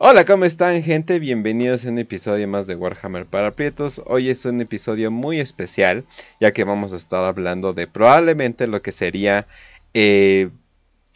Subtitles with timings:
[0.00, 1.18] Hola, ¿cómo están gente?
[1.18, 4.00] Bienvenidos a un episodio más de Warhammer para Prietos.
[4.06, 6.04] Hoy es un episodio muy especial,
[6.40, 9.48] ya que vamos a estar hablando de probablemente lo que sería
[9.94, 10.50] eh,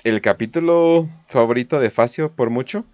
[0.03, 2.85] el capítulo favorito de Facio por mucho,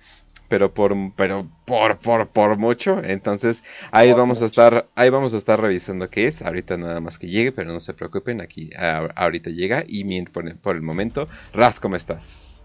[0.49, 3.03] pero por pero por por por mucho.
[3.03, 6.43] Entonces ahí vamos a estar ahí vamos a estar revisando qué es.
[6.43, 10.77] Ahorita nada más que llegue, pero no se preocupen, aquí ahorita llega y por, por
[10.77, 12.63] el momento, Raz, ¿cómo estás?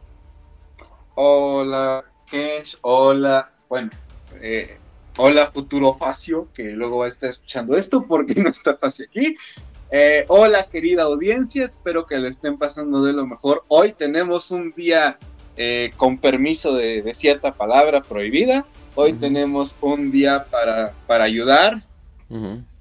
[1.16, 2.04] Hola,
[2.82, 3.92] hola, bueno,
[4.41, 4.78] eh,
[5.18, 9.36] hola futuro Facio, que luego va a estar escuchando esto porque no está Facio aquí.
[9.91, 13.64] Eh, hola querida audiencia, espero que le estén pasando de lo mejor.
[13.68, 15.19] Hoy tenemos un día
[15.57, 18.65] eh, con permiso de, cierta palabra prohibida.
[18.96, 21.83] Hoy tenemos un día para, para ayudar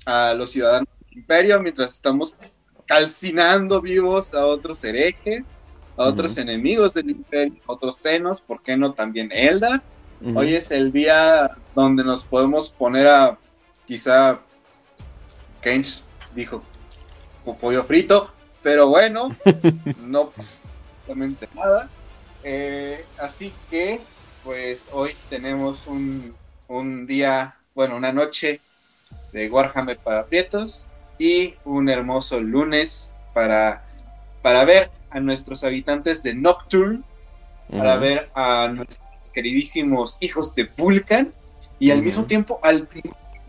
[0.07, 2.39] a los ciudadanos del imperio mientras estamos
[2.87, 5.55] calcinando vivos a otros herejes
[6.03, 9.83] a otros enemigos del imperio, otros senos, ¿por qué no también Elda?
[10.35, 13.39] Hoy es el día donde nos podemos poner a,
[13.87, 14.41] quizá,
[15.61, 16.03] Kench
[16.35, 16.63] dijo
[17.61, 19.37] pollo frito, pero bueno,
[20.01, 21.89] no absolutamente nada.
[22.45, 24.01] Eh, así que,
[24.45, 26.35] pues hoy tenemos un,
[26.69, 28.61] un día, bueno, una noche
[29.33, 33.85] de Warhammer para Prietos y un hermoso lunes para,
[34.43, 37.03] para ver a nuestros habitantes de Nocturne,
[37.71, 41.33] para ver a nuestros queridísimos hijos de Vulcan,
[41.79, 42.87] y al mismo tiempo al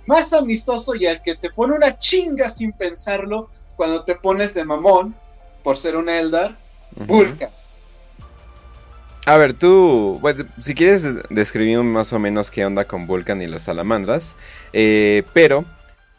[0.07, 4.65] más amistoso y al que te pone una chinga sin pensarlo cuando te pones de
[4.65, 5.15] mamón
[5.63, 6.57] por ser un Eldar,
[6.95, 7.49] Vulcan.
[9.25, 10.19] A ver, tú,
[10.59, 14.35] si quieres describir más o menos qué onda con Vulcan y los salamandras,
[14.73, 15.63] eh, pero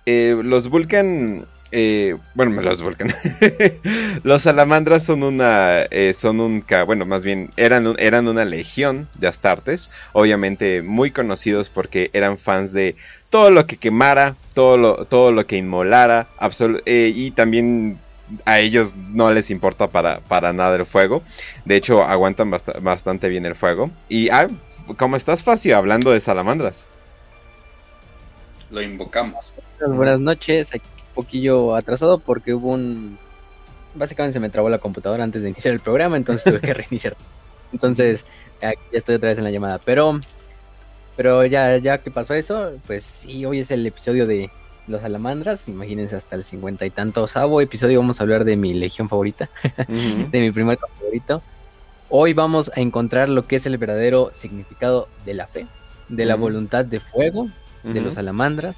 [0.07, 3.13] eh, los Vulcan eh, bueno, los Vulcan.
[4.23, 9.27] los salamandras son una, eh, son un, bueno, más bien eran, eran una legión de
[9.27, 12.95] astartes, obviamente muy conocidos porque eran fans de
[13.29, 16.29] todo lo que quemara, todo lo, todo lo que inmolara,
[16.87, 17.99] eh, y también
[18.45, 21.25] a ellos no les importa para, para nada el fuego.
[21.65, 23.91] De hecho, aguantan bastante bien el fuego.
[24.09, 24.47] Y, ah,
[24.97, 25.77] ¿cómo estás, Facio?
[25.77, 26.87] Hablando de salamandras.
[28.71, 29.55] Lo invocamos.
[29.85, 30.73] Buenas noches,
[31.15, 33.19] poquillo atrasado porque hubo un...
[33.95, 37.17] Básicamente se me trabó la computadora antes de iniciar el programa, entonces tuve que reiniciar.
[37.73, 38.25] Entonces,
[38.61, 39.79] ya estoy otra vez en la llamada.
[39.79, 40.21] Pero,
[41.17, 44.51] pero ya, ya que pasó eso, pues sí, hoy es el episodio de
[44.87, 45.69] Los Salamandras.
[45.69, 49.49] Imagínense hasta el cincuenta y tanto sabo episodio vamos a hablar de mi legión favorita,
[49.89, 51.43] de mi primer favorito.
[52.11, 55.67] Hoy vamos a encontrar lo que es el verdadero significado de la fe,
[56.09, 57.49] de la voluntad de fuego,
[57.83, 58.77] de los salamandras,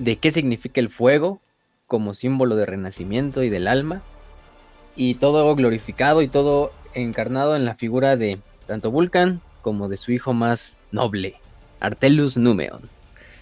[0.00, 1.40] de qué significa el fuego
[1.86, 4.02] como símbolo de renacimiento y del alma,
[4.96, 10.12] y todo glorificado y todo encarnado en la figura de tanto Vulcan como de su
[10.12, 11.36] hijo más noble,
[11.80, 12.88] Artelus Numeon.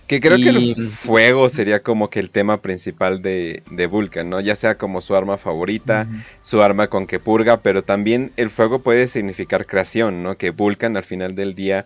[0.08, 4.40] Que creo que el fuego sería como que el tema principal de, de Vulcan, ¿no?
[4.40, 6.08] Ya sea como su arma favorita,
[6.40, 10.38] su arma con que purga, pero también el fuego puede significar creación, ¿no?
[10.38, 11.84] Que Vulcan al final del día,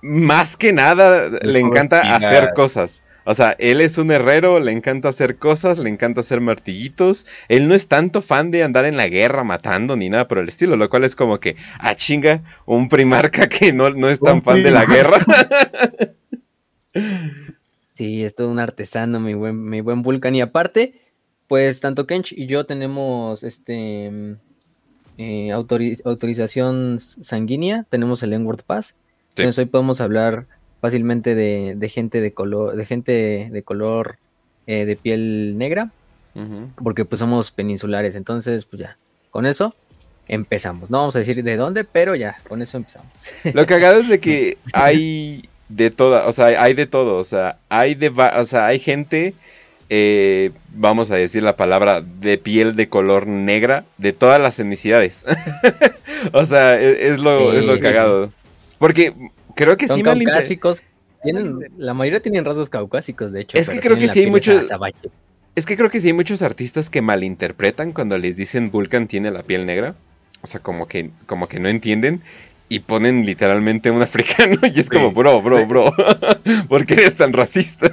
[0.00, 3.02] más que nada, le encanta hacer cosas.
[3.24, 7.26] O sea, él es un herrero, le encanta hacer cosas, le encanta hacer martillitos.
[7.48, 10.48] Él no es tanto fan de andar en la guerra matando ni nada por el
[10.48, 14.42] estilo, lo cual es como que, ah, chinga, un primarca que no, no es tan
[14.42, 15.18] fan de la guerra.
[17.94, 20.34] sí, es todo un artesano, mi buen, mi buen Vulcan.
[20.34, 21.00] Y aparte,
[21.46, 24.36] pues tanto Kench y yo tenemos este
[25.18, 28.94] eh, autorización sanguínea, tenemos el Enward Pass.
[29.30, 30.46] Entonces hoy podemos hablar
[30.80, 34.16] fácilmente de, gente de color, de gente de color
[34.66, 35.90] eh, de piel negra,
[36.82, 38.96] porque pues somos peninsulares, entonces pues ya,
[39.30, 39.74] con eso
[40.30, 40.90] empezamos.
[40.90, 43.12] No vamos a decir de dónde, pero ya, con eso empezamos.
[43.52, 47.58] Lo haga es de que hay de toda, o sea, hay de todo, o sea,
[47.68, 49.34] hay de, o sea, hay gente,
[49.88, 55.26] eh, vamos a decir la palabra, de piel de color negra, de todas las etnicidades.
[56.32, 58.30] o sea, e, es, lo, es lo cagado.
[58.78, 59.14] Porque
[59.60, 60.82] creo que sí caucásicos.
[61.22, 63.58] Tienen, la mayoría tienen rasgos caucásicos, de hecho.
[63.58, 64.68] Es que creo que sí hay muchos.
[65.54, 69.30] Es que creo que sí hay muchos artistas que malinterpretan cuando les dicen Vulcan tiene
[69.30, 69.94] la piel negra.
[70.42, 72.22] O sea, como que, como que no entienden
[72.70, 75.92] y ponen literalmente un africano y es como, bro, bro, bro,
[76.68, 77.92] ¿por qué eres tan racista?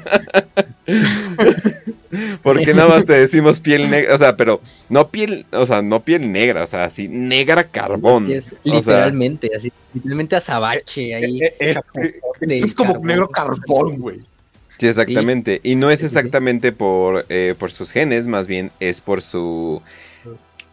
[2.42, 6.04] Porque nada más te decimos piel negra, o sea, pero no piel, o sea, no
[6.04, 8.32] piel negra, o sea, así negra carbón.
[8.32, 11.42] Es, literalmente, así, literalmente azabache ahí.
[11.42, 11.76] Eh, eh,
[12.42, 14.22] es, como negro carbón, güey.
[14.78, 15.60] Sí, exactamente.
[15.64, 19.82] Y no es exactamente por, eh, por sus genes, más bien es por su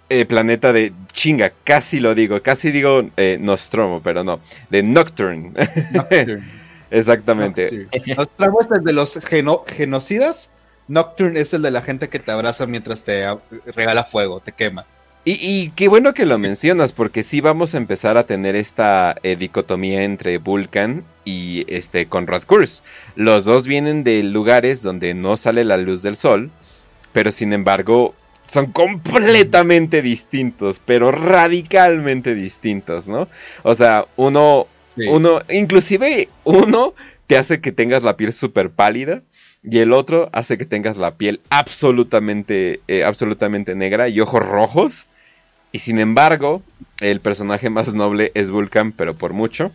[0.08, 4.40] eh, planeta de chinga, casi lo digo, casi digo eh, Nostromo, pero no,
[4.70, 5.52] de Nocturne.
[6.90, 7.88] Exactamente.
[8.16, 9.18] Nostromo es el de los
[9.66, 10.50] genocidas.
[10.86, 13.26] Nocturne es el de la gente que te abraza mientras te
[13.74, 14.86] regala fuego, te quema.
[15.26, 19.36] Y, qué bueno que lo mencionas, porque sí vamos a empezar a tener esta eh,
[19.36, 22.82] dicotomía entre Vulcan y este Conrad Kurz.
[23.16, 26.50] Los dos vienen de lugares donde no sale la luz del sol,
[27.12, 28.14] pero sin embargo
[28.46, 33.28] son completamente distintos, pero radicalmente distintos, ¿no?
[33.62, 34.66] O sea, uno,
[35.08, 36.94] uno, inclusive uno
[37.26, 39.22] te hace que tengas la piel súper pálida
[39.62, 45.08] y el otro hace que tengas la piel absolutamente, eh, absolutamente negra y ojos rojos.
[45.72, 46.62] Y sin embargo,
[47.00, 49.72] el personaje más noble es Vulcan, pero por mucho.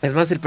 [0.00, 0.40] Es más, el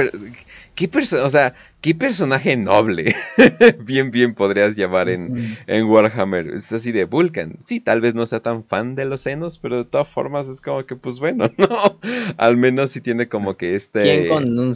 [0.73, 0.89] ¿qué,
[1.23, 1.53] o sea,
[1.85, 3.15] ¿qué personaje noble?
[3.85, 6.47] bien, bien podrías llamar en, en, Warhammer.
[6.47, 7.59] Es así de Vulcan.
[7.63, 10.61] Sí, tal vez no sea tan fan de los senos, pero de todas formas es
[10.61, 11.99] como que, pues bueno, ¿no?
[12.37, 14.01] Al menos si tiene como que este...
[14.01, 14.73] ¿Quién con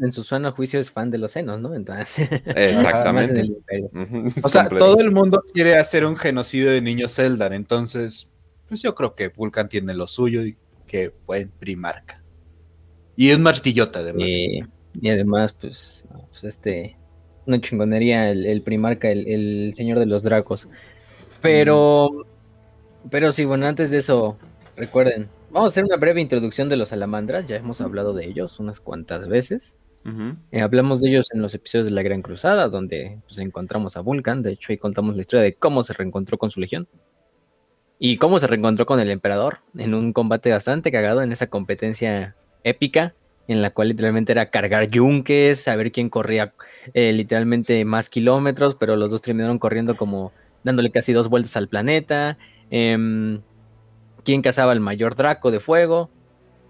[0.00, 1.74] en su sueno juicio es fan de los senos, ¿no?
[1.74, 3.50] Entonces, Exactamente.
[4.42, 8.32] o sea, todo el mundo quiere hacer un genocidio de niños Zelda, entonces
[8.68, 10.56] pues yo creo que Vulcan tiene lo suyo y
[10.86, 12.22] que buen primarca.
[13.16, 14.30] Y es martillota además.
[14.94, 16.96] Y además, pues, pues, este,
[17.46, 20.68] una chingonería el, primarca, el, señor de los dracos.
[21.40, 22.26] Pero,
[23.10, 24.38] pero sí, bueno, antes de eso,
[24.76, 28.58] recuerden, vamos a hacer una breve introducción de los salamandras, ya hemos hablado de ellos
[28.60, 29.76] unas cuantas veces.
[30.52, 34.00] Eh, hablamos de ellos en los episodios de la Gran Cruzada, donde pues, encontramos a
[34.00, 34.42] Vulcan.
[34.42, 36.88] De hecho, ahí contamos la historia de cómo se reencontró con su legión.
[37.98, 42.36] Y cómo se reencontró con el emperador en un combate bastante cagado en esa competencia
[42.64, 43.14] épica
[43.48, 46.52] en la cual literalmente era cargar yunques, saber quién corría
[46.92, 51.68] eh, literalmente más kilómetros, pero los dos terminaron corriendo como dándole casi dos vueltas al
[51.68, 52.36] planeta.
[52.70, 53.40] Em,
[54.22, 56.10] quién cazaba el mayor Draco de fuego.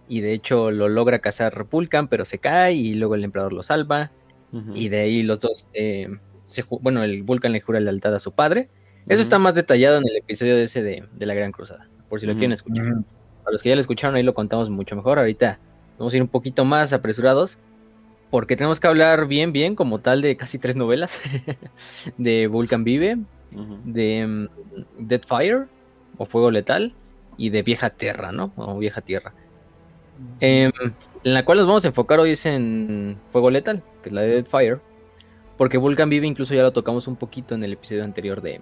[0.08, 3.62] Y de hecho lo logra cazar Repulcan, pero se cae y luego el emperador lo
[3.62, 4.12] salva.
[4.74, 6.08] Y de ahí los dos, eh,
[6.80, 8.70] bueno, el Vulcan le jura lealtad a su padre.
[9.06, 12.26] Eso está más detallado en el episodio de ese de, la Gran Cruzada, por si
[12.26, 12.86] lo quieren escuchar.
[13.44, 15.18] A los que ya lo escucharon, ahí lo contamos mucho mejor.
[15.18, 15.58] Ahorita
[15.98, 17.58] vamos a ir un poquito más apresurados,
[18.30, 21.18] porque tenemos que hablar bien, bien, como tal, de casi tres novelas:
[22.18, 23.18] de Vulcan Vive,
[23.84, 24.48] de
[24.98, 25.66] um, Dead Fire,
[26.16, 26.94] o Fuego Letal,
[27.36, 28.52] y de Vieja Tierra, ¿no?
[28.56, 29.32] O Vieja Tierra.
[30.40, 30.72] Em,
[31.24, 34.22] en la cual nos vamos a enfocar hoy es en Fuego Letal, que es la
[34.22, 34.80] de Dead Fire.
[35.56, 38.60] Porque Vulcan Vive incluso ya lo tocamos un poquito en el episodio anterior de,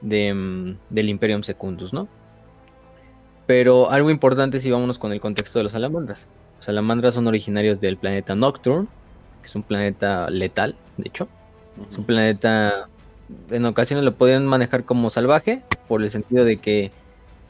[0.00, 2.08] de, mm, del Imperium Secundus, ¿no?
[3.48, 6.26] Pero algo importante si vámonos con el contexto de los salamandras.
[6.58, 8.88] Los salamandras son originarios del planeta Nocturne,
[9.40, 11.28] que es un planeta letal, de hecho.
[11.88, 12.90] Es un planeta,
[13.48, 16.92] en ocasiones lo podrían manejar como salvaje, por el sentido de que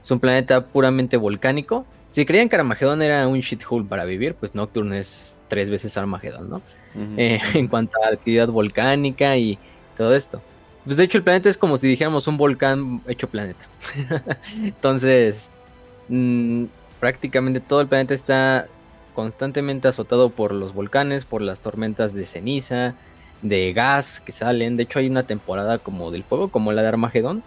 [0.01, 1.85] es un planeta puramente volcánico.
[2.13, 6.49] Si creían que Armagedón era un shithole para vivir, pues Nocturne es tres veces Armagedón,
[6.49, 6.63] ¿no?
[7.17, 9.59] Eh, en cuanto a actividad volcánica y
[9.97, 10.41] todo esto.
[10.85, 13.67] Pues de hecho el planeta es como si dijéramos un volcán hecho planeta.
[14.63, 15.51] Entonces,
[16.09, 16.65] mm,
[17.01, 18.67] prácticamente todo el planeta está
[19.15, 22.95] constantemente azotado por los volcanes, por las tormentas de ceniza,
[23.43, 24.77] de gas que salen.
[24.77, 27.43] De hecho hay una temporada como del fuego, como la de Armagedón,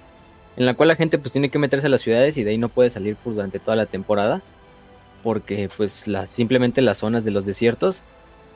[0.58, 2.58] en la cual la gente pues tiene que meterse a las ciudades y de ahí
[2.58, 4.42] no puede salir durante toda la temporada.
[5.24, 8.04] Porque pues simplemente las zonas de los desiertos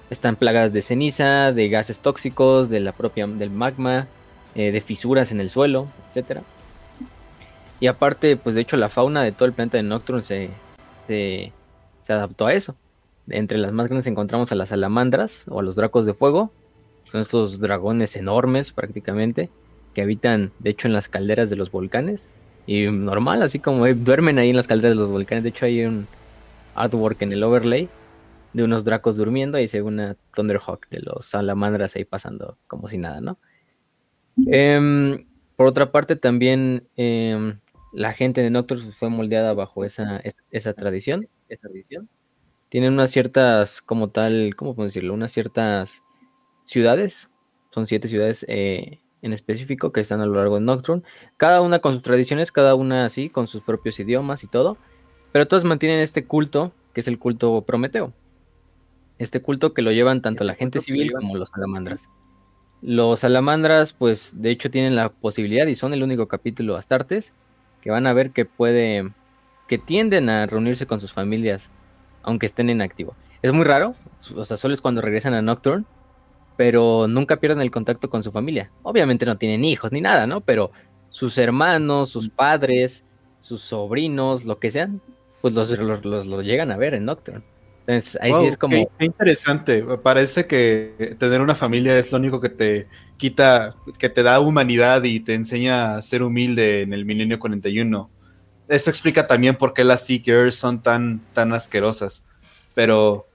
[0.10, 4.08] están plagadas de ceniza, de gases tóxicos, de la propia, del magma,
[4.56, 6.44] eh, de fisuras en el suelo, etcétera.
[7.79, 10.50] Y aparte, pues de hecho la fauna de todo el planeta de Nocturne se,
[11.08, 11.51] se,
[12.08, 12.75] adaptó a eso.
[13.27, 16.51] Entre las más grandes encontramos a las salamandras o a los dracos de fuego.
[17.03, 19.50] Son estos dragones enormes prácticamente
[19.94, 22.27] que habitan de hecho en las calderas de los volcanes.
[22.67, 25.44] Y normal, así como duermen ahí en las calderas de los volcanes.
[25.44, 26.08] De hecho hay un
[26.75, 27.89] artwork en el overlay
[28.53, 32.88] de unos dracos durmiendo y se ve una Thunderhawk de los salamandras ahí pasando como
[32.88, 33.38] si nada, ¿no?
[34.48, 37.60] Em, por otra parte, también em,
[37.96, 40.22] la gente de Nocturne fue moldeada bajo esa,
[40.52, 41.30] esa tradición.
[41.48, 42.10] Esa tradición.
[42.68, 45.14] Tienen unas ciertas, como tal, ¿cómo puedo decirlo?
[45.14, 46.04] Unas ciertas
[46.66, 47.30] ciudades.
[47.72, 51.04] Son siete ciudades eh, en específico que están a lo largo de Nocturne.
[51.38, 54.78] Cada una con sus tradiciones, cada una así, con sus propios idiomas y todo.
[55.32, 58.14] Pero todos mantienen este culto, que es el culto Prometeo.
[59.20, 62.10] Este culto que lo llevan tanto la gente civil como los salamandras.
[62.82, 67.32] Los salamandras, pues de hecho tienen la posibilidad y son el único capítulo astartes
[67.86, 69.12] que van a ver que puede,
[69.68, 71.70] que tienden a reunirse con sus familias,
[72.24, 73.15] aunque estén en activo.
[73.44, 73.94] Es muy raro,
[74.36, 75.86] o sea, solo es cuando regresan a Nocturne,
[76.58, 78.72] pero nunca pierden el contacto con su familia.
[78.82, 80.42] Obviamente no tienen hijos ni nada, ¿no?
[80.42, 80.72] Pero
[81.10, 83.06] sus hermanos, sus padres,
[83.38, 85.00] sus sobrinos, lo que sean,
[85.42, 85.70] pues los,
[86.04, 87.44] los, llegan a ver en Nocturne.
[87.88, 88.92] Entonces, ahí sí es como.
[88.98, 89.84] Qué, interesante.
[90.01, 92.88] Parece que tener una familia es lo único que te
[93.18, 98.10] quita, que te da humanidad y te enseña a ser humilde en el milenio 41.
[98.68, 102.25] Eso explica también por qué las Seekers son tan, tan asquerosas.
[102.74, 103.27] Pero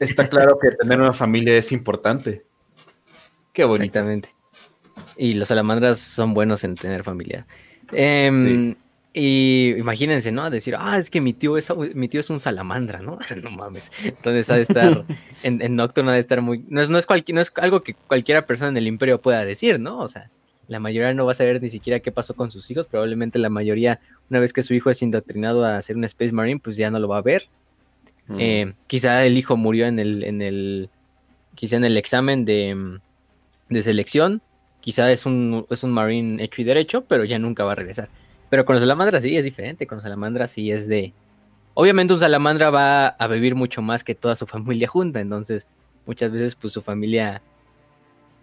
[0.00, 2.44] está claro que tener una familia es importante.
[3.54, 3.84] Qué bonito.
[3.84, 4.34] Exactamente.
[5.16, 7.46] Y los salamandras son buenos en tener familia.
[7.92, 8.76] Em,
[9.14, 10.50] y imagínense, ¿no?
[10.50, 13.18] Decir, ah, es que mi tío es, mi tío es un salamandra, ¿no?
[13.42, 13.90] no mames.
[14.04, 15.04] Entonces ha de estar,
[15.42, 16.64] en, en Nocturne ha de estar muy...
[16.68, 19.80] No es, no, es no es algo que cualquiera persona en el imperio pueda decir,
[19.80, 19.98] ¿no?
[19.98, 20.30] O sea,
[20.68, 22.86] la mayoría no va a saber ni siquiera qué pasó con sus hijos.
[22.86, 24.00] Probablemente la mayoría,
[24.30, 26.98] una vez que su hijo es indoctrinado a ser un Space Marine, pues ya no
[26.98, 27.48] lo va a ver.
[28.26, 28.36] Mm.
[28.38, 30.90] Eh, quizá el hijo murió en el, en el,
[31.54, 33.00] quizá en el examen de,
[33.70, 34.42] de selección.
[34.80, 38.10] Quizá es un, es un Marine hecho y derecho, pero ya nunca va a regresar.
[38.50, 39.86] Pero con los salamandras sí es diferente.
[39.86, 41.12] Con los salamandras sí es de.
[41.74, 45.20] Obviamente, un salamandra va a vivir mucho más que toda su familia junta.
[45.20, 45.66] Entonces,
[46.06, 47.42] muchas veces, pues su familia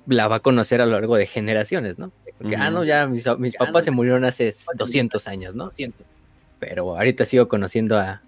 [0.07, 2.11] la va a conocer a lo largo de generaciones, ¿no?
[2.37, 3.25] Porque, ah, no, ya mis,
[3.57, 5.71] papás se murieron hace 200 años, ¿no?
[6.59, 8.21] Pero ahorita sigo conociendo a,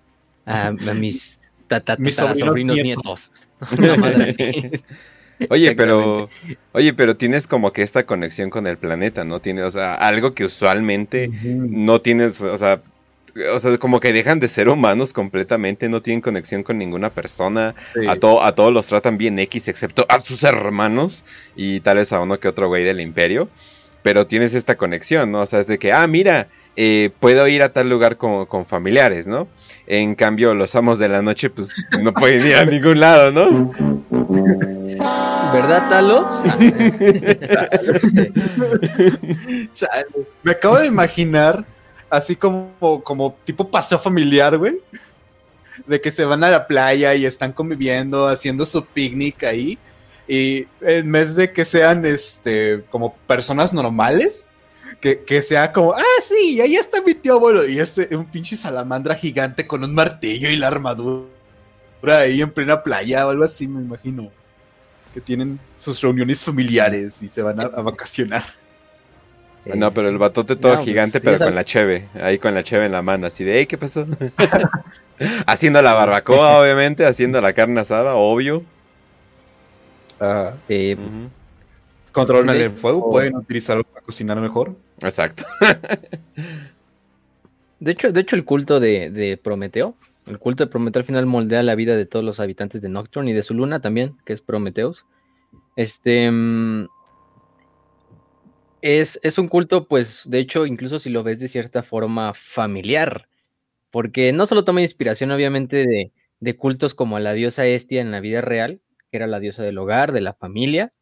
[0.46, 1.39] a, mis,
[2.00, 3.31] mis sobrinos, nietos.
[5.50, 6.29] Oye, pero,
[6.72, 9.39] oye, pero tienes como que esta conexión con el planeta, ¿no?
[9.39, 12.82] Tienes, o sea, algo que usualmente no tienes, o sea,
[13.53, 17.75] o sea, como que dejan de ser humanos completamente, no tienen conexión con ninguna persona,
[18.08, 21.24] a, todo, a todos los tratan bien X, excepto a sus hermanos
[21.56, 23.50] y tal vez a uno que otro güey del imperio,
[24.01, 25.41] pero tienes esta conexión, ¿no?
[25.41, 26.48] O sea, es de que, ah, mira,
[26.79, 29.48] eh, puedo ir a tal lugar con, con familiares, ¿no?
[29.88, 33.74] En cambio, los amos de la noche, pues no pueden ir a ningún lado, ¿no?
[35.51, 36.29] ¿Verdad, Talo?
[40.43, 41.65] Me acabo de imaginar
[42.12, 44.75] así como, como tipo paseo familiar, güey.
[45.88, 49.79] De que se van a la playa y están conviviendo, haciendo su picnic ahí.
[50.27, 54.48] Y en vez de que sean este como personas normales,
[55.00, 57.68] que, sea como, ah, sí, ahí está mi tío abuelo.
[57.68, 61.27] Y es un pinche salamandra gigante con un martillo y la armadura
[62.06, 64.32] ahí en plena playa o algo así, me imagino.
[65.13, 68.44] Que tienen sus reuniones familiares y se van a vacacionar.
[69.75, 72.86] No, pero el batote todo pues, gigante, pero con la cheve, ahí con la cheve
[72.86, 74.06] en la mano, así de, hey, ¿qué pasó?
[75.46, 78.63] haciendo la barbacoa, obviamente, haciendo la carne asada, obvio.
[80.20, 80.54] Ah.
[82.12, 84.75] Controlan el fuego, pueden utilizarlo para cocinar mejor.
[85.01, 85.43] Exacto.
[87.79, 89.95] de hecho, de hecho, el culto de, de, Prometeo,
[90.25, 93.31] el culto de Prometeo al final moldea la vida de todos los habitantes de Nocturne
[93.31, 95.05] y de su luna también, que es Prometeus.
[95.75, 96.87] Este, mm,
[98.81, 103.27] es, un culto, pues, de hecho, incluso si lo ves de cierta forma familiar,
[103.91, 108.21] porque no solo toma inspiración, obviamente, de, de cultos como la diosa Estia en la
[108.21, 108.79] vida real,
[109.11, 110.93] que era la diosa del hogar, de la familia,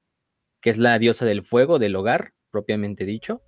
[0.61, 3.41] que es la diosa del fuego, del hogar, propiamente dicho.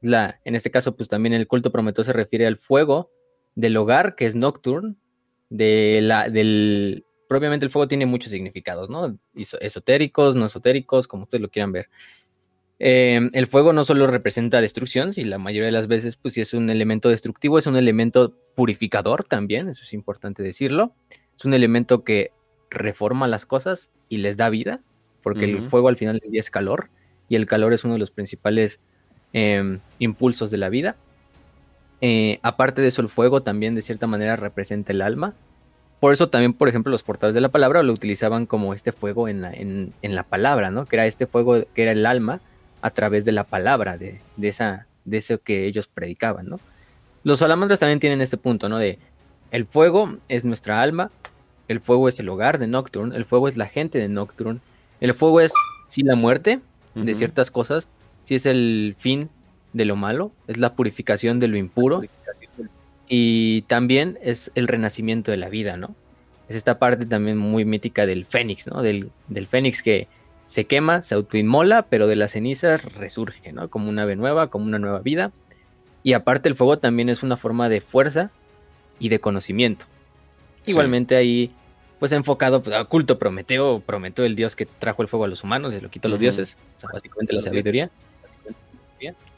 [0.00, 3.10] La, en este caso, pues también el culto Prometeo se refiere al fuego
[3.56, 4.94] del hogar, que es Nocturne,
[5.50, 9.18] de la, del, propiamente el fuego tiene muchos significados, ¿no?
[9.34, 11.88] Esotéricos, no esotéricos, como ustedes lo quieran ver.
[12.78, 16.42] Em, el fuego no solo representa destrucción, si la mayoría de las veces, pues si
[16.42, 20.94] es un elemento destructivo, es un elemento purificador también, eso es importante decirlo.
[21.36, 22.30] Es un elemento que
[22.70, 24.80] reforma las cosas y les da vida,
[25.24, 26.90] porque el fuego al final del día es calor,
[27.28, 28.80] y el calor es uno de los principales
[29.32, 30.96] em, impulsos de la vida.
[32.00, 35.34] Eh, aparte de eso, el fuego también de cierta manera representa el alma.
[36.00, 39.28] Por eso también, por ejemplo, los portadores de la palabra lo utilizaban como este fuego
[39.28, 40.84] en la, en la palabra, ¿no?
[40.84, 42.40] Que era este fuego que era el alma,
[42.84, 46.60] a través de la palabra, de, esa, de eso que ellos predicaban, ¿no?
[47.22, 48.76] Los salamandras también tienen este punto, ¿no?
[48.76, 48.98] De
[49.52, 51.10] el fuego es nuestra alma,
[51.66, 54.60] el fuego es el hogar de Nocturne, el fuego es la gente de Nocturne,
[55.00, 55.54] el fuego es
[55.86, 56.60] sí la muerte
[56.94, 57.88] de ciertas cosas,
[58.24, 59.30] sí es el fin
[59.72, 62.02] de lo malo, es la purificación de lo impuro
[63.08, 65.94] y también es el renacimiento de la vida, ¿no?
[66.48, 68.82] Es esta parte también muy mítica del fénix, ¿no?
[68.82, 70.08] Del, del fénix que
[70.46, 73.68] se quema, se autoinmola, pero de las cenizas resurge, ¿no?
[73.68, 75.32] Como una ave nueva, como una nueva vida.
[76.02, 78.30] Y aparte el fuego también es una forma de fuerza
[78.98, 79.86] y de conocimiento.
[80.66, 81.50] Igualmente ahí,
[82.04, 85.42] pues enfocado pues, a culto Prometeo, Prometeo el dios que trajo el fuego a los
[85.42, 87.90] humanos y lo quitó a los dioses, o sea, básicamente la sabiduría.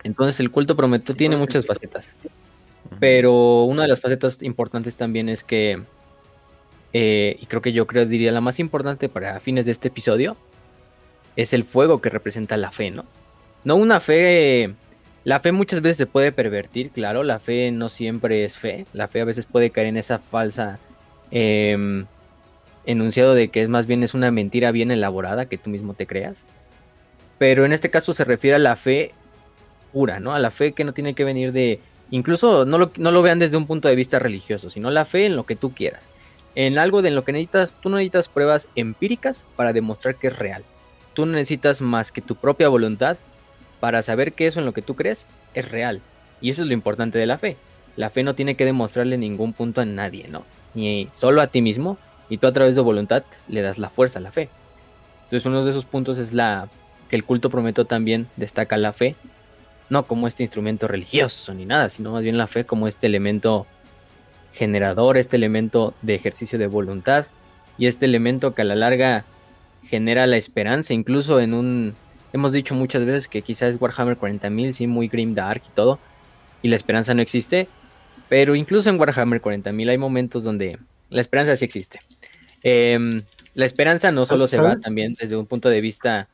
[0.03, 2.11] Entonces el culto Prometeo tiene muchas facetas.
[2.99, 5.81] Pero una de las facetas importantes también es que,
[6.93, 10.37] eh, y creo que yo creo diría la más importante para fines de este episodio,
[11.37, 13.05] es el fuego que representa la fe, ¿no?
[13.63, 14.75] No una fe
[15.23, 19.07] La fe muchas veces se puede pervertir, claro, la fe no siempre es fe, la
[19.07, 20.81] fe a veces puede caer en esa falsa
[21.31, 22.07] em,
[22.87, 26.07] enunciado de que es más bien es una mentira bien elaborada que tú mismo te
[26.07, 26.45] creas.
[27.39, 29.13] Pero en este caso se refiere a la fe
[29.93, 30.33] pura, ¿no?
[30.33, 33.39] A la fe que no tiene que venir de, incluso no lo, no lo vean
[33.39, 36.09] desde un punto de vista religioso, sino la fe en lo que tú quieras.
[36.55, 40.39] En algo de lo que necesitas, tú no necesitas pruebas empíricas para demostrar que es
[40.39, 40.65] real.
[41.13, 43.19] Tú no necesitas más que tu propia voluntad
[43.81, 46.01] para saber que eso en lo que tú crees es real.
[46.41, 47.57] Y eso es lo importante de la fe.
[47.97, 50.45] La fe no tiene que demostrarle ningún punto a nadie, ¿no?
[50.75, 54.21] Ni solo a ti mismo, y tú a través de voluntad le das la fuerza
[54.21, 54.49] la fe.
[55.25, 56.69] Entonces uno de esos puntos es la
[57.09, 59.17] que el culto prometo también destaca la fe,
[59.89, 63.67] no como este instrumento religioso ni nada, sino más bien la fe como este elemento
[64.53, 67.27] generador, este elemento de ejercicio de voluntad
[67.79, 69.25] y este elemento que a la larga
[69.85, 71.95] genera la esperanza, incluso en un
[72.37, 75.99] Hemos dicho muchas veces que quizás es Warhammer 40.000, sí, muy grim dark y todo,
[76.61, 77.67] y la esperanza no existe,
[78.29, 80.79] pero incluso en Warhammer 40.000 hay momentos donde
[81.09, 82.01] la esperanza sí existe.
[82.69, 83.23] Em,
[83.55, 86.29] la esperanza no solo se va también desde un punto de vista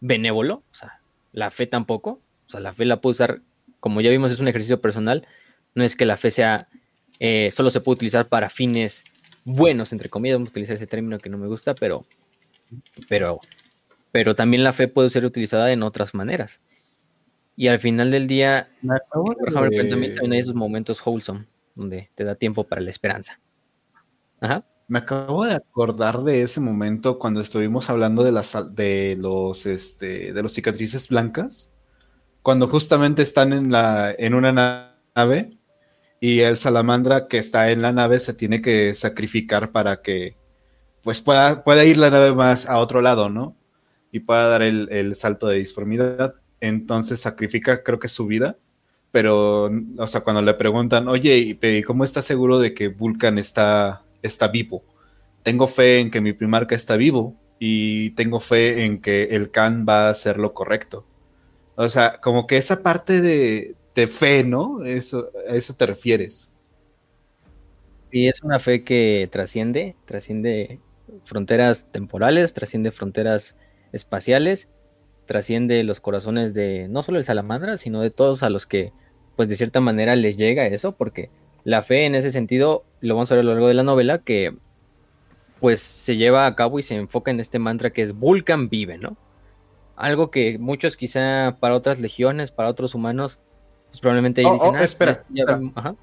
[0.00, 1.00] benévolo, o sea,
[1.32, 3.40] la fe tampoco, o sea, la fe la puede usar,
[3.80, 5.26] como ya vimos, es un ejercicio personal,
[5.74, 6.68] no es que la fe sea,
[7.18, 9.02] eh, solo se puede utilizar para fines
[9.44, 12.06] buenos, entre comillas, vamos a utilizar ese término que no me gusta, pero,
[13.08, 13.40] pero
[14.12, 16.60] pero también la fe puede ser utilizada en otras maneras.
[17.56, 18.68] Y al final del día,
[19.10, 23.40] por ejemplo, también hay esos momentos wholesome, donde te da tiempo para la esperanza.
[24.40, 24.64] Ajá.
[24.86, 30.32] Me acabo de acordar de ese momento cuando estuvimos hablando de las de los este,
[30.32, 31.72] de los cicatrices blancas,
[32.42, 35.58] cuando justamente están en la en una nave
[36.20, 40.36] y el salamandra que está en la nave se tiene que sacrificar para que
[41.02, 43.56] pues pueda, pueda ir la nave más a otro lado, ¿no?
[44.14, 46.36] y pueda dar el, salto de disformidad.
[46.60, 48.56] Entonces sacrifica, creo que su vida.
[49.10, 54.48] Pero, o sea, cuando le preguntan, oye, ¿cómo estás seguro de que Vulcan está, está
[54.48, 54.82] vivo?
[55.42, 59.86] Tengo fe en que mi primarca está vivo y tengo fe en que el Khan
[59.88, 61.06] va a hacer lo correcto.
[61.76, 64.84] O sea, como que esa parte de, fe, ¿no?
[64.84, 66.54] Eso, a eso te refieres.
[68.10, 70.80] Y es una fe que trasciende, trasciende
[71.24, 73.56] fronteras temporales, trasciende fronteras
[73.92, 74.68] espaciales,
[75.26, 78.92] trasciende los corazones de no solo el salamandra, sino de todos a los que,
[79.36, 81.30] pues de cierta manera les llega eso, porque
[81.64, 84.18] la fe en ese sentido, lo vamos a ver a lo largo de la novela,
[84.18, 84.54] que
[85.60, 88.98] pues se lleva a cabo y se enfoca en este mantra que es Vulcan vive,
[88.98, 89.16] ¿no?
[89.96, 93.38] Algo que muchos quizá para otras legiones, para otros humanos,
[93.90, 95.24] pues probablemente oh, dicen, oh, ah, espera,
[95.74, 95.94] Ajá.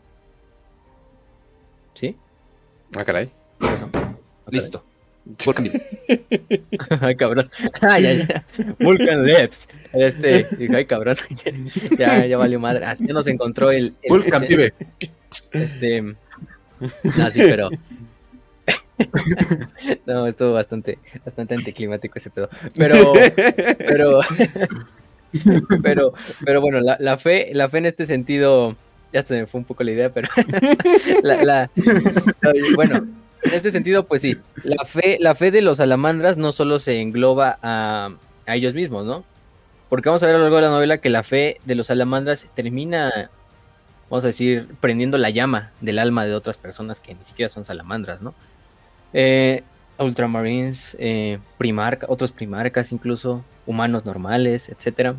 [1.94, 2.16] ¿Sí?
[2.96, 3.30] Ah, caray.
[4.50, 4.84] Listo.
[5.46, 5.72] Vulcan
[7.02, 7.50] ay, cabrón.
[7.82, 8.28] Ay, ay,
[8.80, 9.70] Vulcan Lips.
[9.94, 11.18] Este, ay, cabrón.
[12.00, 12.86] ya, ya valió madre.
[12.86, 13.96] Así nos encontró el.
[14.10, 14.74] Vulcan vive.
[15.52, 16.16] Este.
[17.24, 17.70] Así, pero.
[20.06, 22.50] no, estuvo bastante, bastante anticlimático ese pedo.
[22.76, 23.14] Pero,
[23.78, 24.20] pero,
[25.84, 26.14] pero,
[26.46, 28.76] pero bueno, la, la, fe, la fe en este sentido,
[29.14, 30.28] ya se me fue un poco la idea, pero
[31.24, 31.72] la, la,
[32.76, 32.96] bueno,
[33.44, 37.00] en este sentido, pues sí, la fe, la fe de los salamandras no solo se
[37.00, 38.12] engloba a,
[38.48, 39.24] ellos mismos, ¿no?
[39.90, 41.88] Porque vamos a ver a lo largo de la novela que la fe de los
[41.88, 43.30] salamandras termina,
[44.12, 47.64] vamos a decir, prendiendo la llama del alma de otras personas que ni siquiera son
[47.64, 48.36] salamandras, ¿no?
[49.14, 49.64] Eh,
[49.98, 51.40] ultramarines, eh,
[52.10, 55.16] otros primarcas incluso, humanos normales, etcétera.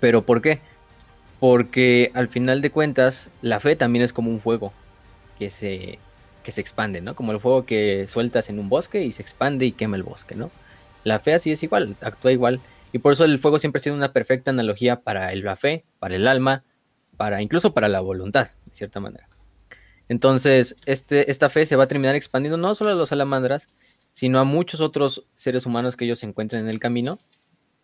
[0.00, 0.60] Pero ¿por qué?
[1.38, 4.72] Porque al final de cuentas, la fe también es como un fuego
[5.38, 5.98] que se
[6.44, 7.14] que se expande, ¿no?
[7.14, 10.34] Como el fuego que sueltas en un bosque y se expande y quema el bosque,
[10.34, 10.50] ¿no?
[11.04, 12.60] La fe así es igual, actúa igual.
[12.92, 16.16] Y por eso el fuego siempre ha sido una perfecta analogía para la fe, para
[16.16, 16.64] el alma,
[17.40, 19.28] incluso para la voluntad, de cierta manera.
[20.08, 23.68] Entonces, este, esta fe se va a terminar expandiendo no solo a los salamandras,
[24.12, 27.18] sino a muchos otros seres humanos que ellos se encuentran en el camino.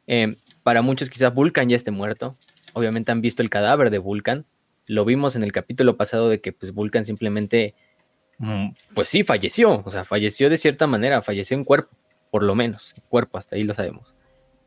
[0.07, 2.37] Eh, para muchos quizás Vulcan ya esté muerto.
[2.75, 4.47] Obviamente han visto el cadáver de Vulcan.
[4.87, 7.75] Lo vimos en el capítulo pasado de que pues Vulcan simplemente
[8.39, 11.97] Mm, pues sí, falleció, o sea, falleció de cierta manera, falleció en cuerpo,
[12.31, 14.15] por lo menos, en cuerpo, hasta ahí lo sabemos.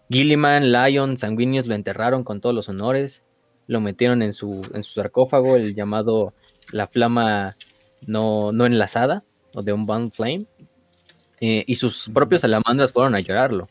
[0.10, 3.24] Gilliman, Lion, Sanguinius lo enterraron con todos los honores,
[3.72, 6.34] lo metieron en su, en su sarcófago, el llamado
[6.74, 7.56] la flama
[8.06, 10.46] no, no enlazada, o de un Bound Flame,
[11.40, 13.70] eh, y sus propios salamandras fueron a llorarlo,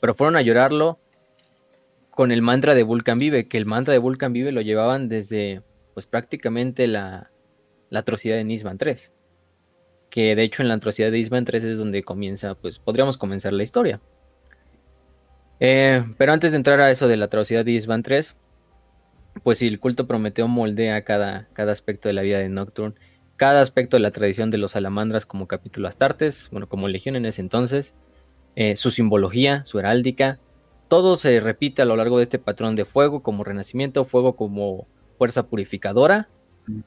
[0.00, 0.98] pero fueron a llorarlo
[2.10, 5.60] con el mantra de Vulcan Vive, que el mantra de Vulcan Vive lo llevaban desde,
[5.92, 7.30] pues prácticamente la,
[7.90, 9.12] la atrocidad de Nisban 3
[10.08, 13.52] que de hecho en la atrocidad de Isman 3 es donde comienza, pues podríamos comenzar
[13.52, 14.00] la historia.
[15.58, 18.36] Eh, pero antes de entrar a eso de la atrocidad de Isman 3,
[19.42, 22.94] pues sí, el culto Prometeo moldea cada, cada aspecto de la vida de Nocturne,
[23.36, 27.26] cada aspecto de la tradición de los salamandras como capítulo Astartes, bueno, como legión en
[27.26, 27.94] ese entonces,
[28.56, 30.38] eh, su simbología, su heráldica,
[30.88, 34.86] todo se repite a lo largo de este patrón de fuego como renacimiento, fuego como
[35.18, 36.28] fuerza purificadora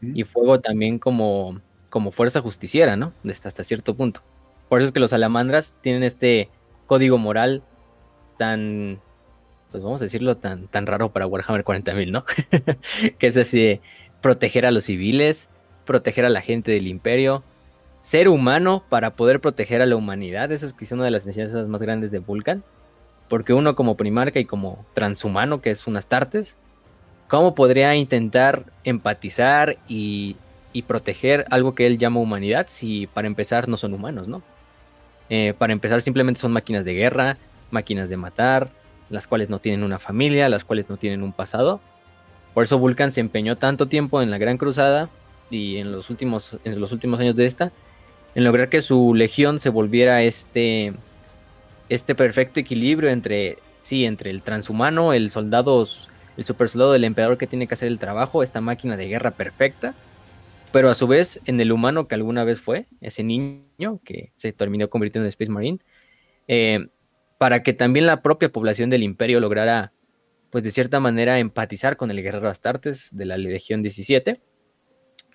[0.01, 3.13] y fuego también como, como fuerza justiciera, ¿no?
[3.29, 4.21] Hasta, hasta cierto punto.
[4.69, 6.49] Por eso es que los salamandras tienen este
[6.85, 7.63] código moral
[8.37, 9.01] tan,
[9.71, 12.25] pues vamos a decirlo, tan, tan raro para Warhammer 40.000, ¿no?
[13.19, 13.79] que es así,
[14.21, 15.49] proteger a los civiles,
[15.85, 17.43] proteger a la gente del imperio,
[18.01, 21.81] ser humano para poder proteger a la humanidad, eso es una de las enseñanzas más
[21.81, 22.63] grandes de Vulcan,
[23.27, 26.55] porque uno como primarca y como transhumano, que es un Astartes,
[27.27, 30.37] ¿cómo podría intentar empatizar y,
[30.71, 34.41] y proteger algo que él llama humanidad si para empezar no son humanos, ¿no?
[35.29, 37.37] Eh, para empezar, simplemente son máquinas de guerra,
[37.71, 38.69] máquinas de matar,
[39.09, 41.79] las cuales no tienen una familia, las cuales no tienen un pasado.
[42.53, 45.09] Por eso Vulcan se empeñó tanto tiempo en la Gran Cruzada
[45.49, 47.71] y en los últimos, en los últimos años de esta,
[48.35, 50.93] en lograr que su legión se volviera este,
[51.89, 55.87] este perfecto equilibrio entre, sí, entre el transhumano, el soldado,
[56.35, 59.31] el super soldado del emperador que tiene que hacer el trabajo, esta máquina de guerra
[59.31, 59.93] perfecta,
[60.71, 64.51] pero a su vez en el humano que alguna vez fue, ese niño que se
[64.51, 65.79] terminó convirtiendo en Space Marine,
[66.47, 66.87] eh,
[67.37, 69.93] para que también la propia población del imperio lograra,
[70.49, 74.41] pues de cierta manera, empatizar con el guerrero Astartes de la Legión 17,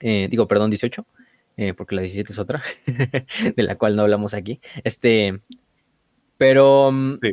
[0.00, 1.06] eh, digo, perdón, 18,
[1.56, 2.62] eh, porque la 17 es otra,
[3.56, 5.40] de la cual no hablamos aquí, este,
[6.36, 6.90] pero...
[6.92, 7.32] Mm, sí.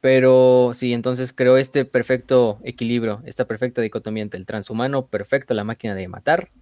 [0.00, 5.64] Pero sí, entonces creo este perfecto equilibrio, esta perfecta dicotomía entre el transhumano perfecto, la
[5.64, 6.52] máquina de matar,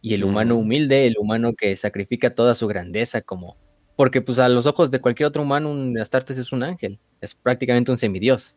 [0.00, 3.56] y el humano humilde, el humano que sacrifica toda su grandeza como...
[3.96, 7.34] Porque pues a los ojos de cualquier otro humano un Astartes es un ángel, es
[7.34, 8.54] prácticamente un semidios.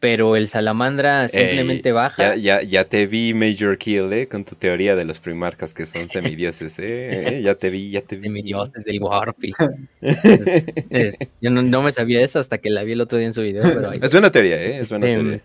[0.00, 2.34] Pero el salamandra simplemente baja.
[2.36, 4.26] Ya, ya, te vi Major Kill, ¿eh?
[4.26, 7.36] Con tu teoría de los primarcas que son semidioses, ¿eh?
[7.36, 7.42] ¿Eh?
[7.42, 8.22] Ya te vi, ya te vi.
[8.22, 9.52] Semidioses del Warpy.
[11.42, 13.60] yo no, me sabía eso hasta que la vi el otro día en su video.
[13.62, 14.78] Pero Es una teoría, ¿eh?
[14.80, 15.40] Es una este, teoría.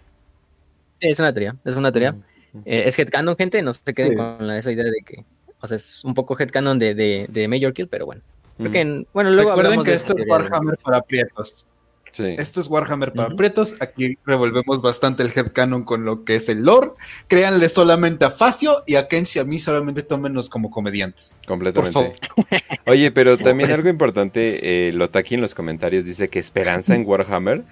[1.02, 2.16] Sí, es una teoría, es una teoría.
[2.64, 5.26] Eh, es headcanon, gente, no se queden con esa idea de que,
[5.60, 8.22] o sea, es un poco headcanon de, de, de Major Kill, pero bueno.
[8.58, 11.68] Bueno, luego Recuerden que esto es Warhammer para prietos.
[12.12, 12.34] Sí.
[12.38, 13.76] Esto es Warhammer para prietos.
[13.82, 16.92] Aquí revolvemos bastante el headcanon con lo que es el lore.
[17.28, 21.40] Créanle solamente a Facio y a Kenshi a mí solamente tómenos como comediantes.
[21.46, 22.16] Completamente.
[22.86, 27.64] Oye, pero también algo importante, eh, Lotaki en los comentarios dice que esperanza en Warhammer.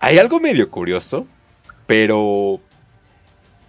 [0.00, 1.26] Hay algo medio curioso,
[1.86, 2.60] pero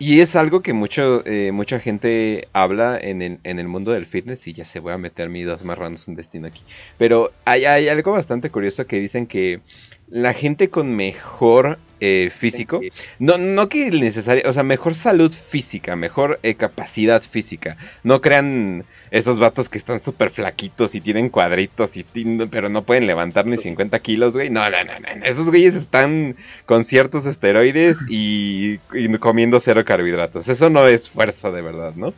[0.03, 4.05] y es algo que mucho, eh, mucha gente habla en el, en el, mundo del
[4.05, 6.61] fitness, y ya se voy a meter mis dos marranos un destino aquí.
[6.97, 9.61] Pero hay, hay, algo bastante curioso que dicen que
[10.09, 12.81] la gente con mejor eh, físico,
[13.17, 17.77] no, no que necesario, o sea, mejor salud física, mejor eh, capacidad física.
[18.03, 22.03] No crean esos vatos que están súper flaquitos y tienen cuadritos, y,
[22.49, 24.49] pero no pueden levantar ni 50 kilos, güey.
[24.49, 25.23] No, no, no, no.
[25.23, 28.79] Esos güeyes están con ciertos esteroides y,
[29.19, 30.49] comiendo cero carbohidratos.
[30.49, 32.15] Eso no es fuerza de verdad, ¿no?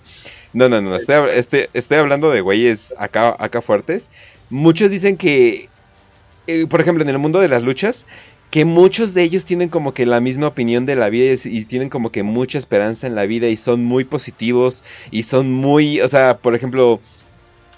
[0.53, 0.95] No, no, no.
[0.95, 4.10] Estoy, estoy, estoy hablando de güeyes acá, acá fuertes.
[4.49, 5.67] Muchos dicen que,
[6.47, 8.08] eh, por ejemplo, en el mundo de las luchas,
[8.56, 11.89] que muchos de ellos tienen como que la misma opinión de la vida y, tienen
[11.89, 16.08] como que mucha esperanza en la vida y son muy positivos y son muy, o
[16.08, 17.02] sea, por ejemplo,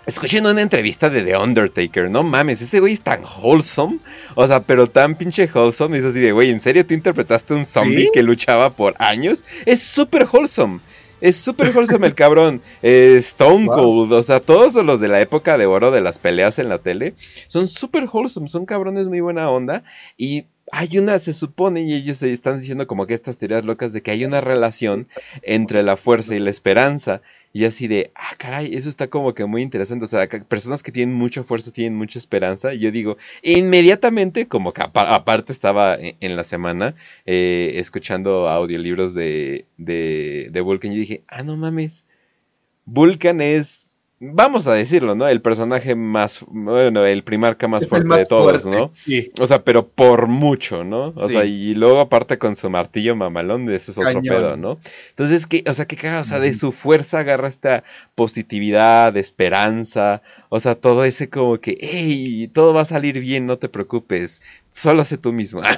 [0.06, 3.98] escuchen una entrevista de The Undertaker, no mames, ese güey es tan wholesome,
[4.36, 7.66] o sea, pero tan pinche wholesome, es así de, güey, ¿en serio tú interpretaste un
[7.66, 9.46] zombie que luchaba por años?
[9.66, 10.82] Es súper wholesome.
[11.20, 12.62] Es súper wholesome el cabrón.
[12.84, 16.70] Stone Cold, o sea, todos los de la época de oro de las peleas en
[16.70, 17.16] la tele
[17.48, 19.84] son súper wholesome, son cabrones muy buena onda.
[20.16, 23.94] Y hay una, se supone, y ellos se están diciendo como que estas teorías locas
[23.94, 25.08] de que hay una relación
[25.42, 27.22] entre la fuerza y la esperanza.
[27.54, 30.06] Y así de, ah, caray, eso está como que muy interesante.
[30.06, 32.74] O sea, personas que tienen mucha fuerza tienen mucha esperanza.
[32.74, 39.66] Y yo digo, inmediatamente, como que aparte estaba en, la semana eh, escuchando audiolibros de,
[39.78, 42.06] de, de Vulcan, y dije, ah, no mames,
[42.86, 43.87] Vulcan es
[44.20, 45.28] vamos a decirlo, ¿no?
[45.28, 48.88] El personaje más, bueno, el primarca más fuerte de todos, ¿no?
[48.88, 49.32] Sí.
[49.40, 51.02] O sea, pero por mucho, ¿no?
[51.04, 54.80] O sea, y luego aparte con su martillo mamalón, ese es otro pedo, ¿no?
[55.10, 57.84] Entonces, ¿qué, o sea, qué caga, o sea, de su fuerza agarra esta
[58.16, 63.58] positividad, esperanza, o sea, todo ese como que, hey, todo va a salir bien, no
[63.58, 65.62] te preocupes, solo sé tú mismo.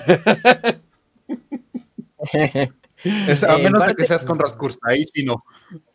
[3.03, 5.43] es, a menos de que seas con Rascurs, ahí sí no.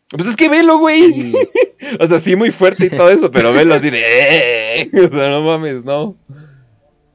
[0.09, 1.33] Pues es que velo, güey.
[1.99, 4.01] o sea, sí, muy fuerte y todo eso, pero velo así de.
[4.01, 4.89] Eh".
[5.07, 6.15] O sea, no mames, no.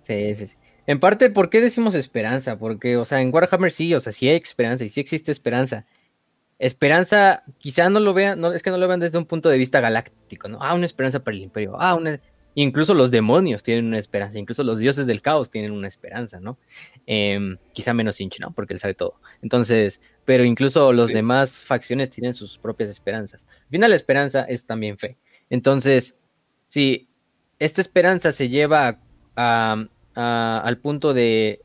[0.06, 0.54] Sí, sí, sí.
[0.86, 2.58] En parte, ¿por qué decimos esperanza?
[2.58, 5.86] Porque, o sea, en Warhammer sí, o sea, sí hay esperanza y sí existe esperanza.
[6.58, 9.56] Esperanza, quizá no lo vean, no, es que no lo vean desde un punto de
[9.56, 10.58] vista galáctico, ¿no?
[10.60, 11.76] Ah, una esperanza para el imperio.
[11.78, 12.20] Ah, una...
[12.54, 16.58] Incluso los demonios tienen una esperanza, incluso los dioses del caos tienen una esperanza, ¿no?
[17.06, 18.52] Em, quizá menos Inch, ¿no?
[18.52, 19.20] Porque él sabe todo.
[19.40, 23.46] Entonces, pero incluso los demás facciones tienen sus propias esperanzas.
[23.48, 25.16] Al final, la esperanza es también fe.
[25.48, 26.16] Entonces,
[26.68, 27.08] si
[27.58, 28.98] esta esperanza se lleva
[29.36, 31.60] al punto de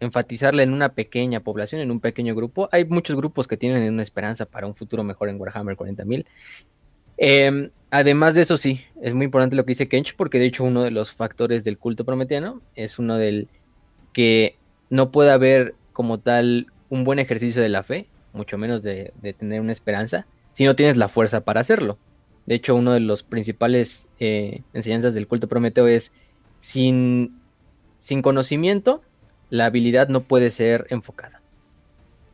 [0.00, 4.02] enfatizarla en una pequeña población, en un pequeño grupo, hay muchos grupos que tienen una
[4.02, 6.24] esperanza para un futuro mejor en Warhammer 40.000.
[7.22, 10.64] Eh, además de eso, sí, es muy importante lo que dice Kench, porque de hecho
[10.64, 13.48] uno de los factores del culto prometeano es uno del
[14.14, 14.56] que
[14.88, 19.60] no puede haber como tal un buen ejercicio de la fe, mucho menos de, tener
[19.60, 21.98] una esperanza, si no tienes la fuerza para hacerlo.
[22.46, 26.12] De hecho, uno de los principales eh, enseñanzas del culto prometeo es
[26.58, 27.38] sin,
[27.98, 29.02] sin conocimiento,
[29.50, 31.42] la habilidad no puede ser enfocada.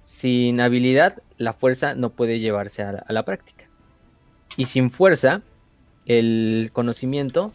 [0.04, 3.65] Sin habilidad, la fuerza no puede llevarse a la práctica.
[4.56, 5.42] Y sin fuerza,
[6.06, 7.52] el conocimiento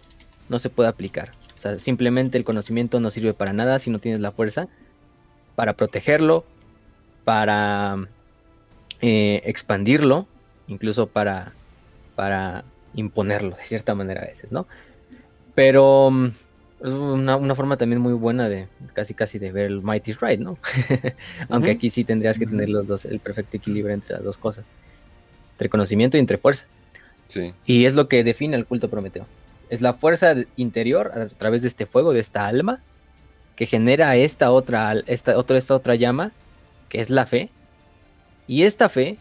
[0.49, 1.31] no se puede aplicar.
[1.57, 4.67] O sea, simplemente el conocimiento no sirve para nada si no tienes la fuerza
[5.55, 6.45] para protegerlo,
[7.23, 8.07] para
[9.01, 10.27] eh, expandirlo,
[10.67, 11.53] incluso para,
[12.15, 12.63] para
[12.95, 14.67] imponerlo de cierta manera a veces, ¿no?
[15.55, 16.25] Pero mm,
[16.83, 20.57] es una, forma también muy buena de casi casi de ver el Mighty Right, ¿no?
[21.49, 24.65] Aunque aquí sí tendrías que tener los dos, el perfecto equilibrio entre las dos cosas,
[25.53, 26.65] entre conocimiento y entre fuerza.
[27.65, 29.25] Y es lo que define el culto Prometeo.
[29.69, 32.81] Es la fuerza interior a través de este fuego, de esta alma,
[33.55, 36.31] que genera esta otra, esta, otra, esta otra llama,
[36.89, 37.49] que es la fe.
[38.47, 39.17] Y esta fe,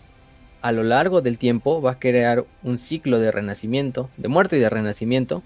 [0.62, 4.60] a lo largo del tiempo, va a crear un ciclo de renacimiento, de muerte y
[4.60, 5.42] de renacimiento,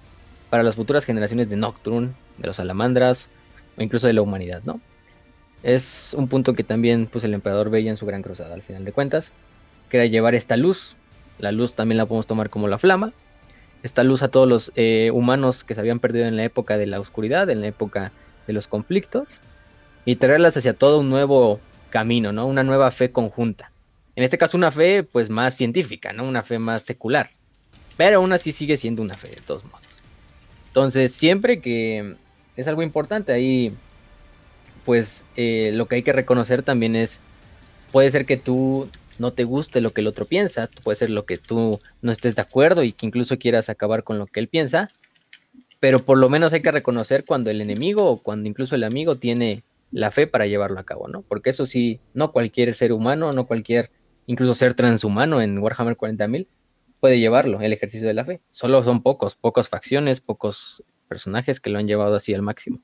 [0.48, 3.29] para las futuras generaciones de Nocturne, de los salamandras,
[3.77, 4.81] o incluso de la humanidad, ¿no?
[5.62, 8.85] Es un punto que también pues, el emperador veía en su gran cruzada, al final
[8.85, 9.33] de cuentas,
[9.88, 10.96] que era llevar esta luz
[11.44, 13.12] la luz también la podemos tomar como la flama.
[13.85, 16.87] Esta luz a todos los eh, humanos que se habían perdido en la época de
[16.87, 18.12] la oscuridad, en la época
[18.46, 19.40] de los conflictos,
[20.07, 22.46] y traerlas hacia todo un nuevo camino, ¿no?
[22.46, 23.70] Una nueva fe conjunta.
[24.16, 26.24] En este caso una fe pues más científica, ¿no?
[26.24, 27.30] Una fe más secular.
[27.96, 29.87] Pero aún así sigue siendo una fe de todos modos.
[30.68, 32.16] Entonces siempre que
[32.57, 33.74] es algo importante ahí,
[34.85, 37.20] pues eh, lo que hay que reconocer también es,
[37.92, 41.27] puede ser que tú no te guste lo que el otro piensa, puede ser lo
[41.27, 44.48] que tú no estés de acuerdo y que incluso quieras acabar con lo que él
[44.48, 44.90] piensa,
[45.81, 49.16] pero por lo menos hay que reconocer cuando el enemigo o cuando incluso el amigo
[49.16, 51.22] tiene la fe para llevarlo a cabo, ¿no?
[51.22, 53.90] Porque eso sí, no cualquier ser humano, no cualquier,
[54.27, 56.46] incluso ser transhumano en Warhammer 40.000
[57.00, 58.40] puede llevarlo, el ejercicio de la fe.
[58.50, 62.81] Solo son pocos, pocas facciones, pocos personajes que lo han llevado así al máximo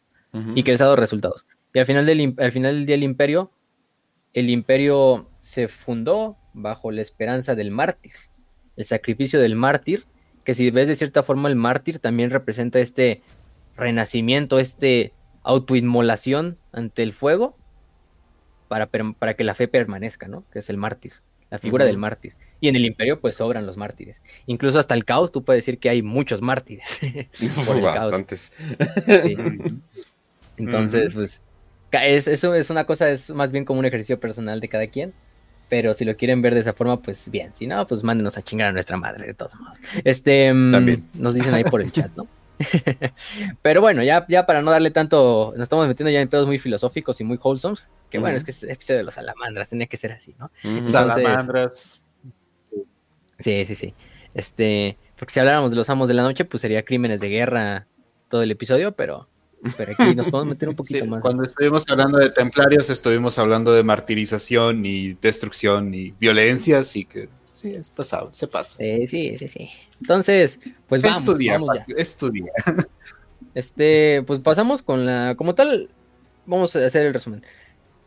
[0.55, 1.47] y que les ha dado resultados.
[1.73, 3.51] Y al final, del, al final del día el imperio,
[4.35, 8.13] el imperio se fundó bajo la esperanza del mártir,
[8.77, 10.05] el sacrificio del mártir,
[10.45, 13.23] que si ves de cierta forma el mártir también representa este
[13.77, 17.57] renacimiento, este autoinmolación ante el fuego
[18.69, 20.45] para, para, que la fe permanezca, ¿no?
[20.53, 21.15] Que es el mártir,
[21.51, 22.35] la figura del mártir.
[22.61, 24.21] Y en el imperio pues sobran los mártires.
[24.47, 27.01] Incluso hasta el caos tú puedes decir que hay muchos mártires.
[27.83, 28.53] Bastantes.
[30.57, 31.41] Entonces, pues,
[31.93, 35.15] es, eso es una cosa, es más bien como un ejercicio personal de cada quien.
[35.71, 37.53] Pero si lo quieren ver de esa forma, pues bien.
[37.55, 39.79] Si no, pues mándenos a chingar a nuestra madre, de todos modos.
[40.05, 41.09] Este, mm, También.
[41.15, 42.27] Nos dicen ahí por el chat, ¿no?
[43.63, 46.59] Pero bueno, ya, ya para no darle tanto, nos estamos metiendo ya en pedos muy
[46.59, 49.97] filosóficos y muy wholesomes, que bueno, es que es episodio de los salamandras, tenía que
[49.97, 50.51] ser así, ¿no?
[50.87, 52.03] salamandras.
[53.39, 53.95] Sí, sí, sí.
[54.35, 57.87] Este, porque si habláramos de los amos de la noche, pues sería crímenes de guerra
[58.29, 59.29] todo el episodio, pero
[59.77, 61.23] pero aquí nos podemos meter un poquito más.
[61.23, 67.29] Cuando estuvimos hablando de templarios, estuvimos hablando de martirización y destrucción y violencia, así que
[67.53, 68.79] sí, es pasado, se pasa.
[68.79, 69.71] Sí, sí, sí, sí.
[70.01, 71.19] Entonces, pues vamos.
[71.19, 72.45] Estudia, vamos estudia.
[73.53, 75.91] Este, pues pasamos con la, como tal,
[76.47, 77.43] vamos a hacer el resumen.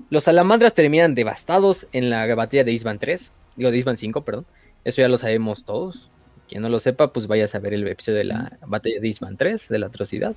[0.09, 4.45] Los salamandras terminan devastados en la batalla de Isban 3, digo de Isban 5, perdón.
[4.85, 6.09] Eso ya lo sabemos todos.
[6.47, 9.35] Quien no lo sepa, pues vaya a saber el episodio de la batalla de Isban
[9.37, 10.35] 3, de la atrocidad.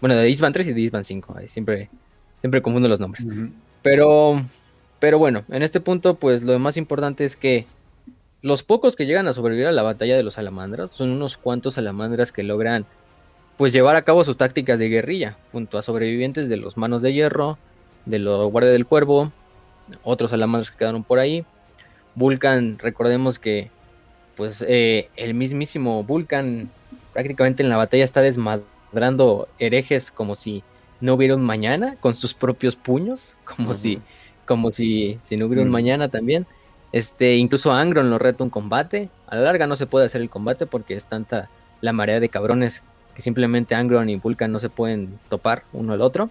[0.00, 1.36] Bueno, de Isban 3 y de Isban 5.
[1.46, 1.88] siempre,
[2.40, 3.26] siempre confundo los nombres.
[3.82, 4.42] Pero,
[4.98, 7.66] pero bueno, en este punto, pues lo más importante es que
[8.42, 11.74] los pocos que llegan a sobrevivir a la batalla de los salamandras son unos cuantos
[11.74, 12.84] salamandras que logran
[13.56, 17.14] pues llevar a cabo sus tácticas de guerrilla, junto a sobrevivientes de los manos de
[17.14, 17.58] hierro,
[18.04, 19.32] de los guardia del cuervo,
[20.02, 21.44] otros salamandras que quedaron por ahí.
[22.14, 23.70] Vulcan, recordemos que
[24.36, 26.68] pues eh, el mismísimo Vulcan
[27.12, 28.20] prácticamente en la batalla está
[28.96, 30.62] desmadrando herejes como si
[31.00, 34.00] no hubiera un mañana con sus propios puños, como si,
[34.46, 35.72] como si, si no hubiera un Mm.
[35.72, 36.46] mañana también.
[36.92, 39.10] Este, incluso Angron lo reta un combate.
[39.28, 41.50] A la larga no se puede hacer el combate porque es tanta
[41.82, 42.82] la marea de cabrones
[43.14, 46.30] que simplemente Angron y Vulcan no se pueden topar uno al otro.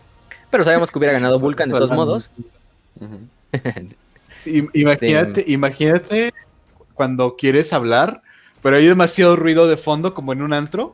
[0.49, 2.31] Pero sabemos que hubiera ganado Vulcan de todos modos.
[4.37, 6.33] Sí, imagínate, imagínate
[6.93, 8.21] cuando quieres hablar,
[8.61, 10.93] pero hay demasiado ruido de fondo como en un antro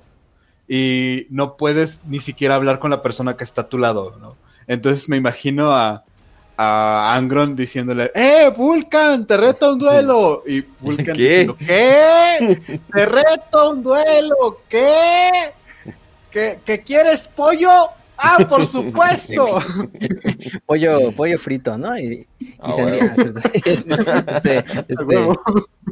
[0.67, 4.35] y no puedes ni siquiera hablar con la persona que está a tu lado, ¿no?
[4.67, 6.03] Entonces me imagino a,
[6.57, 10.43] a Angron diciéndole, ¡Eh, Vulcan, te reto a un duelo!
[10.47, 11.23] Y Vulcan ¿Qué?
[11.23, 12.79] diciendo, ¿qué?
[12.93, 14.61] ¡Te reto a un duelo!
[14.69, 15.29] ¿Qué?
[16.29, 17.69] ¿Que, que quieres pollo?
[18.23, 19.45] ¡Ah, por supuesto!
[20.67, 21.97] Pollo, pollo frito, ¿no?
[21.97, 22.91] Y, y Ah, huevo.
[23.65, 25.41] este, este, A huevo.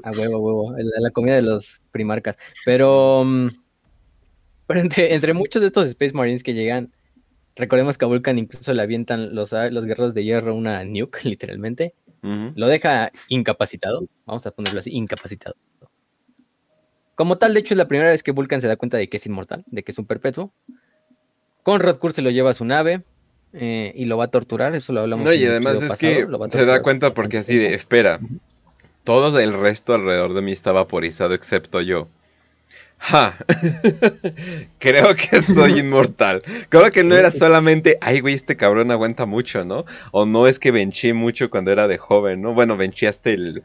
[0.04, 0.74] A huevo, a huevo.
[0.78, 2.38] La, la comida de los primarcas.
[2.66, 3.48] Pero, mm,
[4.70, 6.94] pero entre, entre muchos de estos Space Marines que llegan,
[7.56, 11.96] recordemos que a Vulcan incluso le avientan los, los guerreros de hierro una nuke, literalmente.
[12.22, 14.08] Lo deja incapacitado.
[14.28, 15.56] Vamos a ponerlo así, incapacitado.
[17.16, 19.18] Como tal, de hecho, es la primera vez que Vulcan se da cuenta de que
[19.18, 20.54] es inmortal, de que es un perpetuo.
[21.64, 23.02] Conrad Kurz se lo lleva a su nave
[23.54, 24.76] eh, y lo va a torturar.
[24.76, 25.26] Eso lo hablamos.
[25.26, 28.20] No, y además es pasado, que se da cuenta porque así de, espera,
[29.04, 32.08] todo el resto alrededor de mí está vaporizado excepto yo.
[33.00, 33.34] Ja,
[34.80, 36.42] creo que soy inmortal.
[36.68, 39.86] Creo que no era solamente, ay güey, este cabrón aguanta mucho, ¿no?
[40.12, 42.54] O no es que venché mucho cuando era de joven, ¿no?
[42.54, 43.64] Bueno, vencheaste el,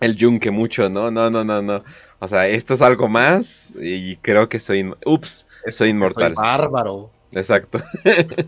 [0.00, 1.10] el yunque mucho, ¿no?
[1.10, 1.82] No, no, no, no.
[2.20, 6.34] O sea, esto es algo más y creo que soy, ups, soy inmortal.
[6.34, 7.10] Soy bárbaro.
[7.32, 7.82] Exacto.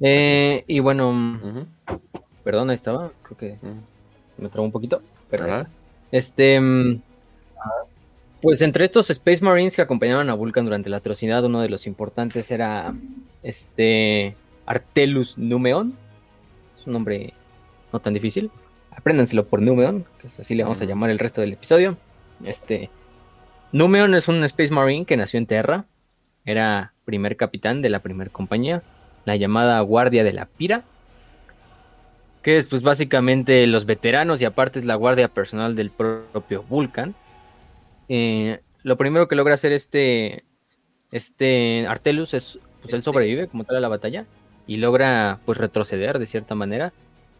[0.00, 1.66] Eh, y bueno,
[2.44, 3.10] perdón, ahí estaba.
[3.22, 3.76] Creo que ujú.
[4.38, 5.02] me trabó un poquito.
[5.30, 5.68] Pero Ajá.
[6.12, 6.60] Este.
[6.60, 7.00] mm,
[8.40, 11.86] Pues entre estos Space Marines que acompañaban a Vulcan durante la atrocidad, uno de los
[11.86, 12.94] importantes era
[13.42, 14.34] este
[14.66, 15.94] Artelus Numeon.
[16.78, 17.32] Es un nombre
[17.92, 18.50] no tan difícil.
[18.90, 21.96] Apréndanselo por Numeon, que es así le vamos a llamar el resto del episodio.
[22.44, 22.90] Este
[23.72, 25.86] Numeon es un Space Marine que nació en Terra.
[26.44, 28.82] Era primer capitán de la primer compañía,
[29.24, 30.84] la llamada Guardia de la Pira.
[32.44, 37.14] Que es pues básicamente los veteranos y aparte es la guardia personal del propio Vulcan.
[38.08, 40.44] Eh, lo primero que logra hacer este,
[41.10, 44.26] este Artelus es, pues él sobrevive como tal a la batalla
[44.66, 46.92] y logra pues retroceder de cierta manera.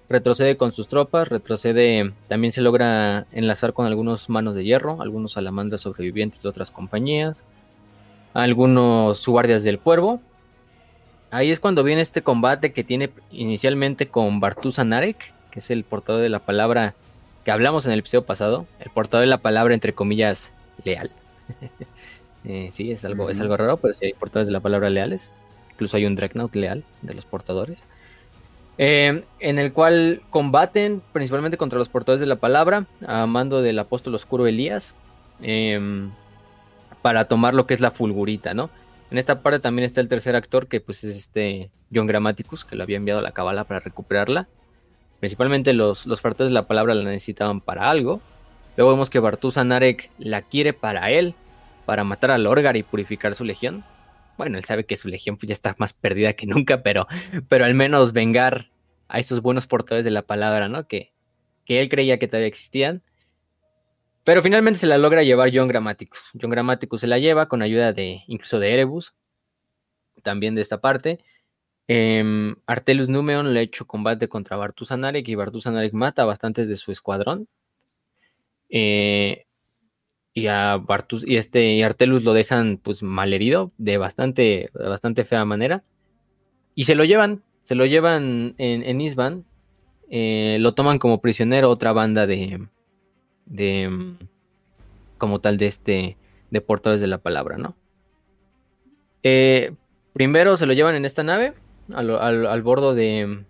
[0.09, 5.33] Retrocede con sus tropas, retrocede, también se logra enlazar con algunos manos de hierro, algunos
[5.33, 7.43] salamandras sobrevivientes de otras compañías,
[8.35, 10.21] algunos guardias del cuervo.
[11.35, 15.83] Ahí es cuando viene este combate que tiene inicialmente con Bartusa Narek, que es el
[15.83, 16.95] portador de la palabra
[17.45, 20.53] que hablamos en el episodio pasado, el portador de la palabra entre comillas
[20.85, 21.11] leal.
[22.47, 25.33] Eh, sí, es algo, es algo raro, pero sí hay portadores de la palabra leales.
[25.71, 27.79] Incluso hay un Dreadnought leal de los portadores.
[28.77, 33.79] Eh, en el cual combaten principalmente contra los portadores de la palabra, a mando del
[33.79, 34.93] apóstol oscuro Elías,
[35.41, 36.11] em,
[37.01, 38.69] para tomar lo que es la fulgurita, ¿no?
[39.11, 42.77] En esta parte también está el tercer actor, que pues es este John Grammaticus, que
[42.77, 44.49] lo había enviado a la cabala para recuperarla.
[45.21, 48.21] Principalmente los, los portadores de la palabra la necesitaban para algo.
[48.77, 51.35] Luego vemos que Bartusa Narek la quiere para él,
[51.87, 53.85] para matar a Lorgar y purificar su legión.
[54.37, 57.07] Bueno, él sabe que su legión pues, ya está más perdida que nunca, pero,
[57.49, 58.71] pero al menos vengar
[59.09, 60.89] a estos buenos portadores de la palabra, ¿no?
[60.89, 61.13] Que,
[61.65, 63.03] que él creía que todavía existían.
[64.25, 66.21] Pero finalmente se la logra llevar John Grammaticus.
[66.41, 69.15] John Grammaticus se la lleva con ayuda de incluso de Erebus,
[70.23, 71.21] también de esta parte.
[71.89, 76.77] Em, Artelus Numeon le ha hecho combate contra Bartusanarek y Bartusanarek mata a bastantes de
[76.77, 77.49] su escuadrón.
[78.71, 79.47] Eh,
[80.33, 85.25] y a Bartus y este y Artelus lo dejan pues malherido de bastante, de bastante
[85.25, 85.85] fea manera.
[86.75, 89.45] Y se lo llevan, se lo llevan en, en Isban.
[90.11, 92.69] eh, lo toman como prisionero otra banda de,
[93.47, 94.19] de mm,
[95.19, 96.17] como tal de este
[96.51, 97.77] de portadores de la palabra, ¿no?
[99.23, 99.73] Eh,
[100.13, 101.55] primero se lo llevan en esta nave
[101.93, 103.45] al, al, al bordo de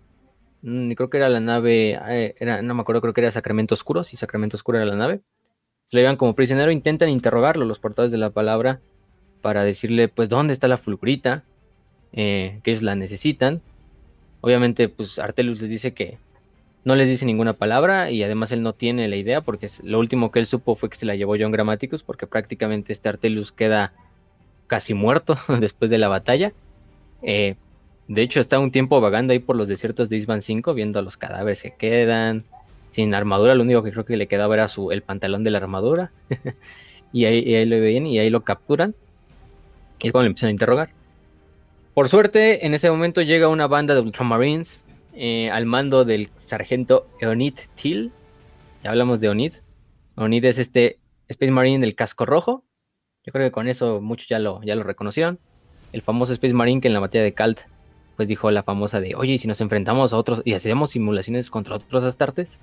[0.61, 3.73] mm, creo que era la nave eh, era, no me acuerdo creo que era Sacramento
[3.75, 5.21] Oscuro sí Sacramento Oscuro era la nave.
[5.85, 8.81] Se lo llevan como prisionero intentan interrogarlo los portadores de la palabra
[9.41, 11.43] para decirle pues dónde está la fulgurita
[12.13, 13.61] eh, que ellos la necesitan
[14.41, 16.17] obviamente pues Artelus les dice que
[16.85, 20.31] no les dice ninguna palabra y además él no tiene la idea porque lo último
[20.31, 23.91] que él supo fue que se la llevó John Grammaticus porque prácticamente este Artelus queda
[24.67, 26.53] casi muerto después de la batalla.
[27.23, 27.55] Eh,
[28.07, 31.17] de hecho está un tiempo vagando ahí por los desiertos de Isban 5 viendo los
[31.17, 32.43] cadáveres que quedan
[32.91, 35.57] sin armadura, lo único que creo que le quedaba era su, el pantalón de la
[35.57, 36.11] armadura.
[37.11, 38.95] y ahí, y ahí lo ven y ahí lo capturan.
[39.99, 40.89] Y es cuando lo empiezan a interrogar.
[41.95, 44.84] Por suerte, en ese momento llega una banda de Ultramarines
[45.15, 48.11] eh, al mando del sargento Eonid Till.
[48.83, 49.53] Ya hablamos de Eonid.
[50.17, 52.63] Eonid es este Space Marine del casco rojo.
[53.25, 55.39] Yo creo que con eso muchos ya lo, ya lo reconocieron.
[55.93, 57.61] El famoso Space Marine que en la batalla de Kalt
[58.15, 61.75] pues dijo la famosa de, oye, si nos enfrentamos a otros y hacemos simulaciones contra
[61.75, 62.59] otros Astartes,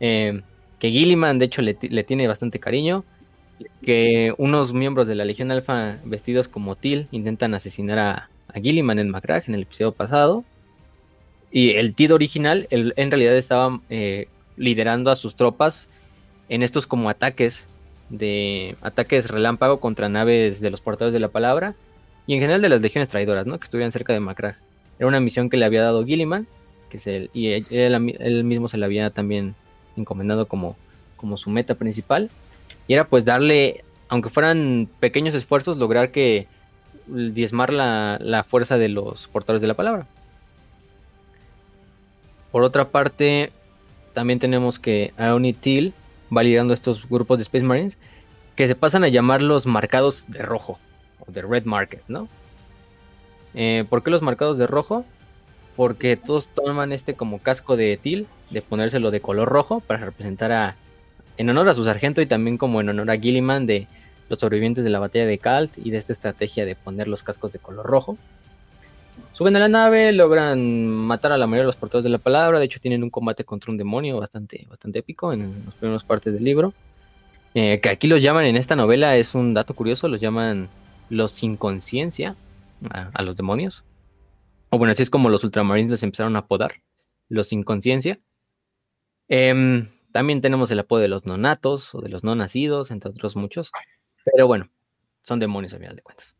[0.00, 0.40] eh,
[0.78, 3.04] que Gilliman de hecho le, le, tiene bastante cariño,
[3.82, 8.98] que unos miembros de la Legión Alfa vestidos como Til intentan asesinar a, a Gilliman
[8.98, 10.44] en Macragge en el episodio pasado,
[11.50, 15.88] y el Tid original el, en realidad estaba eh, liderando a sus tropas
[16.48, 17.68] en estos como ataques
[18.10, 21.74] de ataques relámpago contra naves de los portadores de la palabra
[22.26, 23.58] y en general de las legiones traidoras, ¿no?
[23.58, 24.58] Que estuvieran cerca de Macragge.
[24.98, 26.46] Era una misión que le había dado Gilliman,
[26.90, 29.54] que es el, y él, mismo se le había también
[29.96, 30.76] encomendado como,
[31.16, 32.30] como su meta principal.
[32.86, 36.46] Y era pues darle, aunque fueran pequeños esfuerzos, lograr que
[37.06, 40.06] diezmar la, la fuerza de los portadores de la palabra.
[42.58, 43.52] Por otra parte,
[44.14, 45.94] también tenemos que Aoni Till
[46.36, 47.98] va liderando estos grupos de Space Marines
[48.56, 50.76] que se pasan a llamar los marcados de rojo
[51.20, 52.26] o de Red Market, ¿no?
[53.54, 55.04] Eh, ¿Por qué los marcados de rojo?
[55.76, 60.50] Porque todos toman este como casco de Til, de ponérselo de color rojo para representar
[60.50, 60.74] a,
[61.36, 63.86] en honor a su sargento y también como en honor a Gilliman de
[64.28, 67.52] los sobrevivientes de la batalla de Kalt y de esta estrategia de poner los cascos
[67.52, 68.18] de color rojo.
[69.38, 72.58] Suben a la nave, logran matar a la mayoría de los portadores de la palabra.
[72.58, 76.34] De hecho, tienen un combate contra un demonio bastante, bastante épico en las primeras partes
[76.34, 76.74] del libro.
[77.54, 80.68] Eh, que aquí los llaman en esta novela, es un dato curioso, los llaman
[81.08, 82.34] los sin conciencia
[82.90, 83.84] a, los demonios.
[84.70, 86.72] O bueno, así es como los ultramarines les empezaron a apodar,
[87.28, 88.18] los sin conciencia.
[89.28, 93.36] Eh, también tenemos el apodo de los nonatos o de los no nacidos, entre otros
[93.36, 93.70] muchos.
[94.24, 94.68] Pero bueno,
[95.22, 96.34] son demonios a final de cuentas.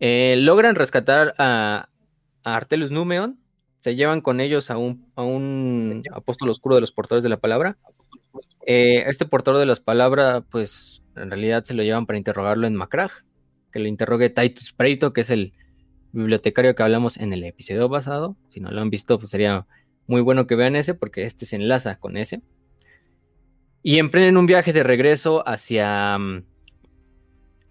[0.00, 1.88] Eh, logran rescatar a,
[2.44, 3.38] a Artelus Numeon,
[3.80, 7.38] se llevan con ellos a un, a un apóstol oscuro de los portadores de la
[7.38, 7.78] palabra.
[8.66, 12.76] Eh, este portador de las palabras, pues en realidad se lo llevan para interrogarlo en
[12.76, 13.24] Macragge,
[13.72, 15.54] que lo interrogue Titus Preito, que es el
[16.12, 18.36] bibliotecario que hablamos en el episodio pasado.
[18.48, 19.66] Si no lo han visto, pues sería
[20.06, 22.42] muy bueno que vean ese, porque este se enlaza con ese.
[23.82, 26.18] Y emprenden un viaje de regreso hacia,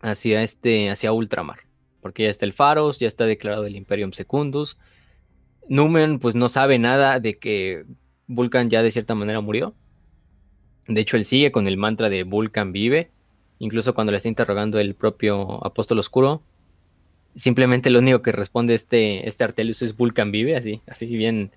[0.02, 1.69] hacia, este, hacia Ultramar
[2.02, 4.78] porque ya está el Faros, ya está declarado el Imperium Secundus.
[5.68, 7.86] Numen pues no sabe nada de que
[8.28, 9.76] Vulcan ya de cierta manera murió.
[10.88, 13.12] De hecho, él sigue con el mantra de Vulcan vive.
[13.60, 16.42] Incluso cuando le está interrogando el propio apóstol oscuro.
[17.36, 21.52] Simplemente lo único que responde este, este Artelius es Vulcan vive, así, así bien,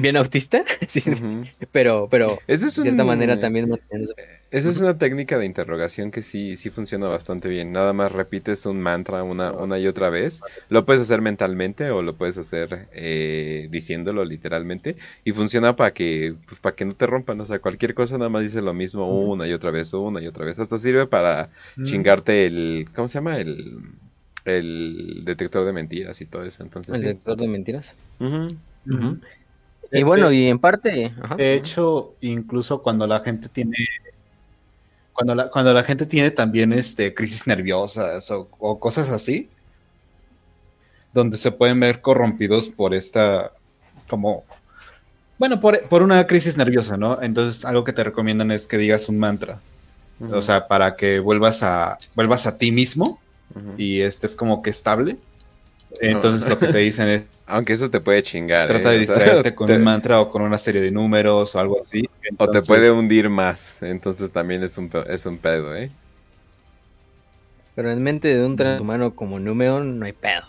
[0.00, 1.48] bien autista, sí, uh -huh.
[1.72, 3.68] pero, pero Eso es de cierta un- manera también
[4.50, 7.72] Esa es una técnica de interrogación que sí, sí funciona bastante bien.
[7.72, 10.40] Nada más repites un mantra una, una y otra vez.
[10.70, 14.96] Lo puedes hacer mentalmente o lo puedes hacer eh, diciéndolo literalmente.
[15.24, 17.40] Y funciona para que, pues, para que no te rompan.
[17.40, 20.26] O sea, cualquier cosa nada más dices lo mismo una y otra vez, una y
[20.26, 20.58] otra vez.
[20.58, 21.84] Hasta sirve para Mm.
[21.84, 23.36] chingarte el, ¿cómo se llama?
[23.38, 23.80] El,
[24.44, 26.62] el detector de mentiras y todo eso.
[26.62, 27.06] Entonces, el sí.
[27.08, 27.92] detector de mentiras.
[29.92, 31.36] Y bueno, de- y en parte, ajá.
[31.36, 33.76] De hecho, incluso cuando la gente tiene
[35.12, 39.48] cuando la, cuando la gente tiene también este crisis nerviosas o, o cosas así,
[41.12, 43.52] donde se pueden ver corrompidos por esta
[44.08, 44.44] como
[45.38, 47.22] bueno, por, por una crisis nerviosa, ¿no?
[47.22, 49.60] Entonces, algo que te recomiendan es que digas un mantra.
[50.32, 53.20] O sea, para que vuelvas a vuelvas a ti mismo
[53.54, 53.74] Ujú.
[53.76, 55.16] y estés como que estable.
[56.00, 58.66] Entonces, lo que te dicen es Aunque eso te puede chingar.
[58.68, 58.98] trata ¿eh?
[58.98, 61.58] de O sea, distraerte con te- un mantra o con una serie de números o
[61.60, 62.08] algo así.
[62.36, 63.82] O te puede hundir más.
[63.82, 65.90] Entonces también es un, es un pedo, ¿eh?
[67.74, 70.42] Pero en mente de un transhumano como Numeon no hay pedo.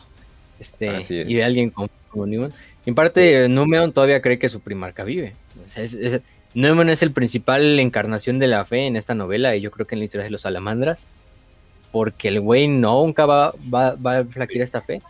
[0.60, 1.30] Este, Así es.
[1.30, 2.52] Y de alguien como, como Numeon.
[2.86, 5.36] Y en parte, Numeon todavía cree que su primarca vive.
[5.64, 6.22] O sea, es- es-
[6.56, 9.94] Numeon es el principal encarnación de la fe en esta novela y yo creo que
[9.96, 11.08] en la historia de los salamandras.
[11.92, 15.02] Porque el güey nunca va, va, va a flaquear esta fe.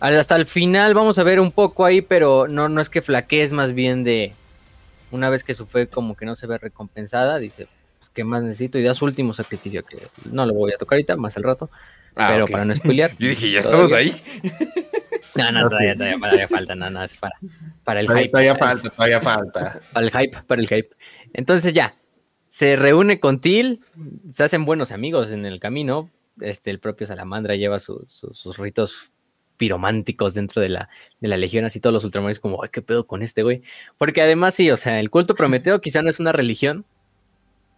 [0.00, 3.02] Al- Hasta el final vamos a ver un poco ahí, pero no, no es que
[3.02, 4.32] flaquee, es más bien de
[5.10, 7.66] una vez que su fe como que no se ve recompensada, dice,
[7.98, 8.78] pues, ¿qué más necesito?
[8.78, 9.98] Y da su último sacrificio, que
[10.30, 11.70] no lo voy a tocar ahorita, más al rato,
[12.16, 13.12] Ah, pero para no spoilear.
[13.18, 14.12] Yo dije, ¿ya estamos ahí?
[15.36, 17.34] No, no, todavía, todavía, todavía falta, no, no, es para,
[17.84, 18.30] para el todavía, hype.
[18.32, 19.80] todavía es- falta, todavía falta.
[19.92, 20.90] Para el hype, para el hype.
[21.32, 21.94] Entonces ya,
[22.48, 23.80] se reúne con Til,
[24.28, 26.10] se hacen buenos amigos en el camino.
[26.40, 29.10] Este, el propio Salamandra lleva su- su- sus ritos
[29.58, 30.88] pirománticos dentro de la,
[31.20, 33.62] de la legión, así todos los ultramarines como, ay, qué pedo con este güey.
[33.98, 36.86] Porque además sí, o sea, el culto prometeo quizá no es una religión,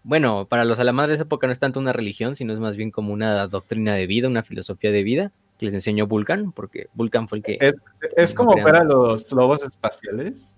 [0.02, 2.76] bueno, para los salamandras de esa época no es tanto una religión, sino es más
[2.76, 6.88] bien como una doctrina de vida, una filosofía de vida que les enseñó Vulcan, porque
[6.94, 7.58] Vulcan fue el que...
[7.60, 7.82] Es,
[8.16, 10.56] es como ver a los lobos espaciales.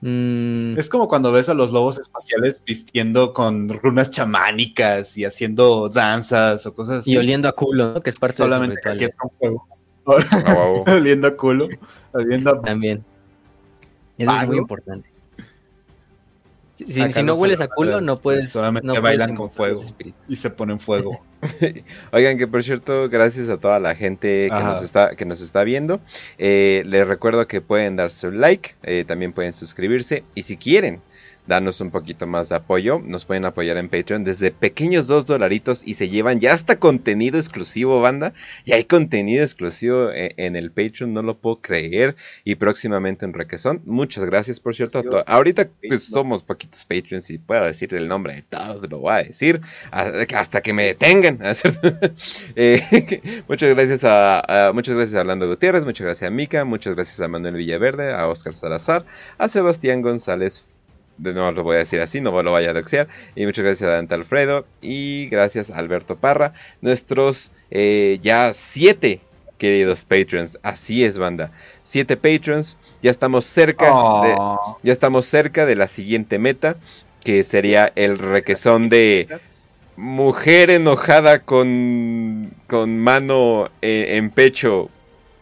[0.00, 5.88] Mm, Es como cuando ves a los lobos espaciales vistiendo con runas chamánicas y haciendo
[5.88, 7.14] danzas o cosas así.
[7.14, 8.00] y oliendo a culo, ¿no?
[8.00, 9.68] que es parte Solamente de que aquí rituales es con fuego.
[10.86, 11.68] Oliendo a culo.
[12.12, 12.62] Oliendo a...
[12.62, 13.04] también.
[14.16, 15.10] Eso es muy importante.
[16.74, 18.50] Si, no hueles a culo, no puedes.
[18.50, 19.82] solamente no puedes bailan con fuego.
[20.28, 21.20] y se ponen fuego.
[22.12, 25.64] Oigan, que por cierto, gracias a toda la gente que, nos está, que nos está
[25.64, 26.00] viendo.
[26.38, 30.22] Eh, les recuerdo que pueden darse un like, eh, también pueden suscribirse.
[30.36, 31.00] Y si quieren
[31.48, 35.82] darnos un poquito más de apoyo, nos pueden apoyar en Patreon desde pequeños dos dolaritos
[35.84, 38.34] y se llevan ya hasta contenido exclusivo, banda.
[38.64, 42.14] Ya hay contenido exclusivo en, en el Patreon, no lo puedo creer.
[42.44, 43.80] Y próximamente en Requesón.
[43.84, 45.02] Muchas gracias, por cierto.
[45.26, 49.22] Ahorita pues, somos poquitos Patreons y puedo decir el nombre de todos, lo voy a
[49.24, 51.38] decir hasta que me detengan.
[52.56, 56.94] Eh, muchas gracias a, a- muchas gracias a Orlando Gutiérrez, muchas gracias a Mica, muchas
[56.94, 59.04] gracias a Manuel Villaverde, a Oscar Salazar,
[59.38, 60.64] a Sebastián González.
[61.18, 63.08] De nuevo lo voy a decir así, no lo vaya a doxear.
[63.34, 64.66] Y muchas gracias a Dante Alfredo.
[64.80, 66.54] Y gracias a Alberto Parra.
[66.80, 69.20] Nuestros eh, ya siete
[69.58, 70.58] queridos patrons.
[70.62, 71.50] Así es, banda.
[71.82, 72.76] Siete patrons.
[73.02, 73.92] Ya estamos cerca de,
[74.38, 76.76] Oh, ya estamos cerca de la siguiente meta,
[77.24, 79.28] que sería el requesón de
[79.96, 84.88] mujer enojada con, con mano eh, en pecho,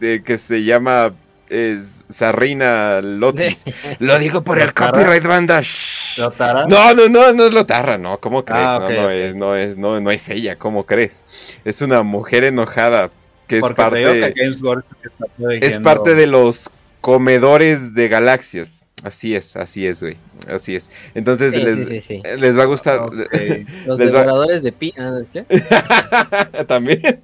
[0.01, 1.13] eh, que se llama
[1.49, 3.65] es, Sarrina Lotis.
[3.99, 4.91] Lo digo por el ¿Lotarra?
[4.91, 5.61] copyright banda.
[5.61, 6.19] shh.
[6.19, 6.65] ¿Lotara?
[6.67, 8.63] No, no, no, no es Lotarra, no, ¿cómo crees?
[8.65, 9.09] Ah, no.
[9.09, 11.25] Es, no, es, no, no es ella, ¿cómo crees?
[11.63, 13.09] Es una mujer enojada
[13.47, 16.69] que es Porque parte que es parte de los
[17.01, 18.85] comedores de galaxias.
[19.03, 20.17] Así es, así es, güey.
[20.47, 20.89] Así es.
[21.13, 22.21] Entonces Sí, les, sí, sí, sí.
[22.39, 22.99] les va a gustar.
[23.85, 24.91] Los les va- de pi.
[24.97, 25.43] ah, ¿qué?
[26.67, 27.01] también.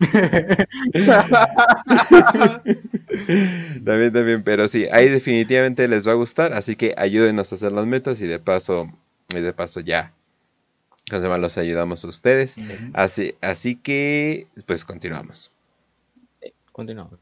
[3.84, 4.44] también, también.
[4.44, 6.54] Pero sí, ahí definitivamente les va a gustar.
[6.54, 8.92] Así que ayúdenos a hacer las metas y de paso,
[9.36, 10.14] y de paso ya.
[11.10, 11.38] ¿Cómo se llama?
[11.40, 12.56] Los ayudamos a ustedes.
[12.94, 15.52] Así, así que, pues continuamos.
[16.72, 17.20] Continuamos.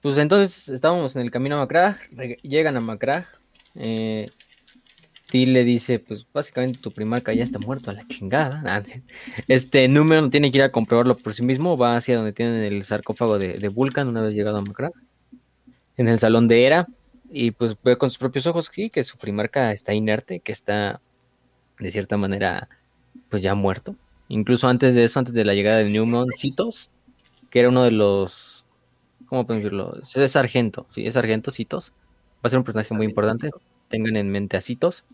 [0.00, 1.98] Pues entonces estábamos en el camino a Macrag,
[2.42, 3.26] llegan a Macrag.
[3.74, 4.30] Eh,
[5.32, 8.62] le dice, pues básicamente tu primarca ya está muerto a la chingada.
[8.66, 8.82] Ah.
[9.48, 12.62] Este número no tiene que ir a comprobarlo por sí mismo, va hacia donde tienen
[12.62, 14.92] el sarcófago de, de Vulcan una vez llegado a Macrag.
[15.96, 16.86] En el salón de Hera.
[17.34, 21.00] Y pues ve con sus propios ojos sí, que su primarca está inerte, que está
[21.78, 22.68] de cierta manera
[23.30, 23.96] pues ya muerto.
[24.28, 26.90] Incluso antes de eso, antes de la llegada de Newman, Citos,
[27.50, 28.64] que era uno de los
[29.26, 29.94] ¿cómo puedo decirlo?
[30.14, 31.94] Es sargento, sí, es sargento Citos.
[32.42, 33.50] Va a ser un personaje muy importante.
[33.88, 35.04] Tengan en mente a Citos.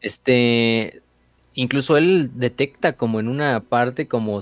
[0.00, 1.02] Este,
[1.54, 4.40] incluso él detecta como en una parte como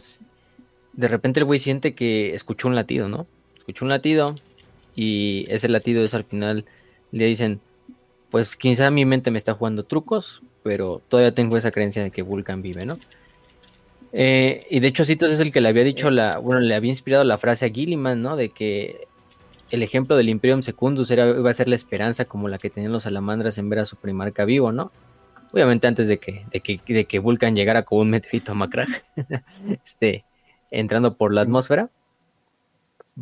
[0.93, 3.27] de repente el güey siente que escuchó un latido, ¿no?
[3.57, 4.37] Escuchó un latido
[4.95, 6.65] y ese latido es al final
[7.13, 7.61] le dicen,
[8.31, 12.23] pues quizá mi mente me está jugando trucos, pero todavía tengo esa creencia de que
[12.23, 12.99] Vulcan vive, ¿no?
[14.13, 16.91] Eh, y de hecho Citos es el que le había dicho la, bueno, le había
[16.91, 18.37] inspirado la frase a Gilliman, ¿no?
[18.37, 19.09] De que
[19.71, 22.93] el ejemplo del Imperium Secundus era, iba a ser la esperanza como la que tenían
[22.93, 24.93] los salamandras en ver a su primarca vivo, ¿no?
[25.53, 28.89] Obviamente antes de que, de que, Vulcan llegara con un meteorito a Macrag,
[29.85, 30.25] este,
[30.71, 31.91] entrando por la atmósfera.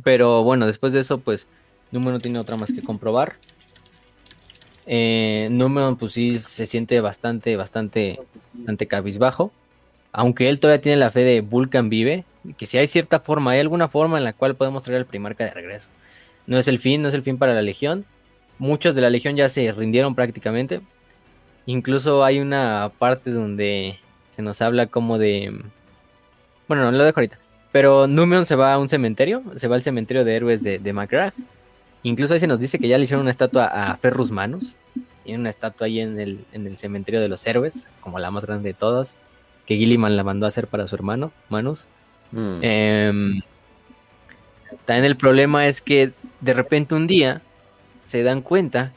[0.05, 1.49] Pero bueno, después de eso, pues,
[1.91, 3.37] Número no tiene otra más que comprobar.
[4.87, 8.21] Eh, Número, pues sí, se siente bastante, bastante,
[8.53, 9.53] bastante cabizbajo.
[10.13, 12.25] Aunque él todavía tiene la fe de Vulcan vive,
[12.57, 15.45] que si hay cierta forma, hay alguna forma en la cual podemos traer al primarca
[15.45, 15.89] de regreso.
[16.49, 18.07] No es el fin, no es el fin para la Legión.
[18.59, 20.81] Muchos de la Legión ya se rindieron prácticamente.
[21.67, 25.55] Incluso hay una parte donde se nos habla como de...
[26.67, 27.39] Bueno, no lo dejo ahorita.
[27.71, 30.93] Pero Numeon se va a un cementerio, se va al cementerio de héroes de, de
[30.95, 31.37] Macragge.
[32.03, 34.77] Incluso ahí se nos dice que ya le hicieron una estatua a Ferrus Manus.
[35.25, 38.47] Tiene una estatua ahí en el, en el cementerio de los héroes, como la más
[38.47, 39.19] grande de todas,
[39.67, 41.87] que Gilliman la mandó a hacer para su hermano, Manus.
[42.33, 42.59] Mm.
[42.63, 43.41] Em,
[44.87, 47.43] también el problema es que de repente un día
[48.05, 48.93] se dan cuenta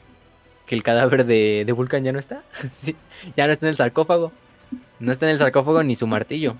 [0.66, 2.42] que el cadáver de, de Vulcan ya no está.
[2.70, 2.96] Sí,
[3.36, 4.32] ya no está en el sarcófago.
[5.00, 6.54] No está en el sarcófago ni su martillo.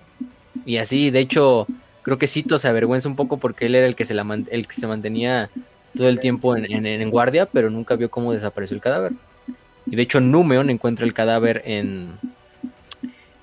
[0.66, 1.66] Y así, de hecho,
[2.03, 4.66] creo que Cito se avergüenza un poco porque él era el que se, la el
[4.66, 5.51] que se mantenía
[5.97, 9.12] todo el tiempo en, en- en guardia, pero nunca vio cómo desapareció el cadáver.
[9.87, 12.12] Y de hecho, Númeon encuentra el cadáver en,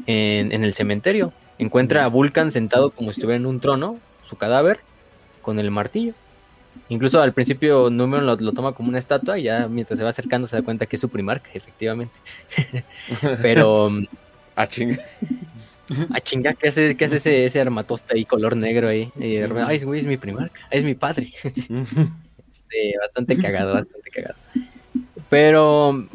[0.06, 1.34] en, en el cementerio.
[1.58, 4.80] Encuentra a Vulcan sentado como si estuviera en un trono, su cadáver,
[5.42, 6.14] con el martillo.
[6.88, 10.10] Incluso al principio Númeon lo, lo toma como una estatua y ya mientras se va
[10.10, 12.16] acercando se da cuenta que es su primarca, efectivamente.
[13.42, 13.90] Pero,
[14.60, 14.98] Ah, chinga.
[16.12, 19.10] Ah, chinga, ¿qué hace, qué hace ese, ese armatoste ahí color negro ahí?
[19.18, 21.32] Y repente, ay, güey, es mi primarca, es mi padre.
[22.52, 24.36] Este, bastante cagado, bastante cagado.
[25.30, 26.08] Pero,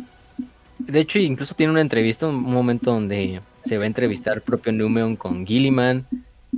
[0.79, 5.15] de hecho, incluso tiene una entrevista, un momento donde se va a entrevistar propio Numeon
[5.17, 6.07] con Gilliman,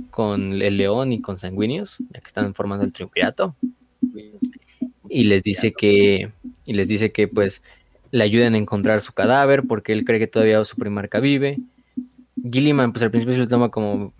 [0.09, 3.55] con el León y con Sanguinius, ya que están formando el triunvirato.
[5.09, 6.31] Y les dice que,
[6.65, 7.63] y les dice que pues
[8.11, 11.59] le ayuden a encontrar su cadáver porque él cree que todavía su primarca vive.
[12.51, 14.13] Gilliman, pues al principio se lo toma como,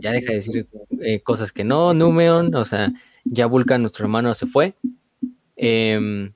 [0.00, 0.66] ya deja de decir
[1.00, 2.92] eh, cosas que no, Numeon, o sea,
[3.24, 4.74] ya Vulcan, nuestro hermano, se fue.
[5.56, 6.32] Em,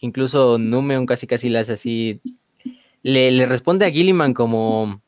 [0.00, 2.20] incluso Numeon casi casi le hace así,
[3.02, 5.02] le, le responde a Gilliman como,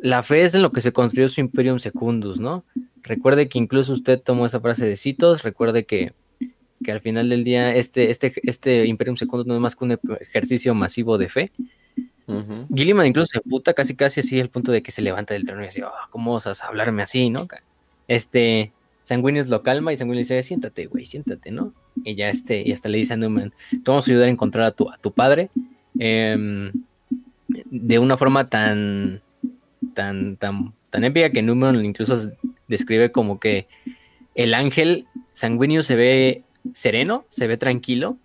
[0.00, 2.64] la fe es en lo que se construyó su Imperium Secundus, ¿no?
[3.02, 6.12] Recuerde que incluso usted tomó esa frase de citos, recuerde que,
[6.84, 9.98] que al final del día este, este, este Imperium Secundus no es más que un
[10.20, 11.52] ejercicio masivo de fe.
[12.26, 12.66] Ujú.
[12.74, 15.62] Gilliman incluso se puta casi casi así al punto de que se levanta del trono
[15.62, 17.48] y dice, "Oh, ¿cómo osas hablarme así, no?
[18.06, 18.72] Este,
[19.10, 21.74] Sanguinius lo calma y Sanguinius dice, siéntate, güey, siéntate, ¿no?
[22.04, 24.66] Y ya este, y hasta le dice a Newman, te vamos a ayudar a encontrar
[24.66, 25.50] a tu, a tu padre
[25.98, 26.70] em,
[27.48, 29.20] de una forma tan,
[29.94, 32.30] tan, tan, tan épica que Newman incluso
[32.68, 33.66] describe como que
[34.34, 36.42] el ángel Sanguinius se ve
[36.74, 38.16] sereno, se ve tranquilo,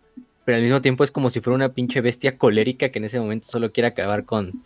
[0.44, 3.20] pero al mismo tiempo es como si fuera una pinche bestia colérica que en ese
[3.20, 4.64] momento solo quiere acabar con,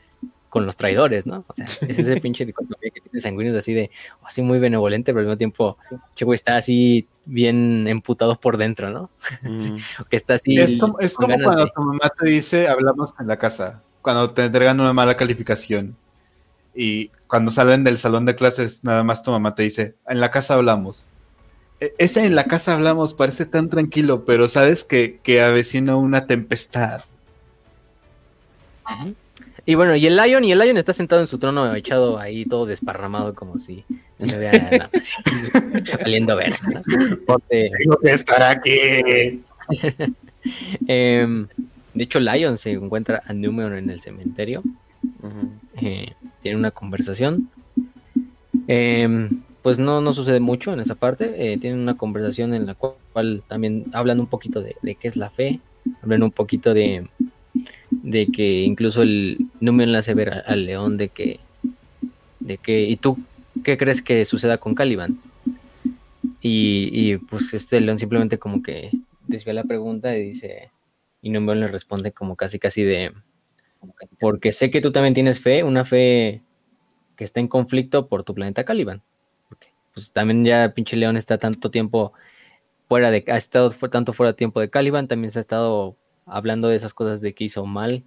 [0.50, 1.45] con los traidores, ¿no?
[1.47, 3.91] O sea, es ese pinche dicotomía que tiene Sanguinius así de,
[4.24, 5.78] así muy benevolente, pero al mismo tiempo,
[6.16, 9.10] che, güey, está así bien emputado por dentro, ¿no?
[9.43, 9.78] Mm.
[10.10, 10.58] Que está así.
[10.58, 14.30] Es como, es como cuando de- tu mamá te dice, hablamos en la casa, cuando
[14.34, 15.95] te entregan una mala calificación.
[16.82, 20.32] Y cuando salen del salón de clases, nada más tu mamá te dice, en la
[20.32, 21.09] casa hablamos.
[21.82, 26.25] E- Ese en la casa hablamos parece tan tranquilo, pero sabes que, que avecina una
[26.25, 27.01] tempestad.
[29.65, 32.45] Y bueno, y el Lion, y el Lion está sentado en su trono echado ahí
[32.45, 33.84] todo desparramado como si
[34.19, 35.13] no le vea nada así,
[36.01, 36.82] valiendo ver, ¿no?
[37.25, 39.41] Ponte- Tengo que estar aquí.
[40.88, 41.45] Em,
[41.93, 44.63] de hecho, Lion se encuentra a Numenor en el cementerio.
[45.04, 45.50] Ujú.
[45.82, 47.50] eh, tiene una conversación.
[48.68, 49.30] Em,
[49.62, 51.54] pues no, no sucede mucho en esa parte.
[51.54, 55.30] eh, tienen una conversación en la cual, también hablan un poquito de, qué es la
[55.30, 55.60] fe.
[56.02, 57.08] Hablan un poquito de,
[57.89, 61.39] de que incluso el Numenor le hace ver al león de que,
[62.39, 63.18] de ¿y tú
[63.64, 65.20] qué crees que suceda con Caliban?
[66.41, 68.91] Y, pues este león simplemente como que
[69.28, 70.72] desvía la pregunta y dice,
[71.22, 73.12] y Numenor le responde como casi casi de,
[74.19, 76.41] porque sé que tú también tienes fe, una fe
[77.15, 79.01] que está en conflicto por tu planeta Caliban.
[79.47, 82.13] Porque, pues también ya pinche León está tanto tiempo
[82.88, 86.67] fuera de, ha estado tanto fuera de tiempo de Caliban, también se ha estado hablando
[86.67, 88.03] de esas cosas de que hizo mal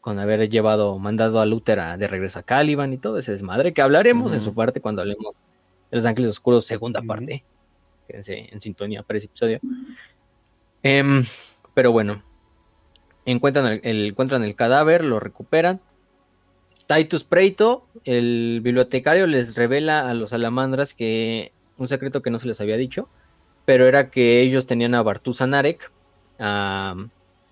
[0.00, 3.72] con haber llevado, mandado a Luther a- de regreso a Caliban y todo ese desmadre
[3.74, 5.36] que hablaremos en su parte cuando hablemos
[5.90, 7.44] de los Ángeles Oscuros, segunda parte.
[8.06, 9.60] Quédense en sintonía para ese episodio.
[10.82, 11.24] Em,
[11.74, 12.22] pero bueno,
[13.32, 15.80] encuentran el, encuentran el cadáver, lo recuperan.
[16.86, 22.48] Titus Preito, el bibliotecario, les revela a los salamandras que un secreto que no se
[22.48, 23.08] les había dicho,
[23.64, 25.90] pero era que ellos tenían a Bartusa Narek,
[26.38, 26.96] a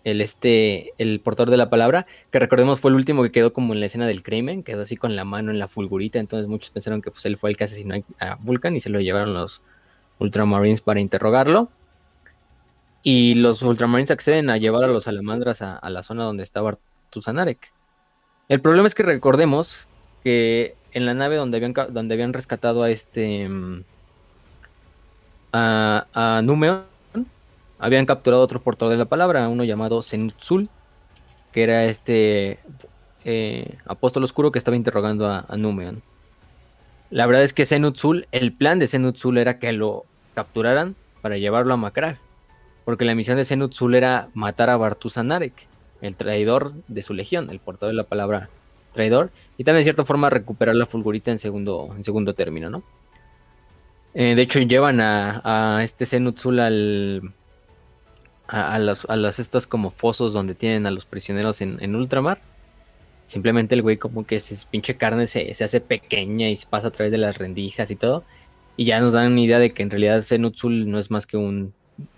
[0.06, 3.74] el este, el portador de la palabra, que recordemos fue el último que quedó como
[3.74, 6.70] en la escena del crimen, quedó así con la mano en la fulgurita, entonces muchos
[6.70, 9.62] pensaron que pues, él fue el que asesinó a Vulcan y se lo llevaron los
[10.20, 11.70] Ultramarines para interrogarlo.
[13.08, 17.32] Y los Ultramarines acceden a llevar a los salamandras a, la zona donde está Bartusa
[17.32, 17.72] Narek.
[18.48, 19.86] El problema es que recordemos
[20.24, 23.48] que en la nave donde habían, donde habían rescatado a este.
[23.48, 23.84] mm,
[25.52, 26.82] a, Numeon,
[27.78, 30.68] habían capturado otro portador de la palabra, uno llamado Zenutsul,
[31.52, 32.58] que era este
[33.24, 36.02] eh, apóstol oscuro que estaba interrogando a, a Numeon.
[37.10, 41.72] La verdad es que Zenutsul, el plan de Zenutsul era que lo capturaran para llevarlo
[41.72, 42.18] a Macrag,
[42.86, 45.66] porque la misión de Zenutsul era matar a Bartusa Narek,
[46.02, 48.48] el traidor de su legión, el portador de la palabra
[48.94, 52.84] traidor, y también de cierta forma recuperar la fulgurita en segundo, en segundo término, ¿no?
[54.14, 55.42] Eh, de hecho, llevan a,
[55.78, 57.32] a este Zenutsul al,
[58.46, 62.40] a, a las, estas como fosos donde tienen a los prisioneros en, en ultramar.
[63.26, 66.90] Simplemente el güey como que su pinche carne se, se hace pequeña y pasa a
[66.92, 68.22] través de las rendijas y todo.
[68.76, 71.36] Y ya nos dan una idea de que en realidad Zenutsul no es más que
[71.36, 71.74] un,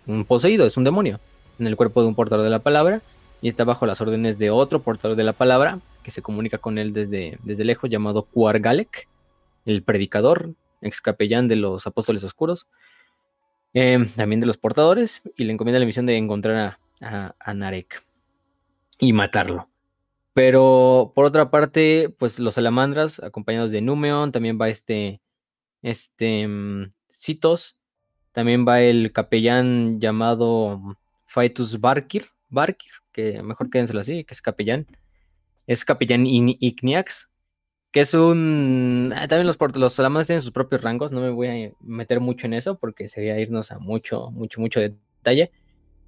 [0.08, 1.20] un poseído, es un demonio
[1.60, 3.00] en el cuerpo de un portador de la palabra
[3.40, 6.78] y está bajo las órdenes de otro portador de la palabra que se comunica con
[6.78, 9.06] él desde, desde lejos llamado Kuargalek,
[9.64, 12.66] el predicador, ex capellán de los apóstoles oscuros,
[13.74, 18.02] eh, también de los portadores, y le encomienda la misión de encontrar a, a- Narek
[18.98, 19.68] y matarlo.
[20.32, 25.20] Pero por otra parte, pues los salamandras, acompañados de Numeon, también va este,
[25.82, 27.76] este, mm, Citos,
[28.32, 34.86] también va el capellán llamado Faitus Barkir, Barkir, que mejor quédenselo así, que es capellán.
[35.66, 37.30] Es capellán Igniax,
[37.90, 39.12] que es un...
[39.14, 42.46] Ah, también los, los salamandras tienen sus propios rangos, no me voy a meter mucho
[42.46, 45.50] en eso porque sería irnos a mucho, mucho, mucho detalle.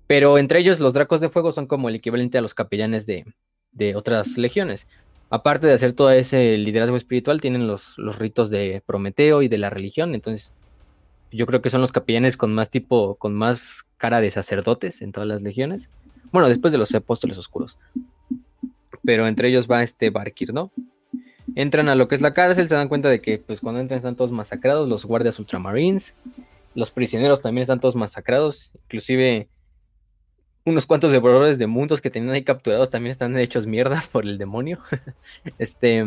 [0.07, 3.25] Pero entre ellos los dracos de fuego son como el equivalente a los capellanes de,
[3.73, 4.89] de otras legiones.
[5.31, 9.59] Aparte de hacer todo ese liderazgo espiritual, tienen los, los ritos de Prometeo y de
[9.59, 10.14] la religión.
[10.14, 10.53] Entonces,
[11.31, 15.12] yo creo que son los capellanes con más tipo, con más cara de sacerdotes en
[15.12, 15.89] todas las legiones.
[16.33, 17.78] Bueno, después de los apóstoles oscuros.
[19.05, 20.70] Pero entre ellos va este Barkir, ¿no?
[21.55, 23.99] Entran a lo que es la cárcel, se dan cuenta de que pues cuando entran
[23.99, 26.14] están todos masacrados, los guardias ultramarines,
[26.74, 29.49] los prisioneros también están todos masacrados, inclusive
[30.64, 34.39] unos cuantos devoradores de mundos que tenían ahí capturados también están hechos mierda por el
[34.39, 34.78] demonio.
[35.59, 36.05] este,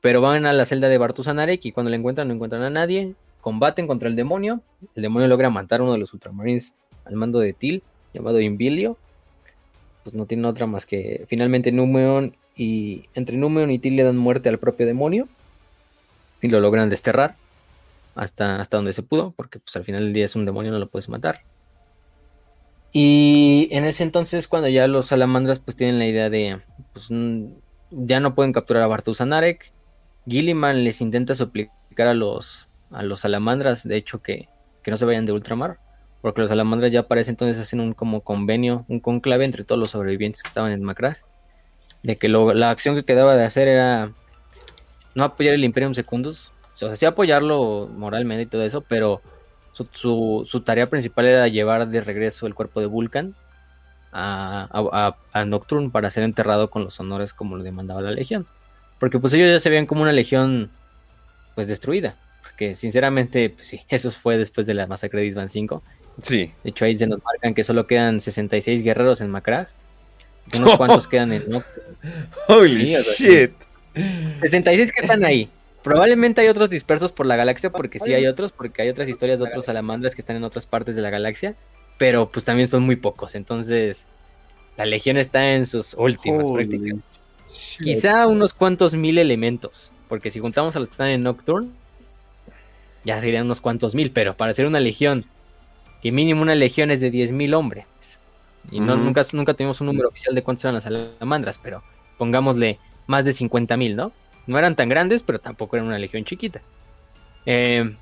[0.00, 3.14] pero van a la celda de Bartusanarek y cuando le encuentran no encuentran a nadie.
[3.44, 4.62] Combaten contra el demonio.
[4.94, 6.72] El demonio logra matar a uno de los ultramarines
[7.04, 7.82] al mando de Til,
[8.14, 8.96] llamado Invilio.
[10.02, 14.16] Pues no tiene otra más que finalmente Numeon y entre Numeon y Til le dan
[14.16, 15.28] muerte al propio demonio
[16.40, 17.34] y lo logran desterrar
[18.14, 20.78] hasta, hasta donde se pudo, porque pues al final del día es un demonio, no
[20.78, 21.42] lo puedes matar.
[22.92, 26.62] Y en ese entonces, cuando ya los salamandras pues tienen la idea de,
[26.94, 27.10] pues
[27.90, 29.70] ya no pueden capturar a Bartus Anarek,
[30.26, 34.48] Gilliman les intenta suplicar a los, a los salamandras, de hecho, que,
[34.86, 35.78] no se vayan de ultramar,
[36.20, 39.78] porque los salamandras ya para ese entonces hacen un como convenio, un conclave entre todos
[39.78, 41.18] los sobrevivientes que estaban en Macra,
[42.02, 44.12] de que la acción que quedaba de hacer era
[45.14, 49.22] no apoyar el Imperium Secundus, o sea, sí apoyarlo moralmente y todo eso, pero
[49.92, 53.34] su, tarea principal era llevar de regreso el cuerpo de Vulcan
[54.12, 55.16] a,
[55.46, 58.46] Nocturne para ser enterrado con los honores como lo demandaba la Legión.
[59.00, 60.70] Porque pues ellos ya se veían como una Legión
[61.54, 62.16] pues destruida.
[62.54, 65.82] Porque sinceramente, pues sí, eso fue después de la masacre de Isvan 5.
[66.22, 66.52] Sí.
[66.62, 69.68] De hecho ahí se nos marcan que solo quedan 66 guerreros en Macrag.
[70.56, 71.44] Unos cuantos quedan en.
[72.48, 73.50] Holy shit.
[74.40, 75.50] 66 que están ahí.
[75.82, 79.40] Probablemente hay otros dispersos por la galaxia, porque sí hay otros, porque hay otras historias
[79.40, 81.56] de otros salamandras que están en otras partes de la galaxia,
[81.98, 84.06] pero pues también son muy pocos, entonces
[84.78, 87.00] la legión está en sus últimas prácticas.
[87.82, 91.68] Quizá unos cuantos mil elementos, porque si juntamos a los que están en Nocturne,
[93.04, 95.24] ya serían unos cuantos mil, pero para ser una legión,
[96.02, 97.86] que mínimo una legión es de 10.000 hombres,
[98.70, 101.82] y no, nunca, nunca tuvimos un número oficial de cuántos eran las salamandras, pero
[102.18, 104.12] pongámosle más de 50.000, ¿no?
[104.46, 106.62] No eran tan grandes, pero tampoco eran una legión chiquita.
[107.46, 107.94] Eh,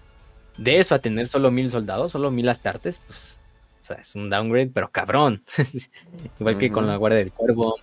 [0.56, 3.40] de eso a tener solo mil soldados, solo mil astartes, pues,
[3.80, 5.42] o sea, es un downgrade, pero cabrón.
[6.40, 7.76] Igual que con la Guardia del Cuervo,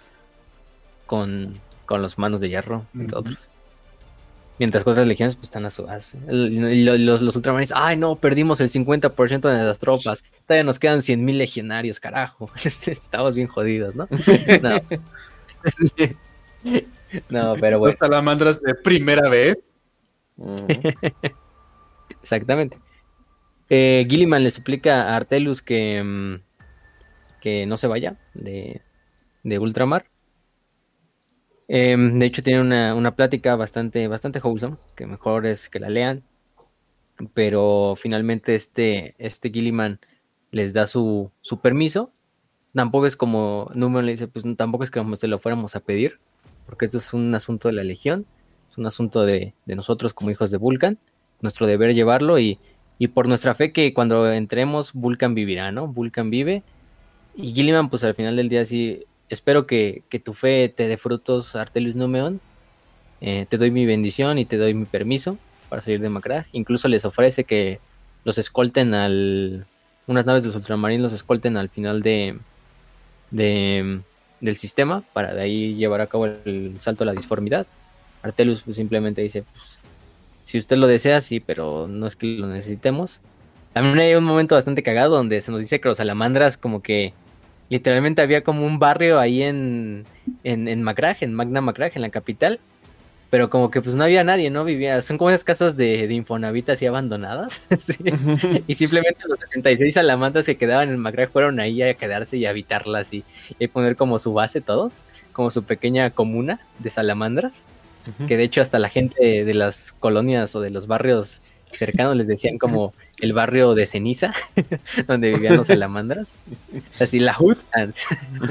[1.05, 3.49] con, con los manos de hierro, entre otros.
[4.60, 6.20] Mientras que otras legiones pues están a su base.
[6.28, 10.24] Los, los, ultramarines, ay no, perdimos el 50% de las tropas.
[10.45, 12.51] Todavía nos quedan 100.000 legionarios, carajo.
[12.86, 14.07] Estamos bien jodidos, ¿no?
[14.62, 14.82] no.
[17.30, 17.95] No, pero bueno.
[17.99, 19.82] Los salamandras de primera vez.
[22.22, 22.78] Exactamente.
[23.70, 26.36] Eh, Gilliman le suplica a Artelus que, mm,
[27.41, 28.82] que no se vaya de,
[29.43, 30.05] de Ultramar.
[31.70, 35.89] Em, de hecho, tiene una, una, plática bastante, bastante wholesome, que mejor es que la
[35.89, 36.24] lean.
[37.34, 39.99] Pero finalmente este, este Gilliman
[40.51, 42.11] les da su, su permiso.
[42.74, 46.20] Tampoco es como Número le dice, pues tampoco es que se lo fuéramos a pedir
[46.70, 48.28] porque esto es un asunto de la Legión,
[48.70, 50.99] es un asunto de, nosotros como hijos de Vulcan,
[51.41, 52.59] nuestro deber llevarlo y,
[53.15, 55.88] por nuestra fe que cuando entremos Vulcan vivirá, ¿no?
[55.88, 56.63] Vulcan vive
[57.36, 61.55] y Gilliman pues al final del día sí, espero que, tu fe te dé frutos,
[61.55, 62.39] Artelius Numeon,
[63.21, 65.38] eh, te doy mi bendición y te doy mi permiso
[65.69, 67.80] para salir de Macrag, incluso les ofrece que
[68.23, 69.65] los escolten al,
[70.07, 72.38] unas naves de los ultramarines los escolten al final de,
[73.32, 74.01] de
[74.41, 77.67] del sistema para de ahí llevar a cabo el salto a la disformidad.
[78.21, 79.80] Artelus pues, simplemente dice, pues,
[80.43, 83.21] si usted lo desea, sí, pero no es que lo necesitemos.
[83.73, 87.13] También hay un momento bastante cagado donde se nos dice que los salamandras como que
[87.70, 90.05] literalmente había como un barrio ahí en,
[90.43, 92.59] en, en en Magna Macrag, en la capital,
[93.30, 94.65] pero como que pues no había nadie, ¿no?
[94.65, 97.61] Vivía, son como esas casas de, de Infonavit así abandonadas,
[98.67, 102.49] y simplemente los 66 salamandras que quedaban en Macrae fueron ahí a quedarse y a
[102.49, 103.24] habitarlas y,
[103.59, 107.63] y poner como su base todos, como su pequeña comuna de salamandras,
[108.28, 112.28] que de hecho hasta la gente de las colonias o de los barrios cercanos les
[112.28, 114.34] decían como el barrio de ceniza,
[115.07, 116.32] donde vivían los salamandras,
[116.99, 117.57] así la Hood.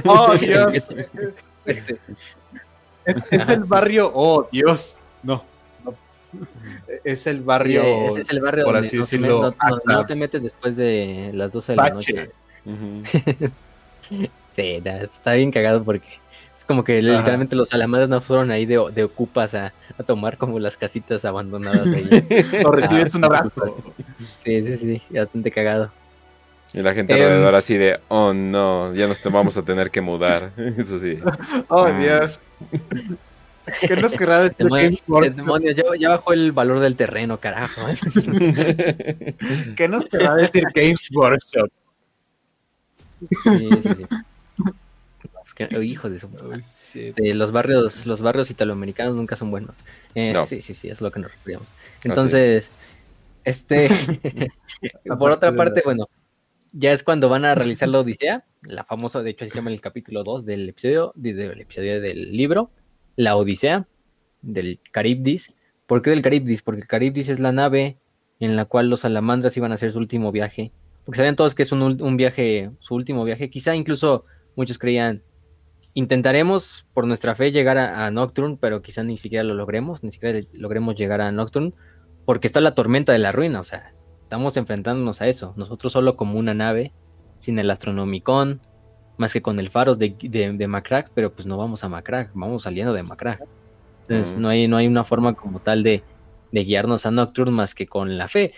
[0.04, 0.74] oh, Dios.
[1.64, 1.98] Este,
[3.04, 5.44] Es, es el barrio, oh Dios, no,
[5.84, 5.94] no.
[7.04, 9.54] Es el barrio, Ese es el barrio por donde así no, decirlo,
[9.86, 12.30] no- te metes después de las 12 de la noche.
[14.52, 16.08] Sí, está bien cagado porque
[16.68, 20.58] como que literalmente los alamanes no fueron ahí de, de ocupas a, a tomar como
[20.60, 22.08] las casitas abandonadas ahí.
[22.64, 23.76] o recibes un abrazo.
[24.44, 25.90] Sí, sí, sí, bastante cagado.
[26.74, 27.22] Y la gente Em.
[27.22, 30.52] alrededor así de, oh no, ya nos vamos a tener que mudar.
[30.76, 31.18] Eso sí.
[31.68, 32.00] Oh Mm.
[32.00, 32.40] Dios.
[33.80, 34.66] ¿Qué nos querrá decir
[35.08, 35.34] Workshop?
[35.36, 37.82] demonios, ya, ya bajó el valor del terreno, carajo.
[39.76, 41.68] ¿Qué nos querrá decir Games Workshop?
[43.20, 44.06] Sí, sí, sí.
[45.58, 46.52] Que, oh, hijo de su Oh.
[47.16, 49.76] Eh, los barrios, los barrios italoamericanos nunca son buenos.
[50.14, 50.46] Eh, No.
[50.46, 51.66] Sí, sí, sí, es lo que nos referíamos.
[52.04, 52.70] Entonces,
[53.44, 53.88] este,
[55.18, 56.06] por otra parte, bueno,
[56.72, 59.70] ya es cuando van a realizar la Odisea, la famosa, de hecho, así se llama
[59.70, 62.70] el capítulo 2 del episodio, de- del episodio del libro,
[63.16, 63.86] la Odisea
[64.42, 65.54] del Caribdis.
[65.86, 66.62] ¿Por qué del Caribdis?
[66.62, 67.98] Porque el Caribdis es la nave
[68.38, 70.70] en la cual los salamandras iban a hacer su último viaje.
[71.04, 73.50] Porque sabían todos que es un, un viaje, su último viaje.
[73.50, 74.22] Quizá incluso
[74.54, 75.22] muchos creían,
[75.98, 80.12] intentaremos por nuestra fe llegar a, a Nocturne, pero quizá ni siquiera lo logremos, ni
[80.12, 81.72] siquiera logremos llegar a Nocturne,
[82.24, 85.54] porque está la tormenta de la ruina, o sea, estamos enfrentándonos a eso.
[85.56, 86.92] Nosotros solo como una nave,
[87.40, 88.60] sin el Astronomicon,
[89.16, 92.30] más que con el faros de, de, de Macrack, pero pues no vamos a Macrack,
[92.32, 93.42] vamos saliendo de Macrack.
[94.02, 96.04] Entonces no, hay, no hay una forma como tal de,
[96.52, 98.52] de guiarnos a Nocturne más que con la fe.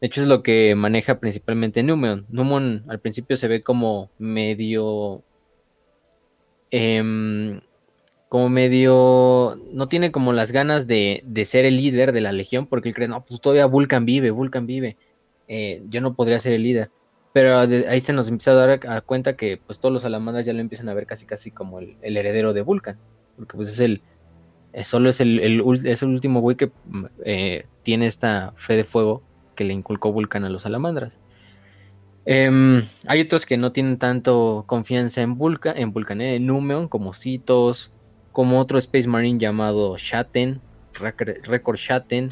[0.00, 2.24] De hecho es lo que maneja principalmente Numeon.
[2.30, 5.22] Numeon al principio se ve como medio...
[6.70, 7.60] em,
[8.28, 9.58] como medio...
[9.72, 13.08] No tiene como las ganas de, ser el líder de la legión porque él cree,
[13.08, 14.96] no, pues todavía Vulcan vive, Vulcan vive.
[15.48, 16.90] Eh, yo no podría ser el líder.
[17.32, 20.60] Pero ahí se nos empieza a dar cuenta que pues todos los salamandras ya lo
[20.60, 22.98] empiezan a ver casi casi como el, heredero de Vulcan.
[23.36, 24.02] Porque pues es el...
[24.72, 28.84] eh, solo es el, es el último güey que mm, eh, tiene esta fe de
[28.84, 29.22] fuego
[29.54, 31.18] que le inculcó Vulcan a los salamandras.
[32.26, 36.88] Em, hay otros que no tienen tanto confianza en Vulcan, en Vulcan, eh, en Numeon,
[36.88, 37.92] como Citos,
[38.32, 40.60] como otro Space Marine llamado Shatten,
[41.44, 42.28] Record Shatten,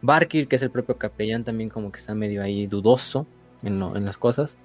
[0.00, 3.26] Barkir, que es el propio capellán, también como que está medio ahí dudoso
[3.62, 4.56] en, las cosas.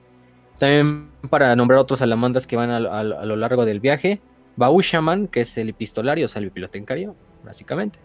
[0.58, 4.22] También para nombrar otros salamandras que van a lo largo del viaje,
[4.56, 8.00] Baushaman, que es el epistolario, o sea, el bibliotecario, básicamente.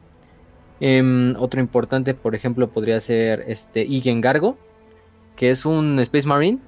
[0.81, 4.59] Em, otro importante, por ejemplo, podría ser este Igen Gargo,
[5.39, 6.59] que es un Space Marine.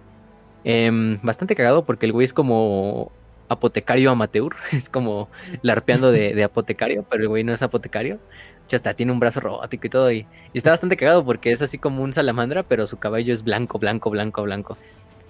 [0.64, 3.12] em, bastante cagado porque el güey es como
[3.48, 5.28] apotecario amateur, es como
[5.62, 8.20] larpeando de, de apotecario, pero el güey no es apotecario.
[8.66, 10.12] Hecho, hasta tiene un brazo robótico y todo.
[10.12, 13.42] Y, y está bastante cagado porque es así como un salamandra, pero su cabello es
[13.42, 14.78] blanco, blanco, blanco, blanco.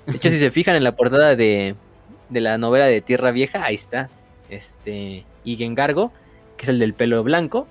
[0.07, 1.77] De hecho, si se fijan en la portada de,
[2.29, 4.11] de la novela de Tierra Vieja, ahí está.
[4.51, 6.13] Este Igen Gargo,
[6.59, 7.69] que es el del pelo blanco.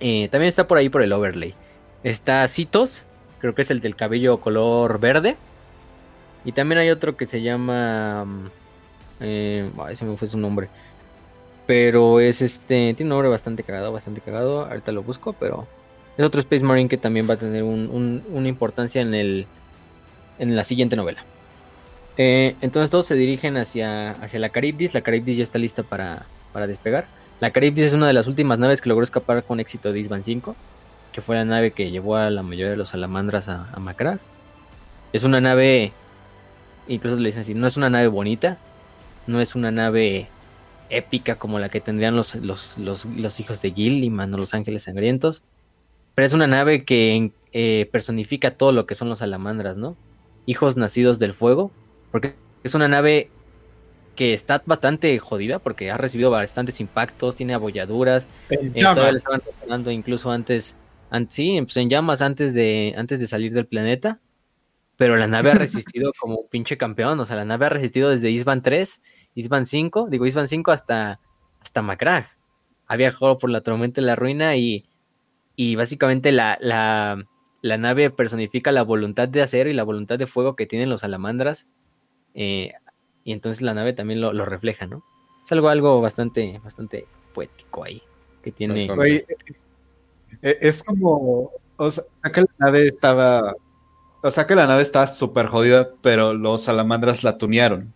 [0.00, 1.54] Eh, también está por ahí por el overlay.
[2.02, 3.06] Está Citos,
[3.46, 5.36] creo que es el del cabello color verde.
[6.44, 8.24] Y también hay otro que se llama.
[8.24, 8.46] mm,
[9.20, 9.70] eh,
[10.02, 10.68] me fue su nombre.
[11.66, 12.94] Pero es este.
[12.94, 14.66] Tiene un nombre bastante cagado, bastante cagado.
[14.66, 15.66] Ahorita lo busco, pero.
[16.16, 19.46] Es otro Space Marine que también va a tener un- un- una importancia en el.
[20.38, 21.24] En la siguiente novela.
[22.18, 24.94] Eh, entonces todos se dirigen hacia, hacia la Caribdis.
[24.94, 27.06] La Caribdis ya está lista para, para despegar.
[27.40, 30.24] La Caribdis es una de las últimas naves que logró escapar con éxito de Isban
[30.24, 30.54] 5.
[31.16, 34.20] Que fue la nave que llevó a la mayoría de los salamandras a, a Macragge.
[35.14, 35.92] Es una nave.
[36.88, 38.58] Incluso le dicen así: no es una nave bonita.
[39.26, 40.28] No es una nave
[40.90, 44.82] épica como la que tendrían los, los, los, los hijos de Gilliman o los ángeles
[44.82, 45.42] sangrientos.
[46.14, 49.96] Pero es una nave que eh, personifica todo lo que son los salamandras, ¿no?
[50.44, 51.70] Hijos nacidos del fuego.
[52.12, 53.30] Porque es una nave
[54.16, 58.28] que está bastante jodida porque ha recibido bastantes impactos, tiene abolladuras.
[58.50, 60.85] Eh, todavía le estaban incluso antes, an-
[61.30, 64.20] sí, pues en llamas antes de, antes de salir del planeta.
[64.96, 67.20] Pero la nave ha resistido como un pinche campeón.
[67.20, 69.02] O sea, la nave ha resistido desde Isban 3,
[69.34, 71.20] Isban 5, digo Isban 5 hasta,
[71.60, 72.30] hasta Macragge.
[72.86, 74.86] Ha viajado por la tormenta de la ruina y,
[75.56, 77.26] y básicamente la, la,
[77.60, 81.00] la nave personifica la voluntad de acero y la voluntad de fuego que tienen los
[81.00, 81.66] salamandras.
[82.34, 82.72] eh,
[83.24, 85.02] y entonces la nave también lo, lo refleja, ¿no?
[85.44, 88.00] Es algo, algo bastante, bastante poético ahí.
[88.40, 88.86] Que tiene.
[88.86, 89.26] Bastante.
[90.42, 91.50] Eh, es como.
[91.76, 93.54] O sea, que la nave estaba.
[94.22, 97.92] O sea que la nave estaba súper jodida, pero los salamandras la tunearon.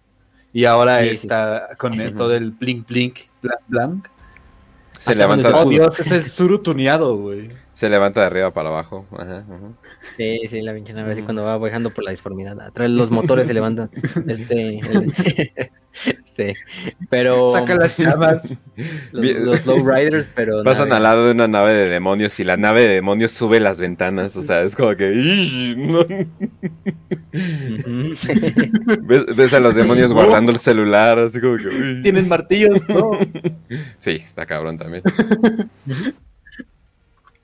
[0.53, 1.13] Y ahora Sí, sí.
[1.27, 4.09] está con el- todo el blink blink blank blank.
[4.99, 5.69] Se se Oh.
[5.69, 7.49] Dios, es el suru tuneado, güey.
[7.81, 9.07] Se levanta de arriba para abajo.
[9.13, 9.73] Ajá, ajá.
[10.17, 12.61] Sí, sí, la pinche nave así cuando va viajando por la disformidad.
[12.61, 13.89] Atrás los motores se levantan.
[14.29, 14.81] Este, el-
[16.25, 16.53] este,
[17.09, 18.57] pero Saca las llamas.
[19.13, 20.97] los, los low riders, pero Pasan nave.
[20.99, 24.37] al lado de una nave de demonios y la nave de demonios sube las ventanas.
[24.37, 25.13] O sea, es como que.
[25.15, 25.75] ¡Ih!
[25.79, 26.05] no.
[29.05, 32.01] Ves, ves a los demonios guardando el celular, así como que.
[32.03, 33.13] Tienen martillos, ¿no?
[34.01, 35.03] Sí, está cabrón también.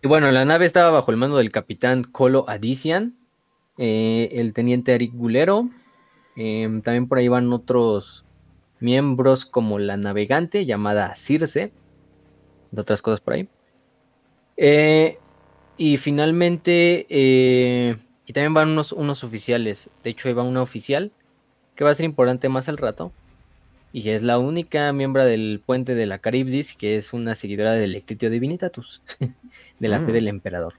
[0.07, 3.17] Y bueno, la nave estaba bajo el mando del capitán Colo Adician,
[3.77, 5.69] eh, el teniente Eric Gulero.
[6.37, 8.25] em, también por ahí van otros
[8.79, 11.73] miembros como la navegante llamada Circe,
[12.71, 13.49] de otras cosas por ahí.
[14.57, 15.19] Eh,
[15.77, 17.97] y finalmente, eh,
[18.27, 19.91] y también van unos, unos oficiales.
[20.05, 21.11] De hecho, ahí va una oficial
[21.75, 23.11] que va a ser importante más al rato.
[23.97, 27.93] Y es la única miembro del puente de la Caribdis que es una seguidora del
[27.93, 29.01] Lectitio Divinitatus,
[29.81, 30.13] de la fe Mm.
[30.13, 30.75] del emperador.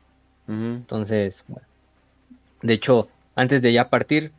[0.48, 1.66] Entonces, bueno.
[2.62, 4.32] De hecho, antes de ya partir,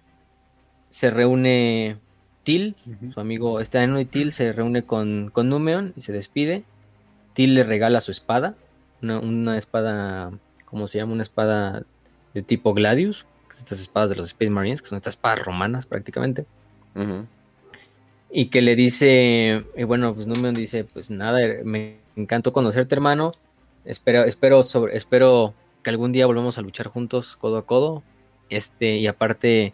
[0.91, 1.97] se reúne
[2.45, 2.77] Til,
[3.13, 6.63] su amigo Estaeno y Til se reúne con, con Numeon y se despide.
[7.35, 8.55] Til le regala su espada,
[9.03, 10.31] una, una espada,
[10.67, 11.15] ¿cómo se llama?
[11.15, 11.83] Una espada
[12.33, 15.45] de tipo Gladius, que son estas espadas de los Space Marines, que son estas espadas
[15.45, 16.47] romanas prácticamente.
[18.31, 23.31] Y que le dice, y bueno, pues Numeon dice, pues nada, me encantó conocerte, hermano.
[23.85, 28.03] Espero, espero, sobre, espero que algún día volvamos a luchar juntos, codo a codo.
[28.51, 29.73] Este, y aparte,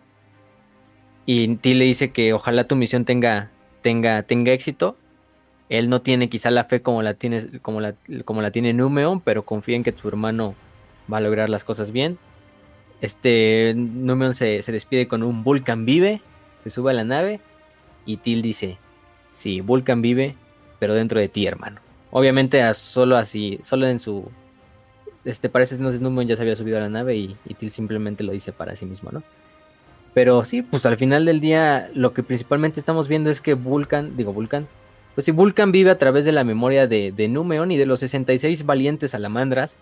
[1.27, 3.51] y Ti le dice que ojalá tu misión tenga,
[3.83, 4.97] tenga, tenga éxito.
[5.69, 7.95] Él no tiene quizá la fe como la tiene, como la,
[8.25, 10.55] como la tiene Numeon, pero confía en que tu hermano
[11.13, 12.19] va a lograr las cosas bien.
[13.01, 16.21] Este Numeon se, se despide con un Vulcan vive,
[16.63, 17.41] se sube a la nave
[18.07, 18.79] y Til dice,
[19.33, 20.37] sí, Vulcan vive,
[20.79, 21.81] pero dentro de ti, hermano.
[22.11, 24.31] Obviamente solo así, solo en su...
[25.25, 28.23] Este, parece entonces Numeon ya se había subido a la nave y, y Til simplemente
[28.25, 29.23] lo dice para sí mismo, ¿no?
[30.13, 34.17] Pero sí, pues al final del día lo que principalmente estamos viendo es que Vulcan,
[34.17, 34.69] digo Vulcan,
[35.15, 38.01] pues sí, Vulcan vive a través de la memoria de, de Numeon y de los
[38.01, 39.77] 66 valientes salamandras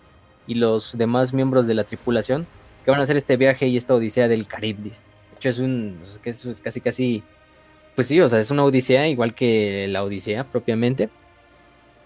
[0.47, 2.47] y los demás miembros de la tripulación
[2.83, 5.01] que van a hacer este viaje y esta odisea del Caribdis.
[5.31, 7.23] De hecho, es un, es que eso es casi casi,
[7.95, 11.09] pues sí, o sea, es una odisea igual que la odisea propiamente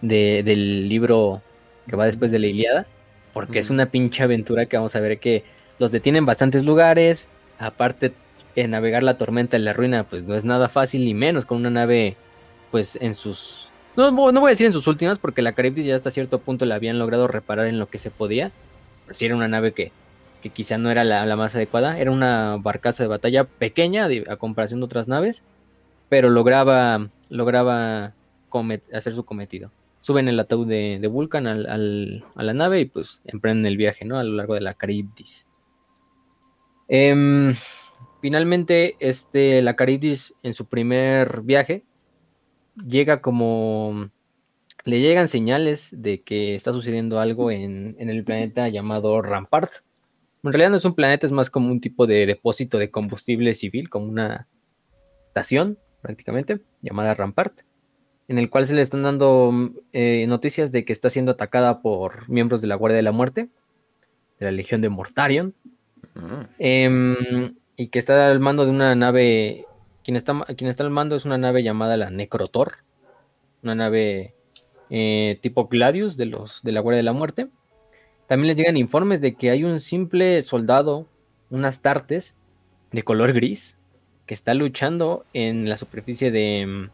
[0.02, 1.42] de- del libro
[1.90, 2.86] que va después de la Iliada,
[3.34, 5.44] porque es una pinche aventura que vamos a ver que
[5.80, 7.28] los detienen en bastantes lugares,
[7.60, 8.12] aparte
[8.56, 11.58] eh, navegar la tormenta en la ruina pues no es nada fácil ni menos con
[11.58, 12.16] una nave
[12.72, 15.96] pues en sus no, no voy a decir en sus últimas porque la Caribdis ya
[15.96, 18.52] hasta cierto punto la habían logrado reparar en lo que se podía
[19.06, 19.92] pero sí era una nave que,
[20.42, 24.26] que quizá no era la, la más adecuada era una barcaza de batalla pequeña de-
[24.28, 25.44] a comparación de otras naves
[26.10, 28.14] pero lograba lograba
[28.94, 29.72] hacer su cometido.
[30.00, 34.18] Suben el ataúd de, Vulcan al- a la nave y pues emprenden el viaje no
[34.18, 35.48] a lo largo de la Caribdis.
[36.88, 37.54] Em,
[38.22, 41.84] finalmente, este, la Caribdis en su primer viaje
[42.88, 44.10] llega como...
[44.86, 49.70] Le llegan señales de que está sucediendo algo en, en el planeta llamado Rampart.
[50.44, 53.54] En realidad no es un planeta, es más como un tipo de depósito de combustible
[53.54, 54.48] civil, como una
[55.22, 55.78] estación
[56.08, 57.60] prácticamente, llamada Rampart,
[58.30, 61.82] en el cual se le están dando mm, eh, noticias de que está siendo atacada
[61.82, 63.50] por miembros de la Guardia de la Muerte,
[64.40, 65.54] de la Legión de Mortarion,
[66.16, 66.48] Ujú.
[66.58, 69.66] Em, y que está al mando de una nave.
[70.04, 72.78] Quien está, quien está al mando es una nave llamada la Necrotor.
[73.62, 74.34] Una nave
[74.90, 77.50] eh, tipo Gladius de los de la Guardia de la Muerte.
[78.28, 81.08] También les llegan informes de que hay un simple soldado,
[81.50, 82.36] unas tartes
[82.92, 83.78] de color gris,
[84.28, 86.90] que está luchando en la superficie de.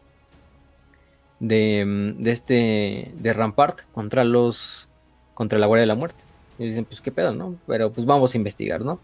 [1.40, 3.12] de, em, de este.
[3.18, 4.88] de Rampart contra los.
[5.34, 6.22] contra la Guardia de la Muerte.
[6.58, 7.56] Y dicen, pues qué pedo, ¿no?
[7.66, 9.00] Pero pues vamos a investigar, ¿no?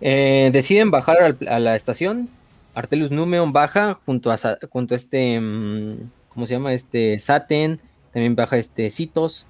[0.00, 2.28] Eh, deciden bajar a la estación.
[2.74, 4.36] Artelius Numeon baja junto a,
[4.70, 5.40] junto a este.
[5.40, 6.74] mm, ¿Cómo se llama?
[6.74, 7.80] Este Saten.
[8.12, 9.46] También baja este Citos.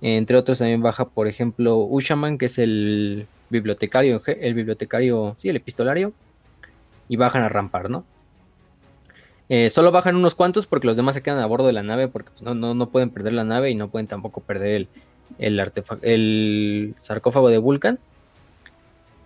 [0.00, 5.56] Entre otros también baja, por ejemplo, Ushaman, que es el bibliotecario, el bibliotecario, sí, el
[5.56, 6.12] epistolario.
[7.08, 8.04] Y bajan a rampar, ¿no?
[9.48, 12.08] Eh, solo bajan unos cuantos porque los demás se quedan a bordo de la nave
[12.08, 14.88] porque pues, no, no, no pueden perder la nave y no pueden tampoco perder el,
[15.38, 17.98] el, el sarcófago de Vulcan.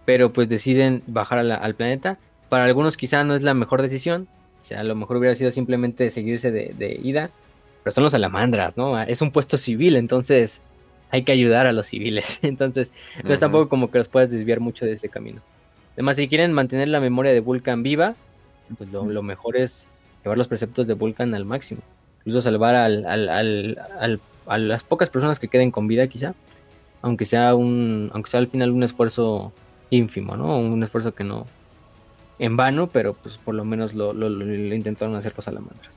[0.04, 2.18] Pero pues deciden bajar la- al planeta.
[2.48, 4.28] Para algunos quizá no es la mejor decisión.
[4.60, 7.30] O sea, a lo mejor hubiera sido simplemente seguirse de, de ida.
[7.82, 9.00] Pero son los salamandras, ¿no?
[9.02, 10.62] Es un puesto civil, entonces
[11.10, 12.38] hay que ayudar a los civiles.
[12.42, 12.92] Entonces,
[13.24, 13.40] no es Ujú.
[13.40, 15.42] tampoco como que los puedas desviar mucho de ese camino.
[15.94, 18.14] Además, si quieren mantener la memoria de Vulcan viva,
[18.78, 19.88] pues lo, mejor es
[20.24, 21.82] llevar los preceptos de Vulcan al máximo.
[22.20, 26.34] Incluso salvar al, al- al- a las pocas personas que queden con vida, quizá.
[27.02, 29.52] aunque sea un, aunque sea al final un esfuerzo
[29.90, 30.58] ínfimo, ¿no?
[30.58, 31.46] Un esfuerzo que no,
[32.38, 34.12] en vano, pero pues por lo menos lo,
[34.74, 35.94] intentaron hacer los salamandras.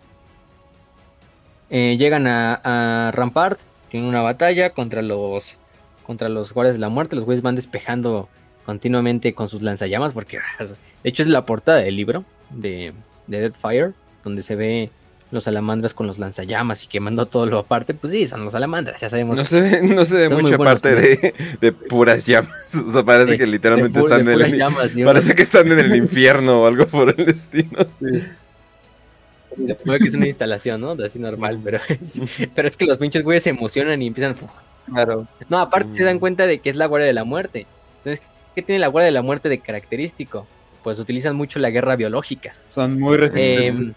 [1.69, 5.57] Eh, llegan a, Rampart, tienen una batalla contra los
[6.05, 7.15] contra los guardias de la muerte.
[7.15, 8.29] Los güeyes van despejando
[8.65, 12.93] continuamente con sus lanzallamas, porque de hecho es la portada del libro de,
[13.27, 13.93] de Deadfire,
[14.23, 14.89] donde se ve
[15.31, 19.01] los salamandras con los lanzallamas y quemando todo lo aparte, pues sí, son los salamandras,
[19.01, 19.37] ya sabemos.
[19.37, 22.73] No se ve, no se ve mucha parte de, puras llamas.
[22.85, 26.67] O sea, parece que literalmente están en el Parece que están en el infierno o
[26.67, 27.85] algo por el estilo.
[27.85, 28.23] Sí.
[29.65, 30.91] Se puede que es una instalación, ¿no?
[31.03, 31.79] Así normal, pero,
[32.53, 34.35] pero es que los pinches güeyes se emocionan y empiezan.
[34.91, 35.27] Claro.
[35.49, 36.19] No, aparte se dan mm.
[36.19, 37.65] cuenta de que es la guardia de la muerte.
[37.99, 38.25] Entonces,
[38.55, 40.47] ¿qué tiene la guardia de la muerte de característico?
[40.83, 42.55] Pues utilizan mucho la guerra biológica.
[42.67, 43.89] Son muy resistentes.
[43.89, 43.93] Eh,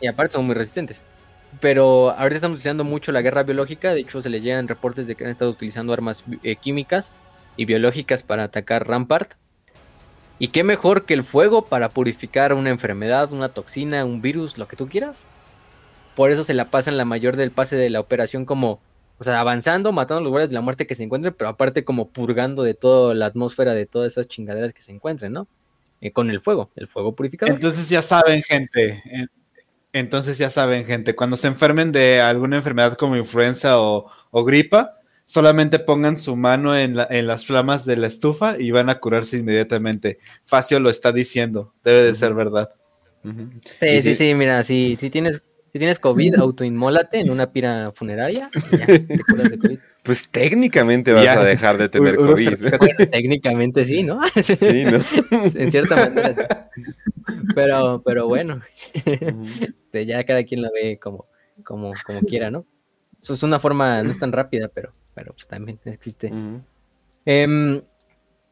[0.00, 1.04] y aparte son muy resistentes.
[1.60, 3.92] Pero ahorita estamos utilizando mucho la guerra biológica.
[3.92, 7.12] De hecho, se les llegan reportes de que han estado utilizando armas eh, químicas
[7.56, 9.34] y biológicas para atacar Rampart.
[10.38, 14.68] Y qué mejor que el fuego para purificar una enfermedad, una toxina, un virus, lo
[14.68, 15.26] que tú quieras.
[16.14, 18.80] Por eso se la pasan la mayor del pase de la operación como,
[19.18, 21.84] o sea, avanzando, matando a los guardias de la muerte que se encuentren, pero aparte
[21.84, 25.48] como purgando de toda la atmósfera de todas esas chingaderas que se encuentren, ¿no?
[26.00, 27.54] Eh, con el fuego, el fuego purificador.
[27.54, 29.00] Entonces ya saben, gente,
[29.92, 34.10] entonces ya saben, gente, cuando se enfermen de alguna enfermedad como influenza o,
[34.44, 39.38] gripa, solamente pongan su mano en, las flamas de la estufa y van a curarse
[39.38, 40.18] inmediatamente.
[40.44, 42.68] Facio lo está diciendo, debe de ser verdad.
[43.80, 45.40] Sí, sí, sí, mira, si, si tienes
[45.76, 48.50] si tienes COVID, autoinmólate en una pira funeraria.
[50.02, 53.08] Pues técnicamente vas a dejar de tener COVID.
[53.10, 54.20] técnicamente sí, ¿no?
[54.40, 55.02] Sí, ¿no?
[55.32, 56.32] en cierta manera.
[57.56, 58.62] Pero, pero bueno,
[58.94, 61.26] este, ya cada quien la ve como,
[61.64, 62.64] como, como quiera, ¿no?
[63.20, 66.32] Eso es una forma, no es tan rápida, pero, pero pues también existe.
[67.24, 67.82] Em,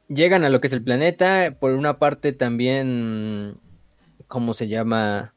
[0.09, 3.59] llegan a lo que es el planeta, por una parte también,
[4.27, 5.35] ¿cómo se llama?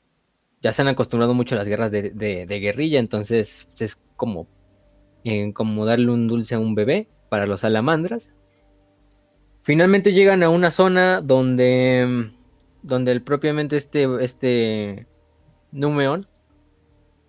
[0.62, 4.48] Ya se han acostumbrado mucho a las guerras de, guerrilla, entonces es como,
[5.24, 8.34] eh, como darle un dulce a un bebé para los salamandras.
[9.62, 12.32] Finalmente llegan a una zona donde
[12.88, 15.08] donde el, propiamente este, este
[15.72, 16.26] Numeon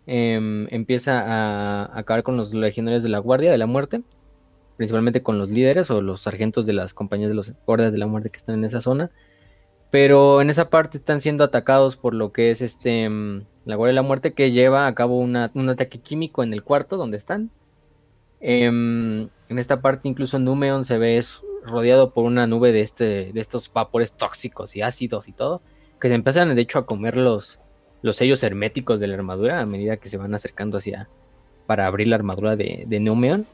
[0.06, 4.02] em, empieza a, acabar con los legionarios de la Guardia de la Muerte,
[4.76, 8.06] principalmente con los líderes o los sargentos de las compañías de los guardias de la
[8.06, 9.10] muerte que están en esa zona.
[9.90, 13.92] Pero en esa parte están siendo atacados por lo que es este em, la Guardia
[13.92, 17.50] de la Muerte que lleva a cabo un ataque químico en el cuarto donde están.
[18.40, 21.20] Em, en esta parte incluso Numeon se ve
[21.64, 25.60] rodeado por una nube de, este, de estos vapores tóxicos y ácidos y todo,
[26.00, 27.58] que se empiezan de hecho a comer los,
[28.02, 31.08] los sellos herméticos de la armadura a medida que se van acercando hacia
[31.66, 33.46] para abrir la armadura de, de Numeon.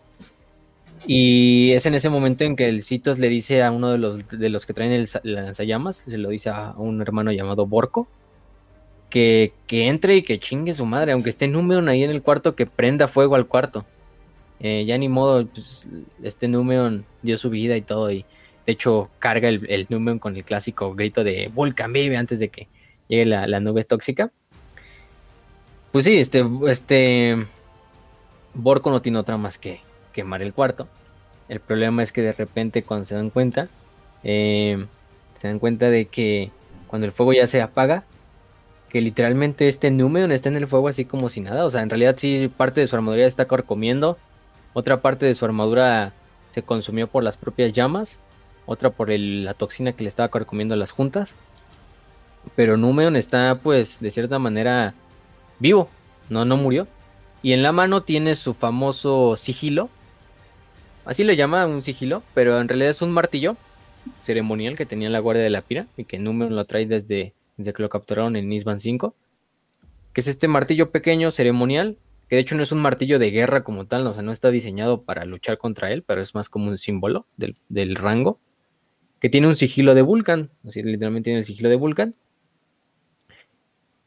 [1.07, 4.27] Y es en ese momento en que el Citos le dice a uno de los,
[4.29, 8.09] de los que traen el, lanzallamas, se lo dice a un hermano llamado Borco,
[9.11, 12.55] que, que entre y que chingue su madre, aunque esté Numeon ahí en el cuarto,
[12.55, 13.85] que prenda fuego al cuarto.
[14.61, 15.87] Eh, ya ni modo, pues,
[16.23, 18.25] este Numeon dio su vida y todo, y
[18.67, 22.49] de hecho carga el, el Numeon con el clásico grito de Vulcan Baby antes de
[22.49, 22.69] que
[23.09, 24.31] llegue la, nube tóxica.
[25.93, 27.45] Pues sí, este, este
[28.55, 29.81] Borco no tiene otra más que
[30.15, 30.89] quemar el cuarto.
[31.51, 33.69] El problema es que de repente cuando se dan cuenta,
[34.23, 34.87] eh,
[35.39, 36.51] se dan cuenta de que
[36.87, 38.05] cuando el fuego ya se apaga,
[38.89, 41.67] que literalmente este Numeon está en el fuego así como si nada.
[41.67, 44.17] O sea, en realidad sí parte de su armadura está carcomiendo
[44.75, 46.13] otra parte de su armadura
[46.51, 48.19] se consumió por las propias llamas.
[48.67, 51.37] Otra por la toxina que le estaba comiendo las juntas.
[52.57, 54.95] Pero Numeon está, pues, de cierta manera
[55.61, 55.89] vivo.
[56.29, 56.89] No, no murió.
[57.43, 59.91] Y en la mano tiene su famoso sigilo.
[61.05, 63.57] Así le llama un sigilo, pero en realidad es un martillo
[64.21, 67.73] ceremonial que tenía la Guardia de la Pira y que Numeon lo trae desde, desde
[67.73, 69.15] que lo capturaron en Nisban 5.
[70.13, 71.99] Que es este martillo pequeño ceremonial
[72.29, 74.51] que de hecho no es un martillo de guerra como tal, o sea, no está
[74.51, 78.41] diseñado para luchar contra él, pero es más como un símbolo del, rango,
[79.21, 82.15] que tiene un sigilo de Vulcan, así literalmente tiene el sigilo de Vulcan.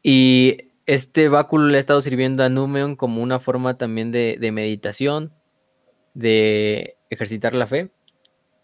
[0.02, 5.32] Y este báculo le ha estado sirviendo a Numeon como una forma también de meditación,
[6.14, 7.90] de ejercitar la fe.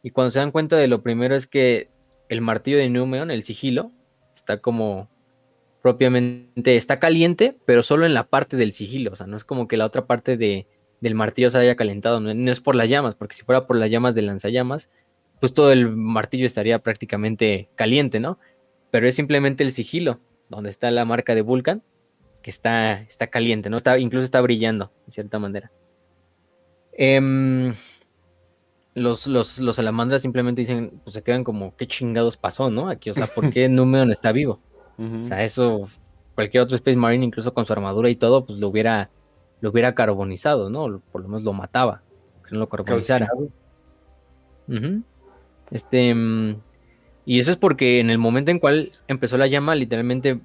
[0.02, 1.90] Y cuando se dan cuenta de lo primero es que
[2.28, 3.92] el martillo de Numeon, el sigilo,
[4.34, 5.08] está como
[5.82, 9.68] propiamente está caliente, pero solo en la parte del sigilo, o sea, no es como
[9.68, 10.66] que la otra parte de,
[11.02, 13.90] del martillo se haya calentado, no, es por las llamas, porque si fuera por las
[13.90, 14.88] llamas del lanzallamas,
[15.40, 18.38] pues todo el martillo estaría prácticamente caliente, ¿no?
[18.90, 21.82] Pero es simplemente el sigilo, donde está la marca de Vulcan,
[22.40, 23.76] que está, está caliente, ¿no?
[23.76, 25.70] Está, incluso está brillando, de cierta manera.
[26.96, 27.72] Em,
[28.94, 32.88] los, los, los salamandras simplemente dicen, pues se quedan como, ¿qué chingados pasó, no?
[32.88, 34.60] Aquí, o sea, ¿por qué Numeon está vivo?
[34.96, 35.88] O sea, eso,
[36.36, 39.10] cualquier otro Space Marine, incluso con su armadura y todo, pues lo hubiera,
[39.60, 41.00] lo hubiera carbonizado, ¿no?
[41.10, 42.02] Por lo menos lo mataba,
[42.46, 43.28] que no lo carbonizara.
[45.72, 46.60] Este, mm,
[47.26, 50.38] y eso es porque en el momento en cual empezó la llama, literalmente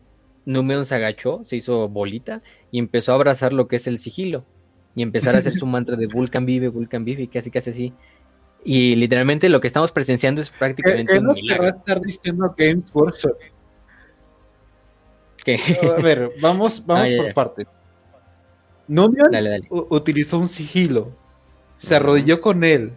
[0.46, 4.46] Numeon se agachó, se hizo bolita y empezó a abrazar lo que es el sigilo
[4.95, 7.94] y empezar a hacer su mantra de Vulcan vive, Vulcan vive, y casi casi así.
[8.66, 11.64] Y literalmente lo que estamos presenciando es ¿Qué, prácticamente qué un nos milagro.
[11.64, 13.38] querrá estar diciendo Games Workshop?
[15.98, 17.34] A ver, vamos, vamos Ah, ya, por ya.
[17.34, 17.66] partes.
[18.88, 19.68] Numion Dale, dale.
[19.70, 21.11] u- utilizó un sigilo,
[21.76, 22.91] se arrodilló con él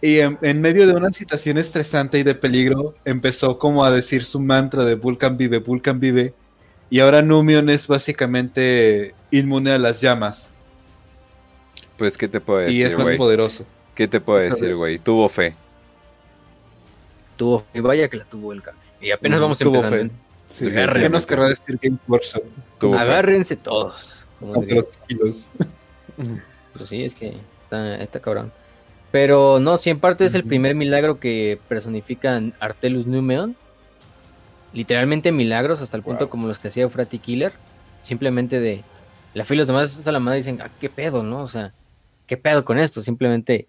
[0.00, 4.24] y en, en medio de una situación estresante y de peligro empezó como a decir
[4.24, 6.34] su mantra de Vulcan vive, Vulcan vive
[6.90, 10.53] y ahora Numion es básicamente inmune a las llamas
[11.96, 13.18] Pues, ¿qué te puedo y es decir, más güey?
[13.18, 13.66] poderoso.
[13.94, 14.98] ¿Qué te puedo decir, güey?
[14.98, 15.54] Tuvo fe.
[17.36, 20.12] Tuvo, y vaya que la tuvo el ca- Y apenas vamos Tuvo empezando.
[20.14, 20.20] fe.
[20.46, 21.06] Sí, Agárrense.
[21.08, 22.42] ¿Qué nos querrá decir Games Workshop
[22.78, 23.00] Tuvo fe.
[23.00, 24.26] Agárrense todos.
[24.40, 25.50] como los sigilos?
[26.74, 27.34] Pues sí, es que
[27.64, 28.52] está, está cabrón.
[29.10, 33.56] Pero no, si en parte es el primer milagro que personifican Artelus Numeon.
[34.72, 36.28] Literalmente milagros, hasta el punto Wow.
[36.30, 37.52] como los que hacía Eufrati Killer.
[38.02, 38.82] Simplemente de.
[39.34, 41.42] La fe y los demás a la madre dicen, ah, qué pedo, ¿no?
[41.42, 41.72] O sea,
[42.26, 43.02] qué pedo con esto.
[43.02, 43.68] Simplemente,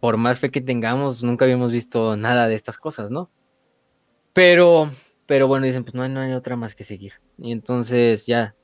[0.00, 3.30] por más fe que tengamos, nunca habíamos visto nada de estas cosas, ¿no?
[4.32, 4.90] Pero,
[5.26, 7.14] pero bueno, dicen, pues no no hay otra más que seguir.
[7.38, 8.54] Y entonces ya,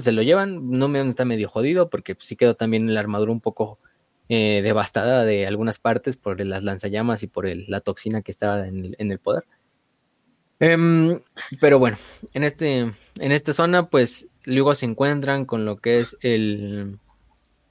[0.00, 0.70] se lo llevan.
[0.70, 3.78] Numeon está medio jodido porque pues, sí quedó también la armadura un poco
[4.28, 8.84] eh, devastada de algunas partes por las lanzallamas y por la toxina que estaba en
[8.86, 9.44] el, en el poder.
[10.58, 11.20] Em,
[11.60, 11.98] pero bueno,
[12.32, 16.98] en, este, en esta zona, pues luego se encuentran con lo que es el,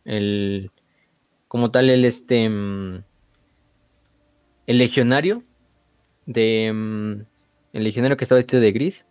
[0.06, 0.72] el
[1.48, 3.04] como tal, el este, mm,
[4.68, 5.44] el legionario
[6.26, 7.12] de, mm,
[7.74, 9.06] el legionario que está vestido de gris.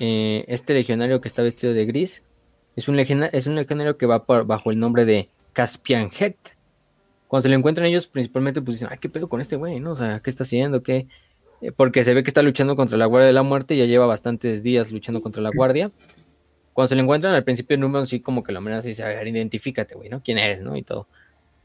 [0.00, 2.24] Eh, este legionario que está vestido de gris
[2.76, 6.54] es un, legiona- es un legionario que va bajo el nombre de Caspian Hecht.
[7.28, 9.80] Cuando se lo encuentran ellos, principalmente, pues dicen, ay, ¿qué pedo con este güey?
[9.80, 9.92] ¿no?
[9.92, 10.82] O sea, ¿qué está haciendo?
[10.82, 11.06] ¿Qué?
[11.60, 14.06] Eh, Porque se ve que está luchando contra la Guardia de la Muerte, ya lleva
[14.06, 15.90] bastantes días luchando contra la Guardia.
[16.74, 19.08] Cuando se lo encuentran, al principio Numeon sí como que lo amenaza y dice, a
[19.08, 20.20] ver, identifícate, güey, ¿no?
[20.22, 20.76] ¿Quién eres, no?
[20.76, 21.06] Y todo.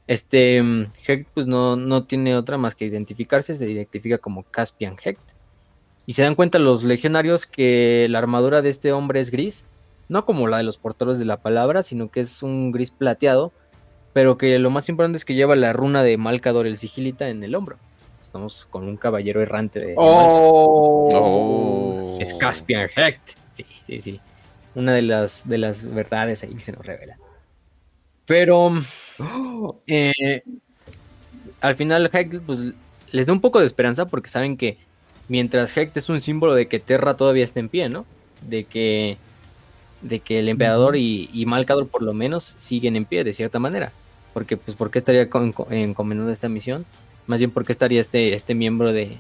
[0.08, 4.96] Este, mm, Hecht, pues no, no tiene otra más que identificarse, se identifica como Caspian
[5.04, 5.20] Hecht.
[6.06, 9.66] Y se dan cuenta los legionarios que la armadura de este hombre es gris,
[10.08, 13.52] no como la de los portadores de la palabra, sino que es un gris plateado,
[14.14, 17.44] pero que lo más importante es que lleva la runa de Malcador el sigilita en
[17.44, 17.78] el hombro.
[18.22, 22.18] Estamos con un caballero errante de Oh, Oh.
[22.20, 23.22] es Caspian Hecht.
[23.54, 24.20] Sí, sí, sí.
[24.76, 27.18] Una de las, de las verdades ahí que se nos revela.
[28.26, 28.72] Pero
[29.88, 30.44] eh,
[31.62, 32.74] al final Hecht pues,
[33.12, 34.78] les da un poco de esperanza porque saben que
[35.28, 38.06] mientras Hecht es un símbolo de que Terra todavía está en pie, ¿no?
[38.48, 39.18] De que,
[40.02, 43.60] de que el emperador y, y Malcador por lo menos siguen en pie de cierta
[43.60, 43.92] manera.
[44.34, 45.28] Porque, pues, ¿por qué estaría
[45.72, 46.86] encomendando esta misión?
[47.28, 49.18] Más bien, ¿por qué estaría este, este miembro de,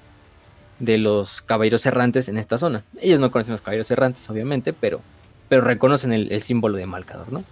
[0.79, 2.83] de los caballeros errantes en esta zona?
[3.01, 5.01] Ellos no conocen los caballeros errantes, obviamente, pero,
[5.49, 7.43] pero reconocen el, el símbolo de Malcador, ¿no?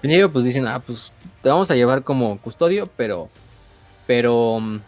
[0.00, 1.12] Primero, pues dicen, ah, pues
[1.42, 3.26] te vamos a llevar como custodio, pero,
[4.06, 4.80] pero mm,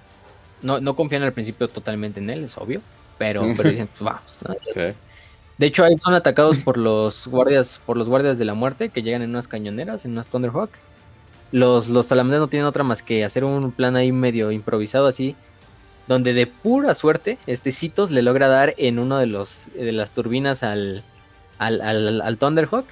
[0.62, 2.81] no, no confían al principio totalmente en él, es obvio,
[3.19, 4.39] pero, pero dicen, pues vamos.
[4.47, 4.57] ¿no?
[4.73, 4.97] Sí.
[5.59, 9.02] De hecho, ahí son atacados por los guardias, por los guardias de la muerte que
[9.02, 10.70] llegan en unas cañoneras, en unas Thunderhawk.
[11.52, 15.36] Los, los no tienen otra más que hacer un plan ahí medio improvisado así,
[16.09, 20.12] donde de pura suerte, este Citos le logra dar en uno de los de las
[20.12, 21.05] turbinas al,
[21.61, 22.87] al, al, al Thunderhawk,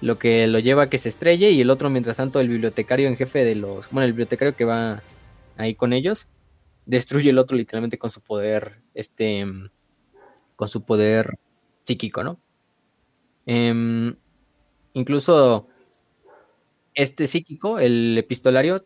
[0.00, 3.08] lo que lo lleva a que se estrelle, y el otro, mientras tanto, el bibliotecario
[3.08, 5.02] en jefe de los, bueno, el bibliotecario que va
[5.56, 6.28] ahí con ellos,
[6.86, 9.44] destruye el otro literalmente con su poder, este,
[10.54, 11.36] con su poder
[11.82, 12.38] psíquico, ¿no?
[13.44, 14.14] Em,
[14.94, 15.66] incluso
[16.94, 18.84] este psíquico, el epistolario,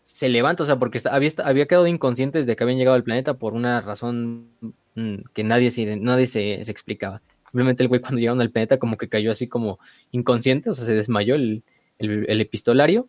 [0.00, 3.34] se levanta, o sea, porque había, había quedado inconsciente desde que habían llegado al planeta
[3.34, 4.48] por una razón
[4.94, 7.20] mm, que nadie, se, nadie se explicaba.
[7.50, 9.78] Simplemente el güey cuando llegaron al planeta como que cayó así como
[10.10, 11.62] inconsciente, o sea, se desmayó el,
[11.98, 13.08] el- epistolario.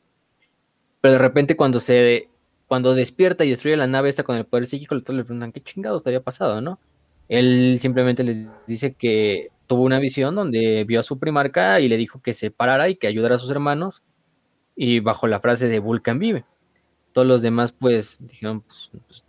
[1.01, 2.27] Pero de repente cuando se
[2.67, 5.61] cuando despierta y destruye la nave esta con el poder psíquico, todos le preguntan qué
[5.61, 6.79] chingados había pasado, ¿no?
[7.27, 11.97] Él simplemente les dice que tuvo una visión donde vio a su primarca y le
[11.97, 14.03] dijo que se parara y que ayudara a sus hermanos
[14.75, 16.45] y bajo la frase de Vulcan vive.
[17.11, 19.23] Todos los demás pues dijeron, pues, pues,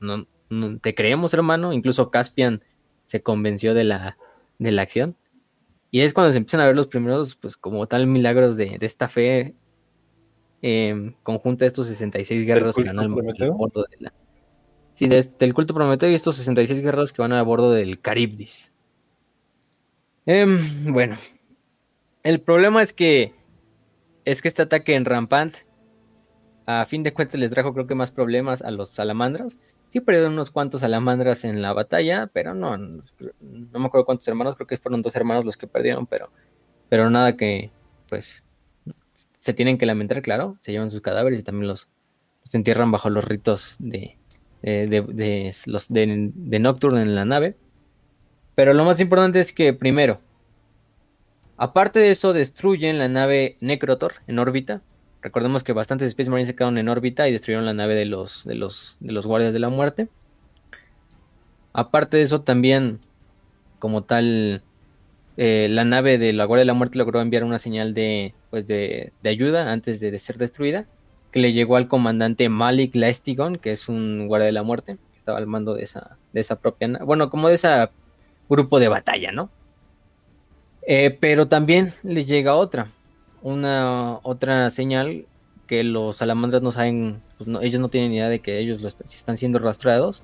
[0.00, 0.26] no-
[0.80, 2.62] te creemos hermano, incluso Caspian
[3.06, 4.16] se convenció de la,
[4.58, 5.16] de la acción.
[5.90, 8.86] Y es cuando se empiezan a ver los primeros, pues como tal, milagros de, de
[8.86, 9.54] esta fe
[10.62, 13.08] eh, conjunta estos 66 guerreros que van al,
[13.52, 14.12] bordo de la...
[14.94, 18.72] Sí, de- del culto Prometeo y estos 66 guerreros que van a bordo del Caribdis.
[20.24, 20.58] Em,
[20.92, 21.16] bueno,
[22.22, 23.34] el problema es que
[24.24, 25.54] es que este ataque en Rampant
[26.66, 29.56] a fin de cuentas les trajo creo que más problemas a los salamandras.
[29.96, 33.02] Sí perdieron unos cuantos salamandras en la batalla, pero no, no,
[33.40, 36.28] me acuerdo cuántos hermanos, creo que fueron dos hermanos los que perdieron, pero,
[36.90, 37.70] pero nada que,
[38.10, 38.46] pues,
[39.38, 41.88] se tienen que lamentar, claro, se llevan sus cadáveres y también los,
[42.52, 44.18] entierran bajo los ritos de,
[44.62, 47.56] eh, de, de los de, de Nocturne en la nave.
[48.54, 50.20] Pero lo más importante es que, primero,
[51.56, 54.82] aparte de eso, destruyen la nave Necrotor en órbita.
[55.26, 58.44] Recordemos que bastantes Space Marines se quedaron en órbita y destruyeron la nave de los,
[58.44, 60.06] de los, de los Guardias de la Muerte.
[61.72, 63.00] Aparte de eso, también,
[63.80, 64.62] como tal,
[65.36, 68.68] eh, la nave de la Guardia de la Muerte logró enviar una señal de, pues
[68.68, 70.86] de, de ayuda antes de, ser destruida,
[71.32, 75.18] que le llegó al comandante Malik Laestigon, que es un Guardia de la Muerte, que
[75.18, 77.88] estaba al mando de esa, de esa propia, na- bueno, como de ese
[78.48, 79.50] grupo de batalla, ¿no?
[80.86, 82.86] Eh, pero también les llega otra,
[83.46, 85.24] una otra señal
[85.68, 89.02] que los salamandras no saben, pues ellos no tienen idea de que ellos lo est-
[89.04, 90.22] si están siendo rastreados,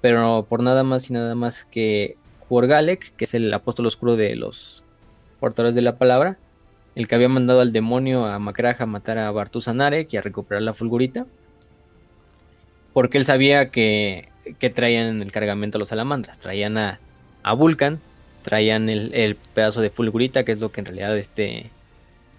[0.00, 2.16] pero por nada más y nada más que
[2.48, 4.82] Jorgalek, que es el apóstol oscuro de los
[5.40, 6.36] portadores de la palabra,
[6.96, 10.62] el que había mandado al demonio a Macraj a matar a Bartusanarek y a recuperar
[10.62, 11.26] la fulgurita,
[12.92, 14.28] porque él sabía que,
[14.58, 17.00] que traían el cargamento a los salamandras, traían a,
[17.42, 18.00] a Vulcan,
[18.42, 21.70] traían el, el pedazo de fulgurita, que es lo que en realidad este,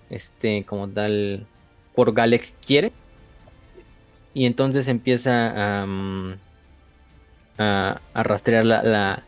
[0.09, 1.45] este como tal,
[1.95, 2.91] Jorgalek quiere.
[4.33, 6.33] Y entonces empieza a, mm,
[7.57, 9.23] a, a rastrear la, la,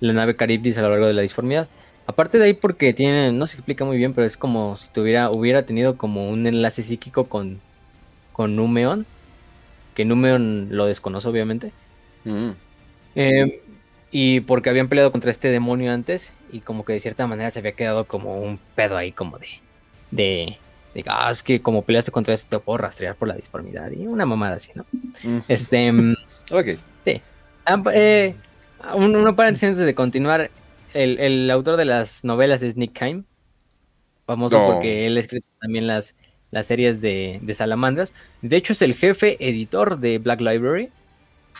[0.00, 1.68] la nave Caribdis a lo largo de la disformidad.
[2.06, 5.30] Aparte de ahí porque tiene, no se explica muy bien, pero es como si tuviera,
[5.30, 7.60] hubiera tenido como un enlace psíquico con,
[8.32, 9.06] con Numeon,
[9.94, 11.72] que Numeon lo desconoce obviamente.
[12.24, 12.50] Mm.
[13.16, 13.62] Eh,
[14.10, 17.58] y porque habían peleado contra este demonio antes y como que de cierta manera se
[17.60, 19.48] había quedado como un pedo ahí como de...
[20.10, 20.56] de,
[20.94, 24.06] de, ah, es que como peleaste contra este te puedo rastrear por la disformidad y
[24.06, 24.84] una mamada así, ¿no?
[25.22, 25.38] Mm.
[25.48, 25.92] Este...
[25.92, 26.14] mm,
[26.50, 26.66] Ok.
[27.66, 28.34] Ah, eh,
[28.94, 30.50] un, una paréntesis antes de continuar.
[30.94, 33.24] El, el autor de las novelas es Nick Kime.
[34.26, 34.66] Famoso No.
[34.74, 36.14] porque él ha escrito también las,
[36.50, 38.14] las series de, de Salamandras.
[38.40, 40.88] De hecho, es el jefe editor de Black Library.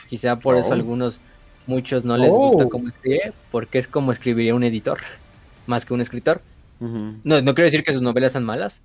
[0.08, 0.72] Quizá por eso Oh.
[0.72, 1.20] a algunos,
[1.66, 2.38] muchos no les Oh.
[2.50, 4.98] gusta cómo escribe, porque es como escribiría un editor,
[5.66, 6.40] más que un escritor.
[6.80, 8.82] No, no quiero decir que sus novelas son malas,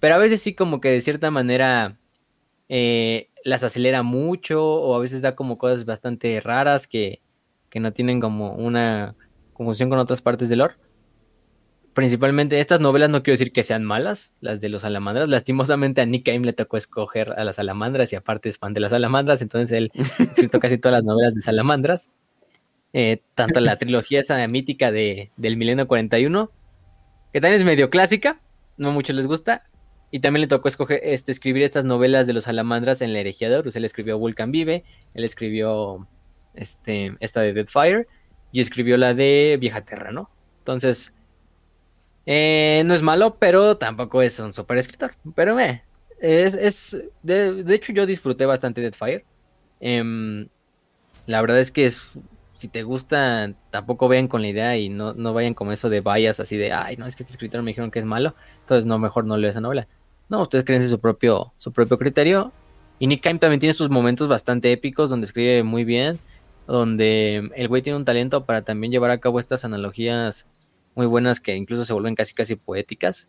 [0.00, 1.98] pero a veces sí como que de cierta manera
[2.68, 7.20] eh, las acelera mucho o a veces da como cosas bastante raras que,
[7.68, 9.14] que no tienen como una
[9.52, 10.74] conjunción con otras partes del lore.
[11.92, 15.28] Principalmente estas novelas no quiero decir que sean malas, las de los salamandras.
[15.28, 18.80] Lastimosamente a Nick Cave le tocó escoger a las salamandras y aparte es fan de
[18.80, 22.10] las salamandras, entonces él escrito casi todas las novelas de salamandras.
[22.92, 26.50] Eh, tanto la trilogía esa mítica de, del milenio 41,
[27.34, 28.40] que también es medio clásica,
[28.76, 29.64] no a muchos les gusta.
[30.12, 33.50] Y también le tocó escoger, este, escribir estas novelas de los salamandras en la herejía
[33.50, 33.74] de Horus.
[33.74, 34.84] Él escribió Vulcan Vive,
[35.14, 36.06] él escribió
[36.54, 38.06] este, esta de Deadfire
[38.52, 40.28] y escribió la de Vieja Terra, ¿no?
[40.60, 41.12] Entonces,
[42.24, 45.16] eh, no es malo, pero tampoco es un super escritor.
[45.34, 45.82] Pero eh,
[46.20, 49.24] es, es de, hecho yo disfruté bastante Deadfire.
[49.80, 50.46] Em,
[51.26, 52.06] la verdad es que es,
[52.64, 56.00] si te gusta, tampoco vean con la idea y no, no vayan con eso de
[56.00, 58.86] vallas así de, ay, no, es que este escritor me dijeron que es malo, entonces
[58.86, 59.86] no, mejor no leo esa novela.
[60.30, 62.52] No, ustedes creen su propio, su propio criterio.
[62.98, 66.18] Y Nick Kime también tiene sus momentos bastante épicos donde escribe muy bien,
[66.66, 70.46] donde el güey tiene un talento para también llevar a cabo estas analogías
[70.94, 73.28] muy buenas que incluso se vuelven casi casi poéticas.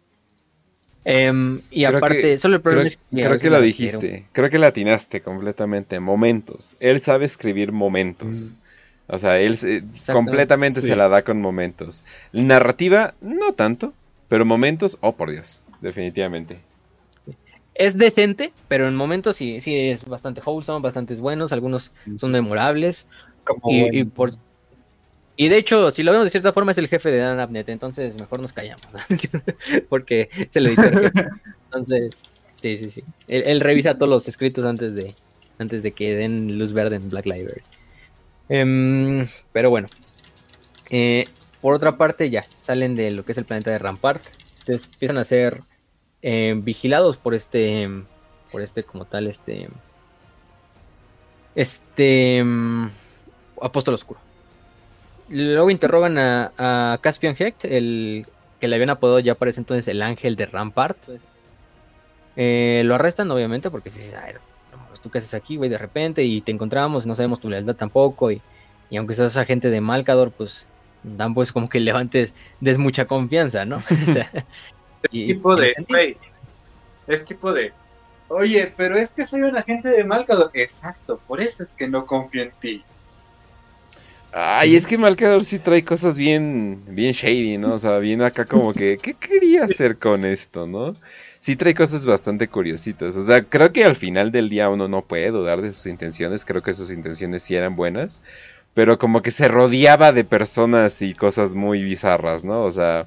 [1.04, 3.62] Em, y Creo aparte, que- solo el Creo, problema es que creo que lo la
[3.62, 6.00] dijiste, creo que la atinaste completamente.
[6.00, 6.78] Momentos.
[6.80, 8.56] Él sabe escribir momentos.
[9.08, 10.88] O sea, él se- completamente Sí.
[10.88, 12.04] se la da con momentos.
[12.34, 13.94] Narrativa, no tanto,
[14.30, 16.60] pero momentos, oh por Dios, definitivamente.
[17.76, 23.06] Es decente, pero en momentos sí, sí es bastante wholesome, bastante buenos, algunos son memorables.
[23.44, 24.32] Como Y, por
[25.38, 27.68] y de hecho, si lo vemos de cierta forma, es el jefe de Dan Abnett,
[27.68, 29.00] entonces mejor nos callamos, ¿no?
[29.90, 31.28] porque es el editor jefe.
[31.66, 32.24] Entonces,
[32.62, 33.04] sí, sí, sí.
[33.28, 35.14] Él, él revisa todos los escritos antes de,
[35.60, 37.62] antes de que den luz verde en Black Library.
[38.50, 39.88] Em, pero bueno.
[40.90, 41.26] Eh,
[41.62, 44.24] por otra parte, ya salen de lo que es el planeta de Rampart.
[44.60, 45.64] Entonces empiezan a ser
[46.22, 47.90] eh, vigilados por este,
[48.52, 49.68] por este como tal, este,
[51.56, 52.90] este mm,
[53.62, 54.20] apóstol oscuro.
[55.30, 58.28] Luego interrogan a, a Caspian Hecht, el
[58.60, 60.98] que le habían apodado ya parece entonces el ángel de Rampart.
[62.36, 64.34] Eh, lo arrestan, obviamente, porque dices, "Ay,
[64.88, 67.76] pues, tú qué haces aquí, güey, de repente, y te encontramos, no sabemos tu lealtad
[67.76, 68.44] tampoco, y,
[68.90, 70.70] y aunque seas agente de Malcador, pues
[71.02, 73.78] dan pues como que levantes, des mucha confianza, ¿no?
[74.10, 74.32] O sea,
[75.12, 76.20] y- tipo de, güey,
[77.08, 77.74] es tipo de,
[78.28, 80.52] oye, pero es que soy un agente de Malcador.
[80.54, 82.84] Exacto, por eso es que no confío en ti.
[84.32, 87.76] Ay, es que Malcador sí trae cosas bien, bien shady, ¿no?
[87.76, 90.96] O sea, bien acá como que, ¿qué quería hacer con esto, no?
[91.46, 93.16] Sí trae cosas bastante curiositas.
[93.16, 96.44] O sea, creo que al final del día uno no puede dudar de sus intenciones.
[96.44, 98.20] Creo que sus intenciones sí eran buenas.
[98.74, 102.64] Pero como que se rodeaba de personas y cosas muy bizarras, ¿no?
[102.64, 103.06] O sea,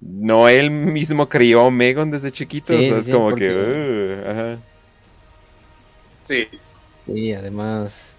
[0.00, 2.68] no él mismo crió a Megon desde chiquito.
[2.68, 4.22] Sí, o sea, sí, es sí, como porque- que...
[4.24, 4.58] uh, ajá.
[6.16, 6.46] Sí,
[7.08, 8.12] Y además.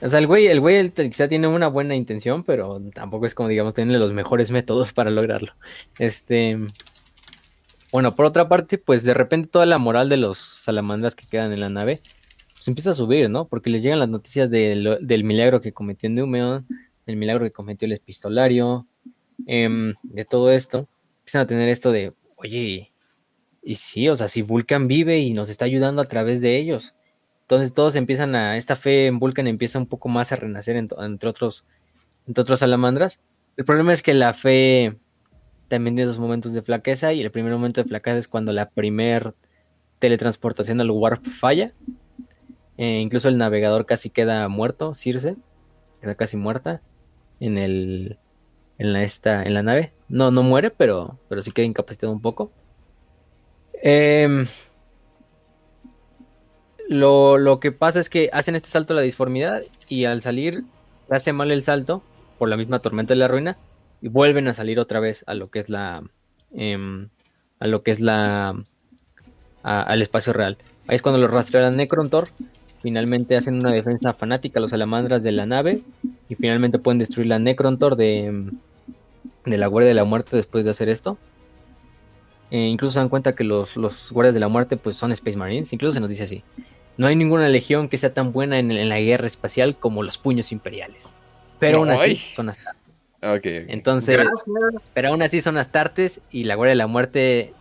[0.00, 3.48] O sea, el güey, el güey quizá tiene una buena intención, pero tampoco es como,
[3.48, 5.54] digamos, tiene los mejores métodos para lograrlo.
[5.98, 6.56] Este.
[7.92, 11.52] Bueno, por otra parte, pues de repente toda la moral de los salamandras que quedan
[11.52, 12.02] en la nave,
[12.54, 13.46] pues empieza a subir, ¿no?
[13.48, 16.66] Porque les llegan las noticias del milagro que cometió Neumeon,
[17.06, 18.86] del milagro que cometió el epistolario,
[19.46, 20.88] em, de todo esto.
[21.20, 22.92] Empiezan a tener esto de, oye,
[23.62, 26.94] y sí, o sea, si Vulcan vive y nos está ayudando a través de ellos.
[27.42, 31.04] Entonces todos empiezan a, esta fe en Vulcan empieza un poco más a renacer ent-
[31.04, 31.64] entre otros,
[32.26, 33.20] entre otros salamandras.
[33.56, 34.96] El problema es que la fe
[35.72, 38.68] también tiene esos momentos de flaqueza y el primer momento de flaqueza es cuando la
[38.68, 39.32] primer
[40.00, 41.72] teletransportación al warp falla.
[42.76, 45.34] Eh, incluso el navegador casi queda muerto, Circe,
[46.02, 46.82] queda casi muerta
[47.40, 48.18] en el
[48.76, 49.94] en la esta en la nave.
[50.10, 52.52] No no muere, pero pero sí queda incapacitado un poco.
[53.82, 54.46] Em,
[56.86, 60.64] lo, lo que pasa es que hacen este salto a la disformidad y al salir
[61.08, 62.02] hace mal el salto
[62.38, 63.56] por la misma tormenta de la ruina
[64.02, 66.02] y vuelven a salir otra vez a lo que es la
[66.54, 67.08] em,
[67.60, 68.50] a lo que es la
[69.62, 70.58] a- al espacio real.
[70.88, 72.28] Ahí es cuando los rastrean a Necrontor.
[72.82, 75.82] Finalmente hacen una defensa fanática a los salamandras de la nave
[76.28, 78.50] y finalmente pueden destruir la Necrontor de, em,
[79.44, 81.16] de la Guardia de la Muerte después de hacer esto.
[82.50, 85.36] Eh, incluso se dan cuenta que los, los guardias de la muerte pues son Space
[85.38, 85.72] Marines.
[85.72, 86.42] Incluso se nos dice así.
[86.98, 90.18] No hay ninguna legión que sea tan buena en, en la guerra espacial como los
[90.18, 91.14] puños imperiales.
[91.58, 92.16] Pero aún así Ay.
[92.16, 92.81] son astartes.
[93.22, 93.46] Ok, ok.
[93.68, 94.50] Entonces, gracias.
[94.94, 97.52] pero aún así son astartes y la Guardia de la Muerte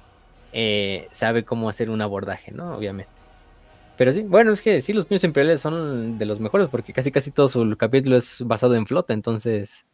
[0.54, 2.76] eh, sabe cómo hacer un abordaje, ¿no?
[2.76, 3.12] Obviamente.
[3.98, 7.12] Pero sí, bueno, es que sí, los puños imperiales son de los mejores porque casi
[7.12, 9.86] casi todo su capítulo es basado en flota, entonces...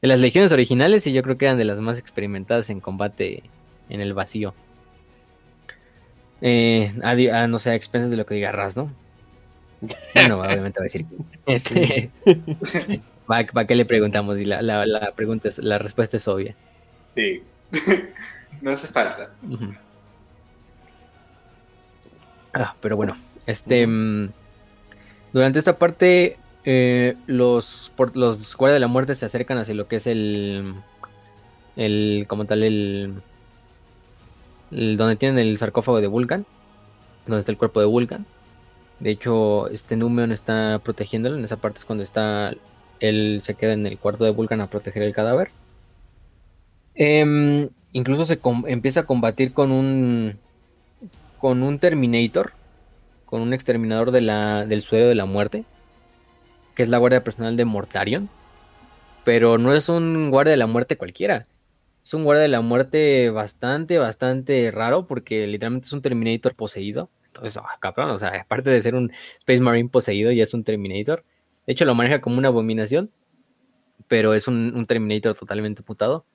[0.00, 3.42] De las legiones originales y yo creo que eran de las más experimentadas en combate
[3.90, 4.54] en el vacío.
[6.40, 8.90] Eh, a, no sé, a expensas de lo que diga Raz, ¿no?
[10.14, 11.52] Bueno, obviamente va a decir que...
[11.52, 12.10] Este,
[13.52, 14.38] ¿Para qué le preguntamos?
[14.38, 16.56] Y la, la, la pregunta es, la respuesta es obvia.
[17.14, 17.40] Sí.
[18.60, 19.30] no hace falta.
[22.52, 23.16] Ah, pero bueno,
[23.46, 24.28] este mm,
[25.32, 29.88] durante esta parte eh, los por- los guardias de la muerte se acercan hacia lo
[29.88, 30.74] que es el
[31.76, 33.22] el como tal el,
[34.70, 36.46] el- donde tienen el sarcófago de Vulcan,
[37.26, 38.26] donde está el cuerpo de Vulcan.
[39.00, 41.36] De hecho, este Numeon está protegiéndolo.
[41.38, 42.54] En esa parte es cuando está
[43.00, 45.50] él se queda en el cuarto de Vulcan a proteger el cadáver.
[46.94, 50.38] Em, incluso se empieza a combatir con un
[51.38, 52.52] con un Terminator,
[53.24, 55.64] con un exterminador de la, del suelo de la muerte,
[56.74, 58.28] que es la guardia personal de Mortarion.
[59.24, 61.46] Pero no es un guardia de la muerte cualquiera.
[62.02, 67.10] Es un guardia de la muerte bastante, bastante raro, porque literalmente es un Terminator poseído.
[67.26, 71.24] Entonces, cabrón, o sea, aparte de ser un Space Marine poseído, ya es un Terminator.
[71.70, 73.12] De hecho, lo maneja como una abominación,
[74.08, 76.26] pero es un, Terminator totalmente putado.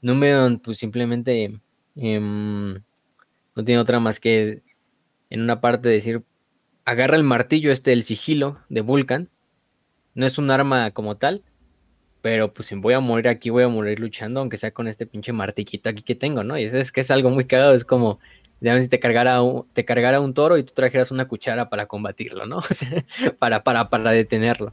[0.00, 1.60] Numeon, pues simplemente
[1.94, 2.72] em,
[3.54, 4.62] no tiene otra más que
[5.28, 6.24] en una parte decir,
[6.86, 9.28] agarra el martillo este, el sigilo de Vulcan.
[10.14, 11.44] No es un arma como tal,
[12.22, 15.04] pero pues si voy a morir aquí, voy a morir luchando, aunque sea con este
[15.04, 16.58] pinche martillito aquí que tengo, ¿no?
[16.58, 18.20] Y es, es que es algo muy cagado, es como,
[18.60, 21.86] digamos, si te cargara, un, te cargara un toro y tú trajeras una cuchara para
[21.86, 22.60] combatirlo, ¿no?
[23.38, 24.72] Para, para, para detenerlo.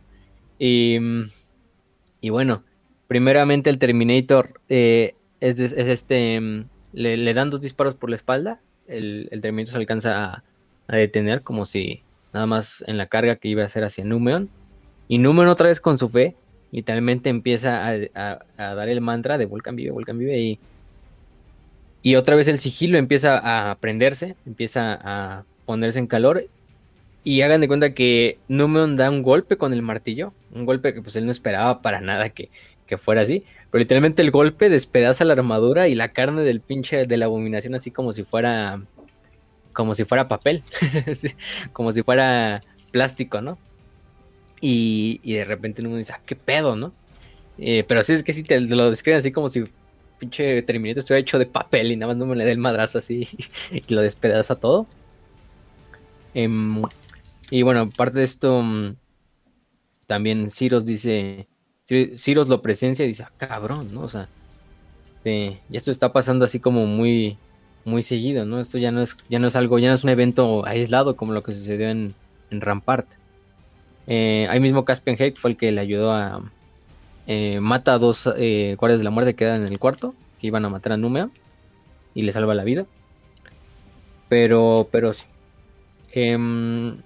[0.58, 0.98] Y,
[2.22, 2.64] y bueno,
[3.08, 6.64] primeramente el Terminator eh, es, es, este, mm,
[6.94, 10.44] le, le, dan dos disparos por la espalda, el, el Terminator se alcanza a,
[10.88, 14.50] detener como si nada más en la carga que iba a hacer hacia Numeon.
[15.08, 16.36] Y Numeon otra vez con su fe,
[16.72, 20.60] literalmente empieza a, a, a, dar el mantra de Vulcan vive, Vulcan vive y,
[22.06, 23.40] y otra vez el sigilo empieza
[23.72, 26.46] a prenderse, empieza a ponerse en calor
[27.24, 31.02] y hagan de cuenta que Numeon da un golpe con el martillo, un golpe que
[31.02, 32.52] pues él no esperaba para nada que,
[32.86, 37.08] que fuera así, pero literalmente el golpe despedaza la armadura y la carne del pinche
[37.08, 38.84] de la abominación así como si fuera
[39.74, 40.62] como si fuera papel,
[41.74, 42.62] como si fuera
[42.92, 43.58] plástico, ¿no?
[44.62, 46.94] Y, y, de repente uno dice, ah, qué pedo, ¿no?
[47.58, 49.66] Eh, pero sí es que sí te lo describen así como si
[50.18, 52.98] pinche Terminator estuviera hecho de papel y nada más no me le dé el madrazo
[52.98, 53.28] así
[53.72, 54.88] y lo despedaza todo.
[56.34, 56.82] Em,
[57.50, 58.96] y bueno, aparte de esto, mm,
[60.08, 61.48] también Ciros dice,
[61.86, 64.02] Ciros lo presencia y dice, ah, cabrón, ¿no?
[64.02, 64.28] O sea,
[65.04, 67.38] este, y esto está pasando así como muy,
[67.86, 68.60] muy seguido, ¿no?
[68.60, 71.34] Esto ya no es, ya no es algo, ya no es un evento aislado como
[71.34, 72.16] lo que sucedió en,
[72.52, 73.08] en Rampart.
[74.08, 76.44] Eh, ahí mismo Caspian Hate fue el que le ayudó a,
[77.28, 80.66] eh, mata a dos eh, de la muerte que quedan en el cuarto, que iban
[80.66, 81.32] a matar a Numeo,
[82.14, 82.86] y le salva la vida.
[84.30, 85.26] Pero, pero sí.
[86.12, 86.98] Em,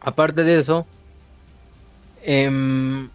[0.00, 0.86] aparte de eso,
[2.22, 3.10] em,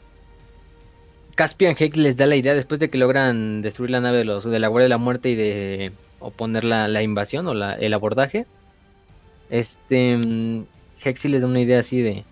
[1.35, 4.43] Caspian Heck les da la idea después de que logran destruir la nave de, los,
[4.43, 8.45] de la Guardia de la Muerte y de oponer la, la invasión o el abordaje.
[9.49, 10.65] Este em,
[11.03, 12.25] Heck sí les da una idea así de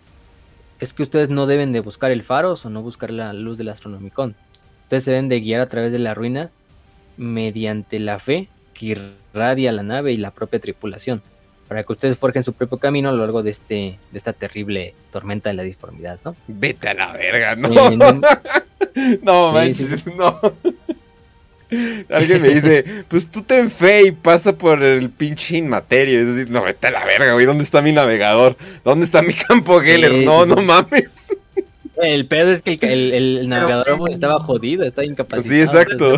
[0.79, 3.69] es que ustedes no deben de buscar el faros o no buscar la luz del
[3.69, 4.35] astronomicón.
[4.83, 6.51] Ustedes se deben de guiar a través de la ruina
[7.17, 11.21] mediante la fe que irradia la nave y la propia tripulación,
[11.67, 14.93] para que ustedes forjen su propio camino a lo largo de este de esta terrible
[15.11, 16.35] tormenta de la disformidad, ¿no?
[16.47, 17.69] Vete a la verga, no.
[17.91, 18.21] no,
[19.21, 20.39] no manches, no.
[22.09, 26.21] Alguien me dice, pues tú ten fe y pasa por el pinche inmaterio.
[26.21, 27.45] Es decir, no, vete a la verga, güey.
[27.45, 28.57] ¿Dónde está mi navegador?
[28.83, 30.13] ¿Dónde está mi campo Geller?
[30.25, 31.31] no, no mames.
[31.97, 35.55] El pedo es que el, navegador estaba jodido, estaba incapacitado.
[35.55, 36.15] Sí, exacto.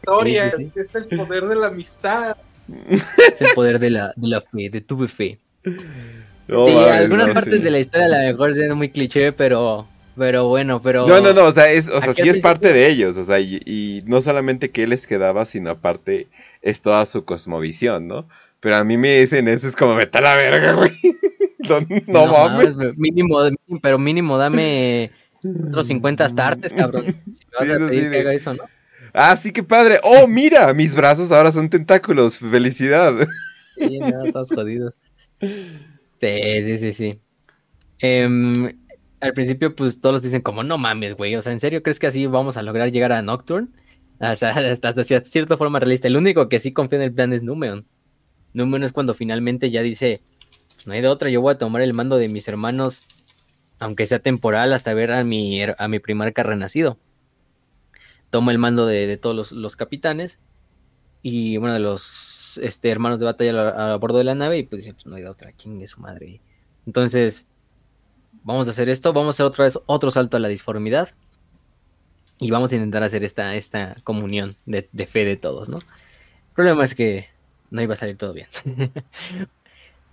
[0.00, 2.36] Historia, es, el poder de la amistad.
[2.88, 5.38] Es el poder de la, de la fe, de tu fe.
[5.64, 9.88] sí, algunas partes de la historia a lo mejor siendo muy cliché, pero
[10.20, 11.06] pero bueno, pero.
[11.06, 13.40] No, no, no, o sea, es, o sea sí es parte de ellos, o sea,
[13.40, 16.28] y, no solamente que les quedaba, sino aparte
[16.60, 18.28] es toda su cosmovisión, ¿no?
[18.60, 20.92] Pero a mí me dicen eso, es como, vete a la verga, güey.
[22.08, 22.98] No, mames.
[22.98, 23.38] Mínimo,
[23.80, 25.10] pero mínimo dame
[25.68, 27.04] otros 50 startes, cabrón.
[27.32, 28.64] Si vas sí, a pedir que haga eso, ¿no?
[29.14, 30.00] Ah, sí, qué padre.
[30.02, 32.38] Oh, mira, mis brazos ahora son tentáculos.
[32.38, 33.26] Felicidad.
[33.76, 34.94] Sí, no, todos jodidos.
[36.20, 37.20] Sí, sí, sí, sí.
[38.00, 38.28] Eh,
[39.20, 41.36] al principio, pues todos dicen como, no mames, güey.
[41.36, 43.68] O sea, ¿en serio crees que así vamos a lograr llegar a Nocturne?
[44.22, 46.06] O sea, hasta, cierta forma realista.
[46.06, 47.86] El único que sí confía en el plan es Numeon.
[48.52, 50.20] Numeon es cuando finalmente ya dice,
[50.74, 53.02] pues no hay de otra, yo voy a tomar el mando de mis hermanos,
[53.78, 56.98] aunque sea temporal, hasta ver a mi, a mi primarca renacido.
[58.28, 60.38] Toma el mando de, todos los, capitanes
[61.22, 64.82] y, bueno, de los este, hermanos de batalla a, bordo de la nave y pues
[64.82, 66.42] dice, pues no hay de otra, ¿quién es su madre?
[66.84, 67.49] Entonces
[68.44, 71.10] vamos a hacer esto, vamos a hacer otra vez otro salto a la disformidad
[72.38, 75.78] y vamos a intentar hacer esta, esta comunión de, fe de todos, ¿no?
[75.78, 77.28] El problema es que
[77.70, 78.48] no iba a salir todo bien.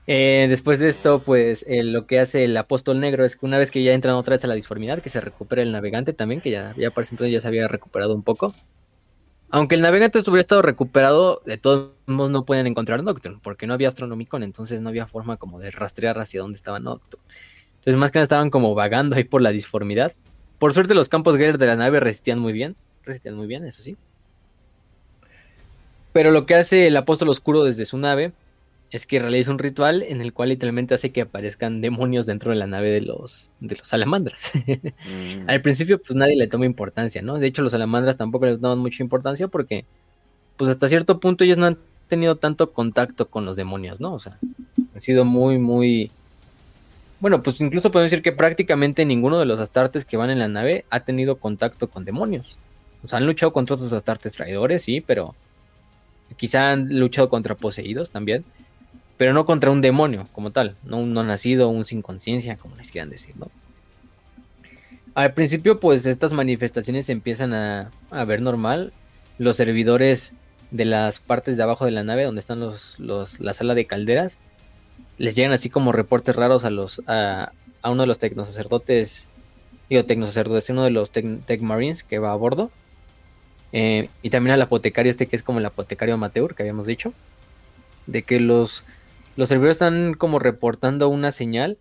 [0.10, 3.72] Eh, después de esto, pues lo que hace el apóstol negro es que una vez
[3.72, 6.50] que ya entran otra vez a la disformidad, que se recupera el navegante también, que
[6.50, 8.54] ya, ya parece entonces ya se había recuperado un poco.
[9.50, 13.74] Aunque el navegante hubiera estado recuperado, de todos modos no pueden encontrar Nocturne, porque no
[13.74, 17.26] había Astronomicon, entonces no había forma como de rastrear hacia dónde estaba Nocturne.
[17.88, 20.12] Entonces, más que nada estaban como vagando ahí por la disformidad.
[20.60, 22.76] Por suerte, los campos Geller de la nave resistían muy bien.
[23.06, 23.96] Resistían muy bien, eso sí.
[26.12, 28.34] Pero lo que hace el apóstol oscuro desde su nave
[28.92, 32.58] es que realiza un ritual en el cual literalmente hace que aparezcan demonios dentro de
[32.58, 34.52] la nave de los, de los salamandras.
[34.54, 35.44] Mm.
[35.50, 37.40] Al principio, pues nadie le toma importancia, ¿no?
[37.40, 39.86] De hecho, los salamandras tampoco le toman mucha importancia porque,
[40.58, 41.78] pues hasta cierto punto, ellos no han
[42.10, 44.14] tenido tanto contacto con los demonios, ¿no?
[44.14, 44.38] O sea,
[44.94, 46.12] han sido muy, muy
[47.20, 50.48] bueno, pues incluso podemos decir que prácticamente ninguno de los astartes que van en la
[50.48, 52.58] nave ha tenido contacto con demonios.
[53.04, 55.36] O sea, han luchado contra otros astartes traidores, sí, pero
[56.36, 58.46] quizá han luchado contra poseídos también,
[59.18, 62.76] pero no contra un demonio como tal, no un no nacido, un sin conciencia, como
[62.76, 63.50] les quieran decir, ¿no?
[65.16, 67.90] Al principio, pues estas manifestaciones empiezan a,
[68.28, 68.94] ver normal.
[69.40, 70.36] Los servidores
[70.70, 73.88] de las partes de abajo de la nave, donde están los, los, la sala de
[73.88, 74.38] calderas,
[75.18, 77.52] les llegan así como reportes raros a los a,
[77.84, 79.28] uno de los tecnosacerdotes,
[79.90, 82.70] digo tecnosacerdotes, uno de los tech, marines que va a bordo.
[83.74, 87.14] Eh, y también al apotecario este que es como el apotecario amateur que habíamos dicho.
[88.06, 88.86] De que los,
[89.36, 91.78] los servidores están como reportando una señal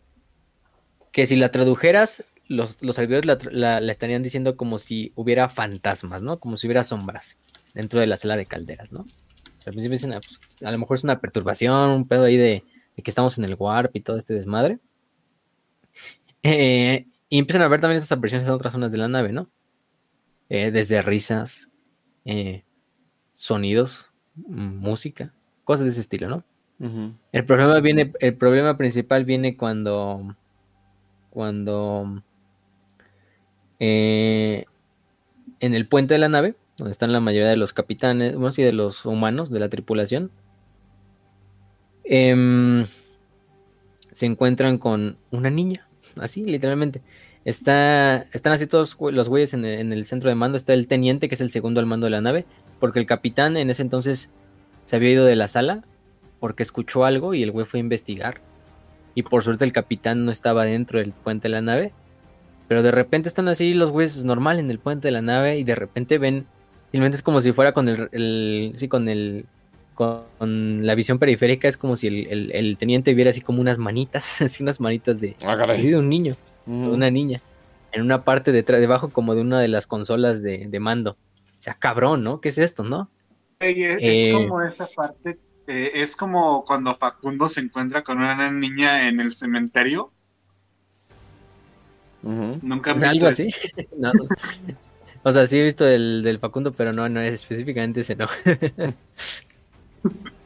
[1.12, 6.38] que si la tradujeras, los, los servidores la, estarían diciendo como si hubiera fantasmas, ¿no?
[6.38, 7.38] Como si hubiera sombras
[7.74, 9.06] dentro de la sala de calderas, ¿no?
[9.66, 12.62] Al principio dicen, ah, pues, a lo mejor es una perturbación, un pedo ahí de,
[12.96, 14.78] de que estamos en el warp y todo este desmadre.
[16.42, 19.48] Eh, y empiezan a ver también estas apariciones en otras zonas de la nave, ¿no?
[20.48, 21.70] Eh, desde risas,
[22.24, 22.62] eh,
[23.32, 25.32] sonidos, música,
[25.64, 26.44] cosas de ese estilo, ¿no?
[27.32, 30.36] El problema viene, el problema principal viene cuando,
[31.30, 32.22] cuando
[33.80, 34.66] eh,
[35.60, 38.62] en el puente de la nave, donde están la mayoría de los capitanes, bueno, sí,
[38.62, 40.30] de los humanos de la tripulación,
[42.08, 42.84] em,
[44.12, 47.02] se encuentran con una niña, así, literalmente.
[47.44, 50.56] Está, están así todos los güeyes en el, en el centro de mando.
[50.56, 52.44] Está el teniente, que es el segundo al mando de la nave,
[52.80, 54.30] porque el capitán en ese entonces
[54.84, 55.84] se había ido de la sala
[56.40, 58.40] porque escuchó algo y el güey fue a investigar.
[59.14, 61.92] Y por suerte el capitán no estaba dentro del puente de la nave.
[62.68, 65.64] Pero de repente están así los güeyes normal en el puente de la nave y
[65.64, 66.46] de repente ven,
[66.90, 69.46] simplemente es como si fuera con el- sí, con el,
[69.96, 73.60] con, con la visión periférica, es como si el, el- el teniente viera así como
[73.60, 76.36] unas manitas, así unas manitas de, Ah, de un niño,
[76.66, 77.42] de una niña,
[77.90, 81.12] en una parte detrás, debajo como de una de las consolas de, de mando.
[81.58, 82.40] O sea, cabrón, ¿no?
[82.40, 83.08] ¿Qué es esto, no?
[83.58, 84.28] Ey, es, Eh.
[84.28, 89.18] es como esa parte, eh, es como cuando Facundo se encuentra con una niña en
[89.18, 90.12] el cementerio.
[92.22, 93.48] Nunca han visto Algo así.
[93.98, 94.12] No.
[95.22, 98.26] O sea, sí he visto el del Facundo, pero no, no es específicamente ese, no.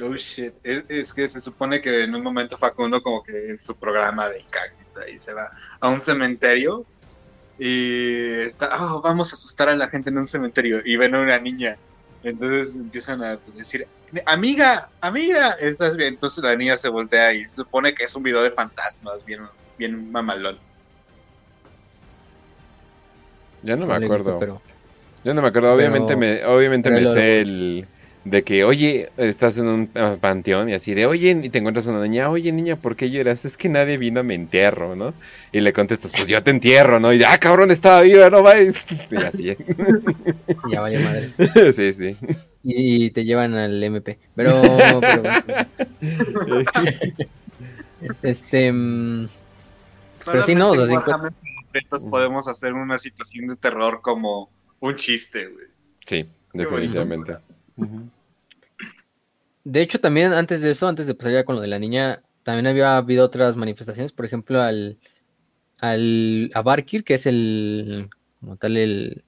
[0.00, 0.54] Oh shit.
[0.62, 4.28] Es, es que se supone que en un momento Facundo, como que en su programa
[4.28, 5.50] de incógnita, y se va
[5.80, 6.86] a un cementerio
[7.58, 11.20] y está, "Oh, vamos a asustar a la gente en un cementerio y ven a
[11.20, 11.76] una niña.
[12.22, 13.86] Entonces empiezan a decir,
[14.26, 16.14] amiga, amiga, estás bien.
[16.14, 19.40] Entonces la niña se voltea y se supone que es un video de fantasmas, bien,
[19.76, 20.58] bien mamalón.
[23.62, 24.38] Ya no me acuerdo.
[24.38, 24.62] pero
[25.24, 27.86] Yo no me acuerdo, obviamente Pero- me, obviamente me sé el
[28.24, 31.86] de que, oye, estás en un ah, panteón y así de, oye, y te encuentras
[31.86, 33.44] una niña, oye niña, ¿por qué lloras?
[33.44, 35.14] Es que nadie vino a mi entierro, ¿no?
[35.52, 37.12] Y le contestas, pues yo te entierro, ¿no?
[37.12, 38.86] Y ah, cabrón, estaba viva, no vayas.
[39.10, 39.44] Y así,
[40.70, 41.30] ya vale madre.
[41.72, 42.16] sí, sí.
[42.64, 44.18] Y te llevan al MP.
[44.34, 44.62] Pero,
[45.00, 45.22] pero
[48.22, 49.28] este mm,
[50.26, 51.02] Pero sí, no, o sea,
[52.10, 54.50] podemos hacer una situación de terror como
[54.80, 55.66] un chiste, güey.
[56.06, 57.38] Sí, definitivamente.
[59.64, 62.22] De hecho también antes de eso, antes de pasar ya con lo de la niña,
[62.42, 64.98] también había habido otras manifestaciones, por ejemplo al
[65.80, 68.08] al a Barkir, que es el
[68.40, 69.24] como tal el,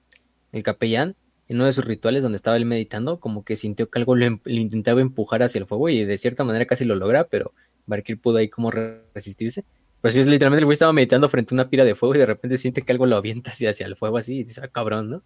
[0.51, 1.15] el capellán,
[1.47, 4.25] en uno de sus rituales donde estaba él meditando, como que sintió que algo le,
[4.27, 7.53] em- le intentaba empujar hacia el fuego y de cierta manera casi lo logra, pero
[7.85, 9.65] Barkir pudo ahí como re- resistirse.
[10.01, 12.19] Pero sí, es literalmente el güey estaba meditando frente a una pira de fuego y
[12.19, 14.67] de repente siente que algo lo avienta hacia, hacia el fuego así y dice, ah,
[14.69, 15.23] cabrón, ¿no?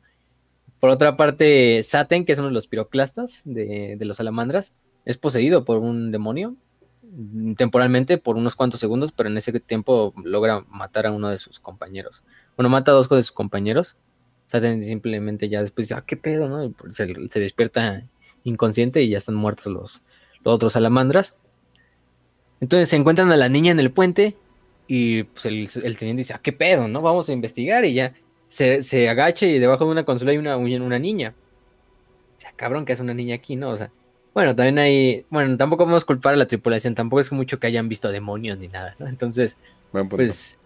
[0.79, 4.73] Por otra parte, Saten, que es uno de los piroclastas de, de los salamandras,
[5.05, 6.55] es poseído por un demonio
[7.03, 11.37] mm, temporalmente por unos cuantos segundos, pero en ese tiempo logra matar a uno de
[11.37, 12.23] sus compañeros.
[12.57, 13.95] Bueno, mata a dos de sus compañeros.
[14.47, 16.73] Saten simplemente ya después dice, ah, qué pedo, ¿no?
[16.91, 18.07] Se despierta
[18.43, 20.01] inconsciente y ya están muertos los,
[20.43, 21.35] los otros salamandras.
[22.61, 24.35] Entonces se encuentran a la niña en el puente
[24.87, 27.01] y pues el, el teniente dice, ah, qué pedo, ¿no?
[27.01, 28.13] Vamos a investigar y ya
[28.55, 31.33] se, se agacha y debajo de una consola hay una, una niña.
[32.37, 33.69] O sea, cabrón, que es una niña aquí, ¿no?
[33.69, 33.91] O sea,
[34.33, 37.89] bueno, también hay, bueno, tampoco podemos culpar a la tripulación, tampoco es mucho que hayan
[37.89, 39.07] visto demonios ni nada, ¿no?
[39.07, 39.57] Entonces,
[40.09, 40.57] pues,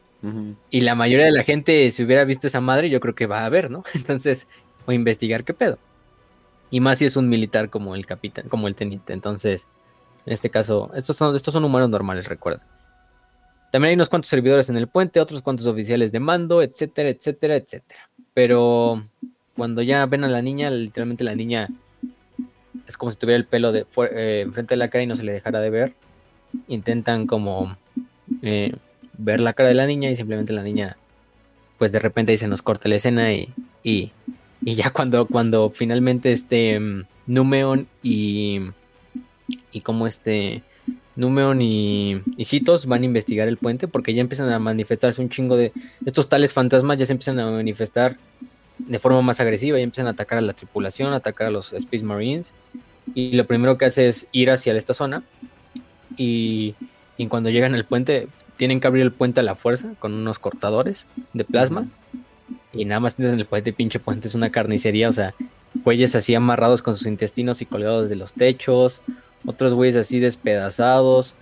[0.70, 3.44] y la mayoría de la gente, si hubiera visto esa madre, yo creo que va
[3.44, 3.84] a ver, ¿no?
[3.96, 4.48] Entonces,
[4.86, 5.80] o investigar qué pedo.
[6.70, 9.14] Y más si es un militar como el capitán, como el teniente.
[9.14, 9.68] Entonces,
[10.28, 12.62] en este caso, estos son, estos son humanos normales, recuerda.
[13.72, 17.56] También hay unos cuantos servidores en el puente, otros cuantos oficiales de mando, etcétera, etcétera,
[17.56, 18.10] etcétera.
[18.34, 19.04] Pero
[19.56, 21.68] cuando ya ven a la niña, literalmente la niña
[22.88, 25.24] es como si tuviera el pelo de, eh, enfrente de la cara y no se
[25.24, 25.94] le dejara de ver.
[26.68, 27.78] Intentan como
[28.42, 28.74] eh,
[29.18, 30.98] ver la cara de la niña y simplemente la niña,
[31.78, 34.12] pues de repente ahí se nos corta la escena y, y,
[34.62, 38.62] y ya cuando, cuando finalmente este mm, Numeon y,
[39.72, 40.64] y como este
[41.20, 45.30] Numeon y, y Citos van a investigar el puente porque ya empiezan a manifestarse un
[45.30, 45.74] chingo de
[46.06, 48.18] estos tales fantasmas, ya se empiezan a manifestar
[48.78, 51.74] de forma más agresiva y empiezan a atacar a la tripulación, a atacar a los
[51.74, 52.54] Space Marines
[53.14, 55.24] y lo primero que hace es ir hacia esta zona
[56.16, 56.76] y,
[57.18, 60.40] y cuando llegan al puente tienen que abrir el puente a la fuerza con unos
[60.40, 61.88] cortadores de plasma
[62.72, 65.34] y nada más en el puente, pinche puente es una carnicería, o sea,
[65.84, 69.02] güeyes así amarrados con sus intestinos y colgados de los techos,
[69.46, 71.36] otros güeyes así despedazados.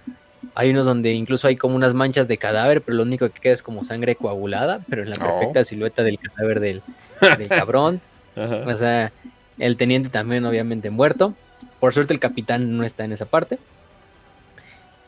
[0.55, 3.53] Hay unos donde incluso hay como unas manchas de cadáver, pero lo único que queda
[3.53, 5.39] es como sangre coagulada, pero en la Oh.
[5.39, 6.81] perfecta silueta del cadáver del,
[7.37, 8.01] del cabrón.
[8.35, 8.63] Ajá.
[8.67, 9.11] O sea,
[9.57, 11.33] el teniente también obviamente muerto.
[11.79, 13.59] Por suerte el capitán no está en esa parte.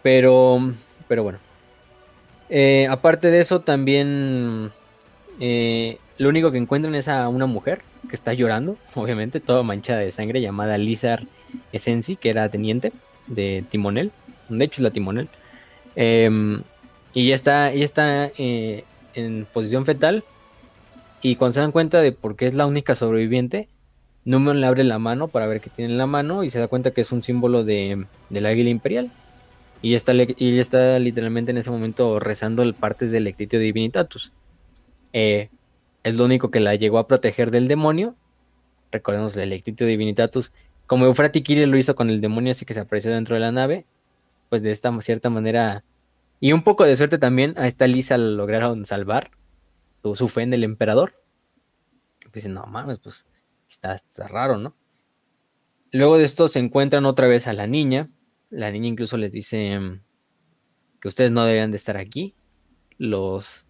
[0.02, 0.72] Pero,
[1.08, 1.40] pero bueno.
[2.50, 4.72] Eh, aparte de eso, también
[5.40, 10.00] eh, lo único que encuentran es a una mujer que está llorando, obviamente, toda manchada
[10.00, 11.24] de sangre, llamada Lizar
[11.72, 12.92] Essensi, que era teniente
[13.28, 14.12] de Timonel.
[14.50, 15.30] De hecho, es la Timonel.
[15.96, 16.62] Em,
[17.14, 20.24] y ya está, está eh, en posición fetal.
[21.22, 23.68] Y cuando se dan cuenta de por qué es la única sobreviviente,
[24.26, 26.68] Numen le abre la mano para ver qué tiene en la mano y se da
[26.68, 29.12] cuenta que es un símbolo de, del águila imperial.
[29.82, 34.32] Y ella, está, y está literalmente en ese momento rezando partes del Lectitio Divinitatus.
[35.14, 35.50] Eh,
[36.04, 38.16] es lo único que la llegó a proteger del demonio.
[38.92, 40.52] Recordemos el Lectitio Divinitatus.
[40.90, 43.52] Como Eufrati Kiri lo hizo con el demonio, así que se apareció dentro de la
[43.52, 43.86] nave.
[44.50, 45.84] Pues de esta cierta manera.
[46.40, 49.30] Y un poco de suerte también, a esta Lisa la lograron salvar.
[50.16, 51.14] Su, fe en el emperador.
[52.32, 53.28] Pues no mames, pues
[53.70, 54.74] está, está raro, ¿no?
[55.92, 58.10] Luego de esto se encuentran otra vez a la niña.
[58.50, 60.02] La niña incluso les dice mm,
[61.02, 62.34] que ustedes no deberían de estar aquí.
[62.98, 63.64] Los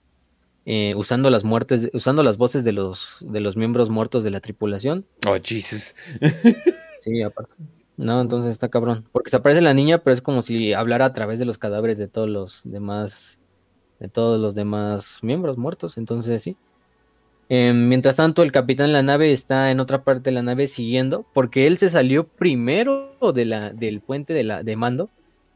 [0.65, 4.39] eh, usando las muertes, usando las voces de los de los miembros muertos de la
[4.39, 5.05] tripulación.
[5.27, 5.95] Oh, Jesus.
[7.01, 7.53] sí, aparte.
[7.97, 9.05] No, entonces está cabrón.
[9.11, 11.97] Porque se aparece la niña, pero es como si hablara a través de los cadáveres
[11.97, 13.39] de todos los demás,
[13.99, 15.97] de todos los demás miembros muertos.
[15.97, 16.55] Entonces sí.
[17.49, 20.67] Em, mientras tanto, el capitán de la nave está en otra parte de la nave
[20.67, 25.09] siguiendo, porque él se salió primero de la, del puente de, la, de mando,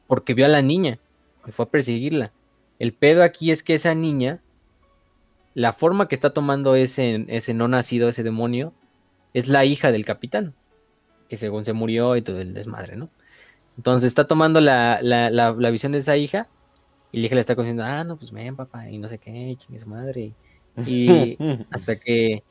[0.08, 1.00] porque vio a la niña
[1.48, 2.34] y fue a perseguirla.
[2.80, 4.42] El pedo aquí es que esa niña,
[5.54, 8.74] la forma que está tomando ese, ese no nacido, ese demonio,
[9.34, 10.56] es la hija del capitán,
[11.34, 13.10] que según se murió y todo el desmadre, ¿no?
[13.76, 16.48] Entonces está tomando la, la, la, visión de esa hija
[17.12, 19.58] y la hija le está diciendo, ah, no, pues ven, papá, y no sé qué,
[19.60, 20.34] chingue su madre.
[20.86, 21.36] Y,
[21.72, 22.44] hasta que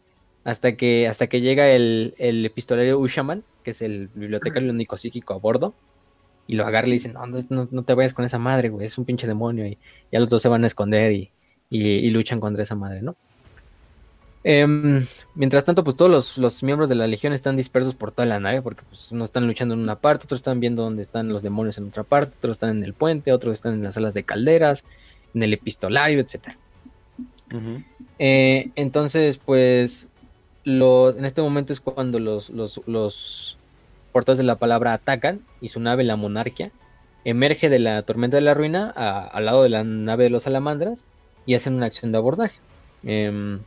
[0.43, 5.33] hasta que hasta que llega el, el epistolario Ushaman, que es el bibliotecario único psíquico
[5.35, 5.75] a bordo,
[6.49, 8.87] y lo agarra y le dice, no, no, no, te vayas con esa madre, güey,
[8.87, 9.79] es un pinche demonio, y
[10.11, 11.31] ya los dos se van a esconder y,
[11.71, 13.15] y, luchan contra esa madre, ¿no?
[14.44, 18.27] Em, mientras tanto, pues todos los, los, miembros de la legión están dispersos por toda
[18.27, 21.28] la nave, porque pues no están luchando en una parte, otros están viendo dónde están
[21.28, 24.14] los demonios en otra parte, otros están en el puente, otros están en las salas
[24.14, 24.85] de calderas,
[25.35, 26.59] en el epistolario, etcétera.
[28.19, 30.09] Eh, entonces, pues,
[30.64, 33.59] en este momento es cuando los, los,
[34.12, 36.70] portadores de la palabra atacan y su nave, la monarquia,
[37.24, 41.05] emerge de la tormenta de la ruina al lado de la nave de los salamandras
[41.47, 42.59] y hacen una acción de abordaje.
[43.05, 43.60] Em,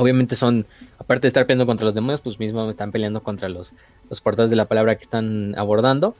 [0.00, 0.66] obviamente son,
[0.98, 3.74] aparte de estar peleando contra los demonios, pues mismo están peleando contra los,
[4.08, 6.16] los portadores de la palabra que están abordando.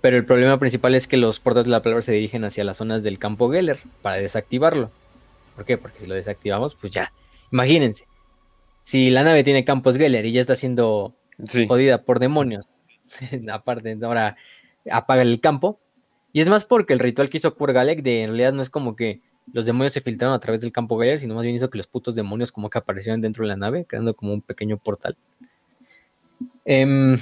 [0.00, 2.78] Pero el problema principal es que los portadores de la palabra se dirigen hacia las
[2.78, 4.90] zonas del campo Geller para desactivarlo.
[5.54, 5.76] ¿Por qué?
[5.76, 7.12] Porque si lo desactivamos, pues ya.
[7.52, 8.06] Imagínense.
[8.82, 11.14] Si la nave tiene campos Geller y ya está siendo
[11.68, 12.66] jodida por demonios,
[13.52, 14.36] aparte, ahora
[14.90, 15.78] apaga el campo.
[16.32, 18.96] Y es más porque el ritual que hizo Kurgalek de en realidad no es como
[18.96, 19.20] que
[19.52, 21.86] los demonios se filtraron a través del campo Geller, sino más bien hizo que los
[21.86, 25.16] putos demonios como que aparecieran dentro de la nave, creando como un pequeño portal.
[26.64, 27.16] Eh,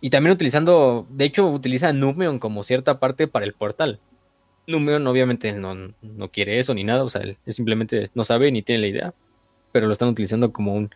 [0.00, 4.00] y también utilizando, de hecho, utiliza Numeon como cierta parte para el portal.
[4.66, 8.62] Numeon obviamente no, no quiere eso ni nada, o sea, él simplemente no sabe ni
[8.62, 9.14] tiene la idea,
[9.72, 10.90] pero lo están utilizando como un,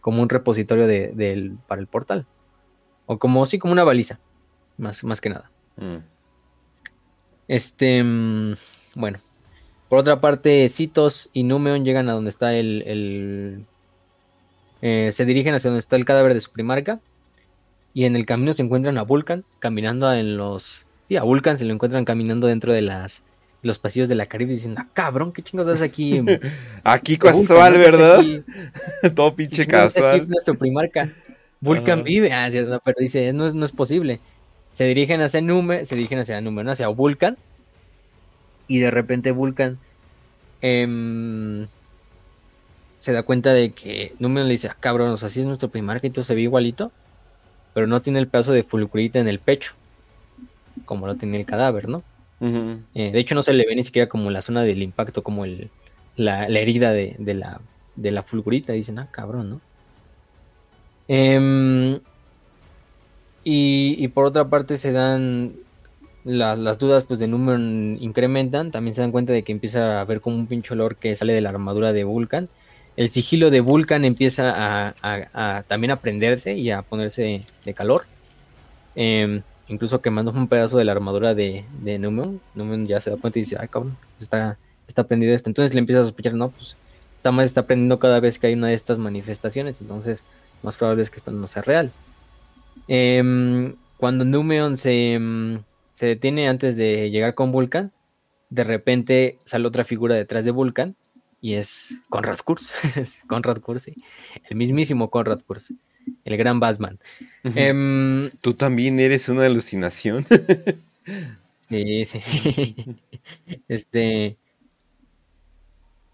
[0.00, 2.26] como un repositorio de, para el portal.
[3.06, 4.20] O como, sí, como una baliza,
[4.78, 5.50] más, más que nada.
[5.76, 5.98] Mm.
[7.48, 8.54] Este, mm,
[8.94, 9.18] bueno.
[9.90, 12.84] Por otra parte, Citos y Numeon llegan a donde está el...
[12.86, 13.66] el
[14.82, 17.00] eh, se dirigen hacia donde está el cadáver de su primarca
[17.92, 20.86] y en el camino se encuentran a Vulcan caminando en los...
[21.08, 23.24] Sí, a Vulcan se lo encuentran caminando dentro de las
[23.62, 26.22] los pasillos de la Caribe diciendo, ah, cabrón, ¿qué chingos haces aquí?
[26.84, 28.22] aquí casual, ¿verdad?
[29.14, 30.20] Todo pinche casual.
[30.20, 31.12] Aquí nuestro primarca.
[31.60, 32.48] Vulcan vive, ah,
[32.84, 34.20] pero dice, no es, no es posible.
[34.72, 37.36] Se dirigen hacia Nume, se dirigen hacia Nume, hacia Vulcan.
[38.70, 39.78] Y de repente Vulcan
[40.62, 41.66] em,
[43.00, 45.68] se da cuenta de que Nume le dice, ah, cabrón, o sea, así es nuestro
[45.70, 46.92] primarca y todo se ve igualito
[47.74, 49.72] pero no tiene el pedazo de fulgurita en el pecho,
[50.84, 52.02] como lo tiene el cadáver, ¿no?
[52.42, 55.44] Eh, de hecho, no se le ve ni siquiera como la zona del impacto, como
[55.44, 55.70] el,
[56.16, 57.60] la, herida de, la,
[57.96, 58.72] de la fulgurita.
[58.72, 59.60] Dicen, ah, cabrón, ¿no?
[61.06, 62.00] Em,
[63.44, 65.54] y, por otra parte se dan
[66.24, 68.70] las dudas pues de número incrementan.
[68.70, 71.32] También se dan cuenta de que empieza a haber como un pincho olor que sale
[71.32, 72.48] de la armadura de Vulcan
[73.00, 78.04] el sigilo de Vulcan empieza a, también a prenderse y a ponerse de calor.
[78.94, 82.40] Em, incluso quemando un pedazo de la armadura de, de Numen.
[82.54, 85.48] Numen ya se da cuenta y dice, ay cabrón, está, está prendido esto.
[85.48, 86.76] Entonces le empieza a sospechar, no, pues
[87.16, 89.80] está más está prendiendo cada vez que hay una de estas manifestaciones.
[89.80, 90.22] Entonces,
[90.62, 91.92] más probable es que esto no sea real.
[92.88, 95.62] Em, cuando Numeon se, em,
[96.00, 97.92] se detiene antes de llegar con Vulcan,
[98.48, 100.96] de repente sale otra figura detrás de Vulcan
[101.42, 102.72] y es Conrad Kurz.
[103.26, 103.94] Conrad Kurz, sí.
[104.48, 105.74] El mismísimo Conrad Kurz.
[106.24, 106.98] El gran Batman.
[107.44, 110.24] Em, Tú también eres una alucinación.
[111.68, 112.22] sí, sí.
[113.68, 114.38] este.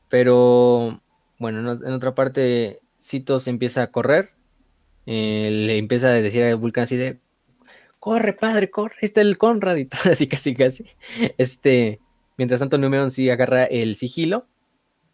[0.08, 1.00] Pero,
[1.38, 4.32] bueno, en, otra parte, Citos empieza a correr.
[5.06, 7.20] eh, le empieza a decir a Vulcan así de:
[8.06, 10.86] Corre, padre, corre, está el Conrad y todo, así casi, casi.
[11.38, 11.98] Este.
[12.36, 14.46] Mientras tanto, Numeon sí agarra el sigilo.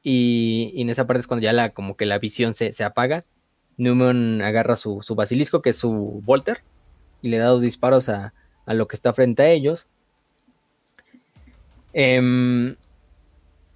[0.03, 3.25] Y, en esa parte es cuando ya la, como que la visión se, se apaga.
[3.79, 6.65] Numeon agarra su, su basilisco, que es su Volter,
[7.23, 8.35] y le da dos disparos a,
[8.67, 9.87] a lo que está frente a ellos.
[11.95, 12.77] Em,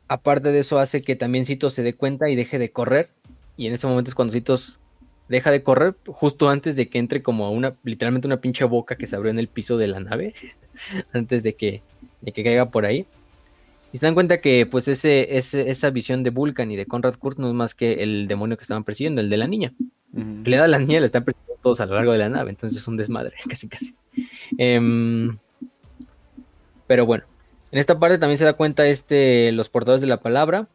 [0.09, 3.09] aparte de eso, hace que también Citos se dé cuenta y deje de correr.
[3.57, 4.79] Y en ese momento es cuando Citos
[5.29, 8.97] deja de correr, justo antes de que entre como a una, literalmente una pinche boca
[8.97, 10.35] que se abrió en el piso de la nave,
[11.13, 11.83] antes de que,
[12.21, 13.07] de que caiga por ahí.
[13.93, 17.15] Y se dan cuenta que pues ese, ese- esa visión de Vulcan y de Conrad
[17.17, 19.73] Kurt no es más que el demonio que estaban persiguiendo, el de la niña.
[20.13, 22.51] Le da a la niña, le están persiguiendo todos a lo largo de la nave,
[22.51, 23.95] entonces es un desmadre, casi casi.
[24.59, 25.31] Em,
[26.87, 27.25] pero bueno,
[27.73, 30.69] en esta parte también se da cuenta este, los portadores de la palabra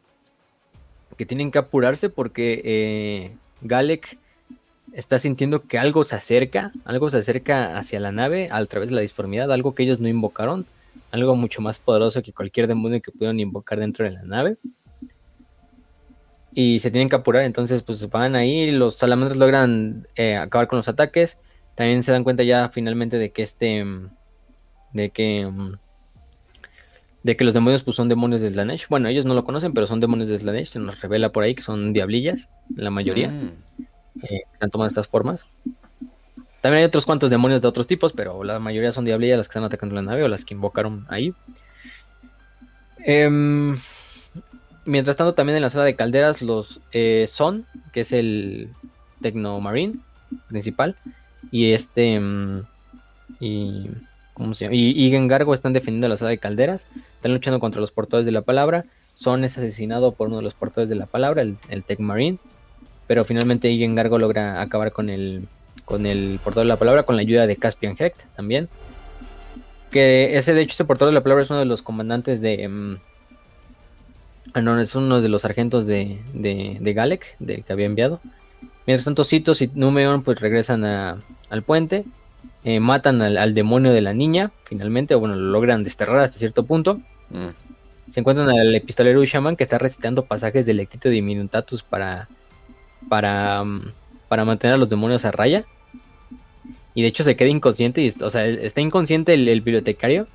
[1.16, 4.18] que tienen que apurarse porque eh, Galek
[4.92, 8.94] está sintiendo que algo se acerca, algo se acerca hacia la nave a través de
[8.94, 10.66] la disformidad, algo que ellos no invocaron,
[11.10, 14.56] algo mucho más poderoso que cualquier demonio que pudieron invocar dentro de la nave.
[16.54, 20.76] Y se tienen que apurar, entonces pues van ahí, los salamandras logran eh, acabar con
[20.76, 21.38] los ataques.
[21.74, 24.10] También se dan cuenta ya finalmente de que este, mm,
[24.92, 25.72] de que, mm,
[27.22, 28.88] de que los demonios pues son demonios de Slanesh.
[28.88, 30.68] Bueno, ellos no lo conocen, pero son demonios de Slanesh.
[30.68, 33.86] Se nos revela por ahí que son diablillas, la mayoría Mm.
[34.22, 35.46] Eh, han tomado estas formas.
[36.60, 39.52] También hay otros cuantos demonios de otros tipos, pero la mayoría son diablillas las que
[39.52, 41.34] están atacando la nave o las que invocaron ahí.
[43.04, 43.76] Em,
[44.84, 48.70] mientras tanto, también en la sala de calderas, los eh, Son, que es el
[49.20, 49.98] Tecnomarine
[50.48, 50.96] principal,
[51.50, 52.20] y este.
[52.20, 52.62] mm,
[53.40, 53.90] y.
[54.34, 54.76] ¿Cómo se llama?
[54.76, 56.86] Y, y Gengargo están defendiendo la sala de calderas.
[57.16, 58.84] Están luchando contra los portadores de la palabra.
[59.14, 62.38] Son es asesinado por uno de los portadores de la palabra, el, el Tecmarine
[63.12, 65.46] pero finalmente Igen Gargo logra acabar con el
[65.84, 68.70] con el portador de la palabra con la ayuda de Caspian Hecht también.
[69.90, 72.64] Que ese de hecho ese portador de la palabra es uno de los comandantes de
[74.54, 78.20] ah, no es uno de los sargentos de, de, de Galek del que había enviado.
[78.86, 81.18] Mientras tanto Citos y Numeon pues regresan a-
[81.50, 82.04] al puente
[82.64, 86.38] eh, matan al, al demonio de la niña finalmente o bueno lo logran desterrar hasta
[86.38, 87.00] cierto punto.
[87.28, 87.48] Mm.
[88.10, 92.28] se encuentran al epistolero Ushaman que está recitando pasajes del Lectito de Minutatus para,
[93.08, 93.64] para,
[94.28, 95.64] para mantener a los demonios a raya.
[96.94, 100.26] Y de hecho se queda inconsciente, y, o sea, está inconsciente el, bibliotecario,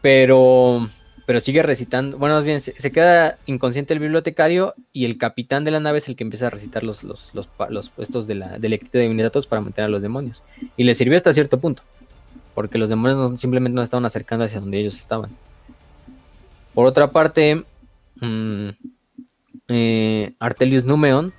[0.00, 0.88] pero,
[1.26, 2.18] pero sigue recitando.
[2.18, 6.08] Bueno, más bien, se, queda inconsciente el bibliotecario y el capitán de la nave es
[6.08, 7.32] el que empieza a recitar los, los,
[7.68, 10.42] los, puestos de la, del Lectito de Minutatus para mantener a los demonios.
[10.76, 11.82] Y le sirvió hasta cierto punto,
[12.54, 15.30] porque los demonios simplemente no estaban acercando hacia donde ellos estaban.
[16.74, 17.64] Por otra parte,
[18.20, 18.68] mm,
[19.68, 21.32] eh, Artelius Numeon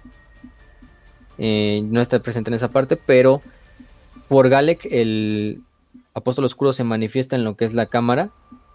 [1.38, 3.42] eh, no está presente en esa parte, pero
[4.28, 5.62] por Galek el
[6.14, 8.32] apóstol oscuro se manifiesta en lo que es la cámara,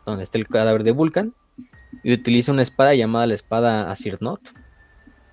[0.07, 1.35] donde está el cadáver de Vulcan,
[2.03, 4.41] y utiliza una espada llamada la espada Asirnot,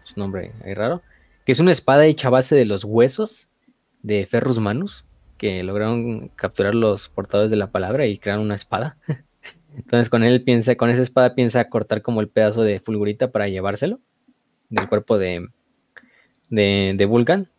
[0.03, 1.01] su nombre ahí raro,
[1.45, 3.47] que es una espada hecha a base de los huesos
[4.01, 5.05] de Ferrus Manus,
[5.37, 8.97] que lograron capturar los portadores de la palabra y crear una espada.
[9.77, 13.47] Entonces con él piensa, con esa espada piensa cortar como el pedazo de fulgurita para
[13.47, 13.99] llevárselo
[14.69, 15.47] del cuerpo de,
[16.49, 17.49] de, de Vulcan.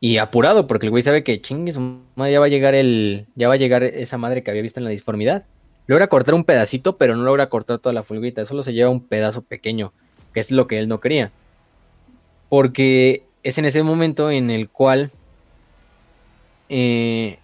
[0.00, 3.26] Y apurado, porque el güey sabe que chingue su ya va a llegar el.
[3.34, 5.44] Ya va a llegar esa madre que había visto en la disformidad.
[5.86, 8.44] Logra cortar un pedacito, pero no logra cortar toda la fulgurita.
[8.44, 9.92] Solo se lleva un pedazo pequeño,
[10.32, 11.32] que es lo que él no quería.
[12.48, 15.10] Porque es en ese momento en el cual
[16.68, 17.38] eh,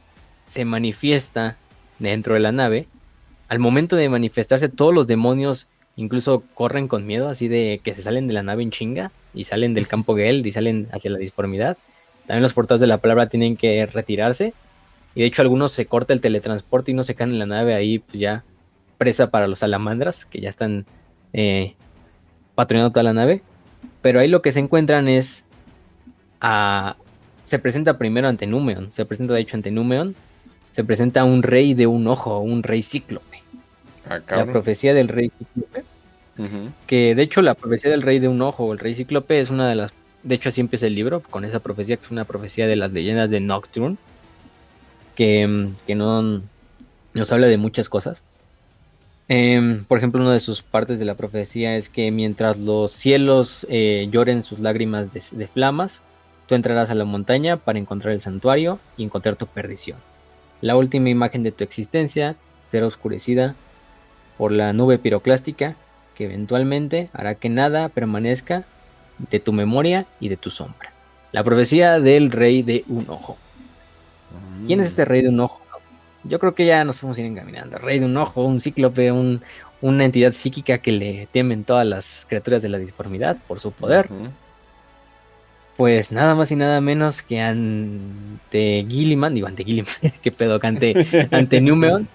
[0.47, 1.57] se manifiesta
[1.99, 2.87] dentro de la nave
[3.49, 5.67] al momento de manifestarse todos los demonios
[5.97, 9.45] incluso corren con miedo, así de que se salen de la nave en chinga y
[9.45, 11.77] salen del campo Geld y salen hacia la disformidad.
[12.27, 14.55] También los portadores de la palabra tienen que retirarse
[15.15, 17.75] y de hecho algunos se corta el teletransporte y no se caen en la nave
[17.75, 18.45] ahí pues ya
[18.99, 20.87] presa para los salamandras que ya están
[21.33, 21.75] eh,
[22.55, 23.43] patrullando toda la nave.
[24.01, 25.45] Pero ahí lo que se encuentran es
[26.41, 26.97] a...
[27.45, 30.15] Se presenta primero ante Numeon, se presenta de hecho ante Numeon,
[30.71, 33.34] se presenta un rey de un ojo, un rey cíclope.
[34.09, 35.85] Ah, La profecía del rey cíclope.
[36.87, 39.69] Que de hecho la profecía del rey de un ojo, el rey cíclope, es una
[39.69, 39.93] de las...
[40.23, 42.93] De hecho así empieza el libro, con esa profecía que es una profecía de las
[42.93, 43.97] leyendas de Nocturne,
[45.15, 46.43] que, que no
[47.13, 48.23] nos habla de muchas cosas.
[49.29, 53.67] Em, por ejemplo, una de sus partes de la profecía es que mientras los cielos
[53.71, 56.03] eh, lloren sus lágrimas de, de flamas,
[56.47, 59.99] tú entrarás a la montaña para encontrar el santuario y encontrar tu perdición.
[60.61, 62.37] La última imagen de tu existencia
[62.71, 63.55] será oscurecida
[64.39, 65.77] por la nube piroclástica
[66.15, 68.65] que eventualmente hará que nada permanezca
[69.31, 70.93] de tu memoria y de tu sombra.
[71.33, 73.37] La profecía del rey de un ojo.
[74.67, 75.61] ¿Quién es este rey de un ojo?
[76.25, 77.77] Yo creo que ya nos podemos ir encaminando.
[77.79, 79.43] Rey de un ojo, un cíclope, un,
[79.81, 84.09] una entidad psíquica que le temen todas las criaturas de la disformidad por su poder.
[85.77, 89.93] Pues nada más y nada menos que ante Gilliman, digo ante Gilliman,
[90.23, 92.09] qué pedo, que ante, ante Numeon.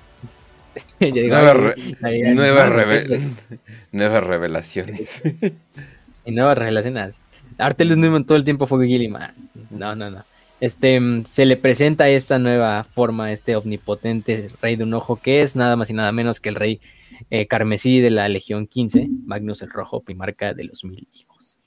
[1.00, 3.08] Digo, Nueva re- Nuevas,
[3.92, 5.24] nuevas revelaciones.
[6.26, 7.16] Y nuevas relaciones.
[7.58, 9.34] Artelus Newman todo el tiempo fue Gilliman.
[9.72, 10.24] No, no, no.
[10.60, 15.42] Este mm, se le presenta esta nueva forma, este omnipotente rey de un ojo, que
[15.42, 16.82] es nada más y nada menos que el rey
[17.32, 21.58] eh, carmesí de la Legión 15, Magnus el Rojo, primarca de los mil hijos.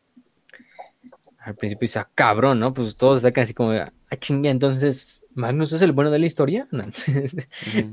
[1.38, 2.72] Al principio dice, "Ah, cabrón, ¿no?
[2.72, 3.90] Pues todos sacan así como, ah,
[4.20, 6.68] chinga, entonces, ¿Magnus es el bueno de la historia?
[6.70, 6.84] No.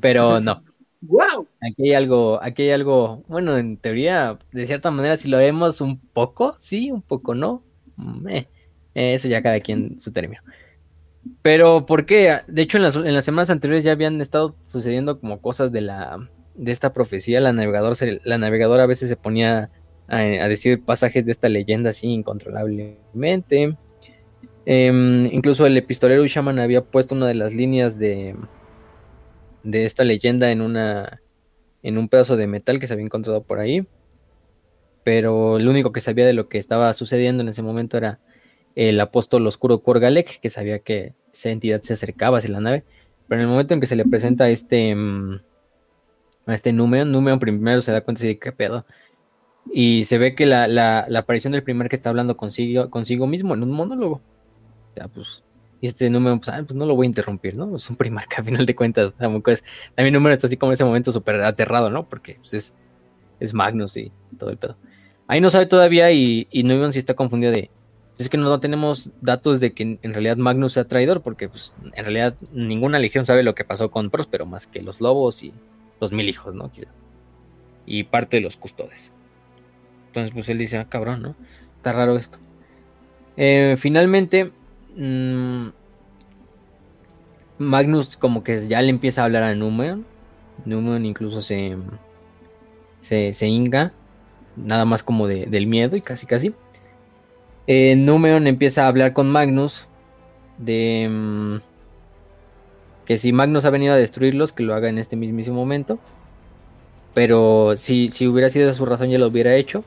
[0.02, 0.64] Pero no.
[1.02, 1.48] ¡Wow!
[1.62, 5.80] Aquí hay algo, aquí hay algo, bueno, en teoría, de cierta manera, si lo vemos
[5.82, 7.64] un poco, sí, un poco no.
[7.96, 8.48] Mm, eh,
[8.94, 10.42] eso ya cada quien su término.
[11.42, 12.40] Pero, ¿por qué?
[12.48, 16.18] De hecho, en las, semanas anteriores ya habían estado sucediendo como cosas de la
[16.56, 17.40] de esta profecía.
[17.40, 19.70] La navegadora, la a veces se ponía
[20.08, 23.78] a, a decir pasajes de esta leyenda así incontrolablemente.
[24.66, 28.36] Em, incluso el epistolero Shaman había puesto una de las líneas de,
[29.64, 31.22] de esta leyenda en una
[31.84, 33.88] en un pedazo de metal que se había encontrado por ahí.
[35.04, 38.20] Pero el único que sabía de lo que estaba sucediendo en ese momento era
[38.76, 42.84] el apóstol oscuro Korgalek, que sabía que esa entidad se acercaba hacia la nave.
[43.28, 45.40] Pero en el momento en que se le presenta este mm,
[46.46, 48.86] a este Numeon, Numeon primero se da cuenta dice, ¿qué pedo?
[49.74, 53.28] Y se ve que la, la- la aparición del primer que está hablando consigo, consigo
[53.28, 54.16] mismo en un monólogo.
[54.18, 55.44] O sea, pues,
[55.82, 57.76] y este número, pues, ah, pues no lo voy a interrumpir, ¿no?
[57.76, 59.64] Es un primar que a final de cuentas tampoco es.
[59.96, 62.08] También número está así como en ese momento súper aterrado, ¿no?
[62.08, 62.74] Porque pues, es,
[63.40, 64.78] es Magnus y todo el pedo.
[65.28, 67.70] Ahí no sabe todavía y, y Numeon sí está confundido de.
[68.18, 71.74] Es que no tenemos datos de que en, en realidad Magnus sea traidor, porque pues,
[71.94, 75.54] en realidad ninguna legión sabe lo que pasó con Próspero, más que los lobos y
[76.02, 76.70] los mil hijos, ¿no?
[76.72, 76.90] Quizá.
[77.86, 79.12] Y parte de los custodes.
[80.08, 81.36] Entonces, pues él dice, ah, cabrón, ¿no?
[81.78, 82.40] Está raro esto.
[83.38, 84.52] Eh, finalmente,
[84.96, 85.70] mm,
[87.60, 90.06] Magnus como que ya le empieza a hablar a Numeon.
[90.66, 91.78] Numeon incluso se,
[93.00, 93.94] se, hinga,
[94.56, 96.54] nada más como de- del miedo y casi casi.
[97.68, 99.86] Eh, Numeon empieza a hablar con Magnus
[100.58, 101.58] de mm,
[103.06, 106.00] que si Magnus ha venido a destruirlos, que lo haga en este mismísimo momento.
[107.14, 109.84] Pero si, si hubiera sido su razón ya lo hubiera hecho.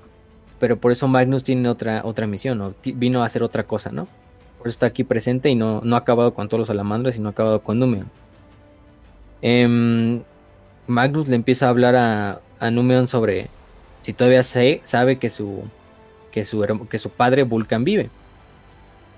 [0.59, 4.07] Pero por eso Magnus tiene otra, otra misión, o vino a hacer otra cosa, ¿no?
[4.63, 7.27] Por eso está aquí presente y no, no ha acabado con todos los salamandras, sino
[7.29, 8.07] ha acabado con Numeon.
[9.41, 10.23] Em,
[10.87, 13.49] Magnus le empieza a hablar a, a sobre
[14.03, 15.65] si todavía se- sabe que su,
[16.31, 18.09] que su, que su padre Vulcan vive.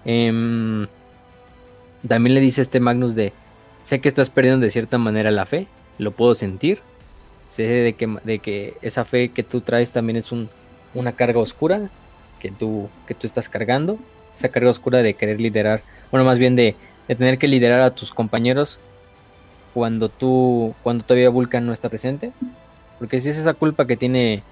[0.06, 0.86] Em,
[2.08, 3.34] también le dice este Magnus de,
[3.82, 5.66] sé que estás perdiendo de cierta manera la fe,
[5.98, 6.80] lo puedo sentir,
[7.48, 10.48] sé de que, de que esa fe que tú traes también es un,
[10.94, 11.90] una carga oscura
[12.40, 13.98] que tú, que tú estás cargando,
[14.34, 16.74] esa carga oscura de querer liderar, bueno, más bien de,
[17.08, 18.78] de tener que liderar a tus compañeros
[19.74, 22.32] cuando tú, cuando todavía Vulcan no está presente,
[22.98, 24.42] porque si es esa culpa que tiene,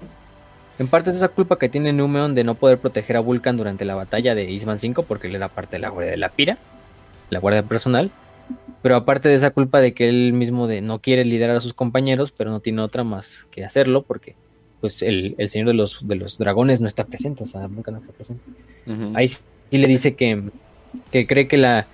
[0.77, 3.85] en parte es esa culpa que tiene Numeon de no poder proteger a Vulcan durante
[3.85, 6.57] la batalla de Isman 5, porque él era parte de la guardia de la Pira,
[7.29, 8.11] la guardia personal,
[8.81, 11.73] pero aparte de esa culpa de que él mismo de no quiere liderar a sus
[11.73, 14.35] compañeros, pero no tiene otra más que hacerlo, porque
[14.81, 17.91] pues el, el señor de los, de los dragones no está presente, o sea, nunca
[17.91, 18.43] no está presente.
[19.13, 19.39] Ahí sí
[19.77, 20.43] le dice que,
[21.11, 21.87] que cree que la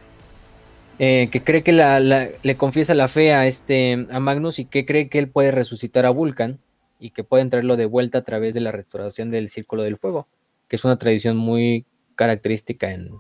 [1.00, 4.86] eh, que cree que la, le confiesa la fe a este a Magnus y que
[4.86, 6.60] cree que él puede resucitar a Vulcan
[7.00, 10.28] y que pueden traerlo de vuelta a través de la restauración del círculo del fuego,
[10.68, 11.86] que es una tradición muy
[12.16, 13.12] característica en,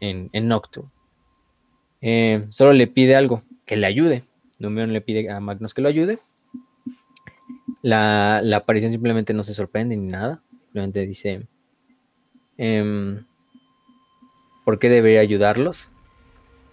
[0.00, 0.90] en, en Nocturne.
[2.02, 4.24] Eh, solo le pide algo, que le ayude.
[4.58, 6.18] Numeon le pide a Magnus que lo ayude.
[7.80, 10.42] La, la aparición simplemente no se sorprende ni nada.
[10.64, 11.46] Simplemente dice,
[12.58, 13.24] em,
[14.64, 15.90] ¿por qué debería ayudarlos?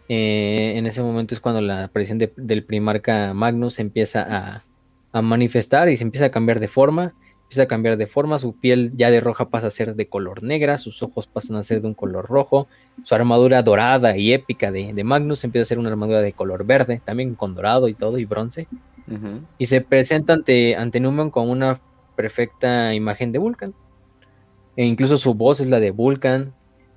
[0.09, 4.63] Eh, en ese momento es cuando la aparición de- del primarca Magnus empieza a,
[5.13, 7.13] a manifestar y se empieza a cambiar de forma.
[7.43, 10.41] Empieza a cambiar de forma, su piel ya de roja pasa a ser de color
[10.41, 12.67] negra, sus ojos pasan a ser de un color rojo,
[13.03, 16.65] su armadura dorada y épica de, de Magnus empieza a ser una armadura de color
[16.65, 18.67] verde, también con dorado y todo y bronce.
[19.57, 21.81] Y se presenta ante, ante Numenor con una
[22.15, 23.73] perfecta imagen de Vulcan.
[24.77, 26.53] E incluso su voz es la de Vulcan.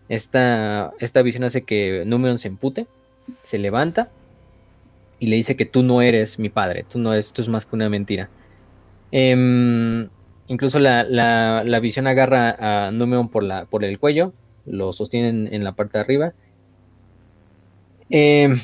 [0.08, 2.86] Esta, esta visión hace que Numenor se empute,
[3.42, 4.10] se levanta
[5.18, 7.64] y le dice que tú no eres mi padre, tú no eres, esto es más
[7.66, 8.28] que una mentira.
[9.12, 10.08] Em,
[10.48, 14.32] incluso la, la- visión agarra a Numenor por, la, por el cuello,
[14.66, 16.34] lo sostiene en, la parte de arriba.
[18.10, 18.58] Em,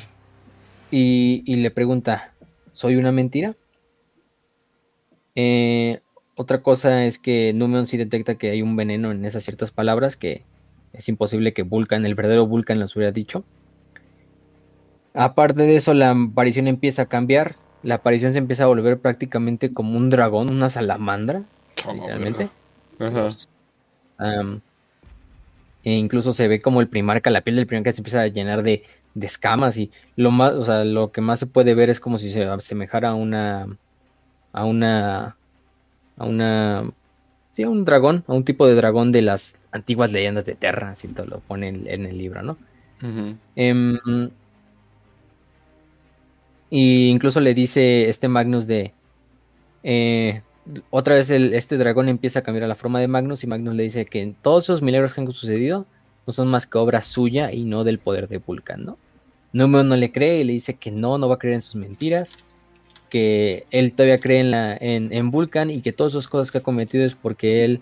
[0.91, 2.33] y, y le pregunta,
[2.71, 3.55] ¿soy una mentira?
[5.35, 6.01] Eh,
[6.35, 10.15] otra cosa es que Numeon sí detecta que hay un veneno en esas ciertas palabras
[10.17, 10.43] que
[10.93, 13.43] es imposible que Vulcan, el verdadero Vulcan, las hubiera dicho.
[15.13, 17.55] Aparte de eso, la aparición empieza a cambiar.
[17.83, 21.43] La aparición se empieza a volver prácticamente como un dragón, una salamandra,
[21.91, 22.49] literalmente.
[22.99, 23.29] Ajá.
[25.83, 28.61] E incluso se ve como el primarca, la piel del primarca se empieza a llenar
[28.61, 28.83] de,
[29.15, 32.19] de escamas y lo más, o sea, lo que más se puede ver es como
[32.19, 33.67] si se asemejara a una,
[34.53, 35.37] a una,
[36.17, 36.91] a una,
[37.55, 40.91] sí, a un dragón, a un tipo de dragón de las antiguas leyendas de Terra,
[40.91, 42.57] así te lo pone en, en el libro, ¿no?
[43.55, 43.97] Em,
[46.69, 48.93] y incluso le dice este Magnus de...
[49.83, 50.41] eh,
[50.91, 53.75] otra vez el- este dragón empieza a cambiar a la forma de Magnus y Magnus
[53.75, 55.85] le dice que todos esos milagros que han sucedido
[56.27, 58.97] no son más que obra suya y no del poder de Vulcan, ¿no?
[59.53, 61.75] Número no le cree y le dice que no, no va a creer en sus
[61.75, 62.37] mentiras,
[63.09, 66.59] que él todavía cree en, la, en, en Vulcan y que todas esas cosas que
[66.59, 67.81] ha cometido es porque él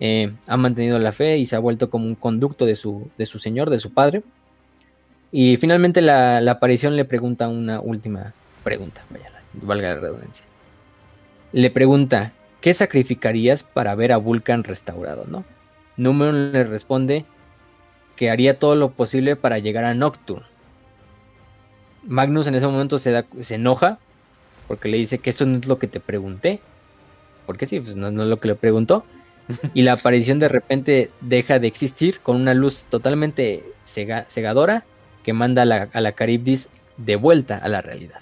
[0.00, 3.26] eh, ha mantenido la fe y se ha vuelto como un conducto de su, de
[3.26, 4.22] su señor, de su padre.
[5.32, 8.32] Y finalmente la, la aparición le pregunta una última
[8.64, 10.44] pregunta, vaya, valga la redundancia.
[11.52, 15.44] Le pregunta, ¿qué sacrificarías para ver a Vulcan restaurado, no?
[15.96, 17.24] Le responde
[18.16, 20.46] que haría todo lo posible para llegar a Nocturne.
[22.04, 23.98] Magnus en ese momento se, da- se enoja
[24.68, 26.60] porque le dice que eso no es lo que te pregunté.
[27.46, 29.04] Porque sí, pues no, no es lo que le preguntó.
[29.74, 34.84] Y la aparición de repente deja de existir con una luz totalmente cega- cegadora
[35.22, 38.20] que manda a la, a la Caribdis de vuelta a la realidad.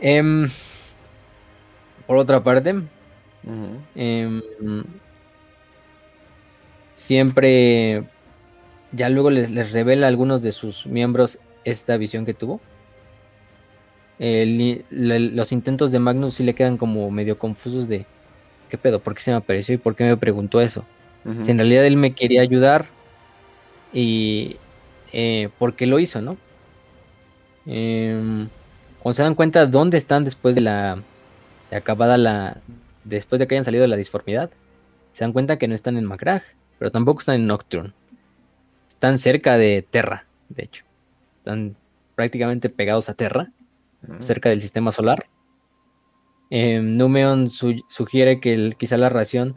[0.00, 0.48] Em,
[2.06, 2.74] por otra parte,
[3.94, 4.42] em,
[6.94, 8.04] siempre
[8.92, 12.60] ya luego les, les revela a algunos de sus miembros esta visión que tuvo.
[14.18, 18.04] El- le- los intentos de Magnus sí le quedan como medio confusos de
[18.68, 20.84] qué pedo, por qué se me apareció y por qué me preguntó eso.
[21.42, 22.86] Si en realidad él me quería ayudar
[23.92, 24.56] y
[25.12, 26.38] eh, porque lo hizo, ¿no?
[27.66, 28.48] Em,
[29.02, 31.02] cuando se dan cuenta dónde están después de la
[31.70, 32.56] de acabada la
[33.04, 34.50] después de que hayan salido de la disformidad,
[35.12, 36.42] se dan cuenta que no están en Macrag,
[36.78, 37.92] pero tampoco están en Nocturne.
[38.88, 40.84] Están cerca de Terra, de hecho.
[41.38, 41.76] Están
[42.14, 43.50] prácticamente pegados a Terra
[44.08, 44.22] Ujú.
[44.22, 45.26] cerca del sistema solar.
[46.50, 49.56] Eh, Numeon su- sugiere que el- quizá la ración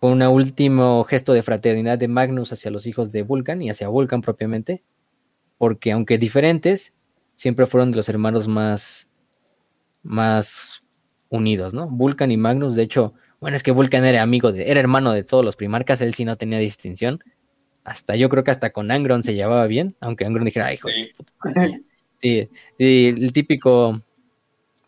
[0.00, 3.88] fue un último gesto de fraternidad de Magnus hacia los hijos de Vulcan y hacia
[3.88, 4.82] Vulcan propiamente,
[5.58, 6.94] porque aunque diferentes,
[7.34, 9.08] siempre fueron de los hermanos más,
[10.02, 10.82] más
[11.28, 11.88] unidos, ¿no?
[11.88, 15.24] Vulcan y Magnus, de hecho, bueno, es que Vulcan era amigo de, era hermano de
[15.24, 17.20] todos los primarcas, él sí no tenía distinción.
[17.84, 20.88] Hasta yo creo que hasta con Angron se llevaba bien, aunque Angron dijera, ay, hijo
[20.88, 21.82] de puta madre".
[22.18, 22.48] Sí,
[22.78, 24.00] sí, el típico,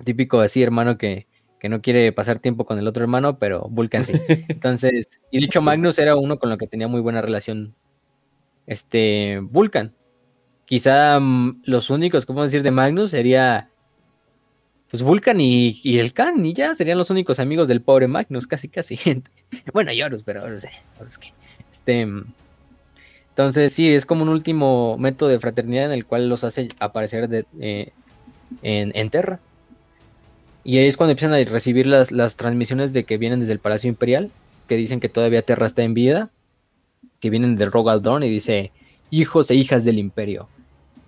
[0.04, 1.25] típico así hermano que,
[1.60, 4.12] que no quiere pasar tiempo con el otro hermano, pero Vulcan sí.
[4.48, 7.74] Entonces, y de hecho Magnus era uno con lo que tenía muy buena relación,
[8.66, 9.94] este, Vulcan.
[10.66, 13.68] Quizá mm, los únicos, ¿cómo decir, de Magnus sería,
[14.90, 18.46] pues Vulcan y, y el Khan, y ya serían los únicos amigos del pobre Magnus,
[18.46, 18.98] casi, casi.
[19.72, 20.70] bueno, y Horus, pero Horus, eh,
[21.00, 21.32] Horus que,
[21.70, 22.06] este...
[23.30, 27.28] entonces, sí, es como un último método de fraternidad en el cual los hace aparecer
[27.28, 27.92] de- eh,
[28.62, 29.40] en, en Terra.
[30.68, 33.60] Y ahí es cuando empiezan a recibir las, las transmisiones de que vienen desde el
[33.60, 34.32] Palacio Imperial,
[34.66, 36.30] que dicen que todavía Terra está en vida,
[37.20, 38.72] que vienen de Rogal Dorn y dice,
[39.10, 40.48] hijos e hijas del Imperio,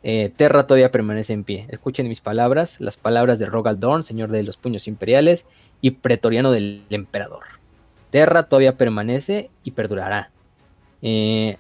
[0.05, 1.67] eh, Terra todavía permanece en pie.
[1.71, 5.45] Escuchen mis palabras, las palabras de Rogal Dorn, señor de los puños imperiales,
[5.81, 7.43] y pretoriano del emperador.
[8.11, 10.31] Terra todavía permanece y perdurará.
[11.03, 11.57] Eh,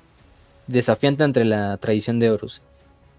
[0.69, 2.63] desafiante entre la tradición de Horus.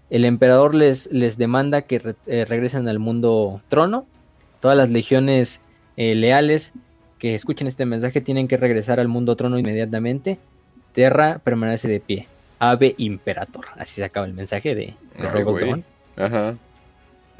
[0.08, 4.06] El emperador les, les demanda que eh, regresen al mundo trono.
[4.60, 5.60] Todas las legiones
[5.96, 6.72] eh, leales
[7.18, 10.38] que escuchen este mensaje tienen que regresar al mundo trono inmediatamente.
[10.92, 12.26] Terra permanece de pie.
[12.58, 13.66] Ave Imperator.
[13.78, 15.28] Así se acaba el mensaje de, de
[15.74, 15.84] Ay.
[16.16, 16.54] Ajá.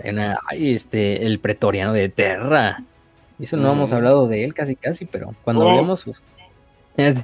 [0.02, 2.82] Una- este, el pretoriano de Terra.
[3.38, 5.70] Eso no hemos hablado de él casi casi, pero cuando Oh.
[5.70, 6.05] hablemos...
[6.05, 6.22] pues,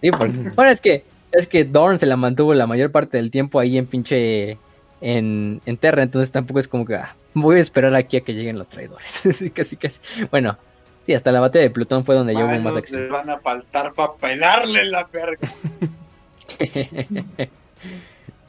[0.00, 3.30] Sí, porque, bueno, es que es que Dorn se la mantuvo la mayor parte del
[3.30, 4.58] tiempo ahí en pinche
[5.04, 8.32] en, en Terra, entonces tampoco es como que ah, voy a esperar aquí a que
[8.32, 9.06] lleguen los traidores.
[9.36, 10.00] sí, casi, casi.
[10.30, 10.56] Bueno,
[11.04, 13.02] sí, hasta la batalla de Plutón fue donde yo hubo más acción.
[13.02, 15.48] le van a faltar para pelarle la verga.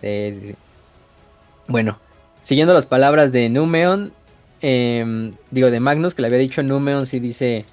[0.02, 0.56] Sí, sí, sí.
[1.68, 1.98] Bueno,
[2.42, 4.12] siguiendo las palabras de Numeon,
[4.62, 7.66] em, digo de Magnus, que le había dicho Numeon, sí dice,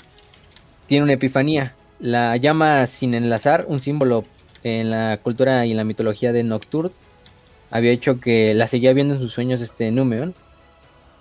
[0.86, 1.74] tiene una epifanía.
[1.98, 4.24] La llama sin enlazar, un símbolo
[4.62, 6.92] en la cultura y en la mitología de Nocturne.
[7.72, 10.34] Había hecho que la seguía viendo en sus sueños este Numeon.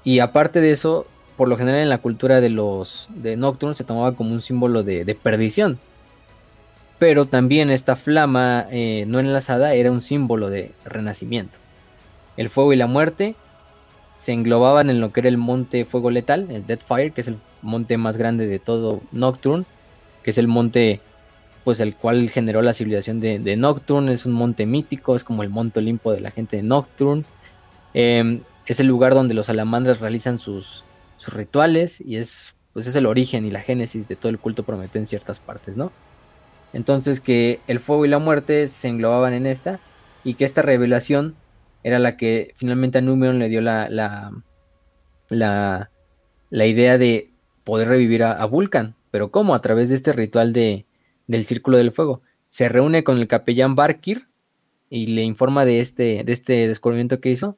[0.03, 1.07] Y aparte de eso,
[1.37, 4.83] por lo general en la cultura de los de Nocturne se tomaba como un símbolo
[4.83, 5.79] de, de perdición.
[6.99, 11.57] Pero también esta flama eh, no enlazada era un símbolo de renacimiento.
[12.37, 13.35] El fuego y la muerte
[14.19, 17.37] se englobaban en lo que era el monte fuego letal, el Deathfire, que es el
[17.63, 19.65] monte más grande de todo Nocturne,
[20.21, 21.01] que es el monte
[21.63, 25.43] pues el cual generó la civilización de, de Nocturne, es un monte mítico, es como
[25.43, 27.23] el monte Olimpo de la gente de Nocturne.
[27.93, 30.83] Eh, es el lugar donde los salamandras realizan sus,
[31.17, 34.63] sus rituales y es pues es el origen y la génesis de todo el culto
[34.63, 35.91] prometeo en ciertas partes, ¿no?
[36.73, 39.79] Entonces que el fuego y la muerte se englobaban en esta
[40.23, 41.35] y que esta revelación
[41.83, 44.31] era la que finalmente a Numeon le dio la, la,
[45.29, 45.89] la,
[46.49, 47.31] la idea de
[47.63, 48.95] poder revivir a, Vulcan.
[49.11, 49.53] Pero ¿cómo?
[49.53, 50.85] A través de este ritual de,
[51.27, 52.21] del Círculo del Fuego.
[52.49, 54.25] Se reúne con el capellán Barkir
[54.89, 57.57] y le informa de este, de este descubrimiento que hizo.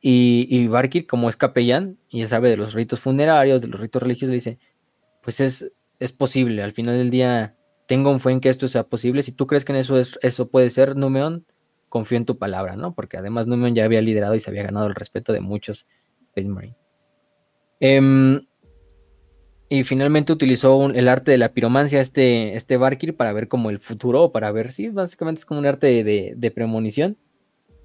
[0.00, 3.80] Y, y Barkir, como es capellán y él sabe de los ritos funerarios, de los
[3.80, 4.58] ritos religiosos, le dice,
[5.22, 7.56] pues es, es posible, al final del día
[7.86, 9.22] tengo un fe en que esto sea posible.
[9.22, 11.46] Si tú crees que en eso, es, eso puede ser, Numeon,
[11.88, 12.94] confío en tu palabra, ¿no?
[12.94, 15.86] Porque además Numeon ya había liderado y se había ganado el respeto de muchos
[16.34, 16.48] Space
[19.68, 23.78] y finalmente utilizó el arte de la piromancia, este, este Barkir, para ver como el
[23.80, 27.16] futuro, para ver, sí, básicamente es como un arte de premonición.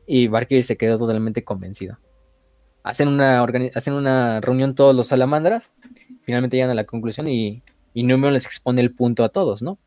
[0.05, 1.97] Y Barkir se quedó totalmente convencido.
[2.83, 3.41] Hacen una,
[3.73, 5.71] hacen una reunión todos los salamandras,
[6.23, 9.77] finalmente llegan a la conclusión y, y Numeon les expone el punto a todos, ¿no?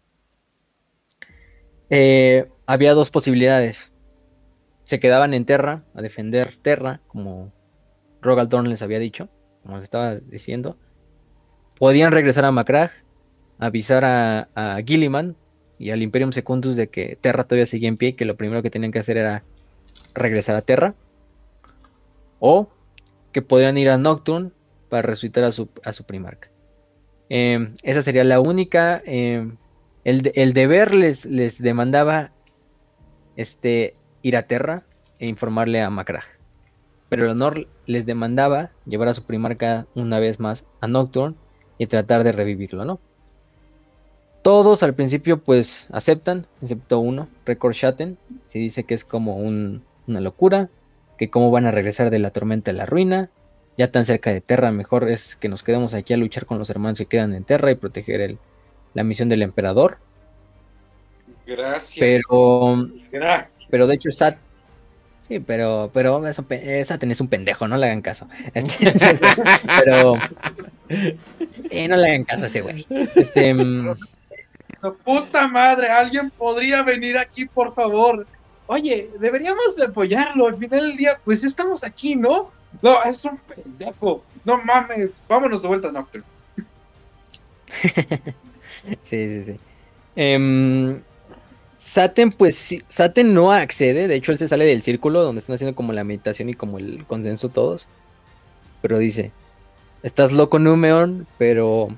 [1.90, 3.92] Eh, había dos posibilidades.
[4.84, 7.52] Se quedaban en Terra a defender Terra, como
[8.22, 9.28] Rogaldorn les había dicho,
[9.62, 10.78] como les estaba diciendo.
[11.78, 12.94] Podían regresar a Macragge,
[13.58, 15.36] avisar a, a Gilliman
[15.78, 18.62] y al Imperium Secundus de que Terra todavía seguía en pie y que lo primero
[18.62, 19.44] que tenían que hacer era
[20.14, 20.94] regresar a Terra.
[22.38, 22.68] O
[23.32, 24.50] que podrían ir a Nocturne
[24.88, 25.68] para resucitar a su,
[26.06, 26.48] primarca.
[27.28, 29.02] Eh, esa sería la única.
[29.04, 29.50] Eh,
[30.04, 32.32] el, deber les, demandaba
[33.36, 34.84] este, ir a Terra
[35.18, 36.28] e informarle a Macragge.
[37.08, 41.36] Pero el honor les demandaba llevar a su primarca una vez más a Nocturne
[41.78, 42.98] y tratar de revivirlo, ¿no?
[44.42, 49.82] Todos al principio pues aceptan, excepto uno, Record Shatten, si dice que es como un,
[50.06, 50.68] una locura,
[51.18, 53.30] que cómo van a regresar de la tormenta de la ruina,
[53.76, 56.70] ya tan cerca de Terra, mejor es que nos quedemos aquí a luchar con los
[56.70, 58.38] hermanos que quedan en Terra y proteger el,
[58.94, 59.98] la misión del emperador.
[61.46, 61.98] Gracias.
[62.00, 63.68] Pero, Gracias.
[63.70, 64.38] pero de hecho Sat,
[65.28, 66.44] sí, pero, pero eso,
[66.84, 68.28] Saten es un pendejo, no le hagan caso.
[68.54, 68.92] Este,
[69.84, 70.14] pero,
[71.70, 72.86] eh, no le hagan caso a ese güey.
[73.14, 73.54] Este,
[75.04, 78.26] puta madre, alguien podría venir aquí, por favor.
[78.66, 80.48] Oye, deberíamos de apoyarlo.
[80.48, 82.50] Al final del día, pues estamos aquí, ¿no?
[82.82, 84.24] No, es un pendejo.
[84.44, 85.22] No mames.
[85.28, 86.26] Vámonos de vuelta Nocturne.
[89.02, 89.60] sí, sí, sí.
[90.16, 91.00] Um,
[91.86, 94.08] Saten, pues sí, Saten no accede.
[94.08, 96.78] De hecho, él se sale del círculo donde están haciendo como la meditación y como
[96.78, 97.88] el consenso todos.
[98.82, 99.30] Pero dice:
[100.02, 101.88] Estás loco, Numeon, pero.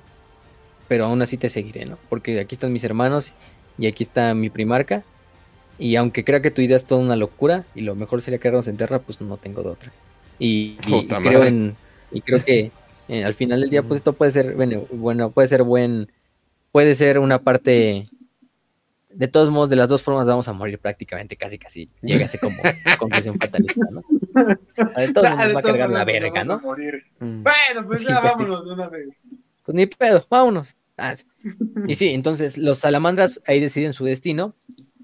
[0.89, 1.99] Pero aún así te seguiré, ¿no?
[2.11, 3.33] Porque aquí están mis hermanos
[3.79, 5.05] y aquí está mi primarca.
[5.79, 8.69] Y aunque crea que tu idea es toda una locura y lo mejor sería quedarnos
[8.69, 9.93] en tierra, pues no tengo de otra.
[10.39, 11.77] Y creo en
[12.13, 12.73] y creo que
[13.09, 16.13] eh, al final del día pues esto puede ser bueno, bueno, puede ser buen
[16.73, 18.07] puede ser una parte
[19.19, 22.57] de todos modos de las dos formas vamos a morir prácticamente casi casi llegase como
[22.99, 24.03] conclusión fatalista ¿no?
[24.97, 26.59] de todos modos va a cargar la verga ¿no?
[26.59, 27.43] Mm.
[27.43, 28.67] bueno pues sí, ya pues vámonos sí.
[28.67, 29.25] de una vez
[29.65, 31.15] pues ni pedo vámonos ah,
[31.87, 34.55] y sí entonces los salamandras ahí deciden su destino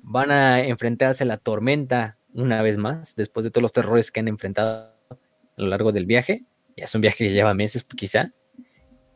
[0.04, 4.20] van a enfrentarse a la tormenta una vez más después de todos los terrores que
[4.20, 5.16] han enfrentado a
[5.56, 6.44] lo largo del viaje.
[6.76, 8.32] Ya es un viaje que lleva meses, quizá.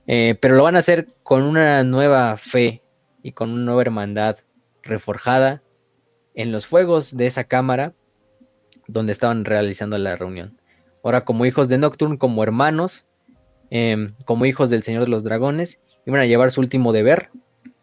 [0.06, 2.82] Eh, pero lo van a hacer con una nueva fe
[3.22, 4.38] y con una nueva hermandad
[4.88, 5.62] reforjada
[6.34, 7.94] en los fuegos de esa cámara
[8.86, 10.60] donde estaban realizando la reunión.
[11.04, 13.06] Ahora, como hijos de Nocturne, como hermanos,
[13.70, 17.30] eh, como hijos del Señor de los Dragones, iban a llevar su último deber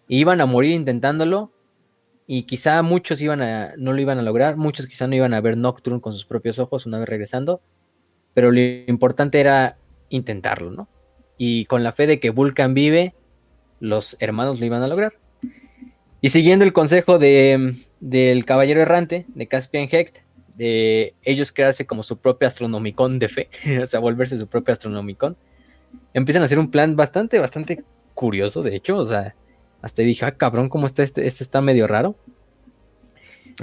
[0.07, 1.51] y iban a morir intentándolo,
[2.27, 5.41] y quizá muchos iban a, no lo iban a lograr, muchos quizá no iban a
[5.41, 7.61] ver Nocturne con sus propios ojos una vez regresando,
[8.33, 9.77] pero lo importante era
[10.09, 10.89] intentarlo, ¿no?
[11.37, 13.13] Y con la fe de que Vulcan vive,
[13.79, 15.13] los hermanos lo iban a lograr.
[16.25, 20.21] Y siguiendo el consejo de, del caballero errante, de Caspian Hecht,
[20.55, 23.49] de ellos crearse como su propio astronomicón de fe,
[23.83, 25.37] o sea, volverse su propio astronomicón,
[26.15, 27.83] empiezan a hacer un plan bastante, bastante
[28.15, 29.35] curioso, de hecho, o sea,
[29.83, 31.27] hasta dije, ah, cabrón, ¿cómo está este?
[31.27, 32.15] Este está medio raro.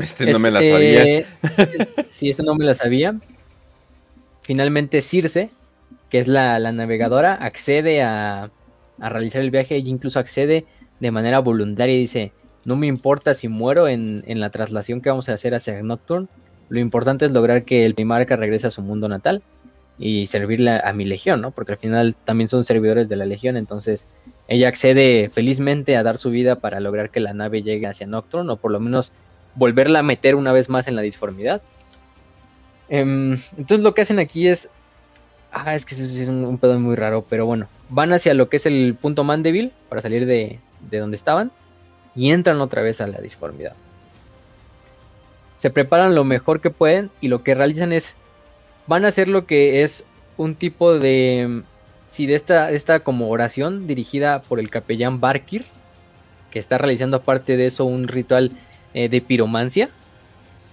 [0.01, 1.25] Este no me la sabía.
[2.11, 3.19] sí, este no me la sabía.
[4.43, 5.51] Finalmente Circe,
[6.11, 8.53] que es la, navegadora, accede a,
[9.01, 10.65] realizar el viaje y incluso accede
[11.01, 12.31] de manera voluntaria y dice,
[12.65, 16.29] no me importa si muero en, en, la traslación que vamos a hacer hacia Nocturne,
[16.69, 19.43] lo importante es lograr que el Primarca regrese a su mundo natal
[19.99, 21.51] y servirle a, mi legión, ¿no?
[21.51, 24.07] Porque al final también son servidores de la legión, entonces
[24.49, 28.53] ella accede felizmente a dar su vida para lograr que la nave llegue hacia Nocturne
[28.53, 29.13] o por lo menos
[29.55, 31.63] volverla a meter una vez más en la disformidad.
[32.89, 34.71] Em, entonces lo que hacen aquí es...
[35.53, 38.65] Ah, es que es un, pedo muy raro, pero bueno, van hacia lo que es
[38.65, 40.59] el punto Mandeville para salir de,
[40.91, 41.53] de donde estaban
[42.15, 43.75] y entran otra vez a la disformidad.
[45.59, 48.17] Se preparan lo mejor que pueden y lo que realizan es
[48.87, 50.05] van a hacer lo que es
[50.37, 51.63] un tipo de,
[52.11, 55.65] sí, de esta, esta como oración dirigida por el capellán Barkir,
[56.51, 58.53] que está realizando aparte de eso un ritual
[58.95, 59.91] eh, de piromancia,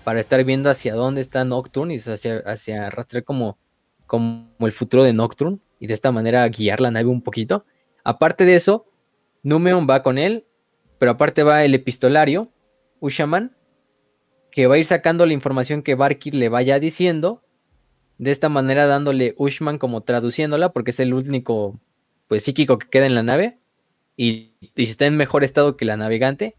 [0.04, 3.58] para estar viendo hacia dónde está Nocturne y hacia, hacia arrastrar como,
[4.08, 7.64] como el futuro de Nocturne y de esta manera guiar la nave un poquito.
[8.04, 8.86] Aparte de eso,
[9.44, 10.46] Numeon va con él,
[11.00, 12.52] pero aparte va el epistolario,
[13.00, 13.56] Ushaman,
[14.52, 17.44] que va a ir sacando la información que Barkir le vaya diciendo
[18.18, 21.80] de esta manera dándole Ushman como traduciéndola, porque es el único
[22.28, 23.58] pues psíquico que queda en la nave
[24.18, 26.58] y, está en mejor estado que la navegante.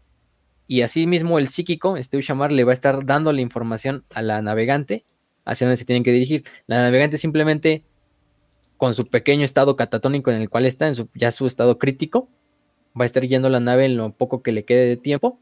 [0.67, 4.21] Y así mismo el psíquico, este Ushamar, le va a estar dando la información a
[4.23, 5.05] la navegante
[5.45, 6.45] hacia donde se tienen que dirigir.
[6.65, 7.83] La navegante simplemente,
[8.77, 12.29] con su pequeño estado catatónico en el cual está, en su, ya su estado crítico,
[12.99, 15.39] va a estar yendo la nave en lo poco que le quede de tiempo.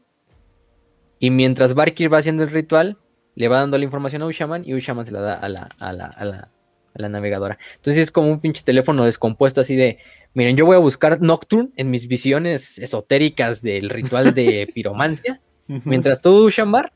[1.18, 2.96] Y mientras Barkir va haciendo el ritual,
[3.34, 5.92] le va dando la información a Ushaman y Ushaman se la da a la, a
[5.92, 6.50] la, a la,
[6.94, 7.58] a la navegadora.
[7.76, 9.98] Entonces es como un pinche teléfono descompuesto así de,
[10.34, 16.20] miren, yo voy a buscar Nocturne en mis visiones esotéricas del ritual de piromancia, mientras
[16.20, 16.92] tú, Ushamar,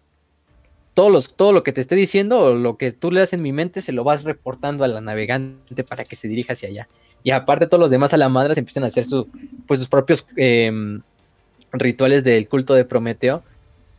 [0.95, 3.43] todo, los, todo lo que te esté diciendo o lo que tú le das en
[3.43, 6.89] mi mente se lo vas reportando a la navegante para que se dirija hacia allá.
[7.25, 9.05] Y aparte todos los demás a la madre se empiezan a hacer
[9.67, 11.03] pues, sus propios em,
[11.73, 13.43] rituales del culto de Prometeo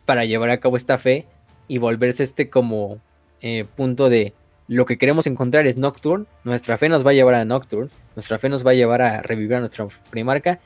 [0.06, 1.26] para llevar a cabo esta fe
[1.68, 3.02] y volverse este como
[3.42, 4.34] eh, punto de
[4.68, 8.40] lo que queremos encontrar es Nocturne, nuestra fe nos va a llevar a Nocturne, nuestra
[8.40, 10.60] fe nos va a llevar a revivir a nuestra primarca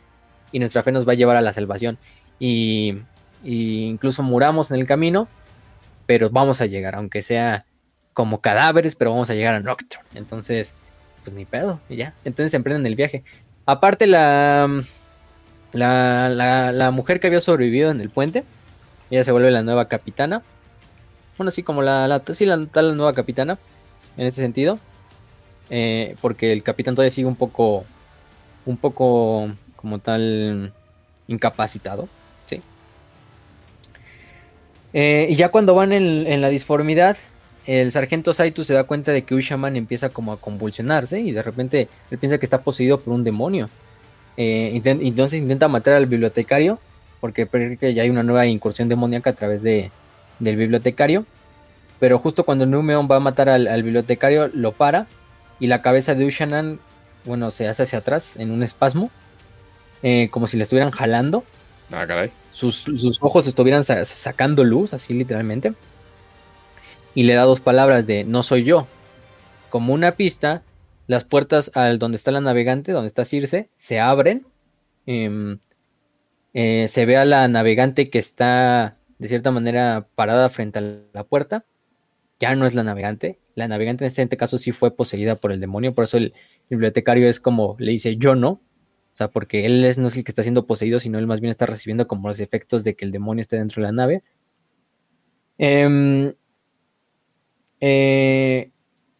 [0.51, 1.97] y nuestra fe nos va a llevar a la salvación.
[2.39, 2.97] Y,
[3.43, 5.27] incluso muramos en el camino,
[6.05, 7.65] pero vamos a llegar, aunque sea
[8.13, 10.05] como cadáveres, pero vamos a llegar a Nocturne.
[10.15, 10.73] Entonces,
[11.23, 12.13] pues ni pedo, y ya.
[12.25, 13.23] Entonces emprenden el viaje.
[13.65, 14.67] Aparte, la,
[15.73, 18.43] la, la, mujer que había sobrevivido en el puente,
[19.11, 20.43] ella se vuelve la nueva capitana
[21.39, 23.57] bueno, sí, como la, la, la, nueva capitana,
[24.17, 24.77] en ese sentido.
[25.69, 27.85] Eh, porque el capitán todavía sigue un poco,
[28.65, 30.73] un poco como tal
[31.29, 32.09] incapacitado,
[32.45, 32.61] ¿sí?
[34.91, 37.15] Eh, y ya cuando van en, la disformidad,
[37.65, 41.43] el sargento Saito se da cuenta de que Ushaman empieza como a convulsionarse y de
[41.43, 43.69] repente él piensa que está poseído por un demonio.
[44.37, 46.79] Eh, entonces intenta matar al bibliotecario
[47.19, 49.91] porque cree que ya hay una nueva incursión demoníaca a través de,
[50.39, 51.25] del bibliotecario.
[51.99, 55.07] Pero justo cuando Numeon va a matar al, bibliotecario, lo para.
[55.59, 56.79] Y la cabeza de Ushanan,
[57.25, 59.11] bueno, se hace hacia atrás en un espasmo.
[60.01, 61.43] Eh, como si le estuvieran jalando.
[61.91, 62.31] Ah, caray.
[62.53, 62.85] Sus,
[63.19, 65.73] ojos estuvieran sacando luz, así literalmente.
[67.19, 68.87] Y le da dos palabras de no soy yo.
[69.69, 70.63] Como una pista,
[71.05, 74.45] las puertas al donde está la navegante, donde está Circe, se abren.
[75.05, 75.59] Em,
[76.53, 80.81] eh, se ve a la navegante que está de cierta manera parada frente a
[81.11, 81.65] la puerta.
[82.39, 83.37] Ya no es la navegante.
[83.53, 85.93] La navegante en este caso sí fue poseída por el demonio.
[85.93, 86.33] Por eso el
[86.69, 88.49] bibliotecario es como le dice yo no.
[89.11, 91.51] O sea, porque él no es el que está siendo poseído, sino él más bien
[91.51, 94.23] está recibiendo como los efectos de que el demonio esté dentro de la nave.
[95.57, 96.33] Em,
[97.81, 98.71] eh,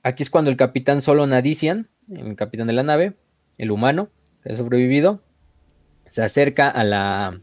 [0.04, 3.14] aquí es cuando el capitán solo Nadician, el capitán de la nave,
[3.58, 4.10] el humano
[4.44, 5.22] que ha sobrevivido,
[6.06, 7.42] se acerca a la,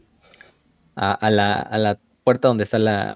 [0.95, 3.15] a la puerta donde está la,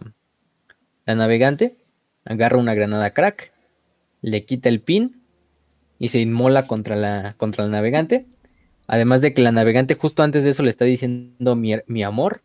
[1.06, 1.76] navegante,
[2.24, 3.52] agarra una granada crack,
[4.22, 5.22] le quita el pin
[6.00, 8.26] y se inmola contra la, contra la navegante.
[8.88, 12.42] Además de que la navegante justo antes de eso le está diciendo mi, amor.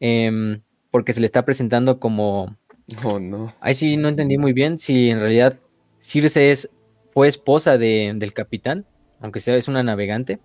[0.00, 2.56] Em, porque se le está presentando como...
[3.04, 3.52] Oh, no.
[3.60, 5.58] Ahí sí no entendí muy bien si en realidad
[5.98, 6.70] Circe es,
[7.12, 8.86] fue esposa de, del capitán,
[9.20, 10.40] aunque sea es una navegante,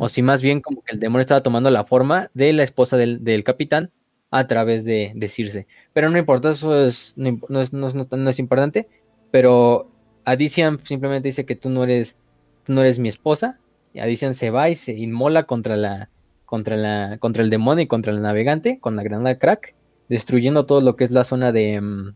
[0.00, 2.96] o si más bien como que el demonio estaba tomando la forma de la esposa
[2.96, 3.92] del, del capitán
[4.32, 5.68] a través de, de Circe.
[5.92, 8.88] Pero no importa, eso es, no, no es, no es- no- no es importante,
[9.30, 9.88] pero
[10.24, 12.16] Adician simplemente dice que tú no eres,
[12.64, 13.60] tú no eres mi esposa,
[13.92, 16.10] y Adician se va y se inmola contra la,
[16.44, 19.74] contra la, contra el demonio y contra el navegante con la granada crack,
[20.12, 22.14] destruyendo todo lo que es la zona de, mm,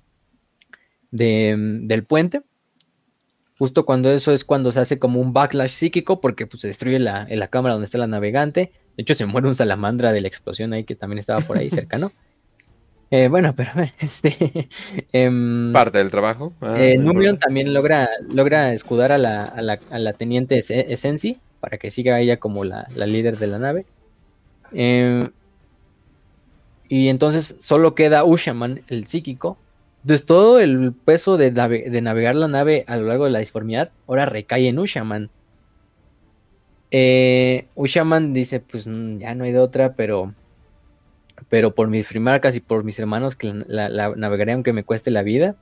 [1.11, 2.43] de, mm, del puente.
[3.59, 6.99] Justo cuando eso es cuando se hace como un backlash psíquico, porque pues, se destruye
[6.99, 8.73] la, en la cámara donde está la navegante.
[8.97, 11.71] De hecho, se muere un salamandra de la explosión ahí que también estaba por ahí
[11.71, 12.13] cercano.
[13.09, 13.71] Eh, bueno, pero
[14.01, 14.69] este.
[15.13, 16.53] em, Parte del trabajo.
[16.61, 20.93] Ah, eh, Numion también logra, logra escudar a la, a la, a la teniente Ese-
[20.93, 23.87] Essensi para que siga ella como la, la líder de la nave.
[26.89, 29.59] Y entonces solo queda Ushaman, el psíquico.
[30.03, 33.41] Entonces todo el peso de, nave- de navegar la nave a lo largo de la
[33.41, 35.31] disformidad ahora recae en Ushaman.
[36.91, 40.33] Eh, Ushaman dice, pues mm, ya no hay de otra, pero,
[41.49, 45.11] pero por mis primarcas y por mis hermanos que la- la navegaré aunque me cueste
[45.11, 45.57] la vida.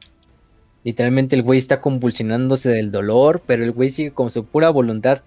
[0.84, 5.22] Literalmente el güey está convulsionándose del dolor, pero el güey sigue con su pura voluntad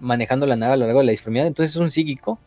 [0.00, 1.46] manejando la nave a lo largo de la disformidad.
[1.46, 2.40] Entonces es un psíquico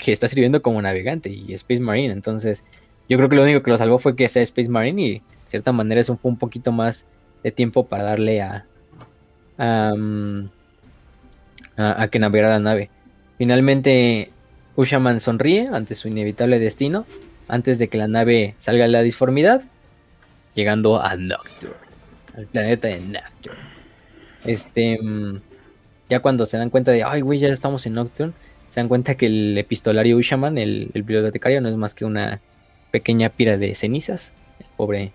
[0.00, 2.12] que está sirviendo como navegante y Space Marine.
[2.12, 2.64] Entonces
[3.08, 5.22] yo creo que lo único que lo salvó fue que sea Space Marine y de
[5.46, 7.04] cierta manera eso fue un poquito más
[7.44, 8.66] de tiempo para darle a,
[9.58, 9.92] a,
[12.08, 12.90] que navegara la nave.
[13.38, 14.30] Finalmente
[14.76, 17.06] Ushaman sonríe ante su inevitable destino
[17.48, 19.62] antes de que la nave salga de la disformidad,
[20.54, 21.74] llegando a Nocturne,
[22.36, 23.58] al planeta de Nocturne.
[24.44, 25.40] Este, mm,
[26.08, 28.32] ya cuando se dan cuenta de, ay, güey, ya estamos en Nocturne,
[28.70, 32.40] se dan cuenta que el epistolario Ushaman, el, el bibliotecario, no es más que una
[32.90, 34.32] pequeña pira de cenizas.
[34.58, 35.12] El pobre,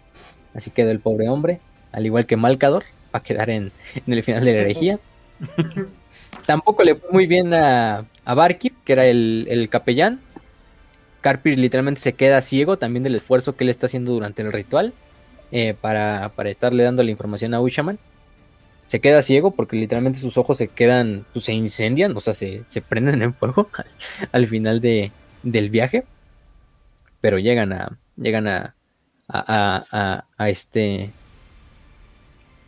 [0.54, 1.60] así quedó el pobre hombre,
[1.92, 2.84] al igual que Malcador,
[3.14, 5.00] va a quedar en, en el final de la herejía.
[6.46, 10.20] Tampoco le fue muy bien a, a Barkir, que era el, el capellán.
[11.22, 14.94] Carpir literalmente se queda ciego también del esfuerzo que él está haciendo durante el ritual
[15.52, 17.98] eh, para, para estarle dando la información a Ushaman.
[18.88, 22.64] Se queda ciego porque literalmente sus ojos se quedan, pues, se incendian, o sea, se,
[22.88, 23.86] prenden en fuego al,
[24.32, 25.12] al final de,
[25.44, 26.06] del viaje.
[27.22, 28.76] Pero llegan a, llegan a,
[29.28, 31.12] a, a, este,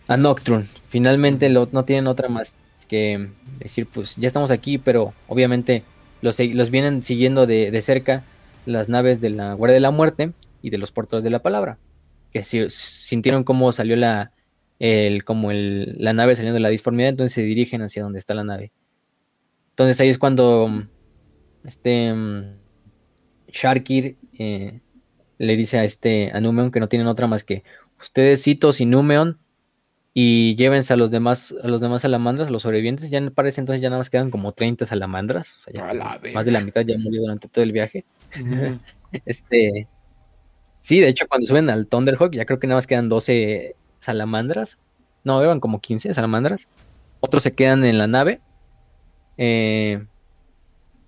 [0.07, 0.65] a Nocturne.
[0.89, 2.55] Finalmente no tienen otra más
[2.87, 3.29] que
[3.59, 5.83] decir, pues ya estamos aquí, pero obviamente
[6.21, 8.23] los, los vienen siguiendo de, de cerca
[8.65, 10.31] las naves de la Guardia de la Muerte
[10.61, 11.77] y de los portadores de la palabra.
[12.31, 14.31] Que si- sintieron cómo salió la,
[14.79, 18.33] el, como el, la nave saliendo de la disformidad, entonces se dirigen hacia donde está
[18.33, 18.71] la nave.
[19.71, 20.87] Entonces ahí es cuando
[21.63, 22.57] este mm,
[23.49, 24.79] Sharkir eh,
[25.37, 27.63] le dice a este a Numeon que no tienen otra más que
[27.99, 29.37] ustedes Citos y Numeon
[30.13, 33.81] y llévense a los demás a los demás salamandras, a los sobrevivientes, ya parece entonces
[33.83, 36.61] ya nada más quedan como 30 salamandras, o sea, ya A la más de la
[36.61, 38.05] mitad ya murió durante todo el viaje.
[39.25, 39.87] Este,
[40.79, 44.77] sí, de hecho, cuando suben al Thunderhawk, ya creo que nada más quedan 12 salamandras.
[45.23, 46.67] No, iban como 15 salamandras.
[47.19, 48.39] Otros se quedan en la nave.
[49.37, 50.05] Eh,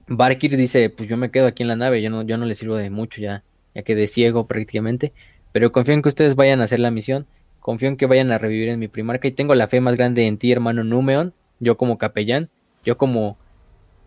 [0.07, 2.57] Barkir dice: Pues yo me quedo aquí en la nave, yo no, yo no les
[2.57, 3.43] sirvo de mucho, ya,
[3.75, 5.13] ya quedé ciego prácticamente.
[5.51, 7.27] Pero confío en que ustedes vayan a hacer la misión.
[7.59, 9.27] Confío en que vayan a revivir en mi primarca.
[9.27, 11.33] Y tengo la fe más grande en ti, hermano Numeon.
[11.59, 12.49] Yo como capellán.
[12.83, 13.37] Yo como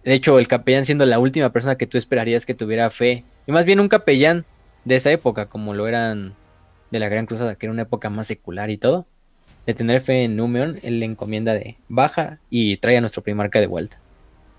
[0.04, 3.24] de hecho, el capellán siendo la última persona que tú esperarías que tuviera fe.
[3.46, 4.44] Y más bien un capellán
[4.84, 6.34] de esa época, como lo eran
[6.92, 9.06] de la Gran Cruzada, que era una época más secular y todo.
[9.66, 13.58] De tener fe en Numeon, él le encomienda de baja y trae a nuestro primarca
[13.60, 13.98] de vuelta.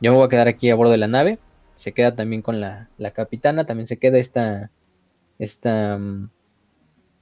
[0.01, 1.39] Yo me voy a quedar aquí a bordo de la nave.
[1.75, 3.65] Se queda también con la, la capitana.
[3.65, 4.69] También se queda esta.
[5.39, 5.97] Esta.
[5.97, 6.29] mm,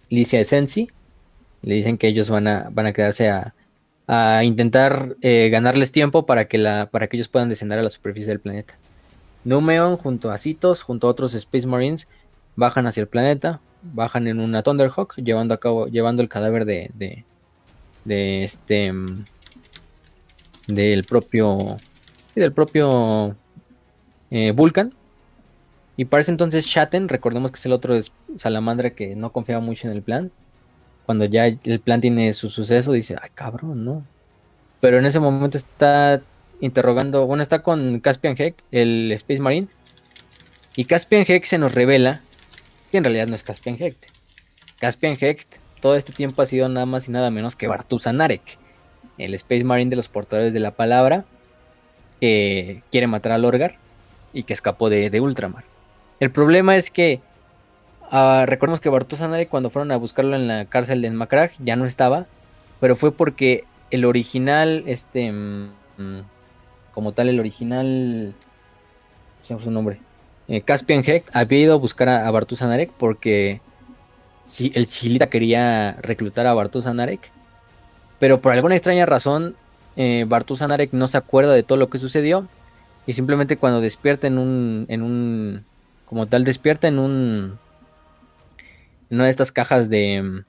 [0.09, 0.89] Licia Essensi.
[1.61, 3.53] Le dicen que ellos van a, van a quedarse a,
[4.07, 7.89] a intentar eh, ganarles tiempo para que, la, para que ellos puedan descender a la
[7.89, 8.77] superficie del planeta.
[9.43, 12.07] Numeon junto a Citos, junto a otros Space Marines,
[12.55, 16.91] bajan hacia el planeta, bajan en una Thunderhawk, llevando a cabo, llevando el cadáver de,
[18.05, 18.93] de, este
[20.67, 21.77] del propio
[22.35, 23.35] del propio
[24.29, 24.93] eh, Vulcan.
[25.97, 27.97] Y parece entonces Shatten, recordemos que es el otro
[28.37, 30.31] salamandra que no confiaba mucho en el plan.
[31.05, 34.05] Cuando ya el plan tiene su suceso, dice, ay cabrón, ¿no?
[34.79, 36.21] Pero en ese momento está
[36.59, 39.67] interrogando, bueno, está con Caspian Heck, el Space Marine.
[40.75, 42.21] Y Caspian Heck se nos revela
[42.91, 43.95] que en realidad no es Caspian Heck.
[44.79, 45.47] Caspian Heck
[45.81, 48.57] todo este tiempo ha sido nada más y nada menos que Bartusan Arek,
[49.17, 51.25] el Space Marine de los portadores de la palabra,
[52.19, 53.75] que quiere matar a Lorgar
[54.31, 55.63] y que escapó de, de Ultramar.
[56.19, 57.19] El problema es que
[58.11, 61.75] ah, recordemos que Bartos Anarek cuando fueron a buscarlo en la cárcel de Macrag ya
[61.75, 62.27] no estaba,
[62.79, 66.21] pero fue porque el original, este, mm, mm,
[66.93, 68.35] como tal, el original,
[69.47, 69.99] ¿qué fue su nombre?
[70.51, 73.61] Eh, Caspian Hecht había ido a buscar a, a Anarek porque
[74.45, 77.31] si, el Sigilita quería reclutar a Bartus Anarek,
[78.19, 79.55] pero por alguna extraña razón,
[79.95, 80.27] eh,
[80.59, 82.49] Anarek no se acuerda de todo lo que sucedió
[83.07, 85.63] y simplemente cuando despierta en un, en un,
[86.05, 87.57] como tal, despierta en un,
[89.09, 90.43] en una de estas cajas de,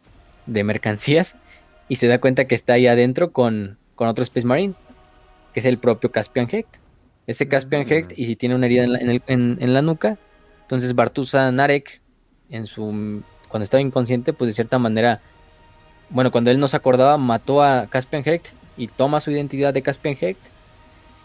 [0.47, 1.37] de mercancías
[1.89, 4.75] y se da cuenta que está ahí adentro con, con otro Space Marine,
[5.55, 6.82] que es el propio Caspian Hecht.
[7.27, 7.93] Ese Caspian Mm.
[7.93, 10.19] Hecht, y si tiene una herida en la, en el- en- en la nuca,
[10.63, 12.01] entonces Bartusa Narek,
[12.51, 15.21] en su, cuando estaba inconsciente, pues de cierta manera,
[16.11, 19.83] bueno, cuando él no se acordaba, mató a Caspian Hecht y toma su identidad de
[19.83, 20.39] Caspian Hecht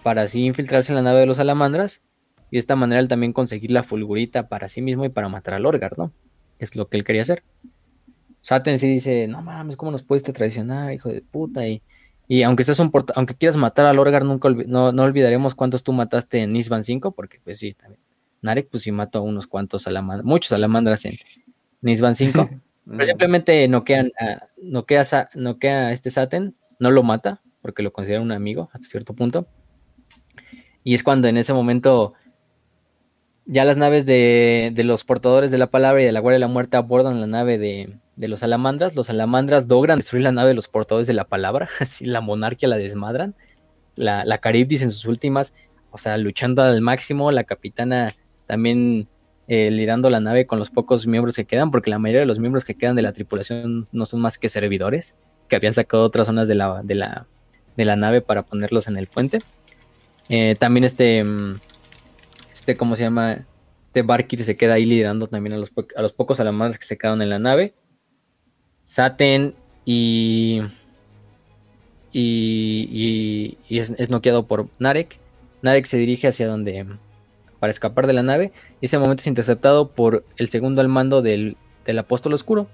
[0.03, 2.01] para así infiltrarse en la nave de los salamandras
[2.51, 5.55] y de esta manera él también conseguir la fulgurita para sí mismo y para matar
[5.55, 6.13] a Lorgar, ¿no?
[6.59, 7.43] Es lo que él quería hacer.
[8.41, 11.67] Saturn sí dice, no mames, ¿cómo nos pudiste traicionar, hijo de puta?
[11.67, 11.81] Y,
[12.27, 15.93] y aunque un aunque quieras matar a Lorgar, nunca olvi- no, no olvidaremos cuántos tú
[15.93, 18.01] mataste en Nisban 5, porque pues sí, también.
[18.41, 21.13] Narek pues sí mató a unos cuantos salamandras, muchos salamandras en
[21.81, 22.47] Nisban 5.
[22.89, 27.83] Pero simplemente noquean a, noquea, a Sa- noquea a este Saten, no lo mata, porque
[27.83, 29.47] lo considera un amigo hasta cierto punto.
[30.83, 32.13] Y es cuando en ese momento
[33.47, 36.41] ya las naves de, de los portadores de la palabra y de la Guardia de
[36.41, 38.95] la Muerte abordan la nave de, de los salamandras.
[38.95, 42.67] Los salamandras logran destruir la nave de los portadores de la palabra, así la monarquia
[42.67, 43.35] la desmadran.
[43.95, 45.53] La, la Caribdis en sus últimas,
[45.89, 48.15] o sea, luchando al máximo, la capitana
[48.45, 49.07] también
[49.47, 52.37] eh, liderando la nave con los pocos miembros que quedan, porque la mayoría de los
[52.37, 55.15] miembros que quedan de la tripulación no son más que servidores,
[55.47, 57.27] que habían sacado otras zonas de la, de la,
[57.75, 59.39] de la nave para ponerlos en el puente.
[60.29, 61.59] Eh, también este, mm,
[62.67, 63.45] este, ¿cómo se llama?
[63.85, 66.97] Este Barkir se queda ahí liderando también a los, a los pocos salamandras que se
[66.97, 67.73] quedaron en la nave.
[68.83, 70.61] Saten y.
[72.11, 75.17] Y, y- y es, es noqueado por Narek.
[75.61, 76.85] Narek se dirige hacia donde.
[77.59, 78.51] para escapar de la nave.
[78.81, 82.67] Y ese momento es interceptado por el segundo al mando del, del apóstol oscuro.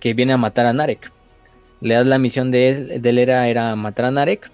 [0.00, 1.12] Que viene a matar a Narek.
[1.82, 4.50] Le das la misión de él, de él era, era matar a Narek.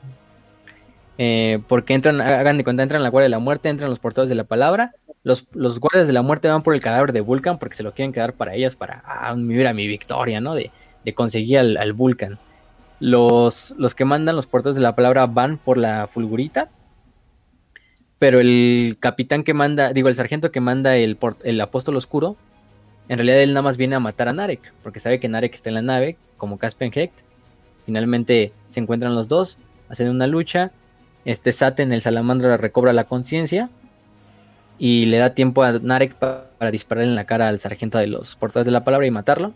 [1.23, 4.31] Eh, porque entran, hagan de cuenta, entran la guardia de la muerte, entran los portadores
[4.31, 4.95] de la palabra.
[5.23, 7.93] Los, los guardias de la muerte van por el cadáver de Vulcan porque se lo
[7.93, 10.55] quieren quedar para ellas, para, ah, mira mi victoria, ¿no?
[10.55, 10.71] De,
[11.05, 12.39] de conseguir al, al Vulcan.
[13.01, 16.71] Los, los que mandan los portadores de la palabra van por la fulgurita.
[18.19, 22.37] Pero el capitán que manda, digo, el sargento que manda el, el apóstol oscuro,
[23.11, 25.69] en realidad él nada más viene a matar a Narek, porque sabe que Narek está
[25.69, 27.13] en la nave, como Caspian Hecht.
[27.85, 29.59] Finalmente se encuentran los dos,
[29.91, 30.71] hacen una lucha.
[31.25, 33.69] Este Saten, el salamandra, recobra la conciencia
[34.79, 38.07] y le da tiempo a Narek pa- para disparar en la cara al sargento de
[38.07, 39.53] los portadores de la palabra y matarlo.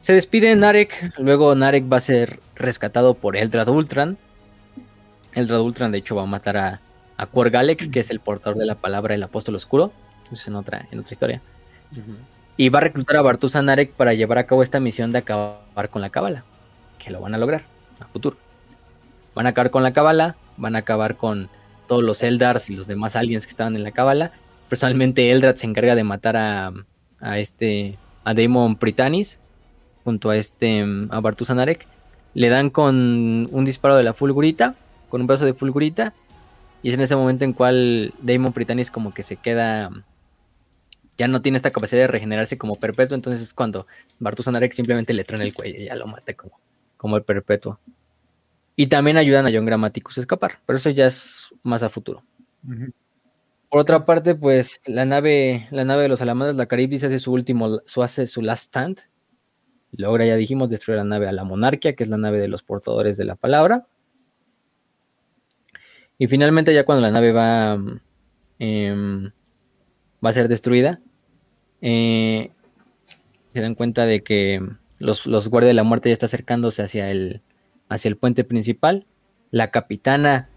[0.00, 4.16] Se despide Narek, luego Narek va a ser rescatado por Eldrad Ultran.
[5.34, 6.80] Eldrad Ultran de hecho va a matar a,
[7.16, 9.92] a que es el portador de la palabra el apóstol oscuro.
[10.24, 11.42] Eso es en otra, en otra historia.
[12.56, 15.88] Y va a reclutar a Bartusa Narek para llevar a cabo esta misión de acabar
[15.90, 16.44] con la cábala.
[16.98, 17.62] Que lo van a lograr
[18.00, 18.36] a futuro.
[19.34, 21.48] Van a acabar con la cábala, van a acabar con
[21.86, 24.32] todos los Eldars y los demás aliens que estaban en la cábala.
[24.68, 26.72] Personalmente Eldrad se encarga de matar a,
[27.38, 29.40] este a Daemon Pritanis
[30.04, 31.86] junto a este a Bartusa Narek.
[32.34, 34.76] Le dan con un disparo de la fulgurita,
[35.08, 36.14] con un brazo de fulgurita.
[36.82, 39.90] Y es en ese momento en cual Daemon Pritanis como que se queda
[41.20, 43.86] ya no tiene esta capacidad de regenerarse como perpetuo, entonces es cuando
[44.20, 46.58] Bartusa Narek simplemente le truena el cuello y ya lo mata como,
[46.96, 47.78] como el perpetuo.
[48.80, 52.24] Y también ayudan a John Grammaticus a escapar, pero eso ya es más a futuro.
[53.68, 57.30] Por otra parte, pues la nave, la nave de los salamandras, la Caribdis, hace su
[57.30, 59.00] último, su hace su last stand.
[59.92, 62.62] Logra, ya dijimos, destruir la nave a la monarquia, que es la nave de los
[62.62, 63.86] portadores de la palabra.
[66.16, 67.78] Y finalmente, ya cuando la nave va,
[68.58, 69.30] em,
[70.24, 71.02] va a ser destruida,
[71.82, 72.50] eh,
[73.52, 74.66] se dan cuenta de que
[74.96, 77.42] los, los guardias de la muerte ya está acercándose hacia el,
[77.90, 79.04] hacia el puente principal.
[79.50, 80.48] La capitana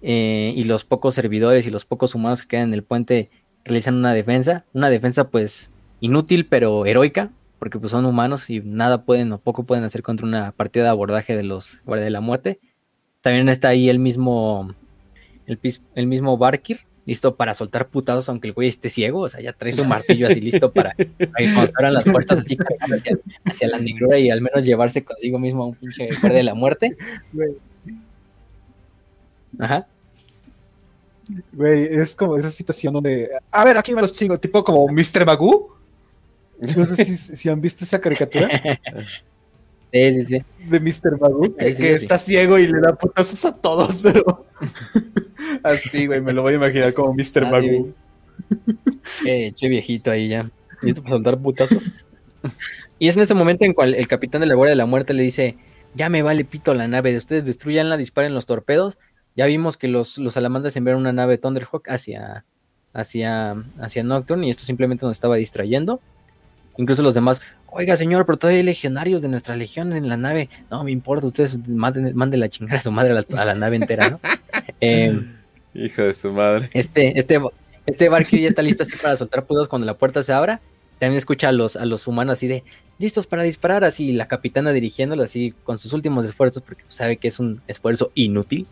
[0.00, 3.30] eh, y los pocos servidores y los pocos humanos que quedan en el puente
[3.64, 4.64] realizan una defensa.
[4.72, 5.70] Una defensa pues
[6.00, 7.30] inútil pero heroica,
[7.60, 10.90] porque pues son humanos y nada pueden o poco pueden hacer contra una partida de
[10.90, 12.58] abordaje de los guardias de la muerte.
[13.20, 14.74] También está ahí el mismo,
[15.46, 19.52] el mismo Barkir, listo para soltar putados aunque el güey esté ciego, o sea, ya
[19.52, 23.78] trae su martillo así listo para, para que cuando las puertas así hacia, hacia la
[23.78, 26.96] negrura y al menos llevarse consigo mismo a un pinche guardia de la muerte.
[27.32, 27.56] Güey,
[29.58, 29.86] Ajá.
[31.52, 33.28] güey, es como esa situación donde.
[33.50, 35.26] A ver, aquí me los chingo, tipo como Mr.
[35.26, 35.76] Magoo.
[36.76, 38.48] No sé si, si han visto esa caricatura
[39.92, 40.70] Sí, sí, sí.
[40.70, 41.20] de Mr.
[41.20, 44.46] Magoo, que, está ciego y le da putazos a todos, pero
[45.62, 47.44] así, güey, me lo voy a imaginar como Mr.
[47.44, 47.92] Ah, Magoo.
[49.26, 50.50] Eh, che viejito ahí ya.
[50.82, 52.06] Listo para soltar putazos.
[52.98, 55.14] Y es en ese momento en cual el capitán de la Guardia de la Muerte
[55.14, 55.56] le dice:
[55.94, 58.98] Ya me vale pito la nave, de ustedes destruyanla, disparen los torpedos.
[59.36, 62.44] Ya vimos que los, los salamandras enviaron una nave Thunderhawk hacia,
[62.92, 66.00] hacia, hacia Nocturne y esto simplemente nos estaba distrayendo.
[66.76, 67.42] Incluso los demás,
[67.72, 70.48] oiga señor, pero todavía hay legionarios de nuestra legión en la nave.
[70.70, 73.54] No me importa, ustedes manden, manden la chingada a su madre a la, a la
[73.54, 74.20] nave entera, ¿no?
[74.80, 75.18] Eh,
[75.74, 76.68] Hijo de su madre.
[76.74, 77.40] este, este,
[77.86, 80.60] este Barky ya está listo así para soltar pudos cuando la puerta se abra.
[80.98, 82.64] También escucha a los, a los humanos así de
[82.98, 87.28] listos para disparar, así la capitana dirigiéndolo así con sus últimos esfuerzos, porque sabe que
[87.28, 88.66] es un esfuerzo inútil,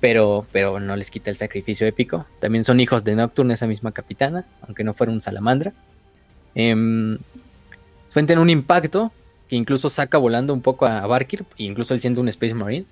[0.00, 2.26] pero, pero no les quita el sacrificio épico.
[2.40, 5.72] También son hijos de Nocturne, esa misma capitana, aunque no fuera un salamandra.
[6.54, 7.18] Em,
[8.12, 9.12] sueltan un impacto
[9.48, 12.86] que incluso saca volando un poco a Barkir, incluso él siendo un Space Marine.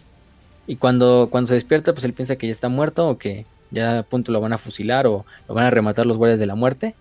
[0.67, 4.01] Y cuando, cuando se despierta, pues él piensa que ya está muerto o que ya
[4.01, 6.55] a punto lo van a fusilar o lo van a rematar los guardias de la
[6.55, 6.95] muerte.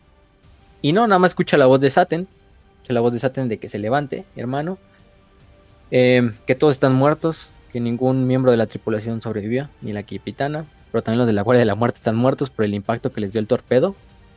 [0.81, 2.27] Y no, nada más escucha la voz de Saten.
[2.76, 4.77] Escucha la voz de Saten de que se levante, hermano.
[5.91, 7.52] Eh, que todos están muertos.
[7.73, 9.69] Que ningún miembro de la tripulación sobrevivió.
[9.81, 10.65] Ni la capitana.
[10.91, 13.22] Pero también los de la guardia de la muerte están muertos por el impacto que
[13.22, 13.95] les dio el torpedo.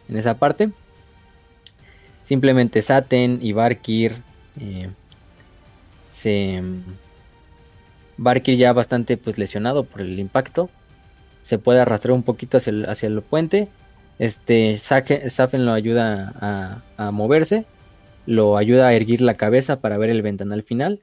[0.08, 0.70] En esa parte.
[2.30, 4.12] Simplemente Saten y Barkir.
[4.60, 4.88] eh,
[6.12, 6.62] se.
[8.16, 10.70] Barkir ya bastante pues lesionado por el impacto.
[11.42, 13.66] Se puede arrastrar un poquito hacia el, hacia el puente.
[14.20, 17.64] Este Safen lo ayuda a, a moverse.
[18.26, 21.00] Lo ayuda a erguir la cabeza para ver el ventanal final.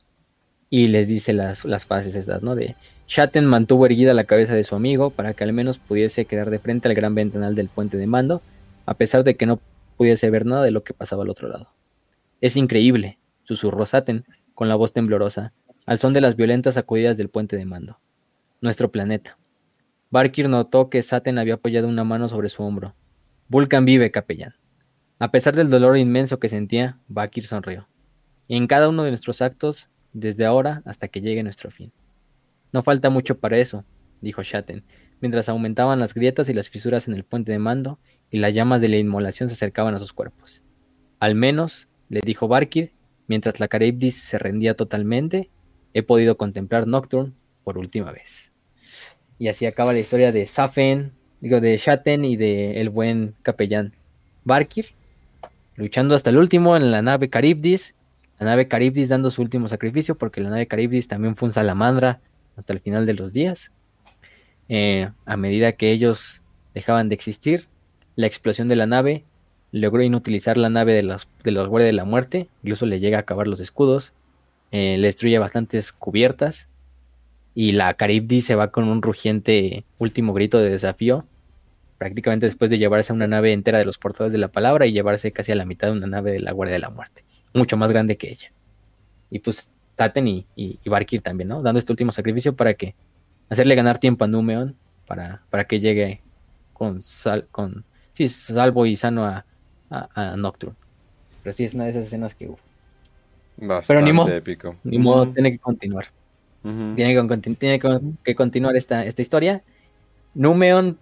[0.70, 2.56] Y les dice las, las fases estas, ¿no?
[2.56, 2.78] De
[3.10, 6.60] Shatten mantuvo erguida la cabeza de su amigo para que al menos pudiese quedar de
[6.60, 8.42] frente al gran ventanal del puente de mando,
[8.86, 9.60] a pesar de que no
[9.98, 11.74] pudiese ver nada de lo que pasaba al otro lado.
[12.40, 15.54] Es increíble, susurró Saten con la voz temblorosa,
[15.86, 18.00] al son de las violentas sacudidas del puente de mando.
[18.62, 19.38] Nuestro planeta.
[20.10, 22.96] Barkir notó que Saten había apoyado una mano sobre su hombro.
[23.50, 24.56] Vulcan vive, capellán.
[25.20, 27.88] A pesar del dolor inmenso que sentía, Bakir sonrió.
[28.48, 31.92] En cada uno de nuestros actos, desde ahora hasta que llegue nuestro fin.
[32.72, 33.84] No falta mucho para eso,
[34.22, 34.84] dijo Shatten,
[35.20, 38.00] mientras aumentaban las grietas y las fisuras en el puente de mando
[38.32, 40.62] y las llamas de la inmolación se acercaban a sus cuerpos.
[41.20, 42.92] Al menos, le dijo Barkir,
[43.28, 45.50] mientras la Caribdis se rendía totalmente,
[45.94, 47.34] he podido contemplar Nocturne
[47.64, 48.52] por última vez.
[49.40, 53.94] Y así acaba la historia de Safen, digo, de Shatten y de el buen capellán
[54.44, 54.88] Barkir,
[55.76, 57.96] luchando hasta el último en la nave Caribdis,
[58.40, 62.20] la nave Caribdis dando su último sacrificio, porque la nave Caribdis también fue un salamandra
[62.56, 63.72] hasta el final de los días.
[64.70, 66.42] Eh, a medida que ellos
[66.74, 67.68] dejaban de existir,
[68.18, 69.24] la explosión de la nave
[69.72, 73.22] logró inutilizar la nave de los, de guardias de la muerte, incluso le llega a
[73.22, 74.14] acabar los escudos,
[74.72, 76.68] eh, le destruye bastantes cubiertas,
[77.54, 81.26] y la Caribdis se va con un rugiente último grito de desafío,
[81.98, 84.94] prácticamente después de llevarse a una nave entera de los portadores de la palabra y
[84.94, 87.24] llevarse casi a la mitad de una nave de la Guardia de la Muerte,
[87.54, 88.52] mucho más grande que ella.
[89.30, 91.62] Y pues Taten y, y, y Barkir también, ¿no?
[91.62, 92.96] Dando este último sacrificio para que
[93.50, 94.76] hacerle ganar tiempo a Numeon
[95.08, 96.22] para, para que llegue
[96.74, 97.86] con, sal, con
[98.18, 99.46] sí, salvo y sano a,
[99.90, 100.76] a, a, Nocturne.
[101.44, 102.60] Pero sí es una de esas escenas que uf.
[103.58, 104.76] Bastante Pero ni modo, épico.
[104.84, 105.34] Ni modo, uh -huh.
[105.34, 106.06] tiene que continuar.
[106.64, 106.96] Uh -huh.
[106.96, 109.62] Tiene, que, tiene que, que, continuar esta, esta historia.
[110.34, 110.98] Numeon,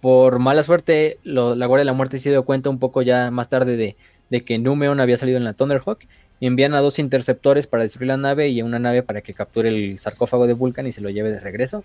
[0.00, 3.30] por mala suerte, lo, la Guardia de la Muerte se dio cuenta un poco ya
[3.30, 3.96] más tarde de,
[4.28, 6.00] de que Numeon había salido en la Thunderhawk.
[6.40, 9.34] Y envían a dos interceptores para destruir la nave y a una nave para que
[9.34, 11.84] capture el sarcófago de Vulcan y se lo lleve de regreso.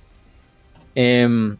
[0.95, 1.57] Eh,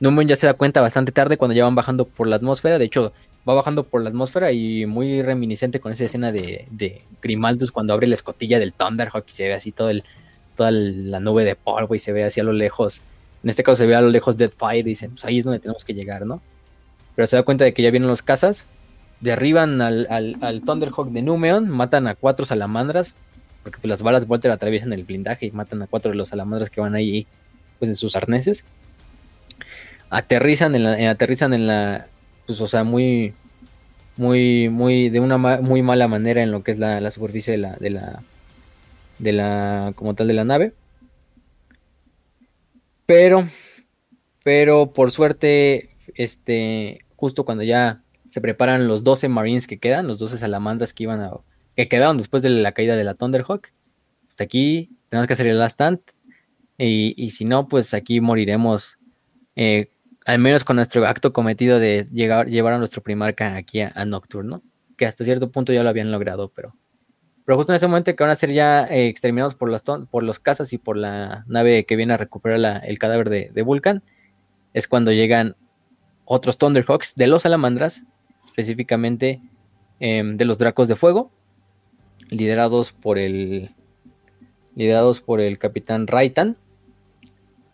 [0.00, 2.78] Numeon ya se da cuenta bastante tarde cuando ya van bajando por la atmósfera.
[2.78, 3.12] De hecho,
[3.48, 8.06] va bajando por la atmósfera y muy reminiscente con esa escena de, Grimaldus cuando abre
[8.06, 10.04] la escotilla del Thunderhawk y se ve así todo el,
[10.56, 13.02] toda la nube de polvo y se ve así a lo lejos.
[13.42, 15.60] En este caso se ve a lo lejos Deadfire y dicen, pues ahí es donde
[15.60, 16.40] tenemos que llegar, ¿no?
[17.14, 18.66] Pero se da cuenta de que ya vienen los cazas,
[19.20, 23.14] derriban al, al, al Thunderhawk de Numeon, matan a cuatro salamandras,
[23.62, 26.70] porque pues, las balas Volter atraviesan el blindaje y matan a cuatro de los salamandras
[26.70, 27.26] que van ahí
[27.78, 28.64] pues en sus arneses.
[30.10, 32.08] Aterrizan en la, eh, aterrizan en la,
[32.46, 33.34] pues o sea, muy,
[34.16, 37.58] muy, muy, de una muy mala manera en lo que es la, la superficie de
[37.58, 38.22] la, de la,
[39.18, 40.74] de la, como tal de la nave.
[43.06, 43.48] Pero,
[44.44, 50.18] pero por suerte, este, justo cuando ya se preparan los 12 Marines que quedan, los
[50.18, 51.32] 12 salamandras que iban a,
[51.76, 53.68] que quedaron después de la caída de la Thunderhawk,
[54.26, 56.00] pues aquí tenemos que hacer el last stand.
[56.78, 58.98] Y, y si no, pues aquí moriremos,
[59.56, 59.90] eh,
[60.26, 64.04] al menos con nuestro acto cometido de llegar, llevar a nuestro primarca aquí a, a
[64.04, 64.62] Nocturne, ¿no?
[65.00, 66.76] que hasta cierto punto ya lo habían logrado, pero,
[67.46, 70.22] pero justo en ese momento que van a ser ya eh, exterminados por, las por
[70.22, 74.02] los cazas y por la nave que viene a recuperar el cadáver de, de Vulcan,
[74.74, 75.56] es cuando llegan
[76.26, 78.04] otros Thunderhawks de los salamandras,
[78.44, 79.40] específicamente
[80.00, 81.32] em, de los Dracos de Fuego,
[82.28, 83.74] liderados por el
[84.76, 86.58] liderados por el capitán Raitan.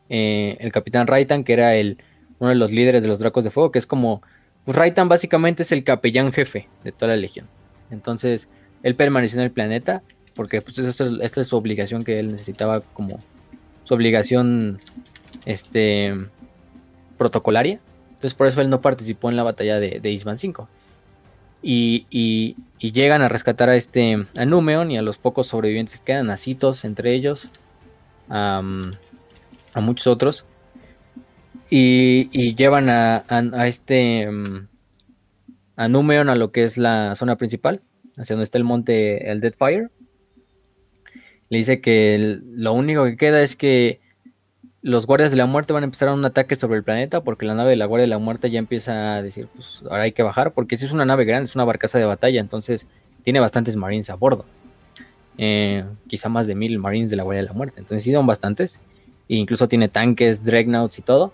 [0.09, 1.99] Eh, el capitán Raitan, que era el,
[2.39, 4.23] uno de los líderes de los Dracos de Fuego, que es como.
[4.65, 7.47] Pues Raitan básicamente es el capellán jefe de toda la legión.
[7.91, 8.49] Entonces,
[8.83, 10.03] él permaneció en el planeta,
[10.35, 13.21] porque pues, esta es su obligación que él necesitaba como
[13.85, 14.81] su obligación
[15.45, 16.15] este,
[17.17, 17.79] protocolaria.
[18.09, 20.69] Entonces, por eso él no participó en la batalla de, de Isman 5.
[21.63, 26.31] Y, llegan a rescatar a este a Numeon y a los pocos sobrevivientes que quedan,
[26.31, 27.51] a Citos entre ellos,
[28.29, 28.63] a,
[29.75, 30.45] muchos otros.
[31.69, 34.69] Y, llevan a, este mm,
[35.77, 37.83] a Numeon a lo que es la zona principal,
[38.17, 39.89] hacia donde está el monte, el Deadfire.
[41.49, 44.01] Le dice que lo único que queda es que
[44.83, 47.55] los guardias de la muerte van a empezar un ataque sobre el planeta porque la
[47.55, 50.23] nave de la guardia de la muerte ya empieza a decir, pues ahora hay que
[50.23, 52.87] bajar porque si es una nave grande, es una barcaza de batalla, entonces
[53.23, 54.45] tiene bastantes marines a bordo.
[55.39, 58.27] Eh, quizá más de mil marines de la guardia de la muerte, entonces sí son
[58.27, 58.79] bastantes.
[59.29, 61.33] E incluso tiene tanques, dreadnoughts y todo.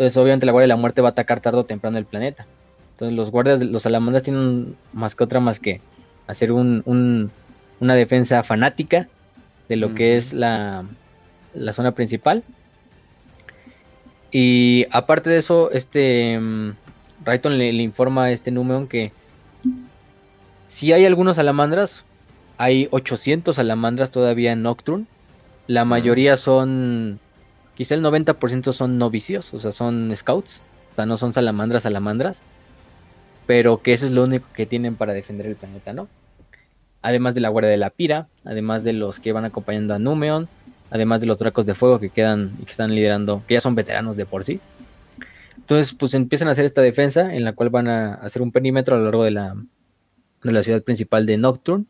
[0.00, 2.46] Entonces obviamente la guardia de la muerte va a atacar tarde o temprano el planeta.
[2.94, 5.80] Entonces los guardias, los salamandras tienen más que otra más que
[6.26, 7.30] hacer una
[7.94, 9.08] defensa fanática
[9.68, 10.84] de lo que es la,
[11.54, 12.42] la zona principal
[14.30, 16.74] y aparte de eso, este um,
[17.26, 19.12] le, informa a este Numeon que
[20.66, 22.04] si hay algunos salamandras,
[22.56, 25.06] hay 800 salamandras todavía en Nocturne.
[25.66, 27.18] La mayoría son,
[27.80, 30.60] quizá el 90% son novicios, o sea, son scouts,
[30.92, 32.42] o sea, no son salamandras, salamandras.
[33.46, 36.06] Pero que eso es lo único que tienen para defender el planeta, ¿no?
[37.00, 40.46] Además de la Guardia de la Pira, además de los que van acompañando a Numeon,
[40.90, 43.74] además de los dracos de fuego que quedan y que están liderando, que ya son
[43.74, 44.60] veteranos de por sí.
[45.56, 48.96] Entonces, pues empiezan a hacer esta defensa en la cual van a hacer un perímetro
[48.96, 49.56] a lo largo de la,
[50.42, 51.86] de la ciudad principal de Nocturne.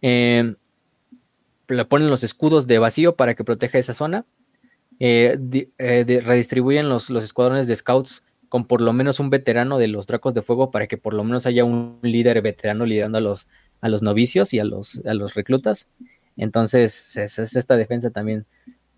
[0.00, 0.54] Eh,
[1.66, 4.24] le ponen los escudos de vacío para que proteja esa zona.
[5.04, 5.36] Eh,
[5.78, 10.06] eh, redistribuyen los, los, escuadrones de scouts con por lo menos un veterano de los
[10.06, 13.48] dracos de fuego para que por lo menos haya un líder veterano liderando a los,
[13.80, 15.88] a los novicios y a los, a los reclutas.
[16.36, 18.46] Entonces, es, esta defensa también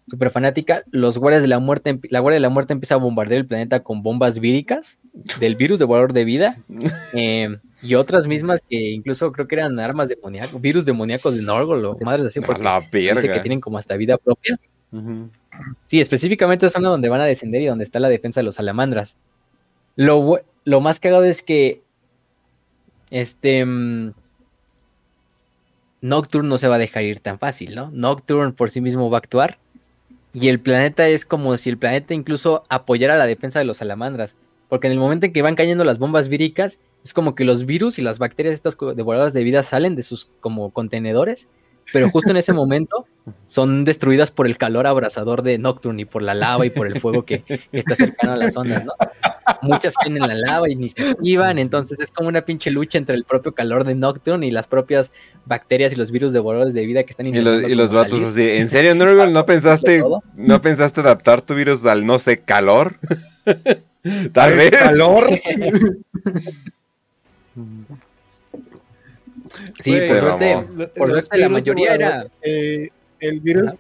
[0.07, 0.83] súper fanática.
[0.91, 3.83] Los guardias de la muerte, la guardia de la muerte empieza a bombardear el planeta
[3.83, 4.99] con bombas víricas
[5.41, 6.59] del virus de valor de vida.
[7.15, 11.83] Em, y otras mismas que incluso creo que eran armas demoníacas, virus demoníacos de Norgol
[11.87, 14.61] o madres así, porque la dice que tienen como hasta vida propia.
[15.87, 19.17] Sí, específicamente es donde van a descender y donde está la defensa de los salamandras.
[19.97, 21.83] Lo, lo más cagado es que
[23.11, 24.13] este mm,
[26.01, 27.91] Nocturne no se va a dejar ir tan fácil, ¿no?
[27.93, 29.59] Nocturne por sí mismo va a actuar.
[30.33, 34.37] Y el planeta es como si el planeta incluso apoyara la defensa de los salamandras.
[34.69, 37.67] Porque en el momento en que van cayendo las bombas víricas, es como que los
[37.67, 41.49] virus y las bacterias estas devoradoras de vida salen de sus como contenedores
[41.93, 43.07] pero justo en ese momento
[43.47, 47.01] son destruidas por el calor abrasador de Nocturne y por la lava y por el
[47.01, 48.93] fuego que, está cercano a las zonas, ¿no?
[49.63, 52.99] Muchas caen en la lava y ni se activan, entonces es como una pinche lucha
[52.99, 55.13] entre el propio calor de Nocturne y las propias
[55.47, 58.49] bacterias y los virus devoradores de vida que están Y los, y los vatos así,
[58.49, 60.03] ¿en serio, Nurgle, no pensaste,
[60.37, 62.97] no pensaste adaptar tu virus al no sé calor?
[64.33, 64.71] Tal vez.
[64.71, 65.27] ¿Calor?
[69.81, 72.27] Sí, por suerte, por suerte la mayoría era.
[72.43, 73.79] Eh, el virus.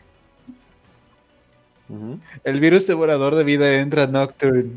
[2.44, 4.72] El virus devorador de vida entra a Nocturne.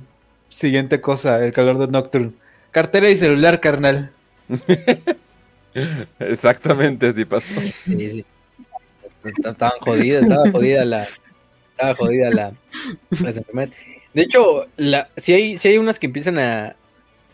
[0.50, 2.34] Siguiente cosa, el calor de Nocturne.
[2.72, 4.11] Cartera y celular, carnal.
[6.19, 7.59] Exactamente, así pasó.
[7.61, 8.26] Sí, sí.
[9.24, 10.98] Estaban jodidas, estaba jodida la.
[10.98, 12.53] Estaba jodida la,
[13.22, 13.69] la
[14.14, 16.76] De hecho, la, si, hay, si hay unas que empiezan a,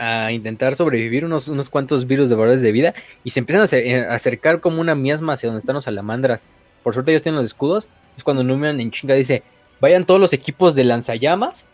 [0.04, 4.02] a intentar sobrevivir unos, unos cuantos virus de valores de vida y se empiezan eh,
[4.02, 6.46] a, acercar como una miasma hacia donde están los salamandras.
[6.84, 7.88] Por suerte ellos tienen los escudos.
[8.18, 9.44] Es cuando Numian en chinga dice,
[9.80, 11.66] vayan todos los equipos de lanzallamas,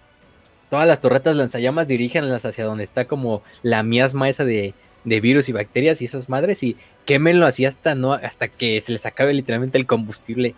[0.69, 5.49] todas las torretas lanzallamas diríjanlas hacia donde está como la miasma esa de, de virus
[5.49, 9.33] y bacterias y esas madres y quémenlo así hasta, no, hasta que se les acabe
[9.33, 10.55] literalmente el combustible.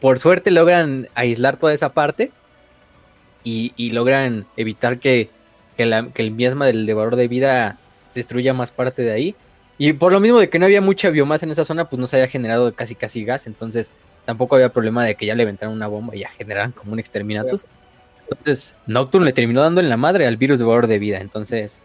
[0.00, 2.30] Por suerte logran aislar toda esa parte
[3.42, 5.30] y, y logran evitar que
[5.76, 7.78] que, el miasma del devorador de vida
[8.14, 9.36] destruya más parte de ahí.
[9.78, 12.06] Y por lo mismo de que no había mucha biomasa en esa zona, pues no
[12.06, 13.92] se había generado casi casi gas, entonces
[14.24, 16.98] tampoco había problema de que ya le aventaran una bomba y ya generaran como un
[16.98, 17.66] exterminatus.
[18.28, 21.18] Entonces, Nocturne le terminó dando en la madre al virus devorador de vida.
[21.18, 21.82] Entonces,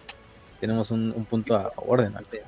[0.60, 2.42] tenemos un, un punto a favor de Marte.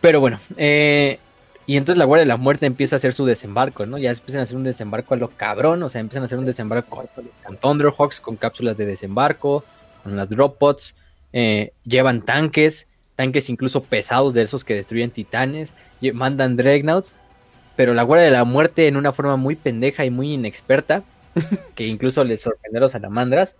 [0.00, 1.20] Pero bueno, eh,
[1.66, 3.98] y entonces la Guardia de la Muerte empieza a hacer su desembarco, ¿no?
[3.98, 6.44] Ya empiezan a hacer un desembarco a lo cabrón, o sea, empiezan a hacer un
[6.44, 7.06] desembarco
[7.44, 9.64] con Thunderhawks, con cápsulas de desembarco,
[10.02, 10.96] con las drop pods,
[11.32, 15.72] eh, llevan tanques, tanques incluso pesados de esos que destruyen titanes,
[16.14, 17.14] mandan dreadnoughts,
[17.76, 21.04] pero la Guardia de la Muerte en una forma muy pendeja y muy inexperta,
[21.74, 23.54] que incluso les sorprendió a los salamandras,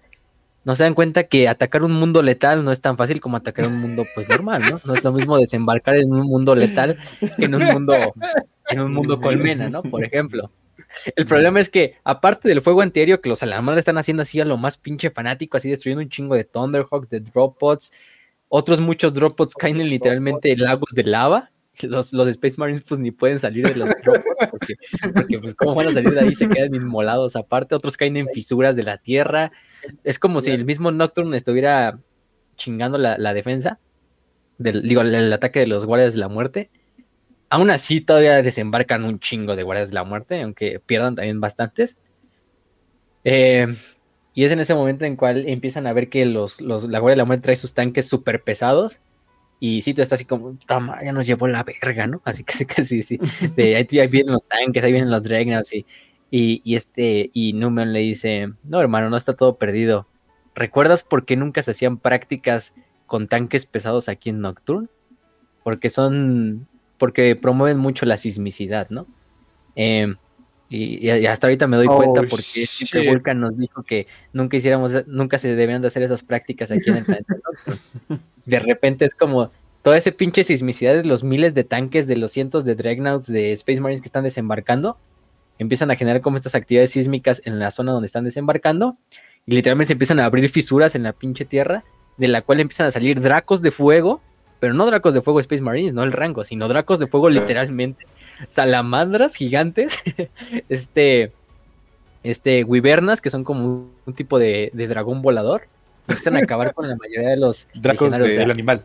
[0.65, 3.67] no se dan cuenta que atacar un mundo letal no es tan fácil como atacar
[3.67, 4.81] un mundo pues normal, ¿no?
[4.85, 6.97] No es lo mismo desembarcar en un mundo letal
[7.37, 7.95] que en un mundo
[8.71, 9.83] en un mundo colmena, ¿no?
[9.83, 10.51] Por ejemplo.
[11.17, 14.45] El problema es que, aparte del fuego antiaéreo que los salamandras están haciendo así a
[14.45, 17.93] lo más pinche fanático, así destruyendo un chingo de Thunderhawks, de Drop Pods,
[18.49, 21.51] otros muchos Drop Pods caen en literalmente lagos de lava.
[21.81, 24.75] Los, los Space Marines pues ni pueden salir de los Drop Pods porque,
[25.15, 28.29] porque pues cómo van a salir de ahí, se quedan inmolados aparte, otros caen en
[28.29, 29.53] fisuras de la tierra.
[30.05, 31.99] Es como si el mismo Nocturne estuviera
[32.57, 33.79] chingando la, la defensa,
[34.59, 36.71] del, digo, el, el ataque de los guardias de la muerte.
[37.51, 41.97] Aún así, todavía desembarcan un chingo de guardias de la muerte, aunque pierdan también bastantes.
[43.25, 43.67] Eh,
[44.35, 47.15] y es en ese momento en cual empiezan a ver que los, los, la guardia
[47.15, 49.01] de la muerte trae sus tanques súper pesados.
[49.61, 52.21] Y Cito está así como, "Toma, ya nos llevó la verga, ¿no?
[52.25, 53.19] Así que sí, casi sí.
[53.55, 55.87] De, ahí, ahí vienen los tanques, ahí vienen los Dreadnoughts y,
[56.35, 60.07] y, y este, y Numen le dice, no hermano, no está todo perdido.
[60.55, 62.75] ¿Recuerdas por qué nunca se hacían prácticas
[63.07, 64.89] con tanques pesados aquí en Nocturne?
[65.63, 69.07] Porque son, porque promueven mucho la sismicidad, ¿no?
[69.77, 70.15] Eh,
[70.71, 73.11] y, y hasta ahorita me doy Oh, cuenta porque siempre shit.
[73.11, 76.97] Vulcan nos dijo que nunca hiciéramos, nunca se debían de hacer esas prácticas aquí en
[76.97, 78.21] el planeta Nocturne.
[78.47, 79.53] De repente es como
[79.83, 83.53] toda esa pinche sismicidad de los miles de tanques, de los cientos de Dreadnoughts, de
[83.53, 84.97] Space Marines que están desembarcando,
[85.63, 88.97] empiezan a generar como estas actividades sísmicas en la zona donde están desembarcando
[89.47, 91.85] y literalmente se empiezan a abrir fisuras en la pinche tierra,
[92.17, 94.21] de la cual empiezan a salir dracos de fuego,
[94.61, 98.07] pero no dracos de fuego Space Marines, no el rango, sino dracos de fuego literalmente,
[98.49, 99.99] salamandras gigantes,
[100.69, 101.33] este,
[102.23, 105.63] este, wibernas, que son como un tipo de, de dragón volador,
[106.07, 108.83] empiezan a acabar con la mayoría de los Dracos legionarios de- de- del animal.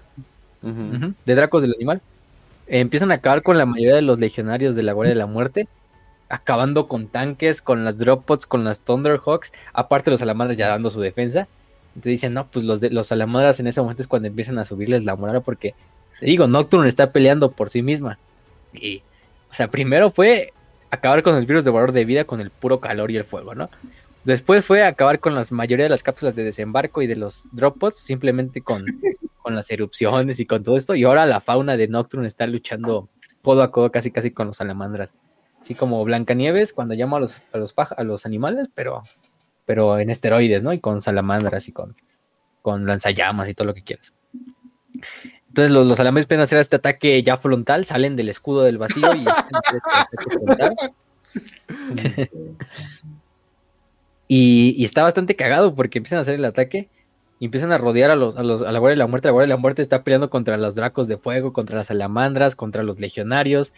[1.26, 2.02] De Dracos del Animal.
[2.68, 5.26] Eh, empiezan a acabar con la mayoría de los legionarios de la Guardia de la
[5.28, 5.68] Muerte,
[6.30, 10.90] acabando con tanques, con las Drop Pods, con las Thunderhawks, aparte los salamandras ya dando
[10.90, 11.48] su defensa.
[11.90, 14.66] Entonces dicen, no, pues los, de, los salamandras en ese momento es cuando empiezan a
[14.66, 15.74] subirles la moral porque,
[16.20, 18.20] te digo, Nocturne está peleando por sí misma.
[18.74, 19.02] Y,
[19.50, 20.54] o sea, primero fue
[20.92, 23.70] acabar con el virus devorador de vida con el puro calor y el fuego, ¿no?
[24.24, 27.78] Después fue acabar con la mayoría de las cápsulas de desembarco y de los drop
[27.78, 28.84] pods, simplemente con,
[29.42, 30.96] con las erupciones y con todo esto.
[30.96, 33.08] Y ahora la fauna de Nocturne está luchando
[33.42, 35.14] codo a codo, casi casi con los salamandras.
[35.62, 39.04] Así como Blancanieves cuando llama a los, a los, a los animales, pero,
[39.66, 40.74] pero en esteroides, ¿no?
[40.74, 41.96] Y con salamandras y con,
[42.62, 44.14] con lanzallamas y todo lo que quieras.
[45.48, 49.08] Entonces los, los salamandras a hacer este ataque ya frontal, salen del escudo del vacío
[49.16, 49.26] y.
[54.28, 56.90] Y, y está bastante cagado porque empiezan a hacer el ataque
[57.40, 59.28] y empiezan a rodear a, los, a, los, a la Guardia de la Muerte.
[59.28, 62.56] La Guardia de la Muerte está peleando contra los dracos de fuego, contra las salamandras,
[62.56, 63.74] contra los legionarios.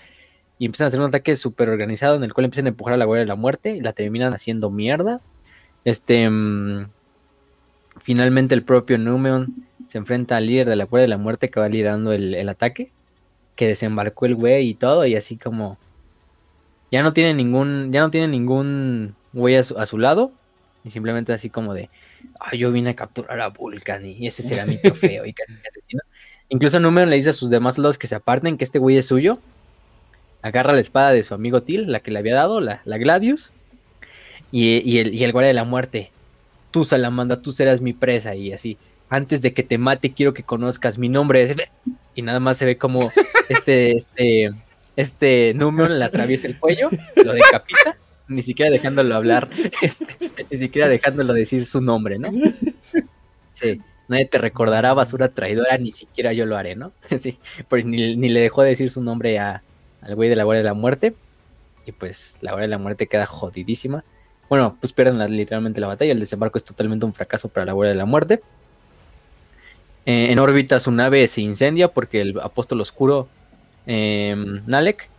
[0.59, 2.97] Y empiezan a hacer un ataque súper organizado en el cual empiezan a empujar a
[2.97, 5.21] la Guardia de la Muerte y la terminan haciendo mierda.
[5.85, 6.29] Este.
[6.29, 6.85] mm,
[8.01, 11.59] finalmente el propio Numeon se enfrenta al líder de la Guardia de la Muerte que
[11.59, 12.91] va liderando el, el ataque.
[13.55, 15.05] Que desembarcó el güey y todo.
[15.05, 15.77] Y así como.
[16.91, 17.91] Ya no tiene ningún.
[17.91, 20.31] Ya no tiene ningún güey a su, a su lado.
[20.83, 21.89] Y simplemente así como de.
[22.39, 25.25] "Ah, yo vine a capturar a Vulcan y ese será mi trofeo.
[25.25, 26.01] y casi, casi, ¿no?
[26.49, 29.05] Incluso Numeon le dice a sus demás lados que se aparten, que este güey es
[29.07, 29.39] suyo.
[30.41, 33.51] Agarra la espada de su amigo Til, la que le había dado, la, la Gladius.
[34.51, 36.11] Y, el, y el guardia de la muerte.
[36.71, 38.35] Tú, Salamandra, tú serás mi presa.
[38.35, 38.77] Y así,
[39.09, 41.43] antes de que te mate, quiero que conozcas mi nombre.
[41.43, 41.55] es-".
[42.15, 43.11] Y nada más se ve como
[43.49, 44.51] este, este,
[44.95, 49.49] este Numeon le atraviesa el cuello, lo decapita, ni siquiera dejándolo hablar,
[49.81, 50.05] este,
[50.49, 52.29] ni siquiera dejándolo decir su nombre, ¿no?
[53.53, 56.91] Sí, nadie te recordará basura traidora, ni siquiera yo lo haré, ¿no?
[57.19, 59.63] Sí, pues ni, ni le dejó decir su nombre a,
[60.01, 61.15] al güey de la Guardia de la Muerte.
[61.85, 64.03] Y pues la Guardia de la Muerte queda jodidísima.
[64.49, 66.11] Bueno, pues pierden literalmente la batalla.
[66.11, 68.41] El desembarco es totalmente un fracaso para la Guardia de la Muerte.
[70.05, 73.27] Eh, en órbita su nave se incendia porque el apóstol oscuro
[73.85, 75.09] eh, Nalek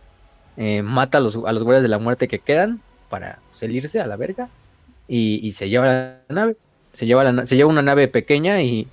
[0.57, 4.07] eh, mata a los, a los guardias de la muerte que quedan para salirse a
[4.07, 4.49] la verga
[5.07, 6.57] y, se lleva la nave.
[6.91, 8.87] Se lleva, se lleva una nave pequeña y,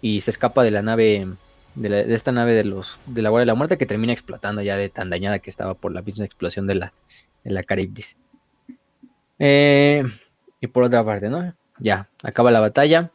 [0.00, 1.28] y se escapa de la nave,
[1.74, 4.76] de, esta nave de los de la Guardia de la Muerte que termina explotando ya
[4.76, 6.92] de tan dañada que estaba por la misma explosión de la,
[7.44, 8.16] de la Caribdis.
[9.38, 10.02] Eh,
[10.60, 11.54] y por otra parte, ¿no?
[11.78, 13.10] Ya, acaba la batalla.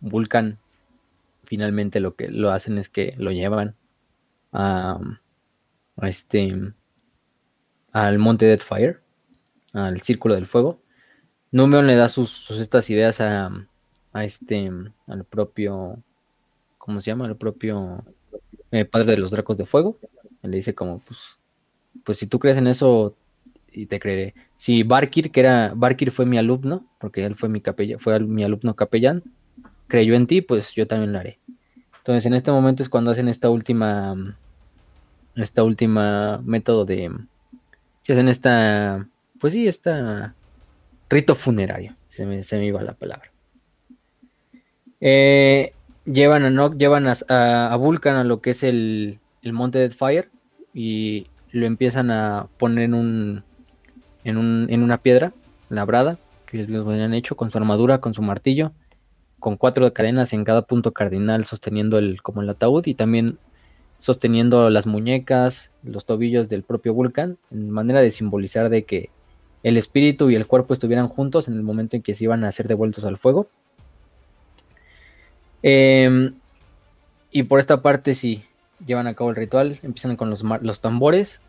[0.00, 0.58] Vulcan
[1.44, 3.76] finalmente lo que lo hacen es que lo llevan
[4.52, 4.98] a,
[5.96, 6.72] a este
[7.92, 9.00] al monte Deadfire,
[9.74, 10.80] al círculo del fuego.
[11.50, 13.50] Numeon le da sus, estas ideas a,
[14.14, 14.70] a, este
[15.06, 16.02] al propio
[16.82, 17.26] ¿cómo se llama?
[17.26, 18.04] al propio
[18.72, 19.98] eh, padre de los dracos de fuego.
[20.42, 21.38] Le dice como pues
[22.04, 23.14] pues si tú crees en eso
[23.70, 24.34] y te creeré.
[24.56, 28.42] Si Barkir, que era Barkir fue mi alumno, porque él fue mi capellán, fue mi
[28.42, 29.22] alumno capellán,
[29.86, 31.38] creyó en ti, pues yo también lo haré.
[31.98, 34.36] Entonces, en este momento es cuando hacen esta última
[35.36, 37.10] esta última método de
[38.02, 39.06] si hacen esta
[39.38, 40.34] pues sí, esta
[41.08, 43.30] rito funerario, se me, se me iba la palabra.
[45.00, 45.72] Eh,
[46.04, 50.28] llevan a llevan a, Vulcan a lo que es el, el monte Deadfire
[50.74, 53.44] y lo empiezan a poner en un
[54.24, 55.32] en, un, en una piedra
[55.68, 58.72] labrada que ellos habían hecho con su armadura, con su martillo,
[59.40, 63.38] con cuatro cadenas en cada punto cardinal sosteniendo el como el ataúd y también
[63.98, 69.10] sosteniendo las muñecas, los tobillos del propio Vulcan, en manera de simbolizar de que
[69.62, 72.50] el espíritu y el cuerpo estuvieran juntos en el momento en que se iban a
[72.50, 73.46] ser devueltos al fuego.
[75.62, 76.34] Em,
[77.30, 78.44] y por esta parte sí,
[78.84, 81.40] llevan a cabo el ritual, empiezan con los, tambores.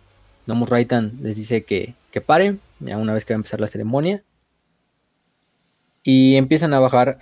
[0.45, 3.67] Nomus Raitan les dice que, que pare, ya una vez que va a empezar la
[3.67, 4.24] ceremonia.
[6.03, 7.17] Y empiezan a bajar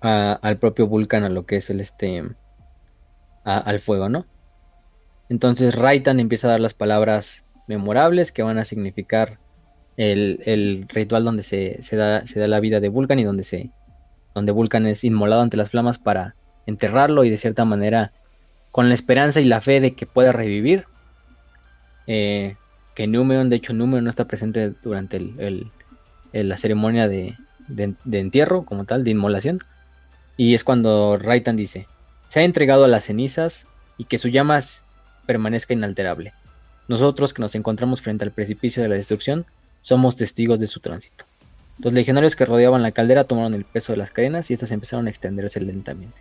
[0.00, 2.24] al propio Vulcan, a lo que es el este.
[3.44, 4.26] al fuego, ¿no?
[5.28, 9.38] Entonces Raitan empieza a dar las palabras memorables que van a significar
[9.96, 13.70] el, ritual donde se, da, la vida de Vulcan y donde se.
[14.36, 16.34] Donde Vulcan es inmolado ante las flamas para
[16.66, 18.12] enterrarlo y de cierta manera
[18.70, 20.84] con la esperanza y la fe de que pueda revivir.
[22.06, 22.56] Eh,
[22.94, 25.70] que Numeon, de hecho Numeon no está presente durante el,
[26.34, 27.38] la ceremonia de,
[28.12, 29.58] entierro como tal, de inmolación.
[30.36, 31.88] Y es cuando Raitan dice,
[32.28, 33.66] se ha entregado a las cenizas
[33.96, 34.58] y que su llama
[35.24, 36.34] permanezca inalterable.
[36.88, 39.46] Nosotros que nos encontramos frente al precipicio de la destrucción,
[39.80, 41.24] somos testigos de su tránsito.
[41.78, 45.06] Los legionarios que rodeaban la caldera tomaron el peso de las cadenas y estas empezaron
[45.06, 46.18] a extenderse lentamente.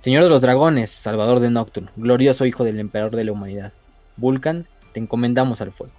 [0.00, 3.72] Señor de los dragones, salvador de Nocturne, glorioso hijo del emperador de la humanidad,
[4.16, 5.92] Vulcan, te encomendamos al fuego.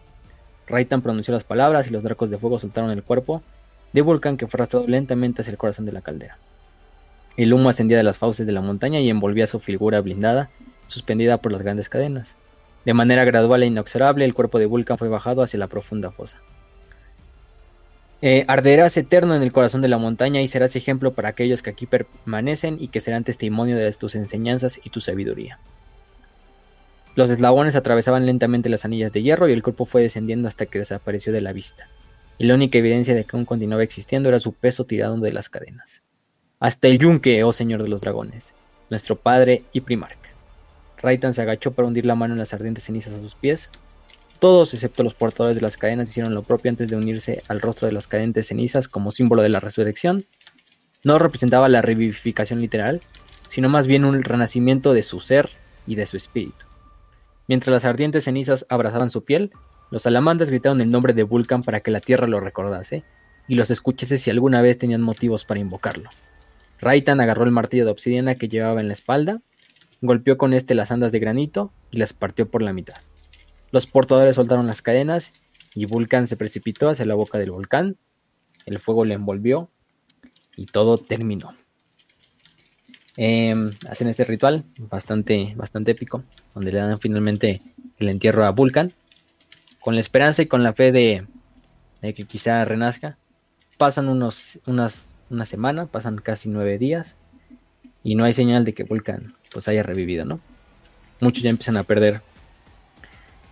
[0.67, 3.41] Raitan pronunció las palabras y los dracos de fuego soltaron el cuerpo
[3.93, 6.37] de Vulcan que fue arrastrado lentamente hacia el corazón de la caldera.
[7.37, 10.49] El humo ascendía de las fauces de la montaña y envolvía su figura blindada,
[10.87, 12.35] suspendida por las grandes cadenas.
[12.83, 16.39] De manera gradual e inexorable, el cuerpo de Vulcan fue bajado hacia la profunda fosa.
[18.21, 21.69] Eh, arderás eterno en el corazón de la montaña y serás ejemplo para aquellos que
[21.69, 25.59] aquí permanecen y que serán testimonio de tus enseñanzas y tu sabiduría.
[27.15, 30.79] Los eslabones atravesaban lentamente las anillas de hierro y el cuerpo fue descendiendo hasta que
[30.79, 31.87] desapareció de la vista.
[32.37, 35.49] Y la única evidencia de que aún continuaba existiendo era su peso tirado de las
[35.49, 36.01] cadenas.
[36.59, 38.53] Hasta el yunque, oh señor de los dragones,
[38.89, 40.29] nuestro padre y primarca.
[41.01, 43.69] Raitan se agachó para hundir la mano en las ardientes cenizas a sus pies.
[44.39, 47.87] Todos, excepto los portadores de las cadenas, hicieron lo propio antes de unirse al rostro
[47.87, 50.25] de las cadentes cenizas como símbolo de la resurrección.
[51.03, 53.01] No representaba la revivificación literal,
[53.49, 55.49] sino más bien un renacimiento de su ser
[55.85, 56.65] y de su espíritu.
[57.49, 59.51] Mientras las ardientes cenizas abrazaban su piel,
[59.91, 63.03] los salamandras gritaron el nombre de Vulcan para que la tierra lo recordase
[63.47, 66.11] y los escuchase si alguna vez tenían motivos para invocarlo.
[66.79, 69.41] Raitan agarró el martillo de obsidiana que llevaba en la espalda,
[70.01, 73.01] golpeó con este las andas de granito y las partió por la mitad.
[73.71, 75.33] Los portadores soltaron las cadenas
[75.75, 77.97] y Vulcan se precipitó hacia la boca del volcán.
[78.65, 79.69] El fuego le envolvió
[80.55, 81.55] y todo terminó.
[83.15, 86.23] Em, hacen este ritual bastante, bastante épico,
[86.53, 87.59] donde le dan finalmente
[87.97, 88.93] el entierro a Vulcan,
[89.81, 91.27] con la esperanza y con la fe de,
[92.01, 93.17] que quizá renazca.
[93.77, 97.17] Pasan unos, unas, una semana, pasan casi nueve días,
[98.03, 100.39] y no hay señal de que Vulcan pues haya revivido, ¿no?
[101.19, 102.21] Muchos ya empiezan a perder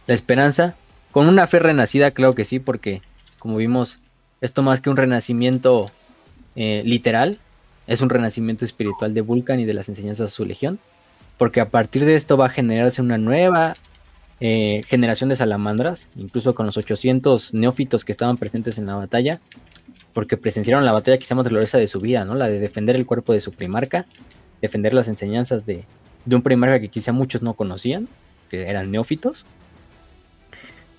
[0.07, 0.75] la esperanza.
[1.11, 3.01] Con una fe renacida, claro que sí, porque
[3.39, 3.99] como vimos,
[4.41, 5.91] esto más que un renacimiento
[6.55, 7.39] eh, literal,
[7.87, 10.79] es un renacimiento espiritual de Vulcan y de las enseñanzas de su legión,
[11.37, 13.75] porque a partir de esto va a generarse una nueva
[14.39, 19.39] eh, generación de salamandras, incluso con los 800 neófitos que estaban presentes en la batalla,
[20.13, 22.35] porque presenciaron la batalla quizá más gloriosa de su vida, ¿no?
[22.35, 24.05] La de defender el cuerpo de su primarca,
[24.61, 25.85] defender las enseñanzas de,
[26.29, 28.07] un primarca que quizá muchos no conocían,
[28.49, 29.45] que eran neófitos,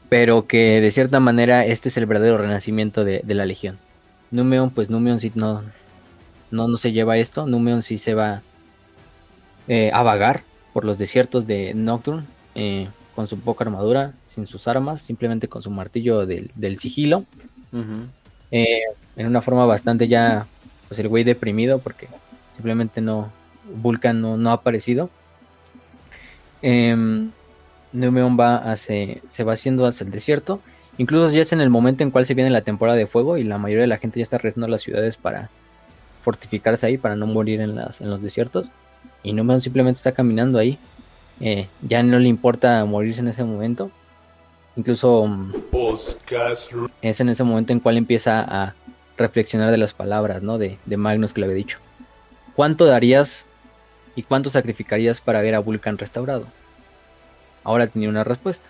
[0.09, 3.78] pero que de cierta manera este es el verdadero renacimiento de, la legión.
[4.31, 5.62] Numeon, pues Numeon sí no,
[6.51, 7.47] no, no se lleva esto.
[7.47, 8.43] Numeon sí se va
[9.69, 14.69] eh, a vagar por los desiertos de Nocturne eh, con su poca armadura, sin sus
[14.69, 17.25] armas, simplemente con su martillo del, sigilo.
[18.51, 18.81] Eh,
[19.17, 20.47] en una forma bastante ya,
[20.87, 22.09] pues el güey deprimido porque
[22.55, 23.31] simplemente no,
[23.83, 25.11] Vulcan no, no ha aparecido.
[26.62, 27.28] Eh,
[27.92, 30.60] Numeon va hacia, se va haciendo hacia el desierto.
[30.99, 33.44] Incluso ya es en el momento en cual se viene la temporada de fuego y
[33.44, 35.49] la mayoría de la gente ya está regresando a las ciudades para
[36.23, 38.70] fortificarse ahí, para no morir en, las, los desiertos.
[39.23, 40.78] Y Numeon simplemente está caminando ahí.
[41.41, 43.91] Eh, ya no le importa morirse en ese momento.
[44.76, 45.52] Incluso mm,
[47.02, 48.75] es en ese momento en cual empieza a
[49.17, 50.58] reflexionar de las palabras ¿no?
[50.58, 51.78] de, de Magnus que le había dicho.
[52.55, 53.47] ¿Cuánto darías
[54.17, 56.47] y cuánto sacrificarías para ver a Vulcan restaurado?
[57.69, 58.67] Ahora tenía una respuesta.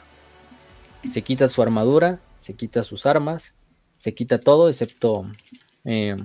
[1.08, 3.54] Se quita su armadura, se quita sus armas,
[3.98, 5.24] se quita todo excepto
[5.84, 6.16] eh,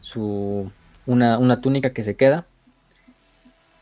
[0.00, 0.72] su,
[1.04, 2.46] una, una túnica que se queda.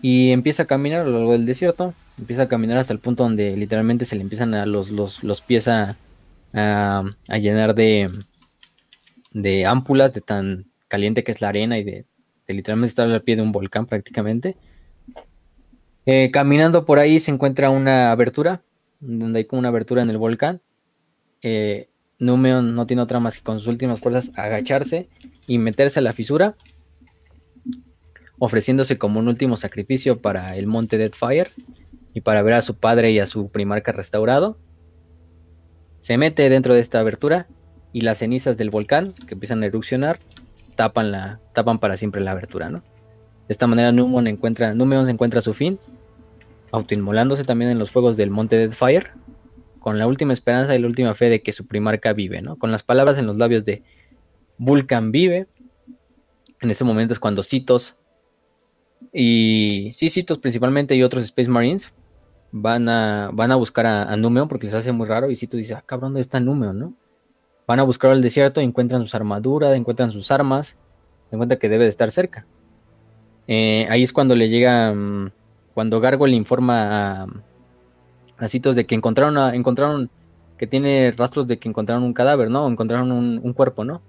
[0.03, 1.95] Y empieza a caminar a lo largo del desierto.
[2.19, 5.41] Empieza a caminar hasta el punto donde literalmente se le empiezan a los, los, los
[5.41, 5.97] pies a,
[6.53, 8.11] a, llenar de,
[9.31, 12.07] de ámpulas de tan caliente que es la arena y de,
[12.49, 14.57] de literalmente estar al pie de un volcán prácticamente.
[16.13, 18.63] Eh, caminando por ahí se encuentra una abertura,
[18.99, 20.61] donde hay como una abertura en el volcán.
[21.41, 25.09] Eh, Numeon no tiene otra más que con sus últimas fuerzas agacharse
[25.47, 26.57] y meterse a la fisura,
[28.41, 31.53] ofreciéndose como un último sacrificio para el monte Deadfire
[32.13, 34.59] y para ver a su padre y a su primarca restaurado.
[36.01, 37.47] Se mete dentro de esta abertura
[37.93, 40.19] y las cenizas del volcán que empiezan a erupcionar
[40.75, 42.79] tapan, la, tapan para siempre la abertura, ¿no?
[42.79, 45.79] De esta manera Numeon encuentra, Numeon se encuentra su fin,
[46.73, 49.10] autoinmolándose también en los fuegos del monte Deadfire,
[49.78, 52.57] con la última esperanza y la última fe de que su primarca vive, ¿no?
[52.57, 53.82] Con las palabras en los labios de
[54.58, 55.47] Vulcan vive.
[56.60, 57.97] En ese momento es cuando Citos
[59.12, 61.92] y sí, Citos principalmente y otros Space Marines
[62.52, 65.58] van a, van a buscar a, a Numeon porque les hace muy raro y Citos
[65.58, 66.94] dice, ah, cabrón, ¿dónde está Numeon, no?
[67.66, 70.76] Van a buscar al desierto, encuentran sus armaduras, encuentran sus armas,
[71.28, 72.44] se encuentra que debe de estar cerca.
[73.47, 75.31] Eh, ahí es cuando le llega, um,
[75.74, 77.26] cuando Gargo le informa a,
[78.39, 80.10] a Citos de que encontraron, a, encontraron,
[80.58, 82.68] que tiene rastros de que encontraron un cadáver, ¿no?
[82.68, 84.02] Encontraron un, un, cuerpo, ¿no?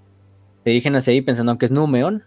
[0.63, 2.23] Se dirigen hacia ahí pensando que es Numeon.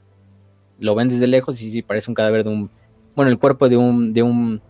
[0.78, 2.70] Lo ven desde lejos y sí parece un cadáver de un,
[3.14, 4.60] bueno, el cuerpo de un, de un,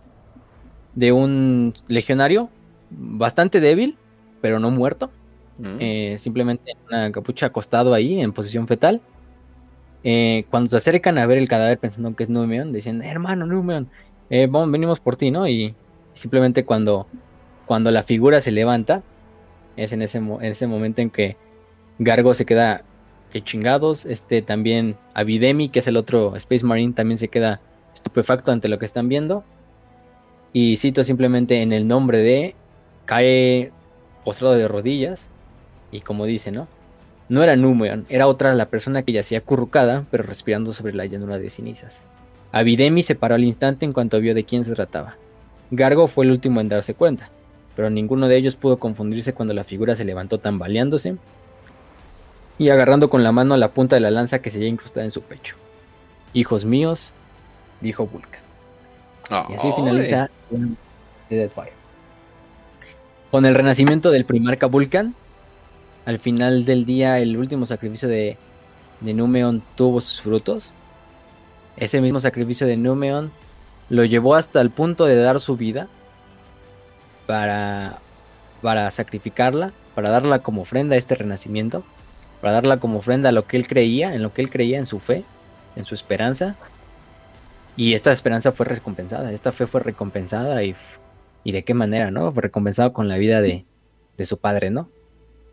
[0.95, 2.51] de un legionario
[2.91, 3.97] bastante débil,
[4.41, 5.11] pero no muerto.
[5.59, 5.77] Mm.
[5.79, 9.01] Eh, simplemente en una capucha acostado ahí en posición fetal.
[10.03, 13.89] Eh, cuando se acercan a ver el cadáver pensando que es Numeon, dicen, hermano Numeon,
[14.31, 15.47] eh, vamos, venimos por ti, ¿no?
[15.49, 15.75] Y
[16.15, 17.07] simplemente cuando,
[17.67, 19.03] cuando la figura se levanta,
[19.77, 21.37] es en ese, en ese momento en que
[21.99, 22.85] Gargo se queda
[23.43, 24.07] chingados.
[24.07, 27.61] Este también Avidemi, que es el otro Space Marine, también se queda
[27.93, 29.45] estupefacto ante lo que están viendo.
[30.53, 32.55] Y cito simplemente en el nombre de
[33.07, 33.73] cae
[34.25, 35.29] postrado de rodillas
[35.91, 36.69] y como dice, ¿no?
[37.29, 41.39] No era Numeon, era otra la persona que yacía acurrucada, pero respirando sobre la llanura
[41.39, 42.03] de cenizas.
[42.55, 45.17] Avidemi se paró al instante en cuanto vio de quién se trataba.
[45.73, 47.29] Gargo fue el último en darse cuenta,
[47.75, 51.17] pero ninguno de ellos pudo confundirse cuando la figura se levantó tambaleándose
[52.57, 55.11] y agarrando con la mano la punta de la lanza que se había incrustada en
[55.11, 55.57] su pecho.
[56.33, 57.13] Hijos míos,
[57.81, 58.41] dijo Vulcan.
[59.33, 60.31] Oh, y así finaliza
[61.29, 61.73] The Deadfire.
[63.33, 65.17] Con el renacimiento del primarca Vulcan,
[66.07, 68.37] al final del día el último sacrificio de,
[69.01, 70.73] de Numeon tuvo sus frutos.
[71.77, 73.33] Ese mismo sacrificio de Numeon
[73.89, 75.89] lo llevó hasta el punto de dar su vida
[77.27, 77.99] para,
[78.63, 81.85] para sacrificarla, para darla como ofrenda a este renacimiento,
[82.41, 84.87] para darla como ofrenda a lo que él creía, en lo que él creía, en
[84.87, 85.25] su fe,
[85.77, 86.57] en su esperanza.
[87.77, 90.77] Y esta esperanza fue recompensada, esta fe fue recompensada y,
[91.43, 92.31] y de qué manera, ¿no?
[92.33, 93.65] Fue recompensada con la vida de,
[94.17, 94.89] de su padre, ¿no?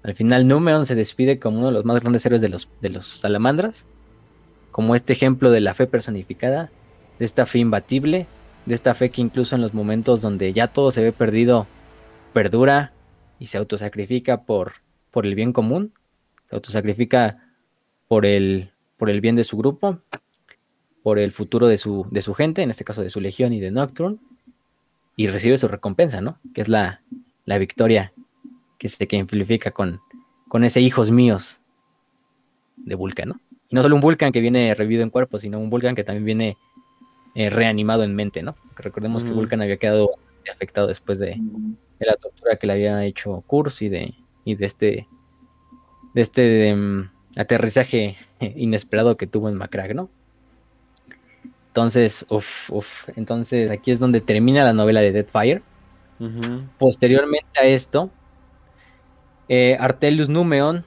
[0.04, 2.90] Al final Numeon se despide como uno de los más grandes héroes de los, de
[2.90, 3.86] los salamandras,
[4.72, 6.72] como este ejemplo de la fe personificada,
[7.20, 8.28] de esta fe imbatible,
[8.66, 11.68] de esta fe que incluso en los momentos donde ya todo se ve perdido,
[12.34, 12.94] perdura
[13.40, 14.74] y se autosacrifica por,
[15.12, 15.94] por el bien común,
[16.50, 17.48] se autosacrifica
[18.08, 20.00] por el, por el bien de su grupo,
[21.04, 23.60] por el futuro de su, de su gente, en este caso de su legión y
[23.60, 24.20] de Nocturne,
[25.16, 26.38] y recibe su recompensa, ¿no?
[26.54, 27.02] Que es la,
[27.46, 28.14] la victoria
[28.78, 30.02] que se que con,
[30.48, 31.60] con ese hijos míos
[32.78, 33.40] de Vulcan, ¿no?
[33.72, 36.26] Y no solo un Vulcan que viene revivido en cuerpo, sino un Vulcan que también
[36.26, 36.58] viene
[37.34, 38.56] eh, reanimado en mente, ¿no?
[38.76, 39.32] recordemos que.
[39.32, 40.12] Vulcan había quedado
[40.52, 41.38] afectado después de,
[42.00, 45.08] de la tortura que le había hecho Kurz y de, y de este,
[46.14, 50.10] de este em, aterrizaje inesperado que tuvo en Macrag, ¿no?
[51.68, 55.62] Entonces, uff, uff, entonces aquí es donde termina la novela de Deadfire.
[56.20, 56.64] Ujú.
[56.78, 58.10] Posteriormente a esto,
[59.48, 60.84] eh, Artelius Numeon,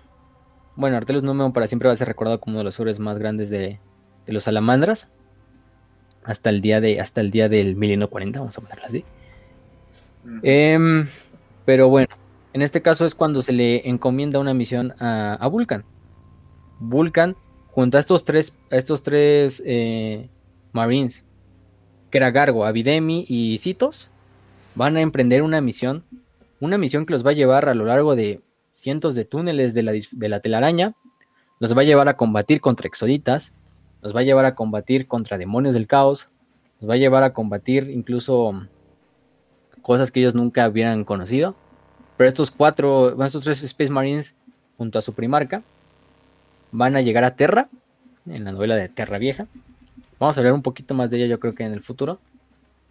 [0.77, 3.19] bueno, Artelius Numeon para siempre va a ser recordado como uno de los héroes más
[3.19, 3.79] grandes de,
[4.27, 5.09] de los salamandras.
[6.25, 9.05] hasta el día de hasta el día del milenio 40, vamos a ponerlo así.
[10.43, 11.07] Em,
[11.65, 12.09] pero bueno,
[12.53, 15.85] en este caso es cuando se le encomienda una misión a, Vulcan.
[16.81, 17.37] Vulcan,
[17.71, 20.29] junto a estos tres, a estos tres eh,
[20.73, 21.25] Marines,
[22.11, 24.11] que era Gargo, Avidemi y Citos,
[24.75, 26.05] van a emprender una misión,
[26.61, 28.41] una misión que los va a llevar a lo largo de
[28.85, 30.95] cientos de túneles de la, de la telaraña,
[31.59, 33.53] los va a llevar a combatir contra exoditas,
[34.03, 36.29] los va a llevar a combatir contra demonios del caos,
[36.81, 38.69] los va a llevar a combatir incluso
[39.81, 41.55] cosas que ellos nunca hubieran conocido.
[42.19, 44.37] Pero estos cuatro, estos tres Space Marines,
[44.77, 45.63] junto a su primarca,
[46.71, 47.69] van a llegar a Terra,
[48.27, 49.47] en la novela de Terra Vieja.
[50.19, 52.19] Vamos a hablar un poquito más de ella, yo creo que en el futuro.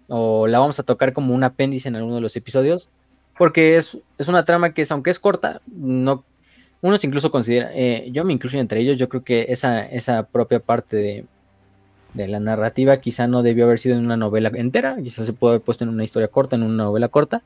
[0.07, 2.89] O la vamos a tocar como un apéndice en alguno de los episodios.
[3.37, 6.23] Porque es, es una trama que, es, aunque es corta, no,
[6.81, 10.59] uno incluso considera, eh, yo me incluyo entre ellos, yo creo que esa, esa propia
[10.59, 11.25] parte de,
[12.13, 15.53] de la narrativa quizá no debió haber sido en una novela entera, quizás se puede
[15.53, 17.41] haber puesto en una historia corta, en una novela corta,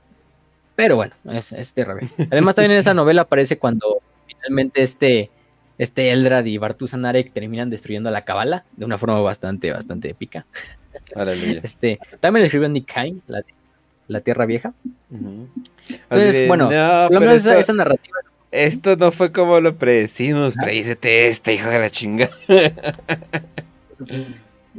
[0.76, 2.10] pero bueno, es, es terrible.
[2.32, 5.30] Además también en esa novela aparece cuando finalmente este,
[5.78, 10.10] este Eldrad y Bartusan Arek terminan destruyendo a la Cabala de una forma bastante, bastante
[10.10, 10.46] épica.
[11.64, 13.44] Este, también escribió Nick Kine, la,
[14.08, 14.74] la Tierra Vieja.
[15.10, 18.18] Entonces, bueno, no, esa, narrativa
[18.52, 20.62] esto no fue como lo predecimos, ah.
[20.64, 22.30] predícete esta, hijo de la chinga.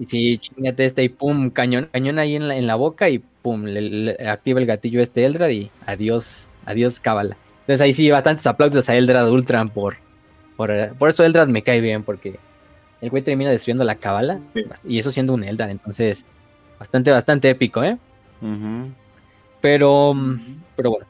[0.01, 3.19] Y si chingate este y pum, cañón, cañón ahí en la, en la boca y
[3.19, 7.37] pum, le, activa el gatillo este Eldrad y adiós, adiós cábala.
[7.63, 9.97] Entonces ahí sí, bastantes aplausos a Eldrad Ultran por,
[10.57, 12.39] por, por eso Eldrad me cae bien, porque
[13.01, 14.41] el güey termina destruyendo la cábala
[14.87, 16.25] y eso siendo un Eldrad, entonces
[16.79, 17.99] bastante, bastante épico, ¿eh?
[19.61, 20.15] Pero,
[20.77, 21.07] pero bueno.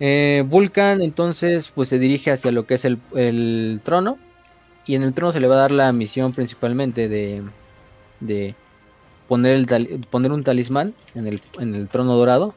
[0.00, 4.18] Eh, Vulcan entonces pues se dirige hacia lo que es el, el trono
[4.84, 7.42] y en el trono se le va a dar la misión principalmente de,
[8.18, 8.56] de
[9.28, 12.54] poner, el, poner un talismán en el, en el trono dorado.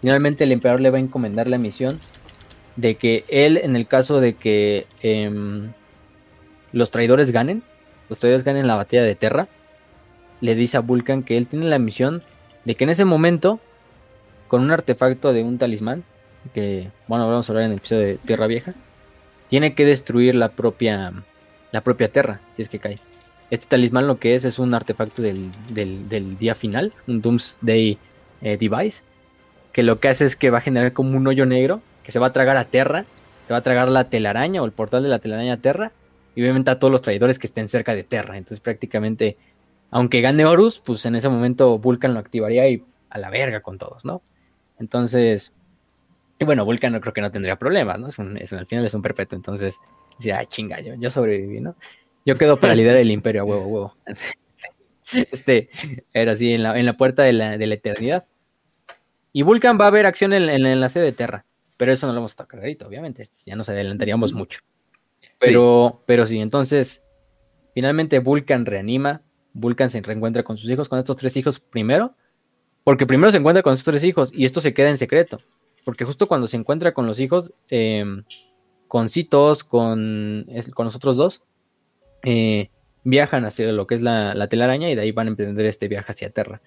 [0.00, 2.00] Finalmente el emperador le va a encomendar la misión
[2.76, 5.72] de que él, en el caso de que em,
[6.72, 7.62] los traidores ganen,
[8.08, 9.48] los traidores ganen la batalla de Terra,
[10.40, 12.22] le dice a Vulcan que él tiene la misión
[12.64, 13.60] de que en ese momento,
[14.48, 16.04] con un artefacto de un talismán,
[16.54, 18.74] que bueno, vamos a hablar en el episodio de Tierra Vieja,
[19.48, 21.12] tiene que destruir la propia
[21.72, 22.96] la propia Terra, si es que cae.
[23.50, 25.50] Este talismán lo que es es un artefacto del,
[26.38, 27.98] día final, un Doomsday
[28.42, 29.02] eh, Device,
[29.72, 32.18] que lo que hace es que va a generar como un hoyo negro que se
[32.18, 33.04] va a tragar a Terra,
[33.46, 35.92] se va a tragar la telaraña o el portal de la telaraña a Terra,
[36.34, 38.36] y obviamente a todos los traidores que estén cerca de Terra.
[38.36, 39.36] Entonces prácticamente,
[39.90, 43.78] aunque gane Horus, pues en ese momento Vulcan lo activaría y a la verga con
[43.78, 44.22] todos, ¿no?
[44.78, 45.54] Entonces,
[46.38, 48.08] y bueno, Vulcan no creo que no tendría problemas, ¿no?
[48.08, 49.78] Es un, al final es un perpetuo, entonces
[50.20, 51.76] Dice, ah, chinga, yo, yo sobreviví, ¿no?
[52.26, 53.96] Yo quedo para liderar el imperio a huevo, huevo.
[55.12, 55.70] Este,
[56.12, 58.26] era así, en la, en la puerta de la, de la, eternidad.
[59.32, 61.46] Y Vulcan va a haber acción en, el enlace de Terra,
[61.76, 64.60] pero eso no lo vamos a tocar ahorita, obviamente, ya nos adelantaríamos mucho.
[65.40, 66.02] Pero, sí.
[66.06, 67.02] pero sí, entonces,
[67.74, 69.22] finalmente Vulcan reanima,
[69.52, 72.14] Vulcan se reencuentra con sus hijos, con estos tres hijos primero,
[72.84, 75.40] porque primero se encuentra con estos tres hijos y esto se queda en secreto,
[75.84, 78.04] porque justo cuando se encuentra con los hijos, eh,
[78.88, 81.42] con Citos, con, con los otros dos,
[82.24, 82.70] eh,
[83.04, 86.12] viajan hacia lo que es la, telaraña y de ahí van a emprender este viaje
[86.12, 86.60] hacia Terra.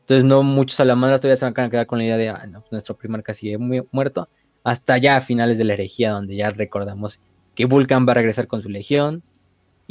[0.00, 2.96] Entonces no muchos salamandras todavía se van a quedar con la idea de, pues nuestro
[2.96, 4.28] primer casi muerto,
[4.64, 7.20] hasta ya a finales de la herejía, donde ya recordamos
[7.54, 9.22] que Vulcan va a regresar con su legión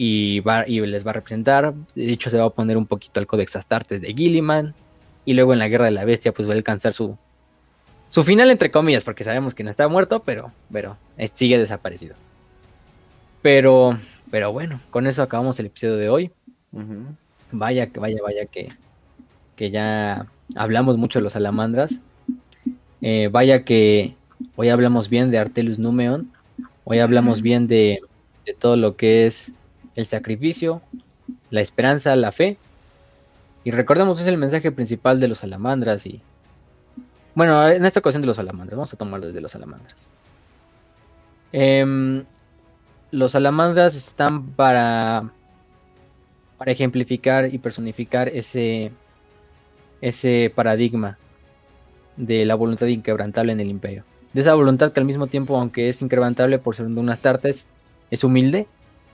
[0.01, 1.73] y, va, y les va a representar.
[1.93, 4.73] De hecho, se va a poner un poquito al Codex Astartes de Gilliman.
[5.25, 7.17] Y luego en la Guerra de la Bestia, pues va a alcanzar su,
[8.07, 10.95] su final, entre comillas, porque sabemos que no está muerto, pero, pero
[11.33, 12.15] sigue desaparecido.
[13.41, 13.99] Pero,
[14.31, 16.31] pero bueno, con eso acabamos el episodio de hoy.
[17.51, 18.69] Vaya, que vaya, vaya que,
[19.57, 21.99] que ya hablamos mucho de los salamandras.
[23.01, 24.15] Eh, vaya que
[24.55, 26.31] hoy hablamos bien de Artelius Numeon.
[26.85, 27.99] Hoy hablamos bien de,
[28.45, 29.51] de todo lo que es
[29.99, 30.81] el sacrificio,
[31.49, 32.57] la esperanza, la fe.
[33.63, 36.21] Y recordemos, es el mensaje principal de los salamandras y
[37.35, 38.75] bueno, en esta ocasión de los salamandras.
[38.75, 40.09] Vamos a tomarlo desde los salamandras.
[41.51, 42.25] Em,
[43.11, 45.31] los salamandras están para,
[46.57, 48.91] para ejemplificar y personificar ese,
[50.01, 51.17] ese paradigma
[52.17, 54.03] de la voluntad inquebrantable en el imperio.
[54.33, 57.65] De esa voluntad que al mismo tiempo, aunque es inquebrantable por ser de unas tartes,
[58.11, 58.67] es humilde.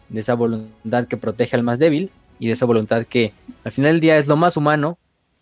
[0.09, 2.11] De esa voluntad que protege al más débil.
[2.40, 4.98] Y de esa voluntad que al final del día es lo más humano.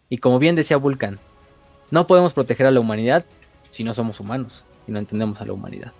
[0.09, 1.19] Y como bien decía Vulcan,
[1.89, 3.25] no podemos proteger a la humanidad
[3.69, 5.91] si no somos humanos, si no entendemos a la humanidad.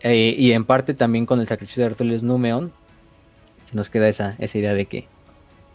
[0.00, 2.72] Eh, y en parte también con el sacrificio de Arturius Numeon,
[3.64, 5.08] se nos queda esa, esa idea de que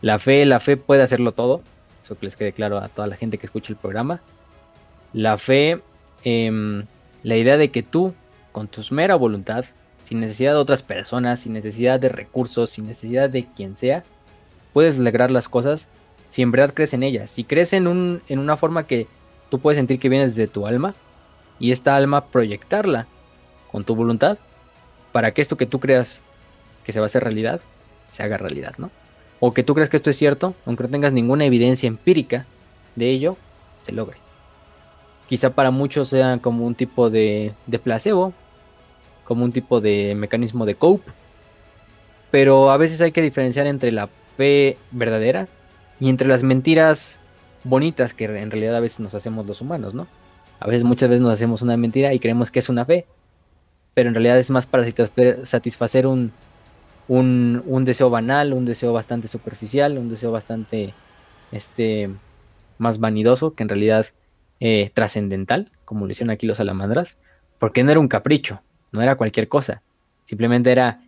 [0.01, 1.61] La fe, la fe puede hacerlo todo.
[2.03, 4.21] Eso que les quede claro a toda la gente que escucha el programa.
[5.13, 5.81] La fe,
[6.23, 6.85] em,
[7.23, 8.13] la idea de que tú,
[8.51, 9.65] con tu mera voluntad,
[10.09, 14.03] sin necesidad de otras personas, sin necesidad de recursos, sin necesidad de quien sea,
[14.73, 15.87] puedes lograr las cosas
[16.29, 17.29] si en verdad crees en ellas.
[17.29, 19.05] Si crees en, un, en una forma que
[19.51, 20.95] tú puedes sentir que vienes de tu alma
[21.59, 23.05] y esta alma proyectarla
[23.71, 24.39] con tu voluntad
[25.11, 26.23] para que esto que tú creas
[26.83, 27.61] que se va a hacer realidad,
[28.09, 28.89] se haga realidad, ¿no?
[29.39, 32.47] O que tú creas que esto es cierto, aunque no tengas ninguna evidencia empírica
[32.95, 33.37] de ello,
[33.83, 34.17] se logre.
[35.27, 38.33] Quizá para muchos sea como un tipo de, de placebo,
[39.29, 41.11] como un tipo de mecanismo de cope,
[42.31, 45.47] pero a veces hay que diferenciar entre la fe verdadera
[45.99, 47.19] y entre las mentiras
[47.63, 50.07] bonitas que en realidad a veces nos hacemos los humanos, ¿no?
[50.59, 53.05] A veces, muchas veces nos hacemos una mentira y creemos que es una fe,
[53.93, 54.83] pero en realidad es más para
[55.43, 56.31] satisfacer un,
[57.85, 60.95] deseo banal, un deseo bastante superficial, un deseo bastante
[61.51, 62.09] este,
[62.79, 64.07] más vanidoso que en realidad
[64.59, 67.19] eh, trascendental, como lo hicieron aquí los salamandras,
[67.59, 69.81] porque no era un capricho, no era cualquier cosa,
[70.23, 71.01] simplemente era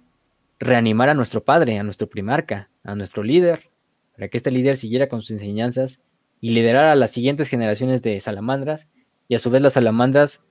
[0.60, 3.70] reanimar a nuestro padre, a nuestro primarca, a nuestro líder,
[4.14, 6.00] para que este líder siguiera con sus enseñanzas
[6.40, 8.88] y liderara a las siguientes generaciones de salamandras,
[9.28, 10.42] y a su vez las salamandras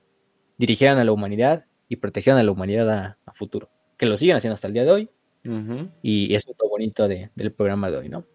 [0.57, 4.55] dirigieran a la humanidad y protegieran a la humanidad a, futuro, que lo siguen haciendo
[4.55, 5.09] hasta el día de hoy,
[6.01, 8.25] y eso es lo bonito del programa de hoy, ¿no?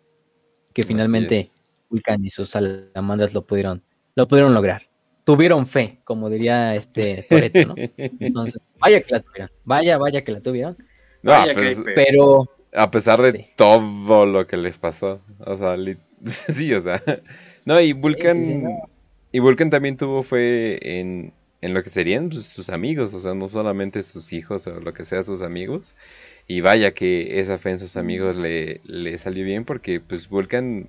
[0.73, 1.47] Que finalmente
[1.89, 3.83] Vulcan y sus salamandras lo pudieron,
[4.15, 4.83] lo pudieron lograr.
[5.26, 7.74] Tuvieron fe, como diría este Toreto, ¿no?
[7.96, 10.76] Entonces, vaya que la tuvieron, vaya, vaya que la tuvieron.
[11.20, 15.20] vaya pues, pero a pesar de todo lo que les pasó.
[15.40, 15.76] O sea,
[16.24, 17.02] sí, o sea.
[17.64, 18.68] No, y Vulcan.
[19.32, 23.12] Y Vulcan también tuvo fe en, en lo que serían sus amigos.
[23.14, 25.96] O sea, no solamente sus hijos o lo que sea sus amigos.
[26.46, 30.88] Y vaya que esa fe en sus amigos le, le salió bien porque, pues, Vulcan.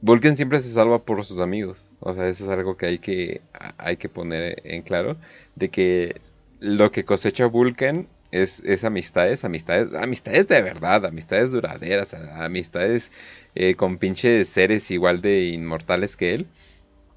[0.00, 1.90] Vulcan siempre se salva por sus amigos.
[2.00, 3.40] O sea, eso es algo que hay que,
[3.78, 5.16] hay que poner en claro.
[5.56, 6.20] De que
[6.60, 13.10] lo que cosecha Vulcan es, es, amistades, amistades, amistades de verdad, amistades duraderas, amistades
[13.54, 16.46] eh, con pinches seres igual de inmortales que él.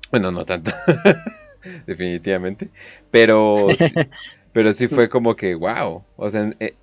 [0.09, 0.71] Bueno, no tanto,
[1.87, 2.69] definitivamente,
[3.11, 3.67] pero,
[4.53, 6.75] pero sí fue como que, wow, o sea, eh,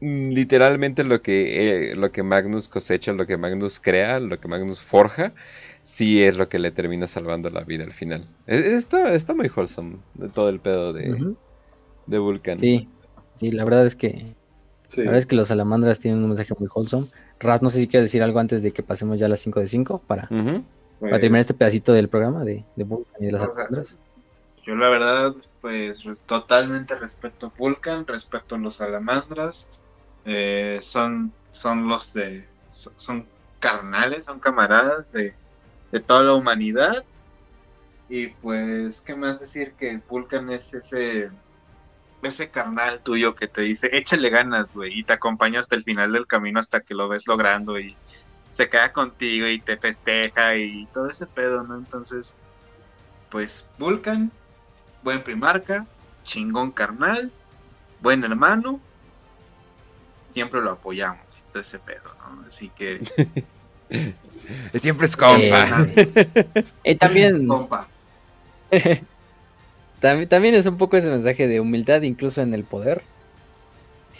[0.00, 4.80] literalmente lo que, eh, lo que Magnus cosecha, lo que Magnus crea, lo que Magnus
[4.80, 5.32] forja,
[5.82, 8.24] sí es lo que le termina salvando la vida al final.
[8.46, 11.34] Está, está muy wholesome de todo el pedo de,
[12.06, 12.58] de Vulcan.
[12.58, 12.88] Sí,
[13.40, 14.34] Sí, la verdad es que.
[14.96, 17.08] La verdad es que los salamandras tienen un mensaje muy wholesome.
[17.40, 19.60] Raz, no sé si quieres decir algo antes de que pasemos ya a las 5
[19.60, 20.62] de 5 para, para
[21.00, 23.98] pues terminar este pedacito del programa de, de Vulcan y de las salamandras.
[24.62, 29.70] Yo la verdad, pues totalmente respeto a Vulcan, respeto a los salamandras.
[30.24, 32.46] Eh, son, son los de.
[32.68, 33.26] Son
[33.60, 35.34] carnales, son camaradas de,
[35.92, 37.04] de toda la humanidad.
[38.08, 39.72] Y pues, ¿qué más decir?
[39.78, 41.30] Que Vulcan es ese
[42.26, 46.12] ese carnal tuyo que te dice, échale ganas, güey, y te acompaña hasta el final
[46.12, 47.96] del camino hasta que lo ves logrando y
[48.50, 51.76] se queda contigo y te festeja y todo ese pedo, ¿no?
[51.76, 52.34] Entonces,
[53.30, 54.30] pues Vulcan,
[55.02, 55.86] buen primarca,
[56.22, 57.32] chingón carnal,
[58.00, 58.80] buen hermano,
[60.34, 62.44] siempre lo apoyamos, todo ese pedo, ¿no?
[62.48, 63.00] Así que...
[64.74, 65.86] siempre es compa.
[66.82, 67.46] y también...
[67.46, 67.86] Compa.
[70.00, 73.00] También, es un poco ese mensaje de humildad, incluso en el poder.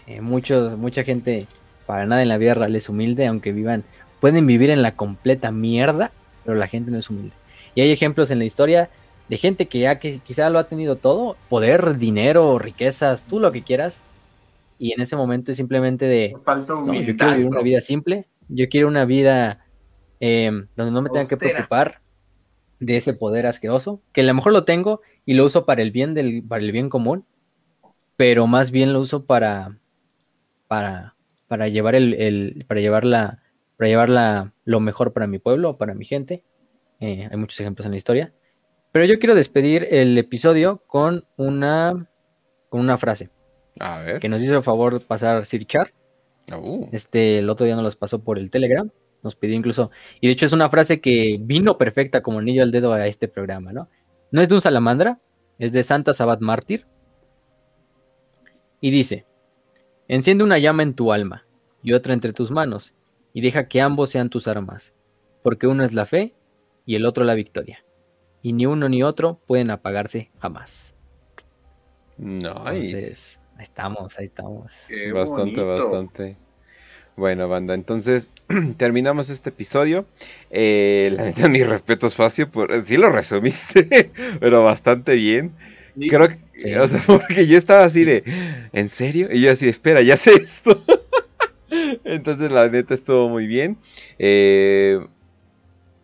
[0.06, 1.46] Eh, muchos, mucha gente
[1.84, 3.84] para nada en la vida real es humilde, aunque vivan,
[4.18, 6.10] pueden vivir en la completa mierda,
[6.42, 7.34] pero la gente no es humilde.
[7.74, 8.88] Y hay ejemplos en la historia
[9.28, 13.52] de gente que ya que quizá lo ha tenido todo, poder, dinero, riquezas, tú lo
[13.52, 14.00] que quieras,
[14.78, 18.28] y en ese momento es simplemente de, Falta humildad, yo quiero vivir una vida simple,
[18.48, 19.64] yo quiero una vida
[20.20, 22.00] eh, donde no me tenga que preocupar
[22.80, 25.90] de ese poder asqueroso, que a lo mejor lo tengo y lo uso para el
[25.90, 27.24] bien del, para el bien común,
[28.16, 29.78] pero más bien lo uso para,
[30.68, 31.14] para,
[31.48, 33.42] para llevar el, para llevarla,
[33.76, 36.44] para llevarla lo mejor para mi pueblo, para mi gente.
[37.00, 38.32] Eh, hay muchos ejemplos en la historia.
[38.92, 42.08] Pero yo quiero despedir el episodio con una,
[42.68, 43.30] con una frase.
[43.80, 44.20] A ver.
[44.20, 45.92] Que nos hizo el favor pasar Sir Char.
[46.52, 46.88] Uh.
[46.92, 48.90] Este, el otro día nos las pasó por el Telegram.
[49.22, 49.90] Nos pidió incluso.
[50.20, 53.26] Y de hecho es una frase que vino perfecta como anillo al dedo a este
[53.28, 53.88] programa, ¿no?
[54.30, 55.18] No es de un salamandra,
[55.58, 56.86] es de Santa Sabat Mártir.
[58.80, 59.24] Y dice,
[60.08, 61.46] enciende una llama en tu alma
[61.82, 62.94] y otra entre tus manos,
[63.32, 64.92] y deja que ambos sean tus armas,
[65.42, 66.34] porque uno es la fe
[66.86, 67.84] y el otro la victoria,
[68.42, 70.94] y ni uno ni otro pueden apagarse jamás.
[72.16, 72.64] No,
[73.56, 74.72] ahí estamos, ahí estamos.
[75.12, 76.36] bastante, bastante.
[77.16, 78.32] Bueno, banda, entonces
[78.76, 80.04] terminamos este episodio.
[80.50, 84.10] Eh, la neta, mis respetos, Facio, por, sí lo resumiste,
[84.40, 85.52] pero bastante bien.
[86.08, 86.72] Creo que, Sí.
[86.74, 88.22] o sea, porque yo estaba así de,
[88.72, 89.28] ¿en serio?
[89.32, 90.84] Y yo así, espera, ya sé esto.
[92.04, 93.76] Entonces, la neta estuvo muy bien.
[94.18, 95.00] Eh,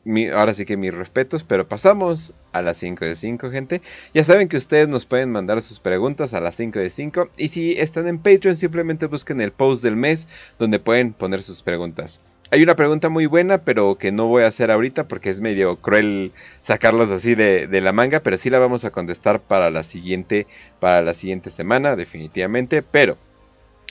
[0.04, 3.82] mi- ahora sí que mis respetos, pero pasamos a las 5 de 5, gente.
[4.14, 7.28] Ya saben que ustedes nos pueden mandar sus preguntas a las 5 de 5.
[7.36, 11.62] Y si están en Patreon, simplemente busquen el post del mes donde pueden poner sus
[11.62, 12.20] preguntas.
[12.52, 15.76] Hay una pregunta muy buena, pero que no voy a hacer ahorita porque es medio
[15.76, 19.84] cruel sacarlos así de, de la manga, pero sí la vamos a contestar para la
[19.84, 20.48] siguiente,
[20.80, 22.82] para la siguiente semana, definitivamente.
[22.82, 23.16] Pero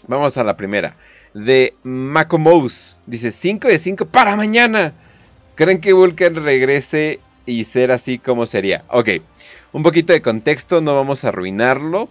[0.07, 0.97] vamos a la primera.
[1.33, 2.99] De Macomous.
[3.05, 4.93] Dice 5 de 5 para mañana.
[5.55, 8.83] ¿Creen que Vulcan regrese y ser así como sería?
[8.89, 9.09] Ok,
[9.73, 12.09] un poquito de contexto, no vamos a arruinarlo.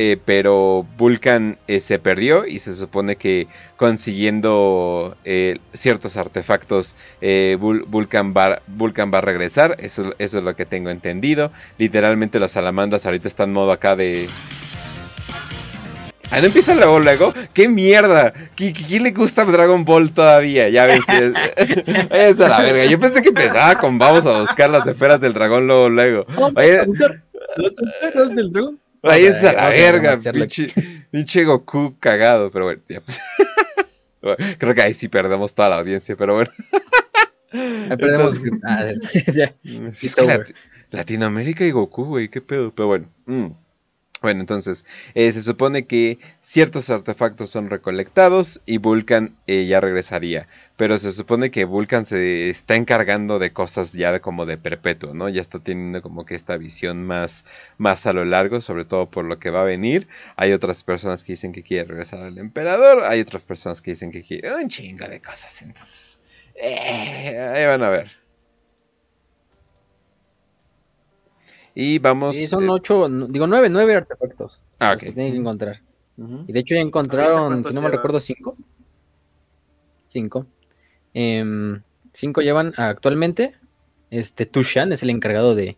[0.00, 7.84] eh, pero Vulcan eh, se perdió y se supone que consiguiendo eh, ciertos artefactos Vul-
[7.88, 9.74] Vulcan, va, Vulcan va a regresar.
[9.80, 11.50] Eso, eso es lo que tengo entendido.
[11.78, 14.28] Literalmente los salamandras ahorita están en modo acá de...
[16.30, 17.32] Ah, ¿no empieza luego, luego?
[17.54, 18.32] ¡Qué mierda!
[18.56, 20.68] ¿Qui- qui- ¿Quién le gusta Dragon Ball todavía?
[20.68, 21.04] Ya ves.
[21.06, 22.84] Váyanse a la verga.
[22.84, 26.26] Yo pensé que empezaba con vamos a buscar las esferas del dragón luego, luego.
[26.52, 26.84] Vaya-
[27.56, 28.78] Los esferos del dragón.
[29.02, 30.72] Váyanse a la verga, pinche,
[31.10, 33.00] pinche Goku cagado, pero bueno, ya.
[34.20, 36.50] Bueno, Creo que ahí sí perdemos toda la audiencia, pero bueno.
[37.52, 38.84] Ahí perdemos- ah,
[39.32, 39.54] ya.
[39.94, 40.22] Sí, es que.
[40.26, 40.52] Lat-
[40.90, 43.06] Latinoamérica y Goku, güey, qué pedo, pero bueno.
[43.26, 43.46] mm.
[44.20, 50.48] Bueno, entonces, eh, se supone que ciertos artefactos son recolectados y Vulcan eh, ya regresaría.
[50.76, 55.28] Pero se supone que Vulcan se está encargando de cosas ya como de perpetuo, ¿no?
[55.28, 57.44] Ya está teniendo como que esta visión más,
[57.78, 60.08] más a lo largo, sobre todo por lo que va a venir.
[60.36, 64.10] Hay otras personas que dicen que quiere regresar al emperador, hay otras personas que dicen
[64.10, 65.62] que quiere un chingo de cosas.
[65.62, 66.18] Entonces,
[66.56, 68.27] eh, ahí van a ver.
[71.80, 72.34] Y vamos.
[72.34, 74.60] Sí, son eh, ocho, digo nueve, nueve artefactos.
[74.80, 75.00] Ah, los ok.
[75.06, 75.80] que tienen que encontrar.
[76.48, 78.56] Y de hecho ya encontraron, ¿cuántos si no me recuerdo, cinco.
[80.08, 80.46] Cinco.
[81.14, 81.80] Em,
[82.12, 83.54] cinco llevan actualmente.
[84.10, 85.76] Este Tushan es el encargado de.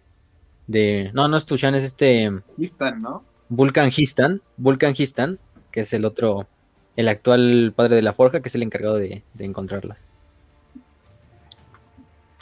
[0.68, 3.22] de no, no es Tushan, es este están, ¿no?
[3.50, 4.40] Vulcan Histan.
[4.56, 5.38] Vulcan Histan,
[5.70, 6.48] que es el otro.
[6.96, 10.06] El actual padre de la forja, que es el encargado de, de encontrarlas.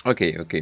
[0.04, 0.54] Ok, ok.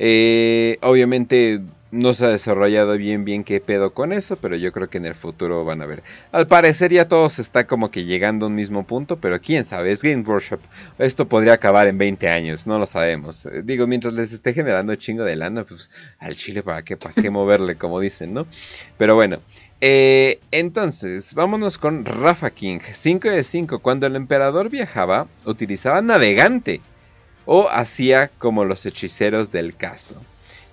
[0.00, 1.62] Eh, obviamente
[1.94, 5.06] no se ha desarrollado bien bien qué pedo con eso, pero yo creo que en
[5.06, 6.02] el futuro van a ver.
[6.32, 9.92] Al parecer ya todos está como que llegando a un mismo punto, pero quién sabe,
[9.92, 10.60] es Game Workshop.
[10.98, 13.46] Esto podría acabar en 20 años, no lo sabemos.
[13.46, 17.14] Eh, digo, mientras les esté generando chingo de lana, pues al chile para qué, para
[17.14, 18.46] qué moverle, como dicen, ¿no?
[18.98, 19.38] Pero bueno.
[19.80, 22.80] eh, entonces, vámonos con Rafa King.
[22.90, 23.78] 5 de 5.
[23.80, 26.80] Cuando el emperador viajaba, utilizaba navegante
[27.46, 30.16] o hacía como los hechiceros del caso,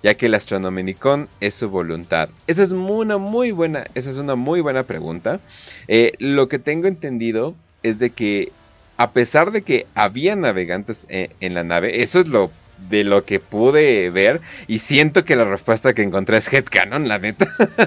[0.02, 2.28] ya que el Astronomicon es su voluntad.
[2.46, 5.40] Esa es una muy buena, esa es una muy buena pregunta.
[5.88, 8.52] Eh, lo que tengo entendido es de que
[8.96, 12.50] a pesar de que había navegantes eh, en la nave, eso es lo
[12.88, 17.18] de lo que pude ver y siento que la respuesta que encontré es headcanon, la
[17.18, 17.46] neta.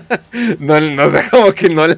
[0.60, 1.98] no, no sé, como que no le,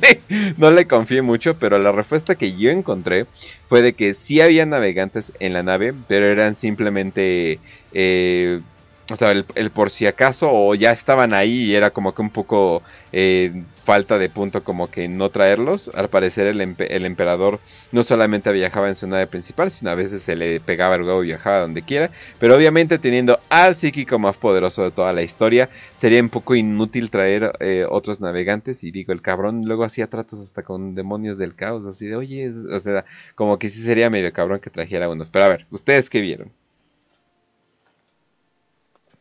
[0.57, 3.25] no le confié mucho, pero la respuesta que yo encontré
[3.65, 7.59] fue de que sí había navegantes en la nave, pero eran simplemente,
[7.93, 8.61] eh,
[9.11, 12.29] o sea, el, por si acaso, o ya estaban ahí y era como que un
[12.29, 15.89] poco eh, falta de punto como que no traerlos.
[15.93, 17.59] Al parecer el, empe- el emperador
[17.91, 21.23] no solamente viajaba en su nave principal, sino a veces se le pegaba el huevo
[21.23, 22.11] y viajaba donde quiera.
[22.39, 27.09] Pero obviamente teniendo al psíquico más poderoso de toda la historia, sería un poco inútil
[27.09, 28.83] traer eh, otros navegantes.
[28.83, 32.51] Y digo, el cabrón luego hacía tratos hasta con demonios del caos, así de, oye,
[32.71, 33.05] o sea,
[33.35, 35.29] como que sí sería medio cabrón que trajera unos.
[35.29, 36.51] Pero a ver, ¿ustedes qué vieron?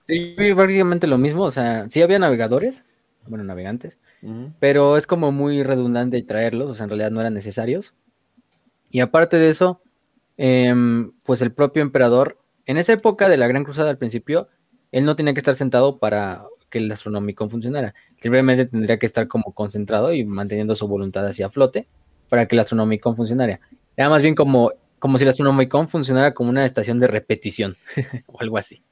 [0.09, 2.85] Sí, yo vi prácticamente lo mismo, o sea, sí había navegadores,
[3.27, 3.99] bueno, navegantes,
[4.61, 7.95] pero es como muy redundante traerlos, o sea, en realidad no eran necesarios.
[8.91, 9.83] Y aparte de eso,
[10.37, 14.49] em, pues el propio emperador, en esa época de la Gran Cruzada al principio,
[14.93, 17.95] él no tenía que estar sentado para que el Astronomicon funcionara.
[18.21, 21.89] Simplemente tendría que estar como concentrado y manteniendo su voluntad hacia flote
[22.29, 23.61] para que el Astronomicon funcionara.
[23.97, 27.77] Era más bien como, como si el Astronomicon funcionara como una estación de repetición
[28.27, 28.83] o algo así.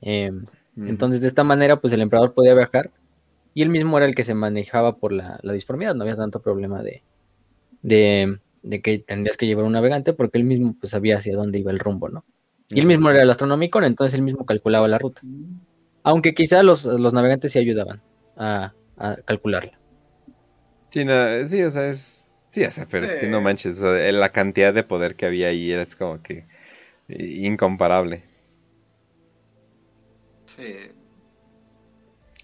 [0.00, 0.46] Em,
[0.84, 2.92] entonces, de esta manera, pues el emperador podía viajar
[3.54, 6.42] y él mismo era el que se manejaba por la, la disformidad, no había tanto
[6.42, 7.04] problema de,
[7.82, 11.58] de, de que tendrías que llevar un navegante porque él mismo pues, sabía hacia dónde
[11.58, 12.24] iba el rumbo, ¿no?
[12.68, 15.22] Y él mismo era el astronómico, entonces él mismo calculaba la ruta.
[16.04, 18.02] Aunque quizá los, los navegantes sí ayudaban
[18.36, 19.72] a, a calcularla.
[20.90, 23.78] Sí, no, sí, o sea, es Sí, o sea, pero es que no Es- manches,
[23.82, 26.46] o sea, la cantidad de poder que había ahí era es como que
[27.08, 28.24] eh, incomparable.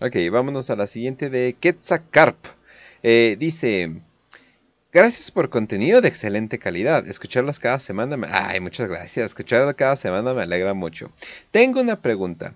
[0.01, 2.37] Ok, vámonos a la siguiente de Quetzalcarp.
[3.03, 4.03] Eh, dice,
[4.93, 7.07] gracias por contenido de excelente calidad.
[7.07, 8.27] Escucharlos cada semana me...
[8.31, 9.27] Ay, muchas gracias.
[9.27, 11.11] Escucharlo cada semana me alegra mucho.
[11.51, 12.55] Tengo una pregunta,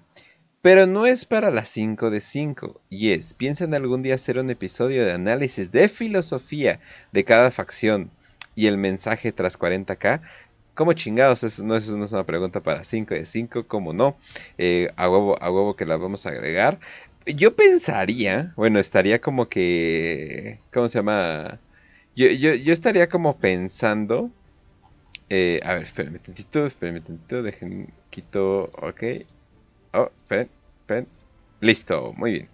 [0.61, 2.81] pero no es para las 5 de 5.
[2.91, 6.81] Y es, ¿piensan algún día hacer un episodio de análisis de filosofía
[7.13, 8.11] de cada facción
[8.55, 10.21] y el mensaje tras 40k?
[10.77, 11.43] ¿Cómo chingados?
[11.43, 14.17] Eso no, eso es una pregunta para 5 de 5, ¿cómo no?
[14.59, 16.79] Eh, a, huevo, que la vamos a agregar.
[17.27, 21.59] Yo pensaría, bueno, estaría como que, ¿cómo se llama?
[22.15, 24.31] Yo, yo, yo estaría como pensando,
[25.31, 29.03] eh, a ver, espérenme tantito, espérenme tantito, dejen, quito, ok,
[29.95, 31.09] oh, esperen,
[31.61, 32.49] listo, muy bien.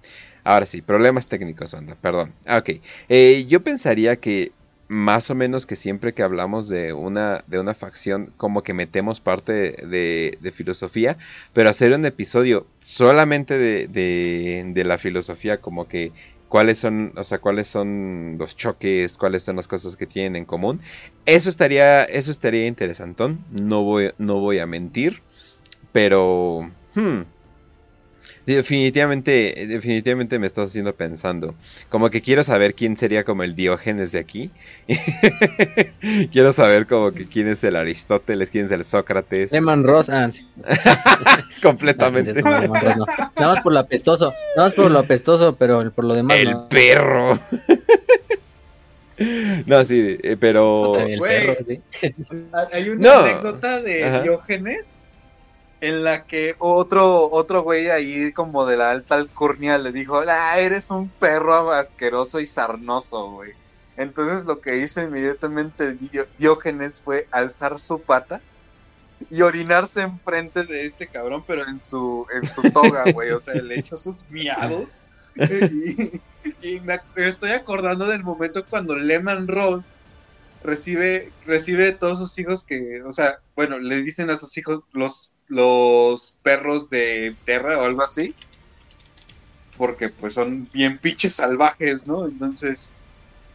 [0.44, 2.32] Ahora sí, problemas técnicos, banda, perdón.
[2.46, 2.70] Ah, ok,
[3.08, 4.52] Eh, yo pensaría que
[4.92, 9.20] más o menos que siempre que hablamos de una, de una facción, como que metemos
[9.20, 11.16] parte de, de filosofía,
[11.54, 16.12] pero hacer un episodio solamente de, de, de la filosofía, como que
[16.48, 20.44] cuáles son, o sea, cuáles son los choques, cuáles son las cosas que tienen en
[20.44, 20.80] común.
[21.24, 25.22] Eso estaría, eso estaría interesantón, no voy, no voy a mentir,
[25.92, 27.22] pero hmm,
[28.46, 31.54] definitivamente, definitivamente me estás haciendo pensando.
[31.88, 34.50] Como que quiero saber quién sería como el Diógenes de aquí.
[36.32, 39.52] quiero saber como que quién es el Aristóteles, quién es el Sócrates.
[39.52, 40.46] Lehman Ross, ah, sí.
[41.62, 42.34] Completamente.
[42.42, 43.06] No, pues, no.
[43.36, 46.50] Nada más por lo apestoso, nada más por lo apestoso, pero por lo demás El
[46.52, 46.68] no.
[46.68, 47.38] perro.
[49.66, 50.98] no, sí, eh, pero...
[50.98, 51.46] El Güey.
[51.46, 51.80] perro, sí.
[52.72, 53.18] Hay una No.
[53.20, 54.22] anécdota de Ajá.
[54.22, 55.08] Diógenes
[55.82, 60.56] en la que otro, otro güey ahí como de la alta alcurnia le dijo, ah,
[60.56, 63.52] eres un perro asqueroso y sarnoso, güey.
[63.96, 65.98] Entonces lo que hizo inmediatamente
[66.38, 68.40] Diógenes fue alzar su pata
[69.28, 73.32] y orinarse enfrente de este cabrón, pero en su, en su toga, güey.
[73.32, 74.98] O sea, le echó sus miados.
[76.62, 80.00] Y, me estoy acordando del momento cuando Lehman Ross
[80.62, 85.34] recibe, recibe todos sus hijos que, o sea, bueno, le dicen a sus hijos los,
[85.52, 88.36] los perros de Terra o algo así.
[89.76, 92.26] Porque pues son bien pinches salvajes, ¿no?
[92.26, 92.94] Entonces,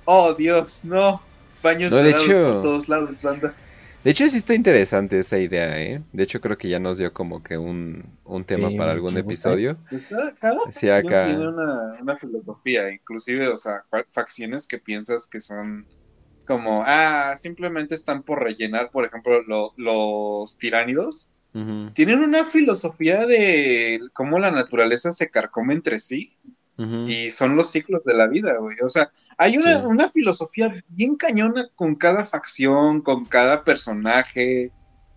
[0.05, 1.21] oh Dios, no.
[1.63, 3.55] Baños No, de hecho- por todos lados, banda.
[4.03, 6.01] De hecho, sí está interesante esa idea, ¿eh?
[6.13, 9.17] De hecho, creo que ya nos dio como que un, un tema Sí, para algún
[9.17, 9.77] episodio.
[9.89, 10.05] Pues
[10.39, 11.25] cada, Sí, acá.
[11.25, 15.87] tiene una, una filosofía, inclusive, o sea, fa- facciones que piensas que son
[16.45, 21.33] como, ah, simplemente están por rellenar, por ejemplo, lo- los tiránidos.
[21.93, 26.35] Tienen una filosofía de cómo la naturaleza se carcome entre sí
[27.07, 28.77] y son los ciclos de la vida, güey.
[28.83, 29.85] O sea, hay una, Sí.
[29.87, 34.71] una filosofía bien cañona con cada facción, con cada personaje.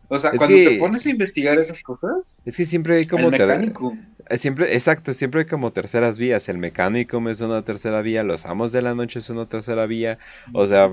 [0.08, 3.06] O sea, Es cuando que- te pones a investigar esas cosas, Es que siempre hay
[3.06, 3.26] como...
[3.26, 3.96] el mecánico.
[4.28, 6.48] eh, Siempre, exacto, siempre hay como terceras vías.
[6.48, 10.18] El mecánico es una tercera vía, los amos de la noche es una tercera vía.
[10.54, 10.90] O sea,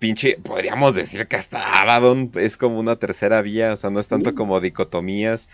[0.00, 4.08] pinche, podríamos decir que hasta Abaddon es como una tercera vía, o sea, no es
[4.08, 5.48] tanto como dicotomías.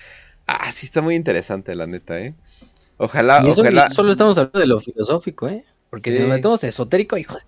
[0.47, 2.35] Ah, sí está muy interesante, la neta, ¿eh?
[2.97, 3.89] Ojalá, Y eso que ojalá.
[3.91, 5.65] solo estamos hablando de lo filosófico, ¿eh?
[5.91, 7.47] Porque si nos metemos esotérico, hijos.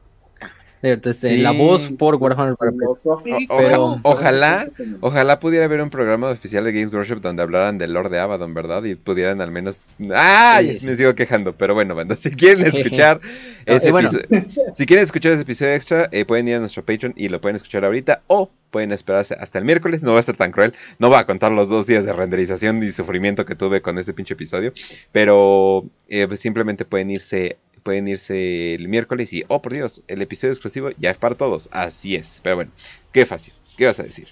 [0.82, 1.36] Este, Sí.
[1.39, 4.68] La voz por Warhammer para oja- ojalá-
[5.00, 8.55] Ojalá pudiera haber un programa oficial de Games Workshop donde hablaran del Lord de Abaddon,
[8.55, 8.84] ¿verdad?
[8.84, 9.86] Y pudieran al menos...
[10.15, 10.60] ¡Ah!
[10.74, 13.20] Sí, me sigo quejando, pero bueno, bueno, si quieren escuchar
[13.66, 14.08] ese bueno.
[14.08, 14.44] episodio...
[14.74, 17.57] Si quieren escuchar ese episodio extra, eh, pueden ir a nuestro Patreon y lo pueden
[17.57, 21.08] escuchar ahorita o pueden esperarse hasta el miércoles, no va a ser tan cruel, no
[21.10, 24.34] va a contar los dos días de renderización y sufrimiento que tuve con ese pinche
[24.34, 24.73] episodio,
[25.10, 27.57] pero eh, pues simplemente pueden irse
[27.89, 31.70] pueden irse el miércoles y, oh por Dios, el episodio exclusivo ya es para todos,
[31.73, 32.70] así es, pero bueno,
[33.12, 34.28] qué fácil, ¿qué vas a decir?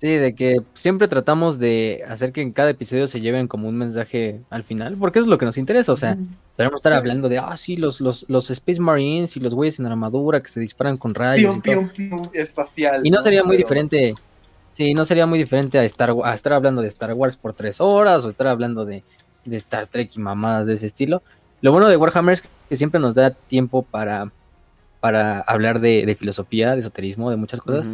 [0.00, 3.76] Sí, de que siempre tratamos de hacer que en cada episodio se lleven como un
[3.76, 6.18] mensaje al final, porque eso es lo que nos interesa, o sea,
[6.56, 9.86] podemos estar hablando de, ah, sí, los, los, los Space Marines y los güeyes en
[9.86, 11.44] armadura que se disparan con rayos.
[11.44, 11.92] Pium, y, todo.
[11.94, 13.06] pium, pium, espacial.
[13.06, 14.14] Y no sería muy Pero- diferente,
[14.74, 17.80] sí, no sería muy diferente a, estar, a estar hablando de Star Wars por tres
[17.80, 19.04] horas o estar hablando de,
[19.44, 21.22] de Star Trek y mamadas de ese estilo.
[21.66, 24.30] Lo bueno de Warhammer es que siempre nos da tiempo para,
[25.00, 27.88] para hablar de, de filosofía, de esoterismo, de muchas cosas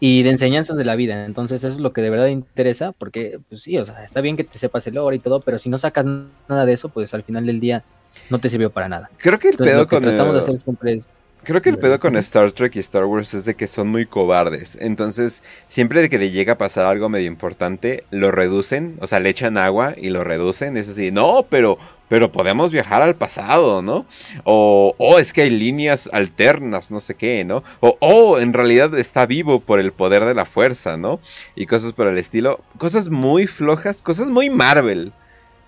[0.00, 1.24] y de enseñanzas de la vida.
[1.24, 4.36] Entonces, eso es lo que de verdad interesa, porque, pues sí, o sea, está bien
[4.36, 6.04] que te sepas el lore y todo, pero si no sacas
[6.46, 7.82] nada de eso, pues al final del día
[8.28, 9.08] no te sirvió para nada.
[9.16, 11.08] Creo que el Entonces, pedo lo que con tratamos de el- hacer siempre es.
[11.42, 14.04] Creo que el pedo con Star Trek y Star Wars es de que son muy
[14.04, 14.76] cobardes.
[14.78, 19.20] Entonces, siempre de que le llega a pasar algo medio importante, lo reducen, o sea,
[19.20, 20.76] le echan agua y lo reducen.
[20.76, 21.78] Es así, no, pero,
[22.08, 24.04] pero podemos viajar al pasado, ¿no?
[24.44, 27.64] O, oh, es que hay líneas alternas, no sé qué, ¿no?
[27.80, 31.20] O, oh, en realidad está vivo por el poder de la fuerza, ¿no?
[31.56, 32.60] Y cosas por el estilo.
[32.76, 35.14] Cosas muy flojas, cosas muy Marvel.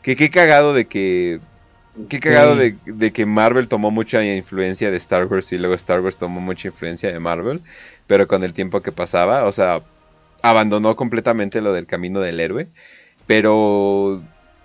[0.02, 1.40] Que qué cagado de que
[2.08, 6.16] Qué cagado de, que Marvel tomó mucha influencia de Star Wars y luego Star Wars
[6.16, 7.60] tomó mucha influencia de Marvel,
[8.06, 9.82] pero con el tiempo que pasaba, o sea,
[10.40, 12.68] abandonó completamente lo del camino del héroe,
[13.26, 14.22] pero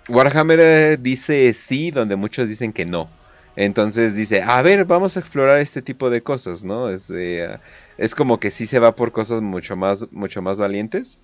[0.08, 3.10] Warhammer eh, dice sí, donde muchos dicen que no.
[3.56, 6.88] Entonces dice, a ver, vamos a explorar este tipo de cosas, ¿no?
[6.88, 7.58] Es, eh,
[7.98, 11.18] es como que sí se va por cosas mucho más, mucho más valientes.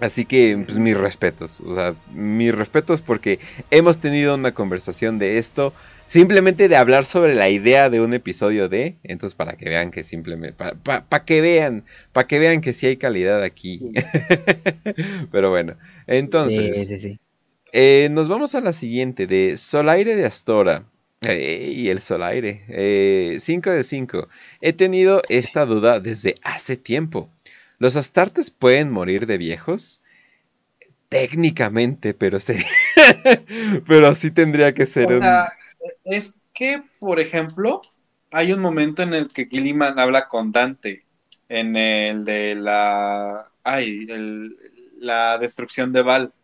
[0.00, 3.38] Así que, pues mis respetos, o sea, mis respetos porque
[3.70, 5.74] hemos tenido una conversación de esto,
[6.06, 10.02] simplemente de hablar sobre la idea de un episodio de, entonces para que vean que
[10.02, 13.92] simplemente, para que vean, para que vean que sí hay calidad aquí.
[15.30, 17.18] Pero bueno, entonces,
[17.72, 20.84] eh, nos vamos a la siguiente de Solaire de Astora.
[21.22, 22.62] y el Solaire,
[23.38, 24.28] 5 eh, de 5.
[24.62, 27.28] He tenido esta duda desde hace tiempo.
[27.80, 30.02] ¿Los astartes pueden morir de viejos?
[31.08, 32.66] Técnicamente, pero sería.
[33.86, 35.22] pero sí tendría que ser un...
[36.04, 37.80] Es que, por ejemplo,
[38.30, 41.06] hay un momento en el que Gilliman habla con Dante.
[41.48, 43.50] En el de la.
[43.64, 44.06] Ay,
[44.98, 46.34] la destrucción de Val.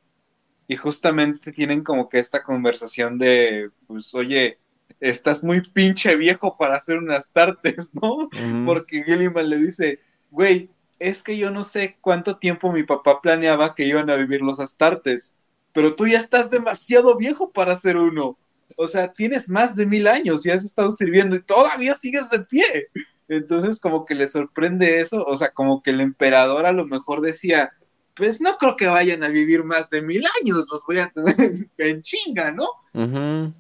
[0.67, 4.59] Y justamente tienen como que esta conversación de, pues, oye,
[5.01, 8.31] estás muy pinche viejo para hacer unas tartes, ¿no?
[8.65, 10.01] Porque Gilliman le dice,
[10.31, 14.43] güey, es que yo no sé cuánto tiempo mi papá planeaba que iban a vivir
[14.43, 15.37] los astartes,
[15.73, 18.39] pero tú ya estás demasiado viejo para ser uno.
[18.77, 22.41] O sea, tienes más de mil años y has estado sirviendo y todavía sigues de
[22.41, 22.89] pie.
[23.29, 25.25] Entonces, como que le sorprende eso.
[25.25, 27.73] O sea, como que el emperador a lo mejor decía,
[28.15, 31.37] pues no creo que vayan a vivir más de mil años, los voy a tener
[31.79, 32.69] en chinga, ¿no?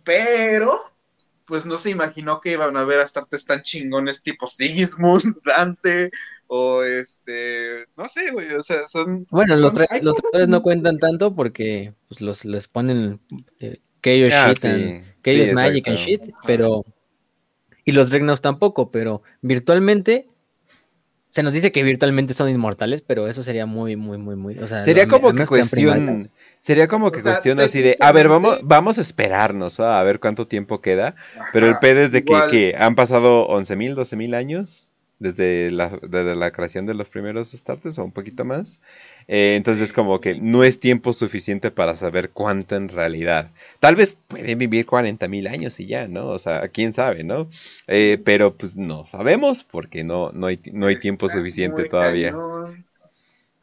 [0.02, 0.80] Pero
[1.46, 6.10] pues no se imaginó que iban a ver astartes tan chingones tipo Sigismund, Dante,
[6.48, 9.26] o este, no sé, güey, o sea, son...
[9.30, 13.20] Bueno, los, tres no cuentan tanto porque pues, los les ponen
[13.60, 15.52] eh, Chaos ah, Shit, sí.
[15.52, 16.82] Magic and Shit, pero...
[17.84, 20.28] Y los Regnos tampoco, pero virtualmente
[21.36, 24.58] se nos dice que virtualmente son inmortales, pero eso sería muy, muy, muy, muy.
[24.58, 26.30] O sea, sería como que cuestión.
[26.60, 30.46] Sería como que cuestión así de, a ver, vamos, vamos a esperarnos a ver cuánto
[30.46, 31.14] tiempo queda.
[31.52, 36.36] pero el pedo es de que, que, han pasado 11.000, 12.000 años desde la, desde
[36.36, 38.80] la creación de los primeros starters o un poquito más.
[39.28, 43.50] Eh, entonces como que no es tiempo suficiente para saber cuánto en realidad.
[43.80, 46.28] Tal vez pueden vivir 40 mil años y ya, ¿no?
[46.28, 47.48] O sea, quién sabe, ¿no?
[47.86, 52.34] Eh, pero pues no sabemos porque no, no, hay, no hay tiempo suficiente todavía.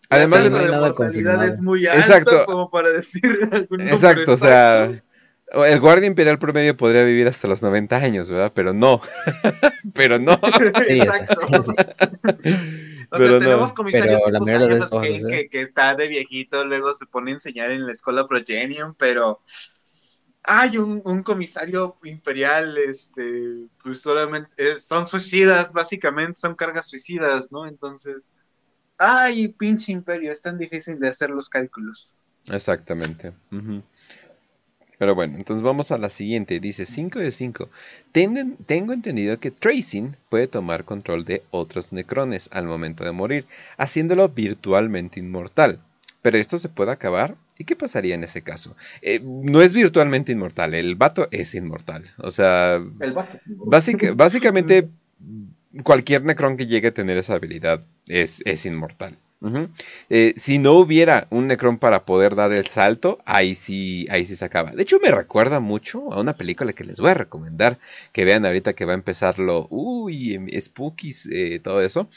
[0.10, 5.02] Además, la mortalidad es muy alta exacto, como para decir algún Exacto, o sea,
[5.54, 8.52] el guardia imperial promedio podría vivir hasta los 90 años, ¿verdad?
[8.56, 9.02] Pero no.
[9.94, 10.34] Pero no.
[10.88, 11.36] Exacto.
[13.12, 14.22] O sea, tenemos comisarios
[15.30, 19.42] que, que, está de viejito, luego se pone a enseñar en la escuela Progenium, pero
[20.44, 27.66] hay un, comisario imperial, este, pues solamente son suicidas, básicamente, son cargas suicidas, ¿no?
[27.66, 28.30] Entonces,
[28.98, 32.18] ay, pinche imperio, es tan difícil de hacer los cálculos.
[32.50, 33.34] Exactamente.
[35.04, 36.62] Pero bueno, entonces vamos a la siguiente.
[36.62, 37.70] Dice 5 de 5.
[38.14, 44.30] Tengo, entendido que Tracing puede tomar control de otros necrones al momento de morir, haciéndolo
[44.30, 45.82] virtualmente inmortal.
[46.22, 47.36] Pero esto se puede acabar.
[47.58, 48.78] ¿Y qué pasaría en ese caso?
[49.02, 52.10] Eh, no es virtualmente inmortal, el vato es inmortal.
[52.20, 52.82] O sea,
[54.16, 54.88] básicamente
[55.84, 59.18] cualquier necron que llegue a tener esa habilidad es, es inmortal.
[60.10, 64.36] Eh, si no hubiera un Necron para poder dar el salto, ahí sí, ahí sí
[64.36, 64.72] se acaba.
[64.72, 67.78] De hecho, me recuerda mucho a una película que les voy a recomendar
[68.14, 72.08] que vean ahorita que va a empezar lo, uy, em, spookies, eh, todo eso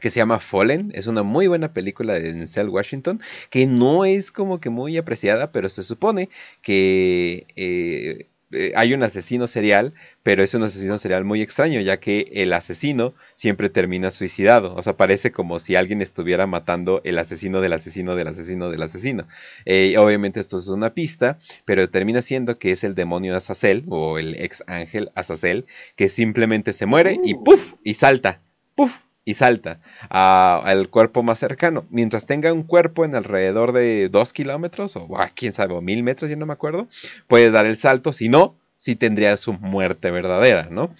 [0.00, 0.92] que se llama Fallen.
[0.94, 3.20] Es una muy buena película de Denzel Washington,
[3.50, 6.28] que no es como que muy apreciada, pero se supone
[6.62, 9.92] que eh, eh, hay un asesino serial,
[10.22, 14.74] pero es un asesino serial muy extraño, ya que el asesino siempre termina suicidado.
[14.74, 18.82] O sea, parece como si alguien estuviera matando el asesino del asesino del asesino del
[18.82, 19.26] asesino.
[19.64, 24.18] Eh, obviamente esto es una pista, pero termina siendo que es el demonio Azazel o
[24.18, 25.66] el ex ángel Azazel,
[25.96, 27.44] que simplemente se muere y uh.
[27.44, 27.74] ¡puf!
[27.82, 28.42] y salta.
[28.74, 29.05] ¡Puf!
[29.26, 31.84] Y salta al cuerpo más cercano.
[31.90, 36.30] Mientras tenga un cuerpo en alrededor de 2 kilómetros o quién sabe, o mil metros,
[36.30, 36.88] ya no me acuerdo,
[37.26, 38.12] puede dar el salto.
[38.14, 40.94] Si no, sí tendría su muerte verdadera, ¿no?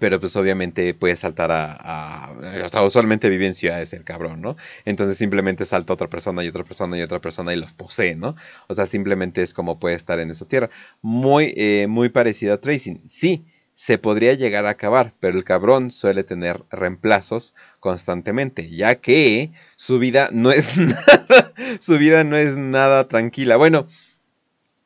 [0.00, 2.32] Pero pues obviamente puede saltar a, a,
[2.64, 4.56] O sea, usualmente vive en ciudades el cabrón, ¿no?
[4.86, 8.36] Entonces simplemente salta otra persona y otra persona y otra persona y los posee, ¿no?
[8.68, 10.70] O sea, simplemente es como puede estar en esa tierra.
[11.02, 13.02] Muy, eh, muy parecido a Tracing.
[13.06, 13.44] Sí,
[13.74, 19.98] se podría llegar a acabar, pero el cabrón suele tener reemplazos constantemente, ya que su
[19.98, 23.56] vida no es nada, su vida no es nada tranquila.
[23.56, 23.86] Bueno,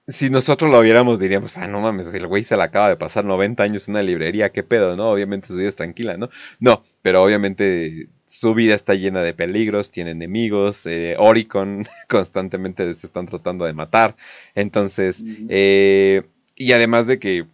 [0.08, 3.26] si nosotros lo viéramos diríamos, ah, no mames, el güey se le acaba de pasar
[3.26, 5.10] 90 años en una librería, qué pedo, ¿no?
[5.10, 6.31] Obviamente su vida es tranquila, ¿no?
[6.58, 13.07] No, pero obviamente su vida está llena de peligros, tiene enemigos, eh, Oricon constantemente se
[13.07, 14.17] están tratando de matar,
[14.55, 16.23] entonces, eh,
[16.57, 17.47] y además de que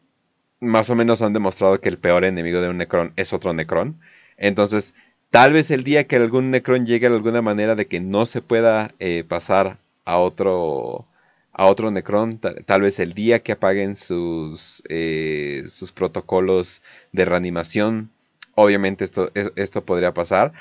[0.65, 4.01] más o menos han demostrado que el peor enemigo de un Necron es otro Necron,
[4.37, 4.95] entonces,
[5.31, 8.43] tal vez el día que algún Necron llegue de alguna manera de que no se
[8.43, 11.07] pueda eh, pasar a otro
[11.55, 18.11] a otro Necron, tal vez el día que apaguen sus, eh, sus protocolos de reanimación,
[18.57, 20.53] obviamente esto, esto podría pasar,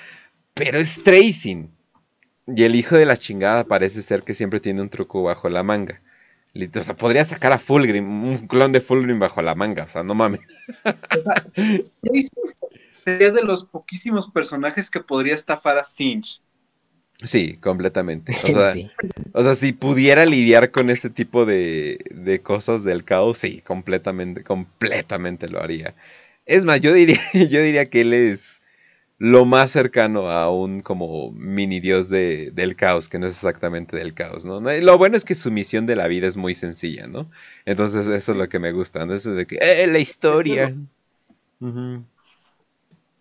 [0.54, 1.70] pero es Tracing.
[2.48, 5.64] Y el hijo de la chingada parece ser que siempre tiene un truco bajo la
[5.64, 6.02] manga.
[6.56, 10.04] O sea, podría sacar a Fulgrim, un clon de Fulgrim bajo la manga, o sea,
[10.04, 10.42] no mames.
[13.04, 16.42] sería de los poquísimos personajes que podría estafar a Sinch.
[17.24, 18.36] Sí, completamente.
[19.34, 25.48] O sea, si pudiera lidiar con ese tipo de, cosas del caos, sí, completamente, completamente
[25.48, 25.96] lo haría.
[26.46, 28.62] Es más, yo diría, yo diría que él es
[29.24, 33.96] lo más cercano a un como mini dios de, del caos, que no es exactamente
[33.96, 34.60] del caos, ¿no?
[34.60, 37.32] Lo bueno es que su misión de la vida es muy sencilla, ¿no?
[37.64, 39.14] Entonces eso es lo que me gusta, ¿no?
[39.14, 40.76] Eso de que, ¡eh, la historia!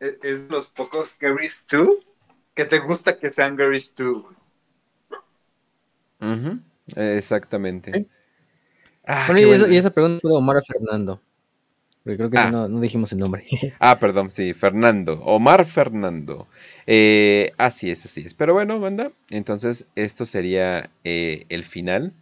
[0.00, 2.00] Es, es los pocos Gary's tú
[2.52, 4.26] que te gusta que sean Gary's tú.
[6.96, 8.08] Exactamente.
[9.06, 11.20] Ah, y, esa pregunta fue de Omar Fernando.
[12.04, 12.50] Porque creo que ah.
[12.50, 13.46] no, dijimos el nombre.
[13.78, 15.20] ah, perdón, sí, Fernando.
[15.22, 16.48] Omar Fernando.
[16.86, 18.34] Eh, así es, así es.
[18.34, 22.12] Pero bueno, banda, entonces esto sería eh, el final.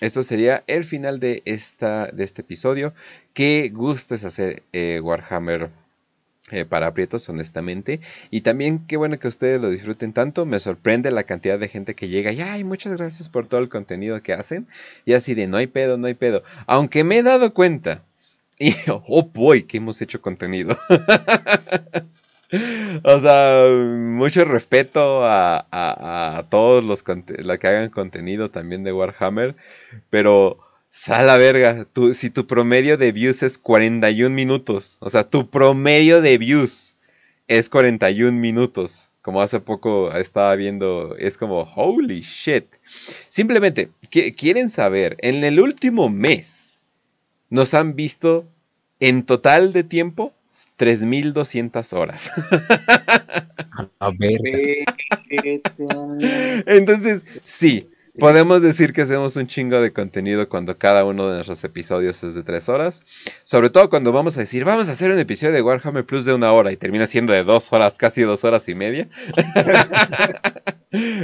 [0.00, 2.92] Esto sería el final de, esta, de este episodio.
[3.34, 5.70] Qué gusto es hacer eh, Warhammer
[6.50, 8.00] eh, para aprietos, honestamente.
[8.30, 10.44] Y también qué bueno que ustedes lo disfruten tanto.
[10.44, 13.68] Me sorprende la cantidad de gente que llega y, ay, muchas gracias por todo el
[13.68, 14.66] contenido que hacen.
[15.04, 16.42] Y así de, no hay pedo, no hay pedo.
[16.66, 18.02] Aunque me he dado cuenta.
[18.86, 20.78] Oh boy, que hemos hecho contenido.
[23.04, 29.56] o sea, mucho respeto a, a, todos los, que hagan contenido también de Warhammer.
[30.10, 30.58] Pero
[30.94, 36.20] Sal la verga, si tu promedio de views es 41 minutos, o sea, tu promedio
[36.20, 36.96] de views
[37.48, 42.66] es 41 minutos, como hace poco estaba viendo, es como, holy shit.
[43.30, 43.88] Simplemente,
[44.36, 46.71] quieren saber, en el último mes
[47.52, 48.46] nos han visto
[48.98, 50.32] en total de tiempo
[50.76, 52.32] 3200 horas.
[53.98, 54.40] A ver.
[56.66, 61.64] Entonces, sí, Podemos decir que hacemos un chingo de contenido cuando cada uno de nuestros
[61.64, 63.02] episodios es de tres horas.
[63.42, 66.34] Sobre todo cuando vamos a decir, vamos a hacer un episodio de Warhammer Plus de
[66.34, 69.08] una hora y termina siendo de dos horas, casi dos horas y media.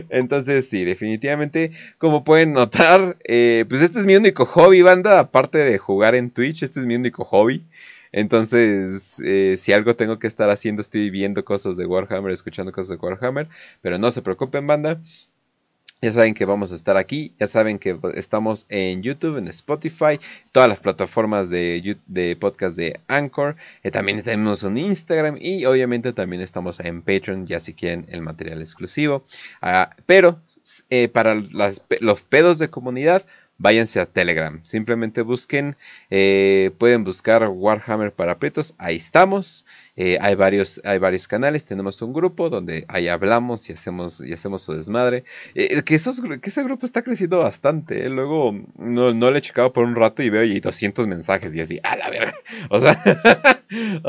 [0.09, 5.59] Entonces, sí, definitivamente, como pueden notar, eh, pues este es mi único hobby, banda, aparte
[5.59, 7.65] de jugar en Twitch, este es mi único hobby.
[8.11, 12.99] Entonces, eh, si algo tengo que estar haciendo, estoy viendo cosas de Warhammer, escuchando cosas
[12.99, 13.49] de Warhammer.
[13.83, 15.01] Pero no se preocupen, banda.
[16.01, 20.21] Ya saben que vamos a estar aquí, ya saben que estamos en YouTube, en Spotify,
[20.53, 23.57] todas las plataformas de, de podcast de Anchor.
[23.83, 28.23] Eh, también tenemos un Instagram y obviamente también estamos en Patreon, ya si quieren el
[28.23, 29.25] material exclusivo.
[29.61, 30.41] Ah, pero
[30.89, 33.25] eh, para los pedos de comunidad,
[33.59, 34.61] váyanse a Telegram.
[34.63, 35.77] Simplemente busquen,
[36.11, 39.67] eh, pueden buscar Warhammer para pretos, ahí estamos.
[40.01, 44.33] Eh, hay, varios, hay varios canales, tenemos un grupo donde ahí hablamos y hacemos, y
[44.33, 45.25] hacemos su desmadre.
[45.57, 48.09] Eh, que, ese grupo está creciendo bastante.
[48.09, 51.81] Luego no, le he checado por un rato y veo y 200 mensajes y así,
[51.83, 52.33] a la verga.
[52.71, 52.95] O sea,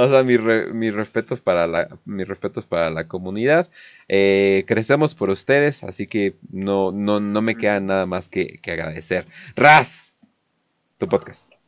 [0.10, 2.28] sea mis respetos para la, mis
[2.70, 3.68] para la comunidad.
[4.08, 9.26] crecemos por ustedes, así que no, no, no me queda nada más que, que agradecer.
[9.56, 10.14] Raz,
[11.00, 11.59] tu podcast.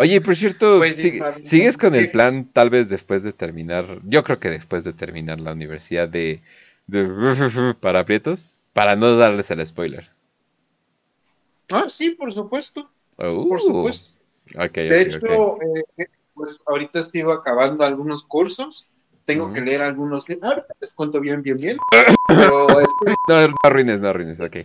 [0.00, 0.96] Oye, por cierto, pues
[1.44, 4.00] ¿sigues con el plan tal vez después de terminar?
[4.04, 6.42] Yo creo que después de terminar la universidad de,
[7.80, 10.10] para aprietos, para no darles el spoiler.
[11.70, 12.90] Ah, sí, por supuesto.
[13.14, 13.58] por uh.
[13.58, 14.18] supuesto.
[14.74, 15.58] de hecho,
[15.98, 18.90] eh, pues ahorita estoy acabando algunos cursos
[19.24, 20.50] tengo que leer algunos libros.
[20.50, 21.76] Ahorita les cuento bien, bien, bien.
[22.26, 22.66] Pero
[23.28, 24.56] No, no arruines, no arruines, ok.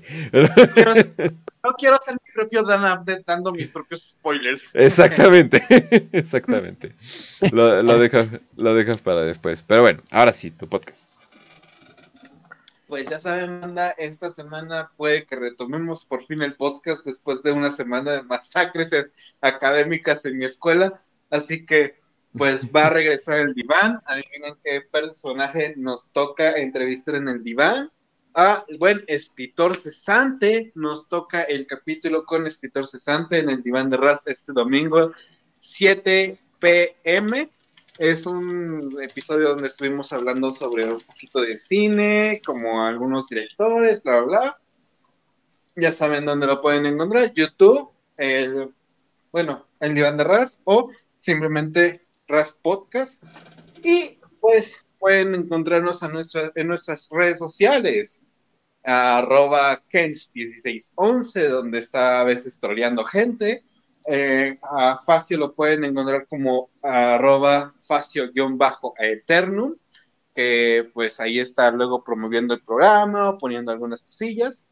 [0.73, 0.93] quiero,
[1.63, 4.75] no quiero hacer mi propio Dan Update dando mis propios spoilers.
[4.75, 5.63] Exactamente,
[6.11, 6.95] exactamente.
[7.51, 9.63] Lo, lo, dejas, lo dejas para después.
[9.63, 11.11] Pero bueno, ahora sí, tu podcast.
[12.87, 17.51] Pues ya saben, manda, esta semana puede que retomemos por fin el podcast después de
[17.51, 18.91] una semana de masacres
[19.41, 21.01] académicas en mi escuela.
[21.31, 21.99] Así que,
[22.37, 24.01] pues va a regresar el diván.
[24.05, 27.91] Adivinen qué personaje nos toca entrevistar en el diván.
[28.33, 30.71] A buen escritor cesante.
[30.75, 35.13] Nos toca el capítulo con escritor cesante en el diván de Raz este domingo,
[35.55, 37.49] 7 pm.
[37.97, 44.19] Es un episodio donde estuvimos hablando sobre un poquito de cine, como algunos directores, bla,
[44.19, 44.59] bla, bla.
[45.77, 47.31] Ya saben dónde lo pueden encontrar.
[47.33, 48.73] YouTube, el,
[49.31, 53.23] bueno, el diván de Raz o simplemente Raz Podcast.
[53.83, 58.25] Y pues pueden encontrarnos a nuestra, en nuestras redes sociales.
[58.83, 63.63] Arroba Kench1611, donde está a veces troleando gente.
[64.07, 69.75] Eh, a Facio lo pueden encontrar como arroba Facio-Eternum,
[70.35, 74.63] que pues ahí está luego promoviendo el programa poniendo algunas cosillas.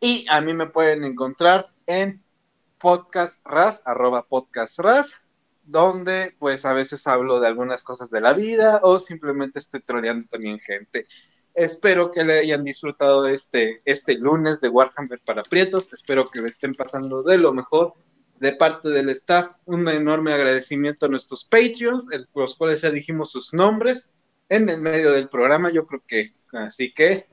[0.00, 2.22] Y a mí me pueden encontrar en
[2.78, 5.20] podcast ras, arroba podcast ras,
[5.68, 10.26] donde pues a veces hablo de algunas cosas de la vida o simplemente estoy troleando
[10.26, 11.06] también gente.
[11.54, 15.92] Espero que le hayan disfrutado este, este lunes de Warhammer para Prietos.
[15.92, 17.94] Espero que le estén pasando de lo mejor
[18.40, 19.50] de parte del staff.
[19.66, 24.14] Un enorme agradecimiento a nuestros Patreons, el, los cuales ya dijimos sus nombres
[24.48, 25.70] en el medio del programa.
[25.70, 27.26] Yo creo que así que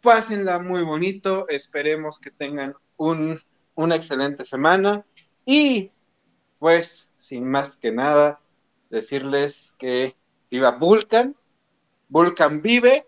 [0.00, 1.46] pásenla muy bonito.
[1.48, 3.40] Esperemos que tengan un,
[3.74, 5.04] una excelente semana.
[5.44, 5.92] Y
[6.62, 8.38] pues, sin más que nada,
[8.88, 10.14] decirles que
[10.48, 11.34] viva Vulcan.
[12.08, 13.04] Vulcan vive.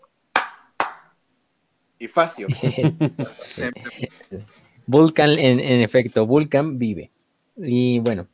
[2.01, 2.49] Y Facio.
[4.89, 7.13] Vulcan, en, en, efecto, Vulcan vive.
[7.57, 8.27] Y bueno,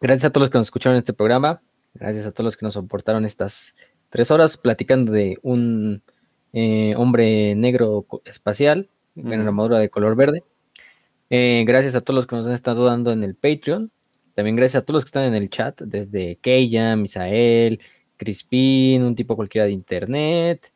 [0.00, 1.60] gracias a todos los que nos escucharon en este programa.
[1.94, 3.74] Gracias a todos los que nos soportaron estas
[4.10, 6.02] tres horas platicando de un
[6.52, 10.44] eh, hombre negro espacial en armadura de color verde.
[11.30, 13.90] Eh, gracias a todos los que nos han estado dando en el Patreon.
[14.34, 17.80] También gracias a todos los que están en el chat, desde Keya, Misael,
[18.16, 20.72] Crispin, un tipo cualquiera de internet,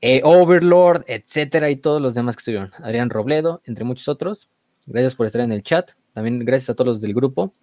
[0.00, 2.70] eh, Overlord, etcétera, y todos los demás que estuvieron.
[2.78, 4.48] Adrián Robledo, entre muchos otros.
[4.86, 5.90] Gracias por estar en el chat.
[6.12, 7.54] También gracias a todos los del grupo.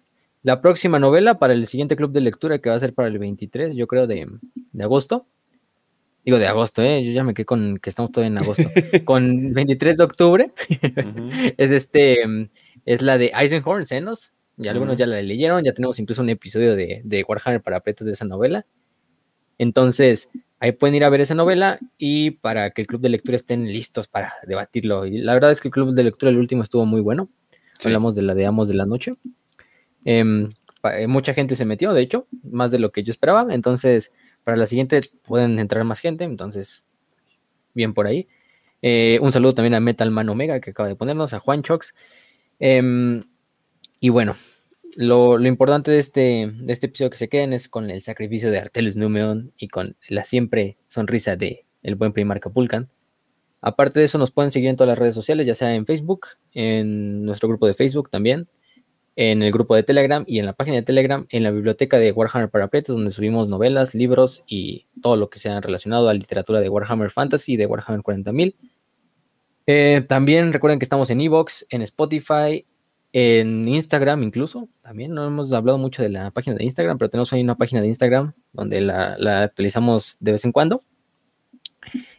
[0.42, 3.18] La próxima novela para el siguiente club de lectura que va a ser para el
[3.18, 4.28] 23, yo creo, de,
[4.72, 5.26] de agosto.
[6.24, 7.04] Digo de agosto, ¿eh?
[7.04, 8.64] Yo ya me quedé con que estamos todavía en agosto.
[9.04, 10.52] con 23 de octubre.
[11.56, 12.18] es este,
[12.84, 14.32] es la de Eisenhorn, Senos.
[14.56, 18.06] Ya algunos ya la leyeron, ya tenemos incluso un episodio de, de Warhammer para pretos
[18.06, 18.66] de esa novela.
[19.58, 20.28] Entonces,
[20.60, 23.66] ahí pueden ir a ver esa novela y para que el club de lectura estén
[23.66, 25.06] listos para debatirlo.
[25.06, 27.28] Y la verdad es que el club de lectura, el último, estuvo muy bueno.
[27.78, 27.88] Sí.
[27.88, 29.14] Hablamos de la de Amos de la Noche.
[30.04, 30.24] Eh,
[31.06, 33.52] mucha gente se metió, de hecho, más de lo que yo esperaba.
[33.52, 34.12] Entonces,
[34.44, 36.24] para la siguiente pueden entrar más gente.
[36.24, 36.86] Entonces,
[37.74, 38.28] bien por ahí.
[38.82, 41.94] Eh, un saludo también a Metal Man Omega que acaba de ponernos, a Juan Chox.
[42.60, 43.22] Eh,
[44.00, 44.36] y bueno,
[44.94, 48.50] lo, lo, importante de este, de este episodio que se queden es con el sacrificio
[48.50, 52.88] de Artelus Numeon y con la siempre sonrisa de el buen Primar Capulcan.
[53.60, 56.26] Aparte de eso, nos pueden seguir en todas las redes sociales, ya sea en Facebook,
[56.52, 58.48] en nuestro grupo de Facebook también,
[59.16, 62.12] en el grupo de Telegram y en la página de Telegram, en la biblioteca de
[62.12, 66.68] Warhammer para donde subimos novelas, libros y todo lo que sea relacionado a literatura de
[66.68, 68.54] Warhammer Fantasy y de Warhammer 40.000.
[69.66, 72.64] Eh, también recuerden que estamos en Evox, en Spotify,
[73.12, 77.32] en Instagram incluso, también no hemos hablado mucho de la página de Instagram, pero tenemos
[77.32, 80.80] ahí una página de Instagram donde la, la actualizamos de vez en cuando.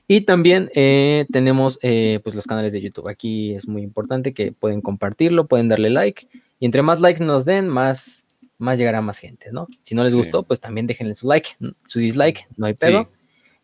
[0.08, 3.10] Y también eh, tenemos eh, pues los canales de YouTube.
[3.10, 6.28] Aquí es muy importante que pueden compartirlo, pueden darle like.
[6.60, 8.26] Y entre más likes nos den, más,
[8.58, 9.68] más llegará más gente, ¿no?
[9.84, 10.18] Si no les sí.
[10.20, 11.50] gustó, pues también déjenle su like,
[11.86, 13.04] su dislike, no hay pedo.
[13.04, 13.10] Sí.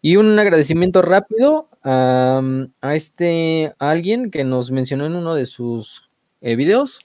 [0.02, 2.42] Y un agradecimiento rápido a,
[2.82, 6.10] a este a alguien que nos mencionó en uno de sus
[6.42, 7.00] eh, videos,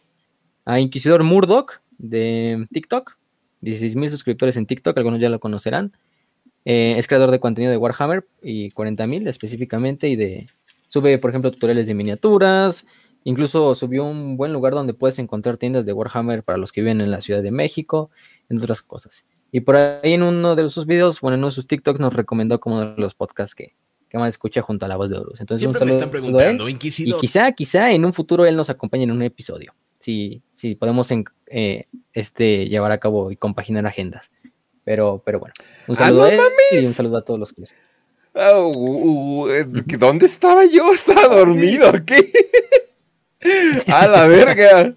[0.69, 3.17] a Inquisidor Murdoch de TikTok,
[3.63, 5.97] 16 mil suscriptores en TikTok, algunos ya lo conocerán.
[6.67, 10.47] Eh, es creador de contenido de Warhammer y 40 mil específicamente y de
[10.87, 12.85] sube, por ejemplo, tutoriales de miniaturas.
[13.25, 17.01] Incluso subió un buen lugar donde puedes encontrar tiendas de Warhammer para los que viven
[17.01, 18.11] en la Ciudad de México,
[18.51, 19.25] entre otras cosas.
[19.51, 22.13] Y por ahí en uno de sus videos, bueno, en uno de sus TikToks nos
[22.13, 23.75] recomendó como uno de los podcasts que,
[24.11, 25.41] que más escucha junto a la voz de Horus.
[25.41, 27.19] Entonces, Siempre un me están preguntando, y Inquisidor.
[27.19, 29.73] quizá, quizá en un futuro él nos acompañe en un episodio.
[30.09, 34.31] Si, si podemos en, eh, este, llevar a cabo y compaginar agendas.
[34.83, 35.53] Pero, pero bueno,
[35.87, 36.41] un ¡Ah, saludo no a él
[36.83, 37.65] y un saludo a todos los que
[38.35, 39.67] Ah, uh, uh, eh,
[39.99, 40.91] ¿Dónde estaba yo?
[40.95, 41.93] ¿Estaba dormido?
[42.07, 42.33] ¿Qué?
[43.87, 44.95] ¡A la verga!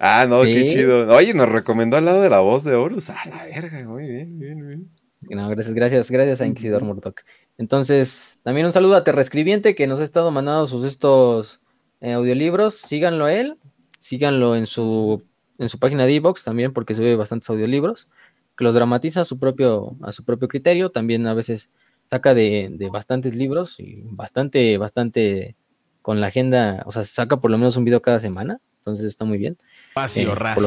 [0.00, 1.06] Ah, no, qué chido.
[1.14, 3.10] Oye, nos recomendó al lado de la voz de Horus.
[3.10, 3.84] ¡A la verga!
[3.84, 4.90] Muy bien, bien, bien.
[5.30, 7.20] No, gracias, gracias, gracias a Inquisidor Murdoch.
[7.56, 11.60] Entonces, también un saludo a Terrescribiente que nos ha estado mandando sus estos
[12.00, 12.74] eh, audiolibros.
[12.74, 13.58] Síganlo a él,
[14.00, 15.22] síganlo en su,
[15.58, 18.08] en su página de Evox también, porque sube bastantes audiolibros,
[18.56, 20.90] que los dramatiza a su propio, a su propio criterio.
[20.90, 21.70] También a veces
[22.10, 25.56] saca de, de bastantes libros y bastante, bastante
[26.02, 29.24] con la agenda, o sea, saca por lo menos un video cada semana, entonces está
[29.26, 29.58] muy bien.
[29.90, 30.64] Espacio Eh, Racing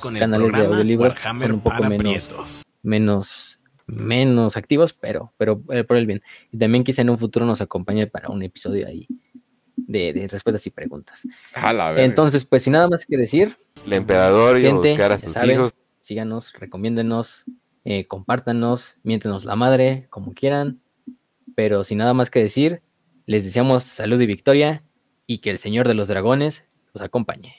[0.00, 1.14] con el canales de audiolibros
[1.46, 6.22] son un poco menos- menos, menos activos, pero, pero eh, por el bien.
[6.50, 9.06] Y también quizá en un futuro nos acompañe para un episodio ahí
[9.86, 11.22] de, de respuestas y preguntas.
[12.04, 15.32] Entonces, pues sin nada más que decir, El emperador a Gente, buscar a ya sus
[15.32, 15.50] saben.
[15.52, 15.72] hijos.
[15.98, 17.44] síganos, recomiéndenos,
[17.84, 20.80] eh, compártanos, miéntenos la madre, como quieran.
[21.54, 22.82] Pero sin nada más que decir,
[23.26, 24.84] les deseamos salud y victoria
[25.26, 27.54] y que el Señor de los Dragones los acompañe.